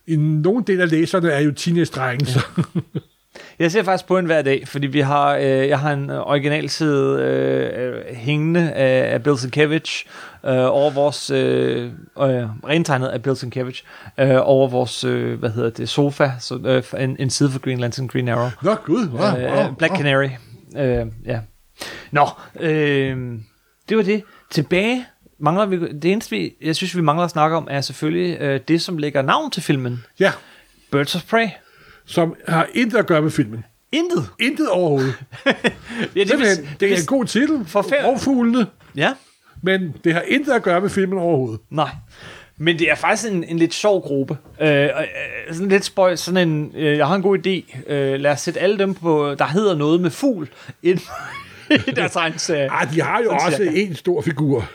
i 0.09 0.15
nogle 0.15 0.63
del 0.67 0.81
af 0.81 0.89
læserne 0.89 1.31
er 1.31 1.39
jo 1.39 1.51
teenage-drenge, 1.51 2.25
så 2.25 2.39
Jeg 3.59 3.71
ser 3.71 3.83
faktisk 3.83 4.07
på 4.07 4.17
en 4.17 4.25
hver 4.25 4.41
dag, 4.41 4.67
fordi 4.67 4.87
vi 4.87 4.99
har, 4.99 5.35
øh, 5.35 5.43
jeg 5.43 5.79
har 5.79 5.93
en 5.93 6.09
originalside 6.09 7.19
øh, 7.19 7.87
øh, 7.87 8.15
hængende 8.15 8.71
af, 8.71 9.13
af 9.13 9.23
Bill 9.23 9.37
Sienkiewicz 9.37 10.03
øh, 10.45 10.51
over 10.51 10.91
vores, 10.91 11.29
øh, 11.29 11.85
øh, 11.85 12.47
rentegnet 12.69 13.07
af 13.07 13.23
Bill 13.23 13.35
Sienkiewicz, 13.35 13.81
øh, 14.19 14.37
over 14.41 14.67
vores, 14.67 15.03
øh, 15.03 15.39
hvad 15.39 15.49
hedder 15.49 15.69
det, 15.69 15.89
sofa, 15.89 16.31
så, 16.39 16.83
øh, 16.95 17.03
en, 17.03 17.15
en 17.19 17.29
side 17.29 17.51
for 17.51 17.59
Green 17.59 17.79
Lantern, 17.79 18.07
Green 18.07 18.29
Arrow. 18.29 18.49
Nå, 18.63 18.75
gud, 18.75 19.07
wow, 19.07 19.21
wow, 19.21 19.69
øh, 19.69 19.77
Black 19.77 19.91
wow. 19.91 20.01
Canary. 20.01 20.29
Øh, 20.77 21.07
ja. 21.25 21.39
Nå, 22.11 22.27
øh, 22.59 23.17
det 23.89 23.97
var 23.97 24.03
det. 24.03 24.23
Tilbage 24.51 25.05
mangler 25.39 25.65
vi, 25.65 25.77
det 25.93 26.05
eneste, 26.11 26.29
vi, 26.31 26.53
jeg 26.61 26.75
synes, 26.75 26.95
vi 26.97 27.01
mangler 27.01 27.25
at 27.25 27.31
snakke 27.31 27.57
om, 27.57 27.67
er 27.71 27.81
selvfølgelig 27.81 28.37
øh, 28.41 28.59
det, 28.67 28.81
som 28.81 28.97
lægger 28.97 29.21
navn 29.21 29.51
til 29.51 29.63
filmen. 29.63 30.03
Ja, 30.19 30.31
Birds 30.91 31.15
of 31.15 31.23
Prey. 31.29 31.47
som 32.05 32.35
har 32.47 32.67
intet 32.73 32.97
at 32.97 33.05
gøre 33.07 33.21
med 33.21 33.31
filmen. 33.31 33.65
Intet. 33.91 34.25
Intet 34.39 34.69
overhovedet. 34.69 35.13
Ja, 35.45 35.51
det, 36.21 36.29
Simpelthen, 36.29 36.57
vil- 36.65 36.69
det 36.79 36.85
er 36.85 36.89
vil- 36.89 36.99
en 36.99 37.05
god 37.05 37.25
titel, 37.25 37.65
For 37.65 37.81
fem- 37.81 38.05
Rovfuglene, 38.05 38.65
Ja. 38.95 39.13
men 39.63 39.95
det 40.03 40.13
har 40.13 40.21
intet 40.27 40.51
at 40.51 40.63
gøre 40.63 40.81
med 40.81 40.89
filmen 40.89 41.19
overhovedet. 41.19 41.59
Nej. 41.69 41.89
Men 42.57 42.79
det 42.79 42.91
er 42.91 42.95
faktisk 42.95 43.31
en, 43.31 43.43
en 43.43 43.59
lidt 43.59 43.73
sjov 43.73 44.01
gruppe. 44.01 44.37
Øh, 44.61 44.83
øh, 44.83 44.89
sådan 45.51 45.69
lidt 45.69 45.85
spøj, 45.85 46.15
sådan 46.15 46.49
en, 46.49 46.71
øh, 46.75 46.97
jeg 46.97 47.07
har 47.07 47.15
en 47.15 47.21
god 47.21 47.37
idé. 47.47 47.77
Øh, 47.93 48.19
lad 48.19 48.31
os 48.31 48.41
sætte 48.41 48.59
alle 48.59 48.77
dem 48.79 48.93
på, 48.93 49.35
der 49.39 49.45
hedder 49.45 49.75
noget 49.75 50.01
med 50.01 50.09
fugl, 50.09 50.49
ind 50.83 50.99
i 51.87 51.91
deres 51.91 52.15
egen 52.15 52.37
serie. 52.39 52.71
Ah, 52.71 52.93
de 52.93 53.01
har 53.01 53.19
jo 53.19 53.25
Sådan 53.25 53.39
også 53.45 53.57
cirka. 53.57 53.71
en 53.81 53.95
stor 53.95 54.21
figur. 54.21 54.69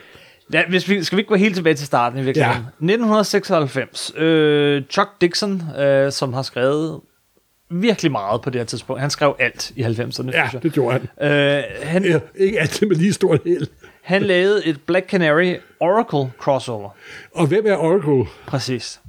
Ja, 0.53 0.63
hvis 0.69 0.89
vi, 0.89 1.05
skal 1.05 1.17
vi 1.17 1.21
ikke 1.21 1.29
gå 1.29 1.35
helt 1.35 1.55
tilbage 1.55 1.75
til 1.75 1.87
starten 1.87 2.19
i 2.19 2.23
virkeligheden? 2.23 2.63
Ja. 2.63 2.69
1996. 2.69 4.13
Øh, 4.17 4.83
Chuck 4.91 5.11
Dixon, 5.21 5.63
øh, 5.79 6.13
som 6.13 6.33
har 6.33 6.43
skrevet 6.43 7.01
virkelig 7.71 8.13
meget 8.13 8.43
på 8.43 8.51
det 8.51 8.61
her 8.61 8.67
tidspunkt. 8.67 9.01
Han 9.01 9.11
skrev 9.11 9.37
alt 9.39 9.73
i 9.77 9.83
90'erne, 9.83 10.31
Ja, 10.33 10.49
det 10.63 10.73
gjorde 10.73 10.93
han. 11.19 11.31
Øh, 11.31 11.63
han, 11.83 12.05
Ja, 12.05 12.19
ikke 12.35 12.61
altid 12.61 12.87
med 12.87 12.97
lige 12.97 13.13
stort 13.13 13.41
held. 13.45 13.67
han 14.03 14.23
lavede 14.23 14.67
et 14.67 14.81
Black 14.87 15.11
Canary 15.11 15.55
Oracle 15.81 16.33
crossover. 16.39 16.91
Og 17.35 17.47
hvem 17.47 17.67
er 17.67 17.77
Oracle? 17.77 18.31
Præcis. 18.47 19.01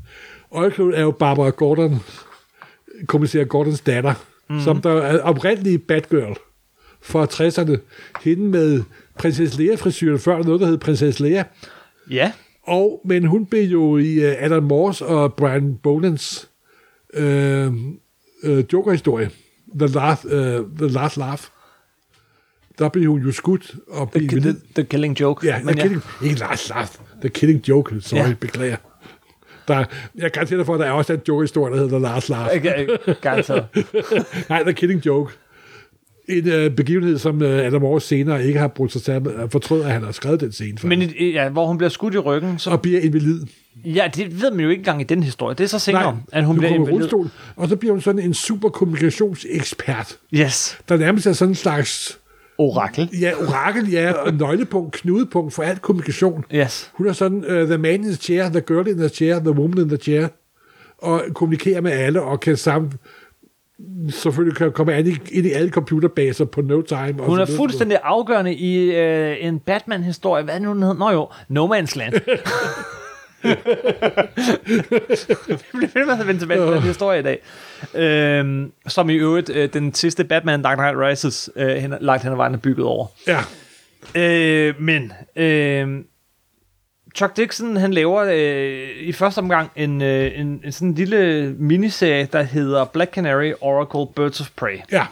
Oracle 0.51 0.95
er 0.95 1.01
jo 1.01 1.11
Barbara 1.11 1.49
Gordon, 1.49 1.99
kommissær 3.07 3.43
Gordons 3.43 3.81
datter, 3.81 4.13
mm. 4.49 4.59
som 4.61 4.81
der 4.81 5.01
er 5.01 5.19
oprindelig 5.21 5.83
Batgirl 5.83 6.38
fra 7.01 7.25
60'erne. 7.25 7.77
Hende 8.23 8.43
med 8.43 8.83
prinsesse 9.18 9.57
Leia-frisyren 9.57 10.20
før, 10.20 10.43
noget 10.43 10.61
der 10.61 10.68
hed 10.68 10.78
prinsesse 10.78 11.24
Leia. 11.24 11.43
Ja, 12.09 12.32
Og, 12.63 13.01
men 13.05 13.26
hun 13.26 13.45
blev 13.45 13.63
jo 13.63 13.97
i 13.97 14.26
uh, 14.26 14.34
Adam 14.39 14.63
Morse 14.63 15.05
og 15.05 15.34
Brian 15.34 15.76
Bonans 15.84 16.49
øh, 17.13 17.74
øh, 18.43 18.63
Joker-historie, 18.74 19.30
The 19.80 19.88
Last, 19.88 20.26
uh, 20.26 20.32
The 20.78 20.88
Last 20.88 21.18
Laugh. 21.18 21.41
Der 22.80 22.89
blev 22.89 23.11
hun 23.11 23.22
jo 23.22 23.32
skudt 23.32 23.76
og 23.88 24.11
blev 24.11 24.30
the, 24.30 24.39
the, 24.39 24.55
the 24.76 24.84
Killing 24.84 25.20
Joke. 25.20 25.47
Ja, 25.47 25.59
the 25.63 25.74
killing, 25.74 26.01
ikke 26.24 26.39
Last 26.39 26.70
Laugh, 26.70 26.88
The 27.22 27.30
Killing 27.30 27.68
Joke, 27.68 28.01
sorry, 28.01 28.20
ja. 28.20 28.28
Ja. 28.28 28.34
beklager. 28.39 28.78
Der, 29.68 29.86
jeg 30.16 30.32
kan 30.32 30.47
til 30.47 30.57
dig 30.57 30.66
for, 30.66 30.74
at 30.74 30.80
der 30.80 30.86
er 30.86 30.91
også 30.91 31.13
en 31.13 31.22
joke-historie, 31.28 31.74
der 31.74 31.80
hedder 31.80 31.97
The 31.99 32.07
Last 32.07 32.30
Laugh. 32.30 32.55
Ikke, 32.55 32.97
garanteret. 33.22 33.66
Nej, 34.49 34.63
The 34.63 34.74
Killing 34.74 35.05
Joke. 35.05 35.34
En 36.30 36.47
øh, 36.47 36.71
begivenhed, 36.71 37.17
som 37.17 37.41
øh, 37.41 37.65
Adam 37.65 37.82
Morse 37.82 38.07
senere 38.07 38.45
ikke 38.47 38.59
har 38.59 38.67
brugt 38.67 38.91
sig 38.91 39.01
til 39.01 39.11
at 39.11 39.21
fortryde, 39.51 39.86
at 39.86 39.91
han 39.91 40.03
har 40.03 40.11
skrevet 40.11 40.39
den 40.41 40.51
scene 40.51 40.78
for. 40.78 40.88
Men 40.88 41.01
ja, 41.19 41.49
hvor 41.49 41.65
hun 41.67 41.78
bliver 41.78 41.89
skudt 41.89 42.13
i 42.13 42.17
ryggen, 42.17 42.59
så... 42.59 42.69
og 42.69 42.82
bliver 42.82 42.99
invalid. 43.01 43.41
Ja, 43.86 44.09
det 44.15 44.41
ved 44.41 44.51
man 44.51 44.59
jo 44.59 44.69
ikke 44.69 44.80
engang 44.82 45.01
i 45.01 45.03
den 45.03 45.23
historie. 45.23 45.55
Det 45.55 45.63
er 45.63 45.67
så 45.67 45.80
senere, 45.80 46.17
at 46.32 46.45
hun 46.45 46.57
bliver 46.57 46.69
kommer 46.71 46.88
i 46.88 46.91
invalid. 46.91 47.13
rullestol, 47.13 47.30
og 47.55 47.69
så 47.69 47.76
bliver 47.76 47.91
hun 47.93 48.01
sådan 48.01 48.21
en 48.21 48.34
super 48.34 48.69
kommunikationsekspert, 48.69 50.17
Yes. 50.33 50.78
der 50.89 50.97
nærmest 50.97 51.28
er 51.28 51.33
sådan 51.33 51.51
en 51.51 51.55
slags 51.55 52.20
Orakel. 52.58 53.09
ja, 53.21 53.32
orakel, 53.47 53.91
ja, 53.91 54.12
og 54.13 54.33
nøglepunkt, 54.33 54.93
knudepunkt 54.93 55.54
for 55.54 55.63
alt 55.63 55.82
kommunikation. 55.82 56.45
Yes. 56.55 56.91
Hun 56.93 57.08
er 57.08 57.13
sådan, 57.13 57.37
uh, 57.37 57.67
the 57.67 57.78
man 57.78 57.93
in 57.93 58.04
the 58.04 58.16
chair, 58.16 58.50
the 58.50 58.62
girl 58.62 58.87
in 58.87 58.97
the 58.97 59.09
chair, 59.09 59.39
the 59.39 59.51
woman 59.51 59.78
in 59.78 59.87
the 59.89 59.97
chair, 59.97 60.28
og 60.97 61.21
kommunikerer 61.33 61.82
med 61.82 61.91
alle, 61.91 62.21
og 62.21 62.39
kan 62.39 62.58
sammen 62.58 62.93
selvfølgelig 64.10 64.58
kan 64.58 64.72
komme 64.72 65.00
ind 65.00 65.08
i, 65.08 65.18
ind 65.32 65.46
i 65.46 65.52
alle 65.52 65.70
computerbaser 65.70 66.46
på 66.46 66.62
no 66.62 66.82
time. 66.82 67.14
Hun 67.14 67.39
er 67.39 67.46
videre. 67.46 67.58
fuldstændig 67.58 67.97
afgørende 68.04 68.54
i 68.54 68.96
øh, 68.96 69.38
en 69.39 69.60
Batman-historie. 69.60 70.43
Hvad 70.43 70.54
er 70.54 70.60
det 70.60 70.68
nu, 70.68 70.74
den 70.74 70.82
hedder? 70.82 70.96
Nå 70.97 71.10
jo, 71.12 71.30
No 71.50 71.68
Man's 71.76 71.97
Land. 71.97 72.14
Vi 73.46 73.52
bliver 75.74 75.89
ved 75.93 76.06
med 76.06 76.20
at 76.20 76.28
vende 76.28 76.42
tilbage 76.42 76.60
til 76.66 76.74
den 76.74 76.82
historie 76.82 77.20
i 77.20 77.24
dag. 77.24 77.39
Øhm, 77.96 78.72
som 78.88 79.10
i 79.10 79.14
øvrigt, 79.16 79.50
øh, 79.50 79.70
den 79.74 79.93
sidste 79.93 80.24
Batman 80.24 80.62
Dark 80.62 80.78
Knight 80.78 80.97
Rises, 80.97 81.50
øh, 81.56 81.68
hen, 81.76 81.93
langt 82.02 82.24
hen 82.24 82.32
ad 82.32 82.38
vejen 82.38 82.54
er 82.54 82.58
bygget 82.58 82.86
over. 82.86 83.08
Ja, 83.28 83.39
Øh, 84.16 84.74
men 84.82 85.14
øh, 85.36 85.88
Chuck 87.16 87.37
Dixon, 87.37 87.78
han 87.78 87.93
laver 87.93 88.24
øh, 88.24 89.08
i 89.08 89.12
første 89.12 89.39
omgang 89.39 89.71
en, 89.75 90.01
øh, 90.01 90.39
en, 90.39 90.62
en 90.66 90.71
sådan 90.71 90.93
lille 90.93 91.50
miniserie, 91.59 92.28
der 92.33 92.42
hedder 92.42 92.86
Black 92.86 93.13
Canary 93.13 93.51
Oracle 93.62 94.05
Birds 94.16 94.42
of 94.42 94.50
Prey. 94.55 94.78
Ja, 94.92 95.05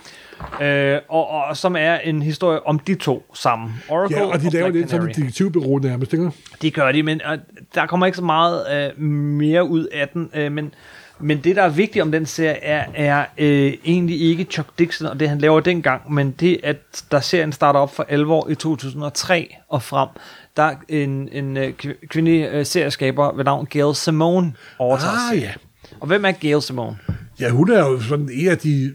Øh, 0.62 1.00
og, 1.10 1.30
og 1.30 1.58
som 1.58 1.76
er 1.76 1.96
en 1.96 2.22
historie 2.22 2.68
om 2.68 2.80
de 2.80 2.96
to 2.96 3.26
sammen. 3.34 3.84
Oracle 3.90 4.18
ja 4.18 4.26
og 4.26 4.42
de 4.42 4.50
laver 4.50 4.66
Black 4.66 4.76
lidt 4.76 4.90
som 4.90 4.98
Canary. 5.00 5.10
et 5.10 5.16
detektivbureau 5.16 5.78
nærmest, 5.80 6.14
ikke? 6.14 6.32
De 6.62 6.72
gør 6.72 6.92
de, 6.92 7.04
men 7.04 7.22
øh, 7.32 7.38
der 7.76 7.86
kommer 7.86 8.06
ikke 8.06 8.16
så 8.16 8.24
meget 8.24 8.92
øh, 8.98 9.04
mere 9.04 9.68
ud 9.68 9.86
af 9.86 10.08
den. 10.10 10.30
Øh, 10.34 10.52
men, 10.52 10.74
men 11.20 11.38
det, 11.38 11.56
der 11.56 11.64
er 11.64 11.70
vigtigt 11.70 12.04
om 12.04 12.12
den 12.12 12.26
serie, 12.26 12.64
er, 12.64 12.86
er 12.96 13.26
øh, 13.38 13.74
egentlig 13.86 14.22
ikke 14.22 14.44
Chuck 14.44 14.68
Dixon 14.80 15.08
og 15.08 15.20
det, 15.20 15.30
han 15.30 15.38
laver 15.38 15.60
dengang, 15.60 16.14
men 16.14 16.32
det, 16.32 16.60
at 16.64 16.78
der 17.12 17.20
serien 17.20 17.52
starter 17.52 17.80
op 17.80 17.96
for 17.96 18.06
11 18.10 18.34
år 18.34 18.50
i 18.50 18.56
2003 18.56 19.56
og 19.70 19.84
frem. 19.84 20.10
Der 20.58 20.64
er 20.64 20.76
en, 20.90 21.30
en 21.32 21.58
øh, 21.58 21.74
kv- 21.84 22.06
kvindelig 22.08 22.50
øh, 22.52 22.66
serieskaber 22.66 23.36
ved 23.36 23.44
navn 23.44 23.66
Gail 23.66 23.96
Simone 23.96 24.54
overtager 24.80 25.32
Ah, 25.32 25.40
ja. 25.42 25.52
Og 26.00 26.08
hvem 26.08 26.26
er 26.26 26.32
Gail 26.32 26.62
Simone? 26.62 26.98
Ja, 27.40 27.50
hun 27.50 27.72
er 27.72 27.80
jo 27.80 28.00
sådan 28.02 28.30
en 28.34 28.48
af 28.48 28.58
de 28.58 28.94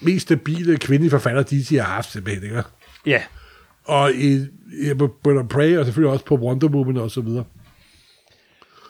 mest 0.00 0.22
stabile 0.22 0.76
kvindelige 0.76 1.10
forfattere, 1.10 1.42
de 1.44 1.76
har 1.78 1.82
haft 1.94 2.12
simpelthen, 2.12 2.44
ikke? 2.44 2.62
Ja, 3.06 3.22
Og 3.84 4.12
i, 4.12 4.34
i 4.82 4.94
på 4.98 5.14
Bird 5.24 5.48
Prey, 5.48 5.76
og 5.78 5.84
selvfølgelig 5.84 6.12
også 6.12 6.24
på 6.24 6.34
Wonder 6.36 6.68
Woman 6.68 6.96
og 6.96 7.10
så 7.10 7.20
videre. 7.20 7.44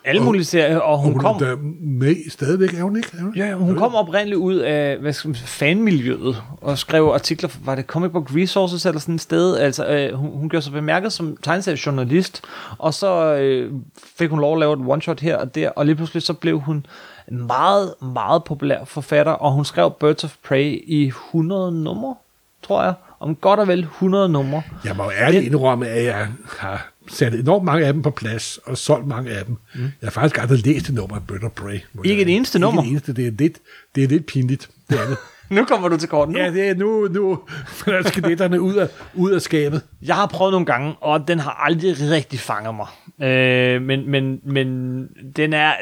Alle 0.05 0.23
mulige 0.23 0.45
serier, 0.45 0.79
og 0.79 0.93
Og 0.93 0.99
hun, 0.99 1.13
hun 1.13 1.21
kom... 1.21 1.37
er 1.37 1.57
med 1.81 2.31
stadigvæk, 2.31 2.75
er 2.75 2.83
hun 2.83 2.97
ikke? 2.97 3.09
Er 3.19 3.23
hun? 3.23 3.35
Ja, 3.37 3.55
hun 3.55 3.77
kom 3.77 3.95
oprindeligt 3.95 4.39
ud 4.39 4.55
af 4.55 4.99
hvad 4.99 5.13
skal 5.13 5.29
man, 5.29 5.35
fanmiljøet 5.35 6.43
og 6.61 6.79
skrev 6.79 7.05
artikler, 7.15 7.49
var 7.65 7.75
det 7.75 7.85
Comic 7.87 8.13
Book 8.13 8.31
Resources 8.37 8.87
eller 8.87 9.01
sådan 9.01 9.15
et 9.15 9.21
sted, 9.21 9.57
altså 9.57 9.87
øh, 9.87 10.15
hun, 10.15 10.31
hun 10.31 10.49
gjorde 10.49 10.65
sig 10.65 10.73
bemærket 10.73 11.13
som 11.13 11.37
tegneseriejournalist, 11.43 12.43
og 12.79 12.95
så 12.95 13.35
øh, 13.35 13.73
fik 14.19 14.31
hun 14.31 14.41
lov 14.41 14.53
at 14.55 14.61
lave 14.61 14.73
et 14.73 14.79
one-shot 14.89 15.21
her 15.21 15.37
og 15.37 15.55
der, 15.55 15.69
og 15.71 15.87
lige 15.87 15.97
pludselig 15.97 16.23
så 16.23 16.33
blev 16.33 16.61
hun 16.61 16.87
en 17.31 17.47
meget, 17.47 17.95
meget 18.15 18.45
populær 18.45 18.85
forfatter, 18.85 19.33
og 19.33 19.53
hun 19.53 19.65
skrev 19.65 19.91
Birds 20.01 20.25
of 20.25 20.35
Prey 20.49 20.83
i 20.87 21.07
100 21.07 21.73
numre, 21.73 22.15
tror 22.63 22.83
jeg, 22.83 22.95
om 23.21 23.37
godt 23.37 23.61
og 23.61 23.69
vel 23.69 23.81
100 23.81 24.29
numre. 24.29 24.63
Jeg 24.85 24.97
må 24.97 25.11
ærligt 25.19 25.45
indrømme, 25.45 25.87
at 25.89 26.05
jeg 26.05 26.27
har 26.59 26.91
sat 27.09 27.35
enormt 27.35 27.65
mange 27.65 27.87
af 27.87 27.93
dem 27.93 28.03
på 28.03 28.11
plads, 28.11 28.59
og 28.65 28.79
solgt 28.79 29.07
mange 29.07 29.31
af 29.31 29.45
dem. 29.45 29.57
Mm. 29.75 29.81
Jeg 29.81 29.91
har 30.03 30.11
faktisk 30.11 30.39
aldrig 30.43 30.67
læst 30.67 30.89
et 30.89 30.95
nummer 30.95 31.17
af 31.17 31.23
Bird 31.27 31.45
of 31.45 31.51
Prey. 31.51 31.75
Ikke 32.05 32.23
jeg- 32.23 32.29
et 32.31 32.37
eneste 32.37 32.59
nummer? 32.59 32.83
Ikke 32.83 32.89
et 32.89 32.93
eneste. 32.93 33.13
Det 33.13 33.27
er 33.27 33.31
lidt, 33.39 33.59
det 33.95 34.05
er 34.05 34.09
lidt 34.09 34.27
pinligt. 34.27 34.69
Det 34.91 35.01
er 35.01 35.07
det. 35.09 35.17
Nu 35.51 35.65
kommer 35.65 35.89
du 35.89 35.97
til 35.97 36.09
korten. 36.09 36.37
ja, 36.37 36.51
det 36.51 36.69
er 36.69 36.75
nu, 36.75 37.09
nu 37.11 37.39
falder 37.67 38.09
skeletterne 38.09 38.61
ud 38.61 38.75
af, 38.75 38.89
ud 39.15 39.31
af 39.33 39.43
skabet. 39.43 39.83
Jeg 40.05 40.17
har 40.17 40.27
prøvet 40.27 40.53
nogle 40.53 40.67
gange, 40.67 40.95
og 41.01 41.29
den 41.29 41.39
har 41.39 41.51
aldrig 41.65 42.11
rigtig 42.11 42.41
fanget 42.41 42.75
mig. 42.75 42.87
Øh, 43.29 43.83
men, 43.83 44.11
men, 44.11 44.41
men 44.43 45.09
den 45.37 45.53
er, 45.53 45.73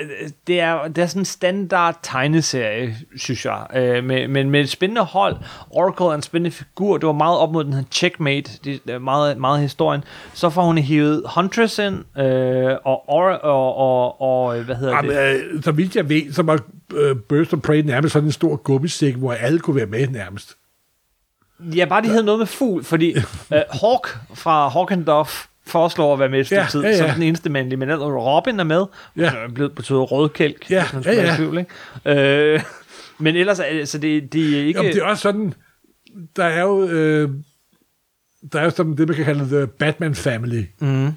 det, 0.47 0.61
er, 0.61 0.89
det 0.89 1.03
er 1.03 1.07
sådan 1.07 1.23
en 1.23 1.25
standard 1.25 1.99
tegneserie, 2.03 2.97
synes 3.17 3.45
jeg. 3.45 3.67
Øh, 3.75 4.05
med, 4.05 4.29
men 4.29 4.51
med 4.51 4.61
et 4.61 4.69
spændende 4.69 5.03
hold. 5.03 5.37
Oracle 5.71 6.07
er 6.07 6.15
en 6.15 6.23
spændende 6.23 6.51
figur. 6.51 6.99
Det 6.99 7.07
var 7.07 7.13
meget 7.13 7.39
op 7.39 7.53
mod 7.53 7.65
den 7.65 7.73
her 7.73 7.83
Checkmate. 7.91 8.51
Det 8.65 8.81
er 8.89 8.99
meget, 8.99 9.39
meget 9.39 9.61
historien. 9.61 10.05
Så 10.35 10.51
får 10.51 10.63
hun 10.63 10.79
hivet 10.79 11.23
Huntress 11.35 11.79
ind, 11.79 12.19
øh, 12.19 12.77
og, 12.85 13.09
og, 13.09 13.41
og, 13.43 13.77
og, 13.77 14.21
og, 14.21 14.63
hvad 14.63 14.77
hedder 14.77 14.97
Jamen, 14.97 15.11
det? 15.11 15.43
øh, 15.55 15.63
så 15.63 15.73
vidt 15.73 15.97
jeg 15.97 16.09
ved, 16.09 16.33
så 16.33 16.43
var 16.43 16.61
øh, 16.95 17.17
Burst 17.29 17.53
of 17.53 17.61
Prey 17.61 17.81
nærmest 17.81 18.13
sådan 18.13 18.29
en 18.29 18.33
stor 18.33 18.57
gummisæk, 18.57 19.15
hvor 19.15 19.33
alle 19.33 19.59
kunne 19.59 19.77
være 19.77 19.87
med 19.87 20.09
nærmest. 20.09 20.57
Ja, 21.77 21.85
bare 21.85 22.03
de 22.03 22.09
havde 22.09 22.23
noget 22.25 22.39
med 22.39 22.47
fugl, 22.47 22.85
fordi 22.85 23.17
uh, 23.17 23.23
Hawk 23.81 24.19
fra 24.35 24.69
Hawk 24.69 24.91
and 24.93 25.05
Dove 25.05 25.27
foreslår 25.67 26.13
at 26.13 26.19
være 26.19 26.29
med 26.29 26.41
et 26.41 26.47
stykke 26.47 26.63
Ja, 26.63 26.69
tid, 26.71 26.81
ja, 26.83 26.89
ja. 26.89 26.97
som 26.97 27.09
den 27.11 27.23
eneste 27.23 27.51
mandlige, 27.51 27.77
men 27.79 27.89
ellers 27.91 28.05
Robin 28.07 28.61
er 28.61 28.65
med, 28.65 28.85
Ja. 29.17 29.23
ja. 29.23 29.49
blevet 29.55 29.75
betyder 29.75 29.99
rødkælk, 30.01 30.71
Ja, 30.71 30.83
hvis 30.83 30.93
man 30.93 31.03
skulle 31.03 31.21
ja, 31.21 31.29
ja. 31.31 31.37
tvivl, 31.37 31.59
ikke? 31.59 32.55
Øh, 32.55 32.63
men 33.25 33.37
ellers 33.37 33.59
er 33.59 33.73
det, 33.73 33.89
så 33.89 33.99
det, 33.99 34.33
de 34.33 34.61
er 34.61 34.65
ikke... 34.67 34.79
Jamen, 34.81 34.93
det 34.95 35.03
er 35.03 35.07
også 35.07 35.23
sådan, 35.23 35.55
der 36.37 36.45
er 36.45 36.63
jo, 36.63 36.85
øh, 36.89 37.31
der 38.53 38.61
er 38.61 38.65
jo 38.65 38.71
sådan 38.71 38.97
det, 38.97 39.09
man 39.09 39.17
kan 39.17 39.25
kalde 39.25 39.45
The 39.57 39.67
Batman 39.67 40.15
Family, 40.15 40.65
mm. 40.79 41.13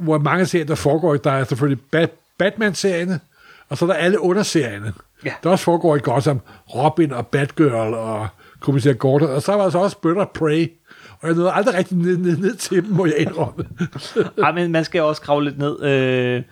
hvor 0.00 0.18
mange 0.18 0.46
serier, 0.46 0.66
der 0.66 0.74
foregår, 0.74 1.16
der 1.16 1.30
er 1.32 1.44
selvfølgelig 1.44 1.82
Bat- 1.96 2.34
Batman-serierne, 2.38 3.20
og 3.68 3.78
så 3.78 3.84
er 3.84 3.86
der 3.86 3.94
alle 3.94 4.20
underserierne. 4.20 4.92
Ja. 5.24 5.32
Der 5.42 5.50
også 5.50 5.64
foregår 5.64 5.96
i 5.96 6.00
Gotham, 6.02 6.40
Robin 6.74 7.12
og 7.12 7.26
Batgirl 7.26 7.94
og 7.94 8.28
kommissær 8.60 8.92
Gordon, 8.92 9.30
og 9.30 9.42
så 9.42 9.52
var 9.52 9.62
der 9.62 9.70
så 9.70 9.78
også 9.78 9.98
Bird 9.98 10.16
of 10.16 10.26
Prey, 10.34 10.72
og 11.20 11.28
jeg 11.28 11.36
nåede 11.36 11.52
aldrig 11.52 11.74
rigtig 11.74 11.96
ned, 11.96 12.16
ned, 12.16 12.36
ned 12.36 12.54
til 12.54 12.76
dem, 12.84 12.90
må 12.90 13.06
jeg 13.06 13.18
indrømme. 13.18 13.64
Ej, 14.44 14.52
men 14.52 14.72
man 14.72 14.84
skal 14.84 15.02
også 15.02 15.22
kravle 15.22 15.44
lidt 15.44 15.58
ned. 15.58 15.82
Øh, 15.82 16.42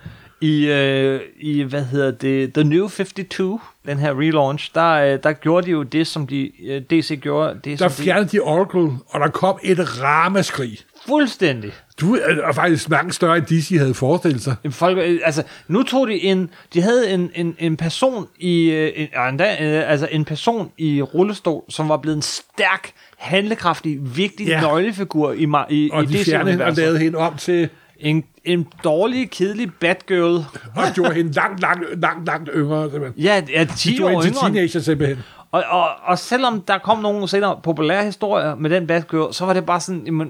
i, 0.41 0.67
øh, 0.67 1.21
I, 1.41 1.63
hvad 1.63 1.85
hedder 1.85 2.11
det, 2.11 2.53
The 2.55 2.65
New 2.65 2.89
52, 2.89 3.61
den 3.87 3.99
her 3.99 4.21
relaunch, 4.21 4.71
der, 4.75 4.93
øh, 4.93 5.19
der 5.23 5.33
gjorde 5.33 5.67
de 5.67 5.71
jo 5.71 5.83
det, 5.83 6.07
som 6.07 6.27
de, 6.27 6.51
øh, 6.67 6.83
DC 6.83 7.19
gjorde. 7.23 7.55
Det, 7.65 7.79
Der 7.79 7.89
som 7.89 8.05
fjernede 8.05 8.29
de 8.29 8.41
Oracle, 8.41 8.91
og 9.09 9.21
der 9.21 9.29
kom 9.29 9.59
et 9.63 10.03
ramaskrig. 10.03 10.79
fuldstændig. 11.07 11.73
Du 12.01 12.15
er 12.15 12.53
faktisk 12.53 12.89
langt 12.89 13.15
større, 13.15 13.37
end 13.37 13.47
DC 13.47 13.77
havde 13.79 13.95
forestillet 13.95 14.43
sig. 14.43 14.55
Jamen, 14.65 14.73
Folk, 14.73 14.99
øh, 14.99 15.21
altså, 15.25 15.43
nu 15.69 15.83
tog 15.83 16.09
de 16.09 16.25
en, 16.25 16.51
de 16.75 16.83
havde 16.83 17.11
en, 17.11 17.31
en, 17.35 17.57
en 17.59 17.77
person 17.77 18.27
i, 18.39 18.71
øh, 18.71 18.93
en, 18.97 19.09
endda, 19.29 19.57
øh, 19.61 19.91
altså 19.91 20.09
en 20.11 20.25
person 20.25 20.71
i 20.79 21.03
rullestol, 21.03 21.63
som 21.69 21.89
var 21.89 21.97
blevet 21.97 22.17
en 22.17 22.23
stærk, 22.23 22.91
handlekraftig, 23.19 24.17
vigtig 24.17 24.47
Ja. 24.47 24.61
nøglefigur 24.61 25.33
i, 25.33 25.43
i, 25.71 25.91
Og 25.93 26.03
i 26.03 26.07
de 26.07 26.25
fjernede 26.25 26.51
hende 26.51 26.65
og 26.65 26.73
lavede 26.73 26.99
hende 26.99 27.19
om 27.19 27.37
til 27.37 27.69
En, 28.01 28.25
en 28.45 28.67
dårlig, 28.85 29.31
kedelig 29.31 29.75
Batgirl. 29.81 30.35
og 30.77 30.83
gjorde 30.95 31.15
hende 31.15 31.33
langt, 31.33 31.61
langt, 31.61 32.01
langt, 32.01 32.27
langt 32.27 32.51
yngre. 32.55 32.91
Simpelthen. 32.91 33.23
Ja, 33.25 33.43
ja 33.53 33.65
10 33.77 33.91
De 33.91 33.97
gjorde 33.97 34.17
år 34.17 34.23
yngre. 34.25 34.41
teenager 34.51 34.81
simpelthen. 34.81 35.19
Og, 35.53 35.65
og, 35.69 35.89
og 36.05 36.19
selvom 36.19 36.61
der 36.69 36.79
kom 36.79 36.99
nogle 36.99 37.29
senere 37.29 37.61
populære 37.63 38.05
historier 38.05 38.55
med 38.55 38.71
den 38.71 38.87
Batgirl, 38.87 39.33
så 39.33 39.45
var 39.47 39.53
det 39.53 39.67
bare 39.67 39.81
sådan, 39.81 40.03
jamen, 40.07 40.29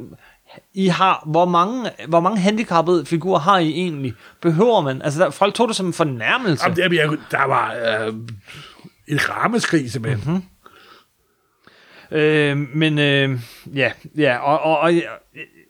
I 0.74 0.86
har, 0.86 1.22
hvor 1.26 1.44
mange, 1.44 1.90
hvor 2.08 2.20
mange 2.20 2.40
handicappede 2.40 3.06
figurer 3.06 3.38
har 3.38 3.58
I 3.58 3.70
egentlig? 3.70 4.14
Behøver 4.42 4.80
man? 4.80 5.02
Altså, 5.02 5.24
der, 5.24 5.30
folk 5.30 5.54
tog 5.54 5.68
det 5.68 5.76
som 5.76 5.86
en 5.86 5.92
fornærmelse. 5.92 6.64
Jamen, 6.64 6.76
der, 6.76 7.02
jeg, 7.02 7.18
der 7.30 7.46
var 7.46 7.74
øh, 7.74 8.14
et 9.08 9.30
rammeskrig 9.30 9.90
simpelthen. 9.90 10.22
Mhm. 10.24 10.32
Mm-hmm. 10.32 10.42
Øh, 12.10 12.56
men 12.74 12.98
øh, 12.98 13.40
ja, 13.74 13.90
ja, 14.16 14.38
og, 14.38 14.60
og, 14.60 14.78
og 14.78 14.94
ja, 14.94 15.00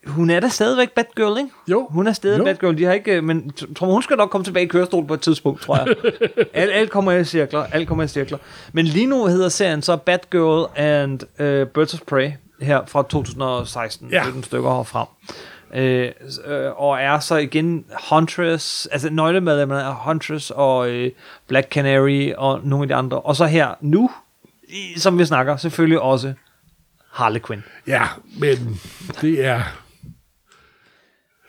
hun 0.06 0.30
er 0.30 0.40
da 0.40 0.48
stadigvæk 0.48 0.92
Batgirl, 0.92 1.38
ikke? 1.38 1.50
Jo. 1.68 1.86
Hun 1.90 2.06
er 2.06 2.12
stadig 2.12 2.38
Jo. 2.38 2.44
Batgirl. 2.44 2.78
De 2.78 2.84
har 2.84 2.92
ikke, 2.92 3.16
øh, 3.16 3.24
men 3.24 3.52
tror, 3.76 3.92
hun 3.92 4.02
skal 4.02 4.16
nok 4.16 4.30
komme 4.30 4.44
tilbage 4.44 4.64
i 4.64 4.68
kørestol 4.68 5.06
på 5.06 5.14
et 5.14 5.20
tidspunkt, 5.20 5.60
tror 5.62 5.76
jeg. 5.76 5.86
alt, 6.62 6.72
alt 6.72 6.90
kommer 6.90 7.12
i 7.12 7.24
cirkler, 7.24 7.64
alt 7.64 7.88
kommer 7.88 8.04
i 8.04 8.08
cirkler. 8.08 8.38
Men 8.72 8.84
lige 8.84 9.06
nu 9.06 9.26
hedder 9.26 9.48
serien 9.48 9.82
så 9.82 9.96
Batgirl 9.96 10.70
and 10.76 11.20
uh, 11.22 11.68
Birds 11.68 11.94
of 11.94 12.00
Prey 12.00 12.30
her 12.60 12.86
fra 12.86 13.02
2016, 13.02 14.08
Ja. 14.10 14.24
17 14.24 14.42
stykker 14.42 14.76
herfra. 14.76 15.08
Øh, 15.74 16.12
øh, 16.44 16.80
og 16.80 17.00
er 17.00 17.18
så 17.18 17.36
igen 17.36 17.84
Huntress, 18.10 18.86
altså 18.86 19.10
nøglemedlemmerne 19.10 19.82
er 19.82 19.92
Huntress 19.94 20.50
og 20.50 20.88
øh, 20.90 21.10
Black 21.48 21.72
Canary 21.72 22.32
og 22.36 22.60
nogle 22.64 22.84
af 22.84 22.88
de 22.88 22.94
andre. 22.94 23.20
Og 23.20 23.36
så 23.36 23.46
her 23.46 23.74
nu, 23.80 24.10
i, 24.68 24.98
som 24.98 25.18
vi 25.18 25.24
snakker, 25.24 25.56
selvfølgelig 25.56 26.00
også 26.00 26.34
Harley 27.12 27.40
Quinn. 27.46 27.64
Ja, 27.86 28.02
men 28.38 28.80
det 29.20 29.44
er... 29.44 29.62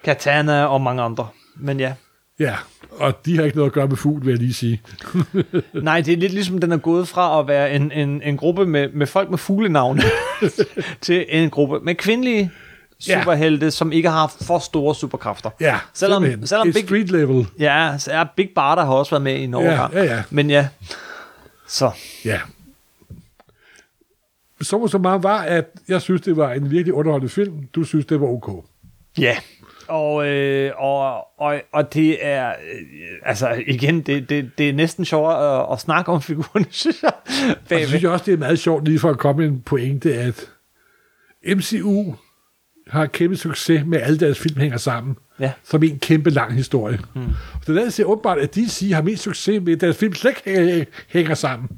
Katana 0.03 0.65
og 0.65 0.81
mange 0.81 1.01
andre. 1.03 1.27
Men 1.55 1.79
ja, 1.79 1.93
Ja, 2.39 2.55
og 2.91 3.25
de 3.25 3.37
har 3.37 3.43
ikke 3.43 3.57
noget 3.57 3.69
at 3.69 3.73
gøre 3.73 3.87
med 3.87 3.97
fugl, 3.97 4.25
vil 4.25 4.29
jeg 4.31 4.39
lige 4.39 4.53
sige. 4.53 4.81
nej, 5.73 6.01
det 6.01 6.13
er 6.13 6.17
lidt 6.17 6.33
ligesom, 6.33 6.57
den 6.57 6.71
er 6.71 6.77
gået 6.77 7.07
fra 7.07 7.39
at 7.39 7.47
være 7.47 7.73
en, 7.75 7.91
en, 7.91 8.21
en 8.21 8.37
gruppe 8.37 8.65
med, 8.65 8.89
med 8.93 9.07
folk 9.07 9.29
med 9.29 9.37
fuglenavne, 9.37 10.01
til 11.01 11.25
en 11.29 11.49
gruppe 11.49 11.79
med 11.79 11.95
kvindelige 11.95 12.51
Ja. 13.07 13.19
superhelte, 13.19 13.71
som 13.71 13.91
ikke 13.91 14.09
har 14.09 14.35
for 14.41 14.59
store 14.59 14.95
superkræfter. 14.95 15.49
Ja, 15.59 15.77
Selvom- 15.93 16.23
simpelthen. 16.23 16.47
selvom 16.47 16.67
Big- 16.71 16.83
street 16.85 17.11
level. 17.11 17.47
Ja, 17.59 17.95
så 17.99 18.11
er 18.11 18.25
Big 18.35 18.49
Barda 18.55 18.81
har 18.81 18.93
også 18.93 19.11
været 19.11 19.21
med 19.23 19.35
i 19.35 19.43
en 19.43 19.53
overgang. 19.53 19.93
ja, 19.93 20.03
ja. 20.03 20.23
Men 20.29 20.49
ja, 20.49 20.67
så 21.67 21.91
Ja. 22.25 22.39
Så 24.61 24.87
så 24.87 24.97
meget 24.97 25.23
var, 25.23 25.37
at 25.41 25.65
jeg 25.87 26.01
synes, 26.01 26.21
det 26.21 26.37
var 26.37 26.51
en 26.53 26.71
virkelig 26.71 26.93
underholdende 26.93 27.33
film. 27.33 27.67
Du 27.75 27.83
synes, 27.83 28.05
det 28.05 28.21
var 28.21 28.27
ok. 28.27 28.65
Ja, 29.17 29.37
og, 29.87 30.27
øh, 30.27 30.71
og, 30.77 31.17
og, 31.41 31.61
og 31.73 31.93
det 31.93 32.17
er, 32.25 32.47
øh, 32.49 32.85
altså 33.25 33.63
igen, 33.67 34.01
det, 34.01 34.29
det, 34.29 34.51
det 34.57 34.69
er 34.69 34.73
næsten 34.73 35.05
sjovere 35.05 35.61
at, 35.67 35.73
at 35.73 35.79
snakke 35.79 36.11
om 36.11 36.21
figurerne, 36.21 36.65
synes 36.83 37.03
jeg. 37.03 37.11
Og 37.49 37.79
så 37.81 37.87
synes 37.87 38.03
jeg 38.03 38.11
også, 38.11 38.25
det 38.25 38.33
er 38.33 38.37
meget 38.37 38.59
sjovt 38.59 38.85
lige 38.87 38.99
for 38.99 39.09
at 39.09 39.17
komme 39.17 39.45
en 39.45 39.61
pointe, 39.61 40.13
at 40.15 40.49
MCU 41.55 42.15
har 42.87 43.05
kæmpe 43.05 43.35
succes 43.37 43.85
med 43.85 44.01
alle 44.01 44.19
deres 44.19 44.39
film 44.39 44.59
hænger 44.59 44.77
sammen. 44.77 45.15
Ja. 45.39 45.51
Som 45.63 45.83
en 45.83 45.99
kæmpe 45.99 46.29
lang 46.29 46.53
historie. 46.53 46.99
Hmm. 47.15 47.23
Så 47.65 47.73
det 47.73 47.79
er 47.79 47.83
altså 47.83 48.03
åbenbart, 48.03 48.37
at 48.37 48.55
DC 48.55 48.91
har 48.93 49.01
mest 49.01 49.23
succes 49.23 49.61
med, 49.63 49.73
at 49.73 49.81
deres 49.81 49.97
film 49.97 50.13
slet 50.13 50.29
ikke 50.47 50.59
hænger- 50.59 50.85
hænger 51.09 51.33
sammen. 51.33 51.69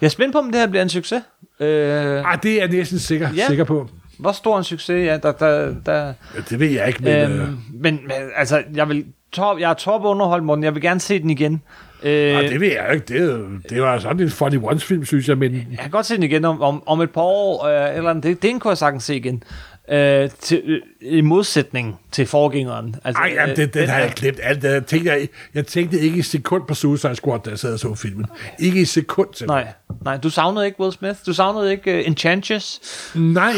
Jeg 0.00 0.06
er 0.06 0.10
spændt 0.10 0.32
på, 0.32 0.38
om 0.38 0.52
det 0.52 0.60
her 0.60 0.66
bliver 0.66 0.82
en 0.82 0.88
succes. 0.88 1.22
Øh, 1.60 1.66
Ej, 1.68 2.36
det 2.42 2.52
er 2.52 2.58
jeg 2.58 2.68
næsten 2.68 2.98
sikker, 2.98 3.28
Ja. 3.36 3.46
sikker 3.48 3.64
på. 3.64 3.88
Hvor 4.18 4.32
stor 4.32 4.58
en 4.58 4.64
succes, 4.64 5.06
ja, 5.06 5.16
der, 5.16 5.32
der, 5.32 5.74
der 5.86 6.04
Ja, 6.04 6.40
det 6.50 6.60
ved 6.60 6.68
jeg 6.70 6.88
ikke, 6.88 7.02
men... 7.02 7.12
øh, 7.12 7.40
øhm, 7.42 7.58
men, 7.74 8.00
men 8.02 8.12
altså, 8.36 8.62
jeg 8.74 8.88
vil 8.88 9.04
top, 9.32 9.60
jeg 9.60 9.70
er 9.70 9.74
top 9.74 10.04
underholdt, 10.04 10.44
Morten. 10.44 10.64
Jeg 10.64 10.74
vil 10.74 10.82
gerne 10.82 11.00
se 11.00 11.18
den 11.18 11.30
igen. 11.30 11.62
Øh, 12.02 12.32
Nej, 12.32 12.42
det 12.42 12.60
ved 12.60 12.72
jeg 12.72 12.94
ikke. 12.94 13.06
Det, 13.06 13.48
det 13.70 13.82
var 13.82 13.98
sådan 13.98 14.20
en 14.20 14.30
funny 14.30 14.58
once-film, 14.62 15.04
synes 15.04 15.28
jeg, 15.28 15.38
men 15.38 15.54
Jeg 15.54 15.78
kan 15.80 15.90
godt 15.90 16.06
se 16.06 16.14
den 16.14 16.22
igen 16.22 16.44
om, 16.44 16.62
om, 16.62 16.82
om 16.86 17.00
et 17.00 17.10
par 17.10 17.20
år, 17.20 17.66
øh, 17.66 17.96
eller 17.96 18.10
andet. 18.10 18.24
det, 18.24 18.42
det 18.42 18.60
kunne 18.60 18.70
jeg 18.70 18.78
sagtens 18.78 19.04
se 19.04 19.16
igen. 19.16 19.42
Øh, 19.88 20.30
til, 20.40 20.62
øh, 20.66 20.80
I 21.00 21.20
modsætning 21.20 21.96
til 22.12 22.26
forgængeren. 22.26 22.96
Altså, 23.04 23.22
Ej, 23.22 23.32
jamen, 23.34 23.50
øh, 23.50 23.56
det, 23.56 23.74
den 23.74 23.82
den 23.82 23.90
har 23.90 23.98
jeg 23.98 24.12
glemt. 24.16 24.40
Alt, 24.42 24.64
jeg, 24.64 24.86
tænkte, 24.86 25.10
jeg, 25.10 25.28
jeg 25.54 25.66
tænkte 25.66 26.00
ikke 26.00 26.18
i 26.18 26.22
sekund 26.22 26.62
på 26.68 26.74
Suicide 26.74 27.16
Squad, 27.16 27.40
da 27.44 27.50
jeg 27.50 27.58
sad 27.58 27.72
og 27.72 27.78
så 27.78 27.94
filmen. 27.94 28.26
Ikke 28.58 28.80
i 28.80 28.84
sekund 28.84 29.28
til. 29.34 29.46
Nej, 29.46 29.66
nej, 30.04 30.16
du 30.16 30.30
savnede 30.30 30.66
ikke 30.66 30.80
Will 30.80 30.92
Smith. 30.92 31.18
Du 31.26 31.32
savnede 31.32 31.72
ikke 31.72 31.94
uh, 31.98 32.06
Enchantress. 32.06 32.80
Nej. 33.14 33.52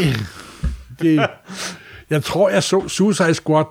Det, 1.03 1.27
jeg 2.11 2.25
tror, 2.25 2.49
jeg 2.49 2.63
så 2.63 2.89
Suicide 2.89 3.35
Squad 3.35 3.65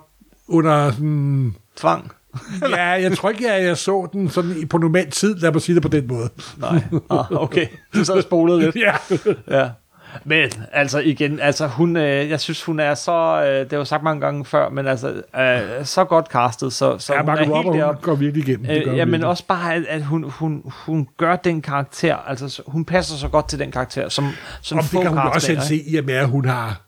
under 0.48 0.91
sådan... 0.91 1.56
Tvang. 1.76 2.12
Ja, 2.70 2.86
jeg 2.86 3.18
tror 3.18 3.30
ikke, 3.30 3.52
jeg, 3.54 3.64
jeg 3.64 3.78
så 3.78 4.08
den 4.14 4.30
sådan 4.30 4.68
på 4.70 4.78
normal 4.78 5.12
tid, 5.12 5.36
lad 5.36 5.52
mig 5.52 5.62
sige 5.62 5.76
det 5.76 5.84
på 5.84 5.88
den 5.90 6.08
måde. 6.08 6.30
Nej, 6.58 6.82
ah, 7.10 7.32
okay. 7.32 7.68
Du 7.95 8.06
så 8.06 8.22
spolede 8.22 8.60
lidt. 8.60 8.76
Ja. 8.86 8.94
Ja. 9.58 9.70
Men 10.24 10.49
altså 10.72 10.99
igen, 10.99 11.40
altså 11.40 11.68
hun, 11.68 11.98
øh, 11.98 12.30
jeg 12.30 12.40
synes 12.40 12.64
hun 12.64 12.80
er 12.80 12.94
så, 12.94 13.12
øh, 13.45 13.60
det 13.60 13.72
har 13.72 13.78
jeg 13.78 13.88
sagt 13.88 14.04
mange 14.04 14.22
gange 14.22 14.45
før, 14.45 14.70
men 14.70 14.88
altså 14.88 15.08
øh, 15.40 15.86
så 15.86 16.04
godt 16.06 16.26
castet, 16.26 16.74
så, 16.74 16.98
så 16.98 17.14
Ja, 17.14 17.20
hun 17.22 17.30
er 17.30 17.38
helt 17.38 17.52
Robbie, 17.52 17.72
hun 17.72 17.80
deroppe. 17.80 18.02
går 18.02 18.16
virkelig 18.16 18.48
igennem. 18.48 18.66
Det 18.68 18.84
gør 18.86 18.91
Øh, 18.91 18.98
ja, 18.98 19.06
men 19.06 19.24
også 19.24 19.45
bare, 19.48 19.74
at, 19.76 19.84
at 19.90 20.04
hun, 20.04 20.24
hun, 20.30 20.62
hun 20.66 21.08
gør 21.18 21.36
den 21.36 21.62
karakter, 21.62 22.16
altså 22.16 22.49
så- 22.49 22.64
hun 22.68 22.86
passer 22.86 23.16
så 23.18 23.28
godt 23.28 23.49
til 23.49 23.60
den 23.60 23.72
karakter, 23.72 24.10
som, 24.10 24.30
som 24.62 24.78
Om 24.78 24.84
få 24.84 24.95
det 24.98 25.02
kan 25.02 25.12
hun 25.12 25.20
også 25.34 25.48
selv 25.48 25.62
se, 25.62 25.84
i 25.88 25.95
og 25.95 26.06
med, 26.06 26.14
at 26.14 26.28
hun 26.30 26.45
har 26.45 26.82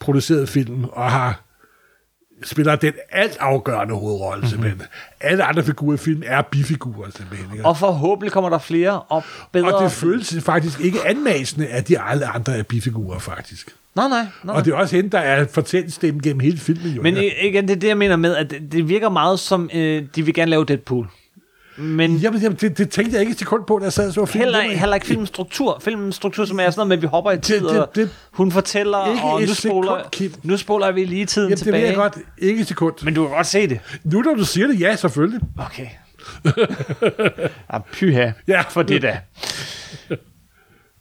produceret 0.00 0.48
film 0.48 0.84
og 0.84 1.10
har 1.10 1.40
spiller 2.44 2.76
den 2.76 2.92
alt 3.10 3.36
afgørende 3.40 3.94
hovedrolle, 3.94 4.40
Mhm. 4.40 4.50
simpelthen. 4.50 4.82
Alle 5.20 5.44
andre 5.44 5.64
figurer 5.64 5.94
i 5.94 5.96
film 5.98 6.22
er 6.26 6.42
bifigurer, 6.42 7.10
simpelthen. 7.16 7.52
Ikke? 7.52 7.66
Og 7.66 7.76
forhåbentlig 7.78 8.32
kommer 8.32 8.50
der 8.50 8.58
flere 8.58 9.00
og 9.00 9.22
bedre. 9.52 9.74
Og 9.74 9.82
det 9.82 9.92
føles 9.92 10.36
faktisk 10.40 10.80
ikke 10.80 11.06
anmasende, 11.06 11.66
at 11.66 11.88
de 11.88 12.00
alle 12.00 12.26
andre 12.26 12.58
er 12.58 12.62
bifigurer, 12.62 13.18
faktisk. 13.18 13.74
Nej, 13.96 14.08
nej, 14.08 14.26
nej. 14.44 14.54
Og 14.56 14.64
det 14.64 14.72
er 14.72 14.76
også 14.76 14.96
hende, 14.96 15.10
der 15.10 15.18
er 15.18 15.46
fortællestemmen 15.46 16.22
gennem 16.22 16.40
hele 16.40 16.58
filmen. 16.58 16.92
Jo, 16.92 17.02
Men 17.02 17.16
igen, 17.16 17.68
det 17.68 17.76
er 17.76 17.80
det, 17.80 17.88
jeg 17.88 17.96
mener 17.98 18.16
med, 18.16 18.36
at 18.36 18.50
det, 18.50 18.72
det 18.72 18.88
virker 18.88 19.08
meget 19.08 19.40
som, 19.40 19.70
øh, 19.74 20.02
de 20.16 20.22
vil 20.22 20.34
gerne 20.34 20.50
lave 20.50 20.64
Deadpool. 20.64 21.08
Men 21.78 22.16
Jamen, 22.16 22.40
jamen 22.40 22.58
det, 22.60 22.78
det, 22.78 22.90
tænkte 22.90 23.12
jeg 23.12 23.20
ikke 23.20 23.30
et 23.32 23.38
sekund 23.38 23.64
på, 23.66 23.78
da 23.78 23.84
jeg 23.84 23.92
sad 23.92 24.08
og 24.08 24.14
så 24.14 24.24
filmen. 24.26 24.44
heller, 24.54 24.62
heller 24.78 24.94
ikke 24.94 25.06
filmens 25.06 25.28
struktur. 25.28 25.78
Filmens 25.84 26.16
struktur, 26.16 26.44
som 26.44 26.60
er 26.60 26.70
sådan 26.70 26.78
noget 26.78 26.88
med, 26.88 26.96
at 26.96 27.02
vi 27.02 27.06
hopper 27.06 27.30
i 27.30 27.38
tid, 27.40 27.60
Det- 27.60 27.70
det- 27.72 27.86
det- 27.94 28.10
hun 28.32 28.52
fortæller, 28.52 28.98
og 28.98 29.40
nu 29.40 29.46
spoler, 29.54 30.02
sekund, 30.12 30.30
nu 30.42 30.56
spoler 30.56 30.92
vi 30.92 31.04
lige 31.04 31.26
tiden 31.26 31.48
Jamen, 31.48 31.56
det 31.56 31.64
tilbage. 31.64 31.80
ved 31.82 31.88
jeg 31.88 31.96
godt. 31.96 32.18
Ikke 32.38 32.60
et 32.60 32.68
sekund. 32.68 32.94
Men 33.02 33.14
du 33.14 33.26
kan 33.26 33.36
godt 33.36 33.46
se 33.46 33.68
det. 33.68 33.80
Nu 34.04 34.22
når 34.22 34.34
du 34.34 34.44
siger 34.44 34.66
det, 34.66 34.80
ja, 34.80 34.96
selvfølgelig. 34.96 35.40
Okay. 35.58 35.86
ja, 37.72 37.78
pyha. 37.92 38.30
Ja. 38.48 38.60
For 38.70 38.82
det 38.82 39.02
da. 39.02 39.18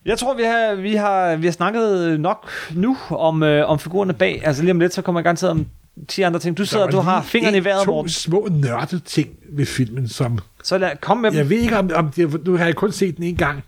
Jeg 0.06 0.18
tror, 0.18 0.34
vi 0.34 0.44
har, 0.44 0.76
vi 0.76 0.96
har, 0.96 1.36
vi 1.36 1.48
har 1.48 1.52
snakket 1.52 2.20
nok 2.20 2.50
nu 2.74 2.98
om, 3.10 3.44
øh, 3.44 3.70
om 3.70 3.80
figurerne 3.80 4.14
bag. 4.14 4.42
Altså 4.46 4.62
lige 4.64 4.72
om 4.72 4.80
lidt, 4.80 4.94
så 4.94 5.02
kommer 5.02 5.20
jeg 5.22 5.24
garanteret 5.24 5.52
om 5.52 5.66
10 6.08 6.22
andre 6.22 6.40
ting. 6.40 6.58
Du 6.58 6.66
sidder, 6.66 6.84
Der 6.86 6.92
du 6.92 7.00
har 7.00 7.22
fingrene 7.24 7.58
i 7.58 7.64
vejret, 7.64 7.86
to 7.86 7.92
Morten. 7.92 8.10
små 8.10 8.48
nørdede 8.52 9.02
ting 9.06 9.30
ved 9.52 9.66
filmen, 9.66 10.08
som... 10.08 10.40
Så 10.64 10.78
lad, 10.78 10.92
kom 11.02 11.18
med 11.18 11.32
dem. 11.32 11.38
Jeg 11.38 11.50
ved 11.50 11.58
ikke, 11.60 11.78
om, 11.78 11.90
om 11.96 12.10
det, 12.12 12.46
nu 12.46 12.58
har 12.58 12.66
jeg 12.66 12.76
kun 12.76 12.92
set 12.92 13.16
den 13.18 13.24
en 13.24 13.36
gang, 13.36 13.64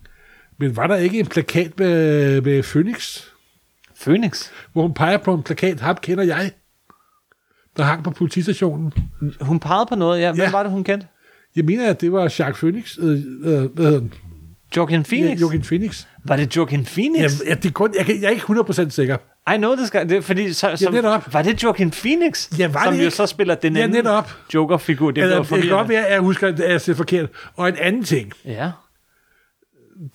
men 0.57 0.75
var 0.75 0.87
der 0.87 0.95
ikke 0.95 1.19
en 1.19 1.25
plakat 1.25 1.79
med, 1.79 2.41
med 2.41 2.63
Phoenix, 2.63 3.21
Phoenix. 4.03 4.49
hvor 4.73 4.81
hun 4.81 4.93
peger 4.93 5.17
på 5.17 5.33
en 5.33 5.43
plakat, 5.43 5.79
ham 5.79 5.95
kender 6.01 6.23
jeg, 6.23 6.51
der 7.77 7.83
hang 7.83 8.03
på 8.03 8.11
politistationen. 8.11 8.93
Hun 9.41 9.59
pegede 9.59 9.85
på 9.89 9.95
noget, 9.95 10.21
ja. 10.21 10.31
Hvem 10.31 10.41
Ja. 10.45 10.51
var 10.51 10.63
det, 10.63 10.71
hun 10.71 10.83
kendte? 10.83 11.07
Jeg 11.55 11.65
mener, 11.65 11.89
at 11.89 12.01
det 12.01 12.11
var 12.11 12.21
Jacques 12.23 12.57
Phoenix, 12.59 12.97
øh, 12.99 13.09
øh, 13.43 13.63
hvad 13.73 13.85
hedder 13.85 13.99
den? 13.99 14.13
Joaquin 14.77 15.03
Phoenix? 15.03 15.29
Ja, 15.29 15.35
Joaquin 15.41 15.61
Phoenix. 15.61 16.05
Var 16.25 16.35
det 16.35 16.55
Joaquin 16.55 16.85
Phoenix? 16.85 17.21
Jamen, 17.21 17.47
ja, 17.47 17.53
det 17.53 17.65
er 17.65 17.71
kun, 17.71 17.93
jeg, 17.97 18.09
jeg 18.21 18.23
er 18.23 18.29
ikke 18.29 18.43
100% 18.85 18.89
sikker. 18.89 19.17
I 19.53 19.57
know 19.57 19.75
this 19.75 19.91
guy. 19.91 19.99
Det, 19.99 20.23
fordi, 20.23 20.53
så, 20.53 20.75
så, 20.75 20.91
netop. 20.91 21.33
Var 21.33 21.41
det 21.41 21.63
Joaquin 21.63 21.91
Phoenix? 21.91 22.59
Ja, 22.59 22.67
var 22.67 22.83
som 22.83 22.93
det 22.93 22.99
jo 22.99 23.05
ikke? 23.05 23.15
så 23.15 23.25
spiller 23.25 23.55
den 23.55 23.75
Ja, 23.75 23.83
anden. 23.83 24.05
Joker-figur. 24.53 25.11
Det 25.11 25.23
Eller, 25.23 25.43
det 25.43 25.61
kan 25.61 25.69
godt 25.69 25.89
være, 25.89 26.05
at 26.05 26.13
jeg 26.13 26.21
husker, 26.21 26.47
at 26.47 26.59
jeg 26.59 26.81
ser 26.81 26.93
forkert. 26.93 27.29
Og 27.55 27.67
en 27.69 27.75
anden 27.79 28.03
ting. 28.03 28.33
Ja. 28.45 28.71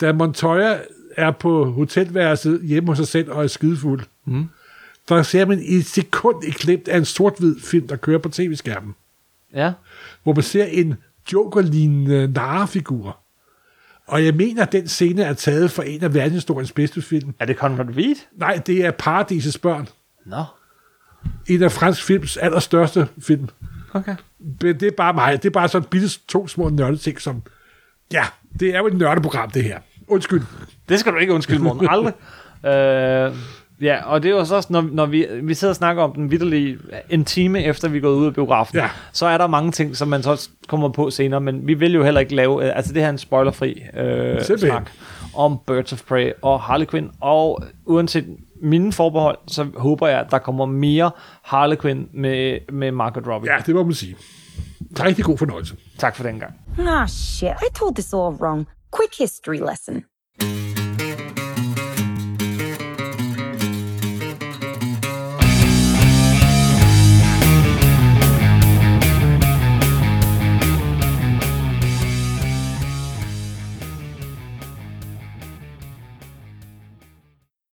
Da 0.01 0.13
Montoya 0.13 0.77
er 1.17 1.31
på 1.31 1.65
hotelværelset 1.65 2.61
hjemme 2.65 2.89
hos 2.89 2.99
sig 2.99 3.09
selv 3.09 3.31
og 3.31 3.45
er 3.45 3.49
skidefuld, 3.49 4.01
mm. 4.27 4.49
der 5.09 5.23
ser 5.23 5.45
man 5.47 5.59
i 5.63 5.75
et 5.75 5.87
sekund 5.87 6.37
et 6.47 6.55
klip 6.55 6.89
af 6.89 6.97
en 6.99 7.05
sort-hvid 7.05 7.57
film, 7.61 7.89
der 7.89 7.97
kører 7.97 8.19
på 8.19 8.29
tv-skærmen, 8.29 8.95
Ja. 9.55 9.73
hvor 10.23 10.33
man 10.35 10.43
ser 10.43 10.65
en 10.65 10.95
Joker-lignende 11.33 12.29
narrefigur. 12.33 13.19
Og 14.07 14.25
jeg 14.25 14.35
mener, 14.35 14.63
at 14.63 14.73
den 14.73 14.89
scene 14.89 15.23
er 15.23 15.33
taget 15.33 15.71
fra 15.71 15.83
en 15.87 16.05
af 16.05 16.15
verdenshistoriens 16.15 16.73
bedste 16.73 17.03
film. 17.03 17.35
Er 17.41 17.45
det 17.45 17.57
Conrad 17.57 17.97
Reed? 17.97 18.17
Nej, 18.33 18.61
det 18.67 18.85
er 18.85 18.91
Paradisets 18.91 19.59
børn. 19.59 19.89
Nå. 20.27 20.45
En 21.47 21.63
af 21.63 21.73
fransk 21.73 22.05
films 22.05 22.37
allerstørste 22.37 23.09
film. 23.23 23.49
Okay. 23.93 24.17
Men 24.39 24.81
det 24.81 24.83
er 24.83 24.97
bare 24.97 25.15
mig. 25.15 25.43
Det 25.43 25.49
er 25.49 25.53
bare 25.53 25.69
sådan 25.69 25.89
bitte 25.89 26.09
to 26.29 26.49
små 26.49 26.69
nørdeting, 26.69 27.21
som... 27.21 27.43
Ja, 28.13 28.25
det 28.61 28.75
er 28.75 28.79
jo 28.79 28.87
et 28.87 28.95
nørdeprogram, 28.95 29.51
det 29.51 29.65
her. 29.65 29.79
Undskyld. 30.09 30.43
Det 30.89 31.01
skal 31.01 31.13
du 31.13 31.19
ikke 31.19 31.33
undskylde, 31.33 31.63
Morten. 31.63 31.89
Aldrig. 31.91 32.15
øh, 32.71 33.37
ja, 33.81 34.03
og 34.05 34.23
det 34.23 34.31
er 34.31 34.35
jo 34.37 34.45
så 34.45 34.57
også, 34.57 34.69
når, 34.73 34.81
når 34.93 35.07
vi, 35.07 35.27
vi 35.43 35.55
sidder 35.55 35.73
og 35.73 35.77
snakker 35.77 36.03
om 36.03 36.13
den 36.13 36.31
vidderlige 36.31 36.79
en 37.11 37.25
time 37.25 37.65
efter 37.65 37.89
vi 37.89 37.97
er 37.99 38.03
gået 38.03 38.17
ud 38.17 38.27
af 38.27 38.35
biografen, 38.35 38.77
Ja. 38.79 38.89
så 39.13 39.27
er 39.27 39.39
der 39.39 39.47
mange 39.47 39.73
ting, 39.73 39.97
som 39.97 40.09
man 40.09 40.23
så 40.23 40.49
kommer 40.69 40.89
på 40.89 41.11
senere, 41.11 41.41
men 41.41 41.67
vi 41.67 41.75
vil 41.75 41.95
jo 41.95 42.05
heller 42.05 42.21
ikke 42.21 42.35
lave, 42.35 42.65
øh, 42.69 42.77
altså 42.77 42.93
det 42.93 43.01
her 43.03 43.07
er 43.07 43.13
en 43.13 43.19
spoilerfri 43.19 43.83
øh, 43.97 44.43
Simpelthen. 44.43 44.59
snak 44.71 44.91
om 45.37 45.59
Birds 45.67 45.93
of 45.93 46.03
Prey 46.03 46.33
og 46.43 46.61
Harley 46.61 46.87
Quinn, 46.87 47.11
og 47.21 47.63
uanset 47.87 48.25
mine 48.63 48.93
forbehold, 48.93 49.39
så 49.47 49.67
håber 49.77 50.09
jeg, 50.09 50.21
at 50.21 50.27
der 50.31 50.39
kommer 50.39 50.67
mere 50.67 51.11
Harley 51.43 51.77
Quinn 51.77 52.09
med, 52.13 52.59
med 52.73 52.93
Margot 52.93 53.27
Robbie. 53.27 53.53
Ja, 53.53 53.59
det 53.67 53.75
må 53.75 53.83
man 53.85 53.95
sige. 53.95 54.17
Rigtig 55.01 55.25
god 55.25 55.39
fornøjelse. 55.39 55.75
Tak 55.99 56.17
for 56.17 56.23
den 56.25 56.39
gang. 56.39 56.53
Ah, 56.89 57.09
shit. 57.09 57.49
I 57.49 57.75
told 57.75 57.95
this 57.95 58.13
all 58.13 58.35
wrong. 58.43 58.67
Quick 58.97 59.19
history 59.19 59.57
lesson. 59.71 60.05